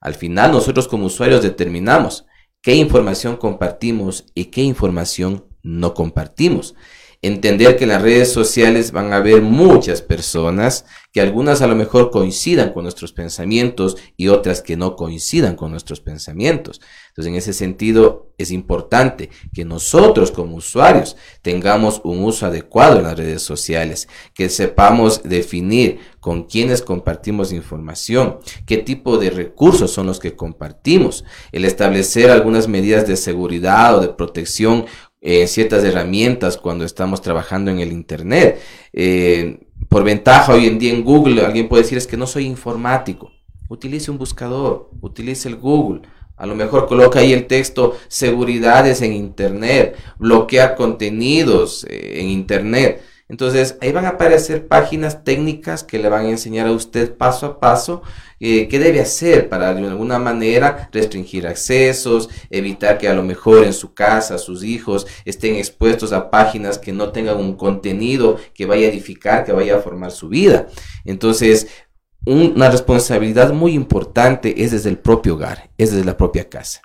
Al 0.00 0.14
final, 0.14 0.52
nosotros 0.52 0.86
como 0.86 1.06
usuarios 1.06 1.42
determinamos 1.42 2.24
qué 2.62 2.76
información 2.76 3.36
compartimos 3.36 4.26
y 4.32 4.44
qué 4.44 4.60
información 4.60 5.44
no 5.64 5.92
compartimos 5.92 6.76
entender 7.26 7.76
que 7.76 7.84
en 7.84 7.90
las 7.90 8.02
redes 8.02 8.32
sociales 8.32 8.92
van 8.92 9.12
a 9.12 9.16
haber 9.16 9.40
muchas 9.40 10.02
personas 10.02 10.84
que 11.14 11.20
algunas 11.20 11.62
a 11.62 11.68
lo 11.68 11.76
mejor 11.76 12.10
coincidan 12.10 12.72
con 12.72 12.82
nuestros 12.82 13.12
pensamientos 13.12 13.96
y 14.16 14.28
otras 14.28 14.60
que 14.60 14.76
no 14.76 14.96
coincidan 14.96 15.54
con 15.54 15.70
nuestros 15.70 16.00
pensamientos. 16.00 16.80
Entonces, 17.08 17.30
en 17.30 17.36
ese 17.36 17.52
sentido, 17.52 18.32
es 18.36 18.50
importante 18.50 19.30
que 19.52 19.64
nosotros 19.64 20.32
como 20.32 20.56
usuarios 20.56 21.16
tengamos 21.40 22.00
un 22.02 22.24
uso 22.24 22.46
adecuado 22.46 22.98
en 22.98 23.04
las 23.04 23.16
redes 23.16 23.42
sociales, 23.42 24.08
que 24.34 24.48
sepamos 24.48 25.22
definir 25.22 26.00
con 26.18 26.44
quiénes 26.44 26.82
compartimos 26.82 27.52
información, 27.52 28.38
qué 28.66 28.78
tipo 28.78 29.18
de 29.18 29.30
recursos 29.30 29.92
son 29.92 30.06
los 30.06 30.18
que 30.18 30.34
compartimos, 30.34 31.24
el 31.52 31.64
establecer 31.64 32.30
algunas 32.30 32.66
medidas 32.66 33.06
de 33.06 33.16
seguridad 33.16 33.98
o 33.98 34.00
de 34.00 34.08
protección 34.08 34.86
eh, 35.26 35.46
ciertas 35.46 35.82
herramientas 35.82 36.58
cuando 36.58 36.84
estamos 36.84 37.22
trabajando 37.22 37.70
en 37.70 37.80
el 37.80 37.92
Internet. 37.92 38.60
Eh, 38.92 39.58
por 39.88 40.04
ventaja, 40.04 40.52
hoy 40.52 40.66
en 40.66 40.78
día 40.78 40.92
en 40.92 41.02
Google 41.02 41.46
alguien 41.46 41.66
puede 41.66 41.82
decir 41.82 41.96
es 41.96 42.06
que 42.06 42.18
no 42.18 42.26
soy 42.26 42.44
informático. 42.44 43.32
Utilice 43.70 44.10
un 44.10 44.18
buscador, 44.18 44.90
utilice 45.00 45.48
el 45.48 45.56
Google. 45.56 46.02
A 46.36 46.44
lo 46.44 46.54
mejor 46.54 46.86
coloca 46.86 47.20
ahí 47.20 47.32
el 47.32 47.46
texto 47.46 47.96
seguridades 48.06 49.00
en 49.00 49.14
Internet, 49.14 49.96
bloquear 50.18 50.76
contenidos 50.76 51.86
eh, 51.88 52.20
en 52.20 52.28
Internet. 52.28 53.02
Entonces, 53.28 53.78
ahí 53.80 53.90
van 53.90 54.04
a 54.04 54.10
aparecer 54.10 54.68
páginas 54.68 55.24
técnicas 55.24 55.82
que 55.82 55.98
le 55.98 56.10
van 56.10 56.26
a 56.26 56.30
enseñar 56.30 56.66
a 56.66 56.72
usted 56.72 57.16
paso 57.16 57.46
a 57.46 57.58
paso 57.58 58.02
eh, 58.38 58.68
qué 58.68 58.78
debe 58.78 59.00
hacer 59.00 59.48
para 59.48 59.72
de 59.72 59.86
alguna 59.86 60.18
manera 60.18 60.90
restringir 60.92 61.46
accesos, 61.46 62.28
evitar 62.50 62.98
que 62.98 63.08
a 63.08 63.14
lo 63.14 63.22
mejor 63.22 63.64
en 63.64 63.72
su 63.72 63.94
casa 63.94 64.36
sus 64.36 64.62
hijos 64.62 65.06
estén 65.24 65.56
expuestos 65.56 66.12
a 66.12 66.30
páginas 66.30 66.78
que 66.78 66.92
no 66.92 67.12
tengan 67.12 67.38
un 67.38 67.56
contenido 67.56 68.36
que 68.52 68.66
vaya 68.66 68.86
a 68.86 68.90
edificar, 68.90 69.44
que 69.44 69.52
vaya 69.52 69.76
a 69.76 69.80
formar 69.80 70.10
su 70.10 70.28
vida. 70.28 70.66
Entonces, 71.06 71.68
una 72.26 72.70
responsabilidad 72.70 73.54
muy 73.54 73.72
importante 73.72 74.62
es 74.62 74.72
desde 74.72 74.90
el 74.90 74.98
propio 74.98 75.34
hogar, 75.34 75.70
es 75.78 75.92
desde 75.92 76.04
la 76.04 76.16
propia 76.16 76.48
casa. 76.50 76.82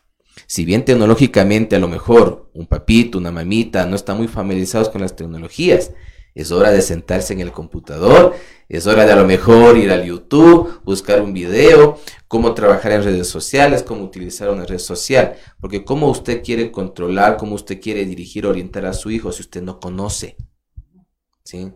Si 0.48 0.66
bien 0.66 0.86
tecnológicamente 0.86 1.76
a 1.76 1.80
lo 1.80 1.88
mejor 1.88 2.50
un 2.54 2.66
papito, 2.66 3.18
una 3.18 3.32
mamita 3.32 3.86
no 3.86 3.96
están 3.96 4.18
muy 4.18 4.28
familiarizados 4.28 4.90
con 4.90 5.02
las 5.02 5.16
tecnologías, 5.16 5.92
es 6.36 6.52
hora 6.52 6.72
de 6.72 6.82
sentarse 6.82 7.34
en 7.34 7.42
el 7.42 7.52
computador, 7.52 8.34
es 8.68 8.86
hora 8.88 9.06
de 9.06 9.14
a 9.14 9.16
lo 9.16 9.26
mejor 9.26 9.78
ir 9.78 9.92
al 9.92 10.04
YouTube, 10.04 10.82
buscar 10.84 11.22
un 11.22 11.34
video, 11.34 12.00
cómo 12.28 12.54
trabajar 12.54 12.92
en 12.92 13.04
redes 13.04 13.28
sociales, 13.28 13.84
cómo 13.84 14.04
utilizar 14.04 14.50
una 14.50 14.66
red 14.66 14.78
social, 14.78 15.36
porque 15.60 15.84
cómo 15.84 16.10
usted 16.10 16.44
quiere 16.44 16.72
controlar, 16.72 17.38
cómo 17.38 17.56
usted 17.56 17.82
quiere 17.82 18.06
dirigir, 18.06 18.46
orientar 18.46 18.86
a 18.86 18.94
su 18.94 19.10
hijo 19.10 19.32
si 19.32 19.42
usted 19.42 19.62
no 19.62 19.80
conoce. 19.80 20.38
¿sí? 21.44 21.72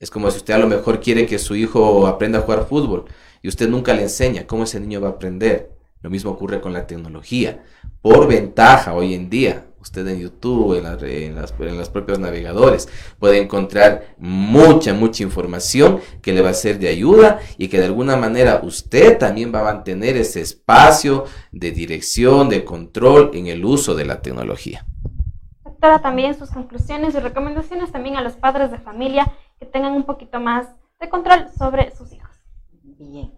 Es 0.00 0.10
como 0.10 0.30
si 0.32 0.38
usted 0.38 0.54
a 0.54 0.58
lo 0.58 0.66
mejor 0.66 1.00
quiere 1.00 1.26
que 1.26 1.38
su 1.38 1.54
hijo 1.54 2.08
aprenda 2.08 2.40
a 2.40 2.42
jugar 2.42 2.66
fútbol 2.66 3.04
y 3.40 3.48
usted 3.48 3.68
nunca 3.68 3.94
le 3.94 4.02
enseña 4.02 4.46
cómo 4.46 4.64
ese 4.64 4.80
niño 4.80 5.00
va 5.00 5.08
a 5.08 5.12
aprender. 5.12 5.70
Lo 6.00 6.10
mismo 6.10 6.32
ocurre 6.32 6.60
con 6.60 6.72
la 6.72 6.88
tecnología. 6.88 7.62
Por 8.00 8.26
ventaja, 8.26 8.94
hoy 8.94 9.14
en 9.14 9.30
día, 9.30 9.66
usted 9.82 10.06
en 10.08 10.20
YouTube, 10.20 10.78
en, 10.78 10.86
en, 10.86 11.34
las, 11.34 11.52
en, 11.58 11.76
los 11.76 11.90
propios 11.90 12.18
navegadores, 12.18 12.88
puede 13.18 13.42
encontrar 13.42 14.14
mucha, 14.16 14.94
mucha 14.94 15.22
información 15.22 16.00
que 16.22 16.32
le 16.32 16.40
va 16.40 16.50
a 16.50 16.54
ser 16.54 16.78
de 16.78 16.88
ayuda 16.88 17.40
y 17.58 17.68
que 17.68 17.78
de 17.78 17.86
alguna 17.86 18.16
manera 18.16 18.60
usted 18.62 19.18
también 19.18 19.52
va 19.54 19.60
a 19.60 19.74
mantener 19.74 20.16
ese 20.16 20.40
espacio 20.40 21.24
de 21.50 21.72
dirección, 21.72 22.48
de 22.48 22.64
control 22.64 23.30
en 23.34 23.48
el 23.48 23.64
uso 23.64 23.94
de 23.94 24.04
la 24.04 24.22
tecnología. 24.22 24.86
Doctora, 25.64 26.00
también 26.00 26.38
sus 26.38 26.50
conclusiones 26.50 27.14
y 27.14 27.18
recomendaciones 27.18 27.90
también 27.90 28.16
a 28.16 28.22
los 28.22 28.34
padres 28.34 28.70
de 28.70 28.78
familia 28.78 29.32
que 29.58 29.66
tengan 29.66 29.92
un 29.92 30.04
poquito 30.04 30.40
más 30.40 30.68
de 31.00 31.08
control 31.08 31.48
sobre 31.58 31.94
sus 31.96 32.12
hijos. 32.12 32.30
Bien. 32.82 33.32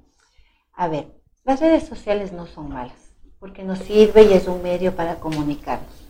A 0.74 0.88
ver, 0.88 1.06
las 1.44 1.60
redes 1.60 1.86
sociales 1.86 2.32
no 2.32 2.46
son 2.46 2.70
malas, 2.70 3.12
porque 3.38 3.62
nos 3.62 3.78
sirve 3.78 4.24
y 4.24 4.32
es 4.32 4.46
un 4.46 4.62
medio 4.62 4.94
para 4.94 5.16
comunicarnos. 5.20 6.03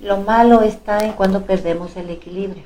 Lo 0.00 0.18
malo 0.18 0.62
está 0.62 1.04
en 1.04 1.14
cuando 1.14 1.42
perdemos 1.42 1.96
el 1.96 2.10
equilibrio. 2.10 2.62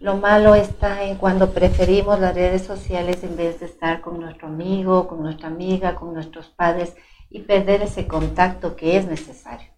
Lo 0.00 0.16
malo 0.16 0.56
está 0.56 1.04
en 1.04 1.14
cuando 1.14 1.52
preferimos 1.52 2.18
las 2.18 2.34
redes 2.34 2.62
sociales 2.62 3.22
en 3.22 3.36
vez 3.36 3.60
de 3.60 3.66
estar 3.66 4.00
con 4.00 4.20
nuestro 4.20 4.48
amigo, 4.48 5.06
con 5.06 5.22
nuestra 5.22 5.46
amiga, 5.46 5.94
con 5.94 6.12
nuestros 6.12 6.48
padres 6.48 6.96
y 7.30 7.42
perder 7.42 7.82
ese 7.82 8.08
contacto 8.08 8.74
que 8.74 8.96
es 8.96 9.06
necesario. 9.06 9.68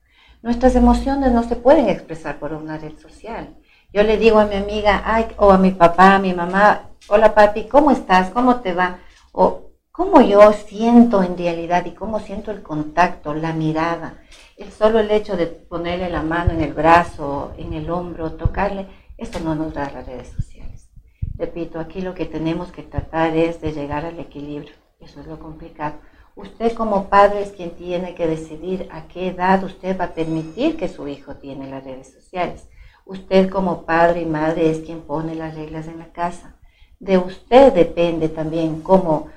Nuestras 0.41 0.77
emociones 0.77 1.31
no 1.31 1.43
se 1.43 1.57
pueden 1.57 1.91
expresar 1.91 2.39
por 2.39 2.55
una 2.55 2.79
red 2.79 2.99
social. 2.99 3.55
Yo 3.93 4.03
le 4.03 4.17
digo 4.17 4.39
a 4.39 4.47
mi 4.47 4.57
amiga 4.57 5.03
ay, 5.05 5.27
o 5.37 5.51
a 5.51 5.59
mi 5.59 5.73
papá, 5.73 6.15
a 6.15 6.19
mi 6.19 6.33
mamá, 6.33 6.89
hola 7.09 7.35
papi, 7.35 7.65
¿cómo 7.65 7.91
estás? 7.91 8.31
¿Cómo 8.31 8.61
te 8.61 8.73
va? 8.73 9.01
O 9.33 9.73
cómo 9.93 10.23
yo 10.23 10.55
siento 10.55 11.23
en 11.23 11.37
realidad 11.37 11.85
y 11.85 11.91
cómo 11.91 12.19
siento 12.19 12.51
el 12.51 12.63
contacto, 12.63 13.35
la 13.35 13.53
mirada. 13.53 14.24
El 14.57 14.71
solo 14.71 15.01
el 15.01 15.11
hecho 15.11 15.37
de 15.37 15.47
ponerle 15.47 16.09
la 16.11 16.23
mano 16.23 16.53
en 16.53 16.61
el 16.61 16.73
brazo, 16.73 17.53
en 17.59 17.73
el 17.73 17.91
hombro, 17.91 18.35
tocarle, 18.35 18.87
eso 19.19 19.41
no 19.41 19.55
nos 19.57 19.75
da 19.75 19.91
las 19.91 20.07
redes 20.07 20.29
sociales. 20.29 20.91
Repito, 21.37 21.81
aquí 21.81 22.01
lo 22.01 22.15
que 22.15 22.27
tenemos 22.27 22.71
que 22.71 22.83
tratar 22.83 23.37
es 23.37 23.61
de 23.61 23.73
llegar 23.73 24.05
al 24.05 24.21
equilibrio. 24.21 24.73
Eso 25.01 25.21
es 25.21 25.27
lo 25.27 25.41
complicado. 25.41 25.97
Usted 26.37 26.73
como 26.75 27.09
padre 27.09 27.43
es 27.43 27.51
quien 27.51 27.71
tiene 27.71 28.15
que 28.15 28.29
decidir 28.29 28.89
a 28.93 29.09
qué 29.09 29.29
edad 29.29 29.63
usted 29.65 29.99
va 29.99 30.07
a 30.07 30.15
permitir 30.15 30.77
que 30.77 30.89
su 30.89 31.09
hijo 31.09 31.35
tiene 31.37 31.69
las 31.69 31.85
redes 31.85 32.13
sociales. 32.13 32.69
Usted 33.05 33.51
como 33.51 33.85
padre 33.85 34.23
y 34.23 34.27
madre 34.27 34.71
es 34.71 34.81
quien 34.81 35.03
pone 35.03 35.35
las 35.35 35.57
reglas 35.57 35.89
en 35.89 35.99
la 35.99 36.13
casa. 36.13 36.57
De 37.01 37.19
usted 37.19 37.73
depende 37.73 38.29
también 38.29 38.83
cómo, 38.83 39.29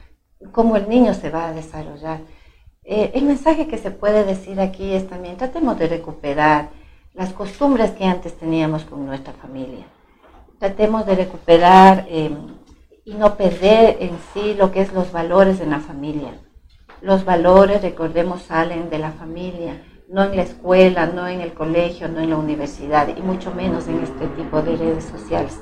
cómo 0.51 0.75
el 0.75 0.87
niño 0.87 1.13
se 1.15 1.31
va 1.31 1.49
a 1.49 1.53
desarrollar. 1.53 2.21
Eh, 2.89 3.11
el 3.15 3.25
mensaje 3.25 3.67
que 3.67 3.77
se 3.77 3.91
puede 3.91 4.23
decir 4.23 4.61
aquí 4.61 4.93
es 4.93 5.09
también 5.09 5.35
tratemos 5.35 5.77
de 5.77 5.89
recuperar 5.89 6.69
las 7.13 7.33
costumbres 7.33 7.91
que 7.91 8.05
antes 8.05 8.37
teníamos 8.37 8.85
con 8.85 9.05
nuestra 9.05 9.33
familia. 9.33 9.85
Tratemos 10.57 11.05
de 11.05 11.15
recuperar 11.15 12.05
eh, 12.07 12.31
y 13.03 13.13
no 13.15 13.35
perder 13.35 13.97
en 13.99 14.11
sí 14.33 14.53
lo 14.53 14.71
que 14.71 14.79
es 14.79 14.93
los 14.93 15.11
valores 15.11 15.59
en 15.59 15.71
la 15.71 15.81
familia. 15.81 16.39
Los 17.01 17.25
valores, 17.25 17.81
recordemos, 17.81 18.43
salen 18.43 18.89
de 18.89 18.99
la 18.99 19.11
familia, 19.11 19.83
no 20.07 20.23
en 20.23 20.37
la 20.37 20.43
escuela, 20.43 21.07
no 21.07 21.27
en 21.27 21.41
el 21.41 21.53
colegio, 21.53 22.07
no 22.07 22.21
en 22.21 22.29
la 22.29 22.37
universidad 22.37 23.09
y 23.09 23.21
mucho 23.21 23.53
menos 23.53 23.89
en 23.89 24.01
este 24.01 24.27
tipo 24.27 24.61
de 24.61 24.77
redes 24.77 25.03
sociales. 25.03 25.59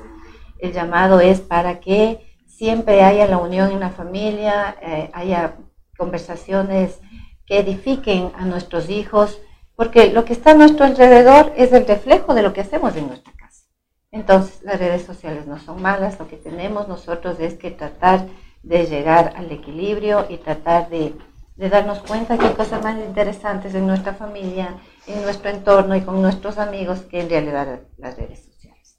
El 0.60 0.72
llamado 0.72 1.18
es 1.18 1.40
para 1.40 1.80
que 1.80 2.38
siempre 2.46 3.02
haya 3.02 3.26
la 3.26 3.38
unión 3.38 3.72
en 3.72 3.80
la 3.80 3.90
familia, 3.90 4.76
eh, 4.80 5.10
haya 5.12 5.56
conversaciones 5.98 7.00
que 7.46 7.60
edifiquen 7.60 8.32
a 8.36 8.44
nuestros 8.44 8.90
hijos, 8.90 9.40
porque 9.76 10.10
lo 10.10 10.24
que 10.24 10.32
está 10.32 10.50
a 10.50 10.54
nuestro 10.54 10.84
alrededor 10.84 11.52
es 11.56 11.72
el 11.72 11.86
reflejo 11.86 12.34
de 12.34 12.42
lo 12.42 12.52
que 12.52 12.62
hacemos 12.62 12.96
en 12.96 13.08
nuestra 13.08 13.32
casa. 13.32 13.64
Entonces, 14.10 14.62
las 14.62 14.78
redes 14.78 15.02
sociales 15.04 15.46
no 15.46 15.58
son 15.58 15.80
malas, 15.80 16.18
lo 16.18 16.28
que 16.28 16.36
tenemos 16.36 16.88
nosotros 16.88 17.38
es 17.40 17.54
que 17.54 17.70
tratar 17.70 18.26
de 18.62 18.86
llegar 18.86 19.34
al 19.36 19.50
equilibrio 19.52 20.26
y 20.28 20.38
tratar 20.38 20.88
de, 20.88 21.14
de 21.56 21.68
darnos 21.68 22.00
cuenta 22.00 22.36
que 22.36 22.46
hay 22.46 22.54
cosas 22.54 22.82
más 22.82 22.98
interesantes 22.98 23.74
en 23.74 23.86
nuestra 23.86 24.14
familia, 24.14 24.74
en 25.06 25.22
nuestro 25.22 25.50
entorno 25.50 25.94
y 25.94 26.00
con 26.00 26.20
nuestros 26.20 26.58
amigos 26.58 27.02
que 27.02 27.20
en 27.20 27.28
realidad 27.28 27.80
las 27.96 28.16
redes 28.16 28.44
sociales. 28.44 28.98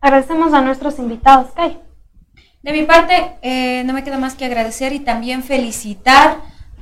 Agradecemos 0.00 0.52
a 0.54 0.60
nuestros 0.60 0.98
invitados, 0.98 1.52
Kai. 1.52 1.80
De 2.62 2.72
mi 2.72 2.82
parte, 2.82 3.38
eh, 3.42 3.84
no 3.84 3.92
me 3.92 4.02
queda 4.02 4.18
más 4.18 4.34
que 4.34 4.44
agradecer 4.44 4.92
y 4.92 5.00
también 5.00 5.44
felicitar 5.44 6.38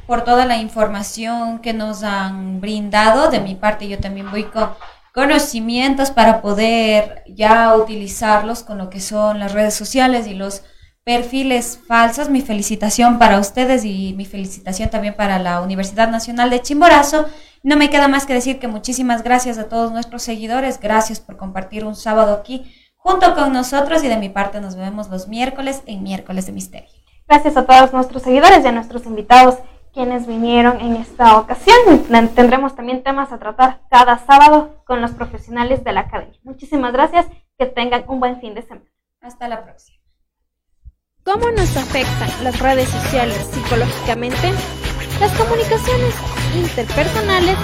por 0.06 0.24
toda 0.24 0.47
la 0.47 0.59
información 0.59 1.60
que 1.60 1.72
nos 1.72 2.02
han 2.02 2.60
brindado. 2.60 3.31
De 3.31 3.40
mi 3.40 3.55
parte, 3.55 3.89
yo 3.89 3.98
también 3.98 4.31
voy 4.31 4.44
con 4.44 4.70
conocimientos 5.12 6.10
para 6.10 6.43
poder 6.43 7.22
ya 7.28 7.74
utilizarlos 7.76 8.62
con 8.62 8.78
lo 8.78 8.90
que 8.90 9.01
son 9.01 9.39
las 9.39 9.52
redes 9.52 9.74
sociales 9.74 10.26
y 10.26 10.35
los 10.35 10.62
perfiles 11.05 11.78
falsos. 11.86 12.28
Mi 12.28 12.40
felicitación 12.40 13.18
para 13.18 13.39
ustedes 13.39 13.85
y 13.85 14.14
mi 14.16 14.24
felicitación 14.24 14.90
también 14.90 15.14
para 15.14 15.39
la 15.39 15.60
Universidad 15.60 16.09
Nacional 16.09 16.51
de 16.51 16.62
Chimborazo. 16.62 17.26
No 17.62 17.76
me 17.76 17.90
queda 17.90 18.09
más 18.09 18.26
que 18.26 18.35
decir 18.35 18.59
que 18.59 18.68
muchísimas 18.68 19.22
gracias 19.22 19.56
a 19.59 19.68
todos 19.68 19.93
nuestros 19.93 20.22
seguidores. 20.22 20.81
Gracias 20.81 21.20
por 21.20 21.36
compartir 21.36 21.85
un 21.85 21.97
sábado 21.97 22.35
aquí 22.35 22.74
junto 22.97 23.35
con 23.35 23.52
nosotros 23.52 24.02
y 24.02 24.09
de 24.09 24.16
mi 24.16 24.31
parte 24.31 24.60
nos 24.60 24.76
vemos 24.76 25.09
los 25.09 25.28
miércoles 25.28 25.82
en 25.86 26.02
miércoles 26.02 26.47
de 26.47 26.52
misterio. 26.52 26.90
Gracias 27.28 27.56
a 27.56 27.64
todos 27.64 27.93
nuestros 27.93 28.22
seguidores 28.22 28.64
y 28.64 28.68
a 28.68 28.72
nuestros 28.72 29.06
invitados 29.06 29.56
quienes 29.94 30.26
vinieron 30.26 30.80
en 30.80 30.96
esta 30.96 31.38
ocasión. 31.38 31.76
Tendremos 32.34 32.74
también 32.74 33.02
temas 33.02 33.32
a 33.32 33.38
tratar 33.38 33.80
cada 33.88 34.18
sábado 34.18 34.82
con 34.84 35.00
los 35.00 35.12
profesionales 35.12 35.84
de 35.84 35.92
la 35.92 36.00
academia. 36.00 36.38
Muchísimas 36.42 36.92
gracias, 36.92 37.26
que 37.56 37.66
tengan 37.66 38.04
un 38.08 38.20
buen 38.20 38.40
fin 38.40 38.54
de 38.54 38.62
semana. 38.62 38.90
Hasta 39.22 39.48
la 39.48 39.64
próxima. 39.64 39.98
¿Cómo 41.24 41.50
nos 41.52 41.74
afectan 41.76 42.28
las 42.42 42.58
redes 42.58 42.88
sociales 42.88 43.38
psicológicamente? 43.52 44.52
Las 45.20 45.32
comunicaciones 45.38 46.14
interpersonales 46.54 47.56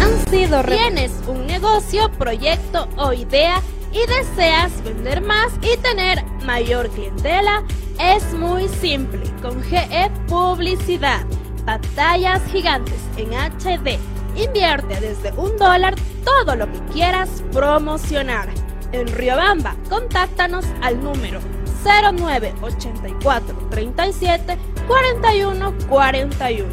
han 0.00 0.30
sido... 0.30 0.62
Tienes 0.62 1.10
un 1.26 1.46
negocio, 1.46 2.12
proyecto 2.12 2.86
o 2.96 3.12
idea 3.12 3.60
y 3.90 4.06
deseas 4.06 4.84
vender 4.84 5.22
más 5.22 5.52
y 5.62 5.76
tener 5.78 6.22
mayor 6.44 6.90
clientela, 6.90 7.64
es 7.98 8.34
muy 8.34 8.68
simple 8.68 9.22
con 9.42 9.62
GE 9.64 10.10
Publicidad 10.28 11.26
pantallas 11.68 12.40
gigantes 12.50 12.98
en 13.18 13.28
HD. 13.34 13.98
Invierte 14.36 14.98
desde 15.00 15.32
un 15.38 15.54
dólar 15.58 15.94
todo 16.24 16.56
lo 16.56 16.64
que 16.72 16.78
quieras 16.94 17.44
promocionar. 17.52 18.48
En 18.92 19.06
Riobamba, 19.06 19.76
contáctanos 19.90 20.64
al 20.80 21.04
número 21.04 21.40
0984 21.84 23.68
37 23.68 24.58
41 24.86 25.74
41 25.90 26.68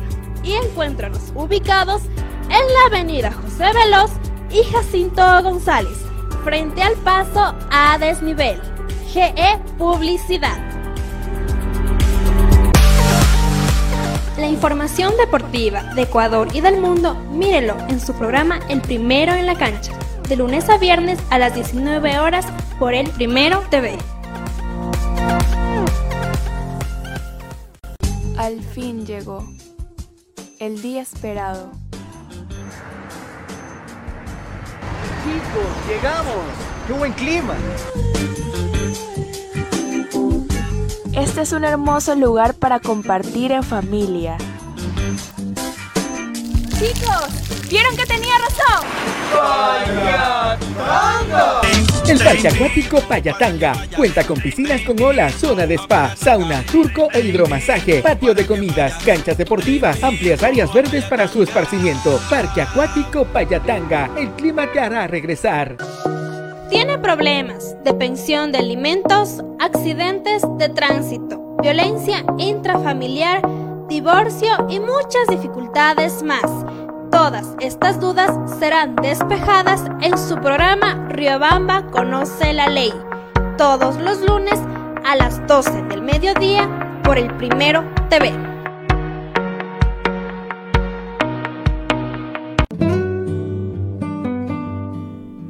y 0.45 0.53
encuéntranos 0.53 1.33
ubicados 1.35 2.03
en 2.43 2.49
la 2.49 2.85
avenida 2.87 3.33
José 3.33 3.65
Veloz 3.73 4.11
y 4.49 4.63
Jacinto 4.71 5.21
González, 5.43 6.05
frente 6.45 6.81
al 6.81 6.93
paso 7.03 7.53
a 7.69 7.97
desnivel. 7.97 8.61
GE 9.11 9.59
Publicidad. 9.77 10.84
La 14.37 14.49
información 14.49 15.13
deportiva 15.17 15.81
de 15.95 16.01
Ecuador 16.01 16.49
y 16.53 16.59
del 16.59 16.81
mundo, 16.81 17.15
mírelo 17.31 17.77
en 17.87 18.01
su 18.01 18.13
programa 18.13 18.59
El 18.67 18.81
Primero 18.81 19.33
en 19.33 19.45
la 19.45 19.55
Cancha, 19.55 19.93
de 20.27 20.35
lunes 20.35 20.69
a 20.69 20.77
viernes 20.77 21.19
a 21.29 21.39
las 21.39 21.55
19 21.55 22.19
horas 22.19 22.45
por 22.77 22.93
El 22.93 23.09
Primero 23.11 23.63
TV. 23.69 23.97
Al 28.37 28.61
fin 28.61 29.05
llegó 29.05 29.47
el 30.59 30.81
día 30.81 31.01
esperado. 31.01 31.71
Chicos, 35.23 35.87
llegamos. 35.87 36.35
¡Qué 36.87 36.93
buen 36.93 37.13
clima! 37.13 37.55
Este 41.17 41.41
es 41.41 41.53
un 41.53 41.63
hermoso 41.63 42.13
lugar 42.15 42.55
para 42.55 42.81
compartir 42.81 43.53
en 43.53 43.63
familia. 43.63 44.37
Chicos, 46.77 47.69
¿vieron 47.69 47.95
que 47.95 48.05
tenía 48.05 48.33
razón? 48.37 48.85
¡Payatanga! 49.33 50.59
El 52.05 52.19
Parque 52.19 52.49
Acuático 52.49 52.99
Payatanga 52.99 53.87
cuenta 53.95 54.27
con 54.27 54.41
piscinas 54.41 54.81
con 54.81 55.01
olas, 55.01 55.33
zona 55.35 55.65
de 55.65 55.75
spa, 55.75 56.13
sauna, 56.17 56.61
turco 56.63 57.07
e 57.13 57.21
hidromasaje, 57.21 58.01
patio 58.01 58.33
de 58.33 58.45
comidas, 58.45 59.01
canchas 59.03 59.37
deportivas, 59.37 60.03
amplias 60.03 60.43
áreas 60.43 60.73
verdes 60.73 61.05
para 61.05 61.29
su 61.29 61.43
esparcimiento. 61.43 62.19
Parque 62.29 62.61
Acuático 62.61 63.23
Payatanga, 63.23 64.11
el 64.17 64.31
clima 64.31 64.69
te 64.71 64.81
hará 64.81 65.07
regresar. 65.07 65.77
Tiene 66.69 66.97
problemas 66.97 67.75
de 67.83 67.93
pensión 67.93 68.51
de 68.51 68.57
alimentos, 68.57 69.43
accidentes 69.59 70.41
de 70.57 70.69
tránsito, 70.69 71.57
violencia 71.61 72.25
intrafamiliar, 72.39 73.41
divorcio 73.87 74.49
y 74.67 74.79
muchas 74.79 75.27
dificultades 75.29 76.23
más. 76.23 76.65
Todas 77.11 77.55
estas 77.59 77.99
dudas 77.99 78.31
serán 78.59 78.95
despejadas 78.95 79.83
en 80.01 80.17
su 80.17 80.35
programa 80.37 81.07
Riobamba 81.09 81.85
Conoce 81.91 82.51
la 82.51 82.67
Ley, 82.67 82.91
todos 83.59 83.97
los 83.97 84.21
lunes 84.21 84.59
a 85.05 85.15
las 85.15 85.45
12 85.45 85.83
del 85.83 86.01
mediodía 86.01 86.99
por 87.03 87.19
el 87.19 87.31
Primero 87.35 87.83
TV. 88.09 88.33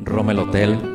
Romel 0.03 0.39
Hotel 0.39 0.94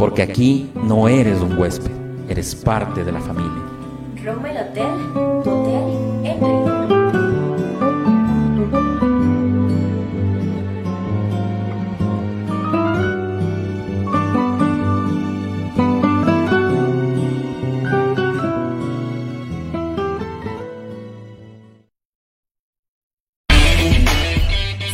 Porque 0.00 0.22
aquí 0.22 0.70
no 0.82 1.08
eres 1.08 1.40
un 1.42 1.58
huésped, 1.58 1.90
eres 2.26 2.54
parte 2.54 3.04
de 3.04 3.12
la 3.12 3.20
familia. 3.20 3.52
Roma 4.24 4.50
el 4.50 4.56
Hotel, 4.56 4.94
tu 5.44 5.50
hotel 5.50 6.24
en 6.24 6.40
Río. 6.40 6.80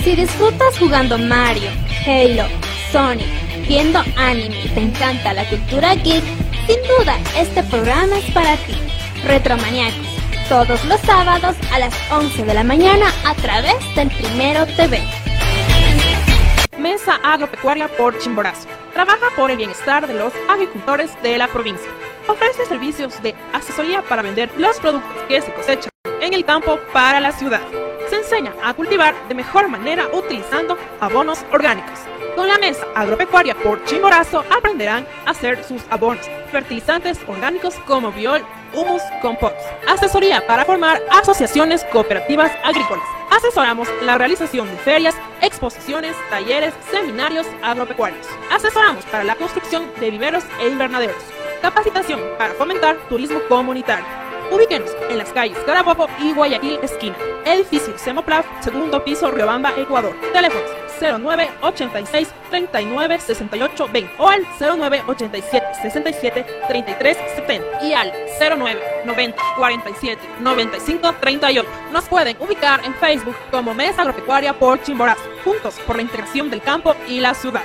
Si 0.03 0.17
disfrutas 0.17 0.77
jugando 0.81 1.17
Mario, 1.17 1.71
Halo, 2.05 2.49
Sonic, 2.91 3.29
viendo 3.69 4.01
anime 4.17 4.66
te 4.77 4.83
encanta 4.83 5.33
la 5.33 5.49
cultura 5.49 5.95
geek, 5.95 6.23
sin 6.67 6.77
duda 6.83 7.17
este 7.35 7.63
programa 7.63 8.19
es 8.19 8.31
para 8.33 8.59
ti. 8.59 8.77
Retromaniacos, 9.25 10.07
todos 10.51 10.85
los 10.85 11.01
sábados 11.01 11.57
a 11.73 11.79
las 11.79 11.95
11 12.13 12.45
de 12.45 12.53
la 12.53 12.63
mañana 12.63 13.07
a 13.25 13.35
través 13.37 13.75
del 13.95 14.11
Primero 14.11 14.67
TV. 14.67 15.03
Mesa 16.79 17.19
Agropecuaria 17.25 17.89
por 17.89 18.19
Chimborazo. 18.19 18.69
Trabaja 18.93 19.29
por 19.35 19.51
el 19.51 19.57
bienestar 19.57 20.07
de 20.07 20.13
los 20.13 20.35
agricultores 20.47 21.11
de 21.23 21.39
la 21.39 21.49
provincia. 21.49 21.91
Ofrece 22.29 22.67
servicios 22.67 23.23
de 23.23 23.35
asesoría 23.55 24.03
para 24.03 24.21
vender 24.21 24.51
los 24.59 24.79
productos 24.79 25.23
que 25.27 25.41
se 25.41 25.55
cosechan 25.55 25.91
en 26.21 26.35
el 26.35 26.45
campo 26.45 26.79
para 26.93 27.19
la 27.21 27.33
ciudad. 27.33 27.63
Se 28.11 28.17
enseña 28.17 28.53
a 28.63 28.75
cultivar 28.75 29.15
de 29.27 29.35
mejor 29.35 29.69
manera 29.69 30.07
utilizando 30.13 30.77
abonos 31.01 31.47
orgánicos. 31.51 31.99
Con 32.37 32.49
la 32.49 32.59
mesa 32.59 32.87
agropecuaria 32.95 33.55
por 33.55 33.83
Chimborazo 33.87 34.45
aprenderán 34.55 35.07
a 35.25 35.31
hacer 35.31 35.65
sus 35.65 35.83
abonos, 35.89 36.27
fertilizantes 36.53 37.19
orgánicos 37.27 37.75
como 37.87 38.13
biol, 38.13 38.45
humus, 38.75 39.01
compost. 39.23 39.57
Asesoría 39.89 40.47
para 40.47 40.67
formar 40.67 41.03
asociaciones 41.11 41.83
cooperativas 41.85 42.53
agrícolas. 42.63 43.05
Asesoramos 43.31 43.89
la 44.03 44.19
realización 44.19 44.71
de 44.71 44.77
ferias, 44.77 45.17
exposiciones, 45.41 46.15
talleres, 46.29 46.75
seminarios 46.91 47.47
agropecuarios. 47.63 48.27
Asesoramos 48.53 49.05
para 49.07 49.25
la 49.25 49.35
construcción 49.37 49.91
de 49.99 50.11
viveros 50.11 50.45
e 50.61 50.69
invernaderos. 50.69 51.17
Capacitación 51.63 52.21
para 52.37 52.53
fomentar 52.53 52.97
turismo 53.09 53.41
comunitario. 53.49 54.26
Ubíquenos 54.51 54.91
en 55.09 55.19
las 55.19 55.33
calles 55.33 55.59
Carabobo 55.67 56.09
y 56.21 56.33
Guayaquil 56.33 56.79
esquina. 56.83 57.17
Edificio 57.45 57.97
Semoplaf, 57.99 58.47
segundo 58.61 59.03
piso, 59.05 59.31
Riobamba, 59.31 59.73
Ecuador. 59.77 60.15
Teléfonos 60.33 60.71
09 61.01 61.51
86 61.63 62.29
39 62.51 63.21
68 63.21 63.89
20 63.93 64.15
o 64.19 64.29
al 64.29 64.47
09 64.59 65.03
87 65.07 65.67
67 65.83 66.47
33 66.69 67.17
70 67.37 67.85
y 67.85 67.93
al 67.93 68.13
09 68.39 68.81
90 69.05 69.43
47 69.57 70.23
95 70.41 71.15
38. 71.21 71.69
Nos 71.93 72.05
pueden 72.05 72.37
ubicar 72.41 72.85
en 72.85 72.95
Facebook 72.95 73.37
como 73.51 73.75
Mesa 73.75 74.03
Agropecuaria 74.03 74.59
por 74.59 74.83
Chimborazo, 74.83 75.23
juntos 75.45 75.75
por 75.87 75.97
la 75.97 76.03
integración 76.03 76.51
del 76.51 76.63
campo 76.63 76.95
y 77.09 77.21
la 77.21 77.35
ciudad. 77.35 77.65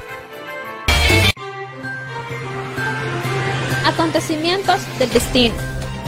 Acontecimientos 3.85 4.79
del 4.99 5.09
destino, 5.09 5.55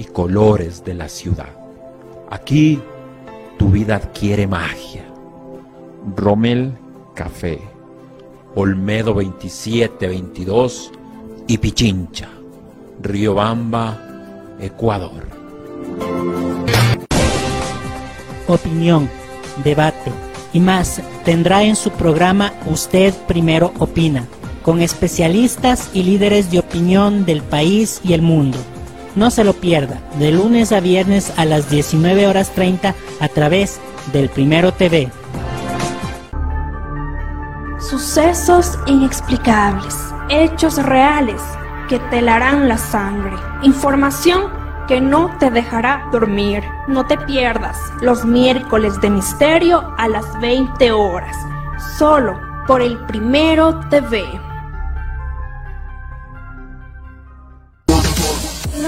y 0.00 0.04
colores 0.04 0.82
de 0.82 0.94
la 0.94 1.08
ciudad. 1.08 1.50
Aquí 2.30 2.80
tu 3.58 3.68
vida 3.68 3.96
adquiere 3.96 4.46
magia. 4.46 5.04
Rommel 6.16 6.72
Café, 7.14 7.60
Olmedo 8.54 9.12
2722 9.12 10.92
y 11.46 11.58
Pichincha, 11.58 12.28
Riobamba, 13.02 13.98
Ecuador. 14.58 15.28
opinión, 18.46 19.08
debate 19.62 20.10
y 20.52 20.60
más 20.60 21.00
tendrá 21.24 21.62
en 21.62 21.76
su 21.76 21.90
programa 21.90 22.52
Usted 22.66 23.14
Primero 23.28 23.72
Opina, 23.78 24.26
con 24.62 24.80
especialistas 24.80 25.90
y 25.94 26.02
líderes 26.02 26.50
de 26.50 26.58
opinión 26.58 27.24
del 27.24 27.42
país 27.42 28.00
y 28.02 28.14
el 28.14 28.22
mundo. 28.22 28.58
No 29.16 29.30
se 29.30 29.44
lo 29.44 29.54
pierda, 29.54 30.00
de 30.18 30.30
lunes 30.30 30.72
a 30.72 30.80
viernes 30.80 31.32
a 31.36 31.44
las 31.44 31.68
19 31.68 32.26
horas 32.28 32.50
30 32.50 32.94
a 33.20 33.28
través 33.28 33.80
del 34.12 34.28
Primero 34.28 34.72
TV. 34.72 35.10
Sucesos 37.80 38.78
inexplicables, 38.86 39.96
hechos 40.28 40.76
reales 40.82 41.42
que 41.88 41.98
te 41.98 42.18
helarán 42.18 42.68
la 42.68 42.78
sangre, 42.78 43.36
información 43.62 44.60
que 44.86 45.00
no 45.00 45.36
te 45.38 45.50
dejará 45.50 46.08
dormir. 46.12 46.64
No 46.88 47.06
te 47.06 47.16
pierdas 47.18 47.78
los 48.00 48.24
miércoles 48.24 49.00
de 49.00 49.10
misterio 49.10 49.94
a 49.98 50.08
las 50.08 50.24
20 50.40 50.92
horas, 50.92 51.36
solo 51.96 52.40
por 52.66 52.82
el 52.82 52.98
Primero 53.06 53.78
TV. 53.88 54.49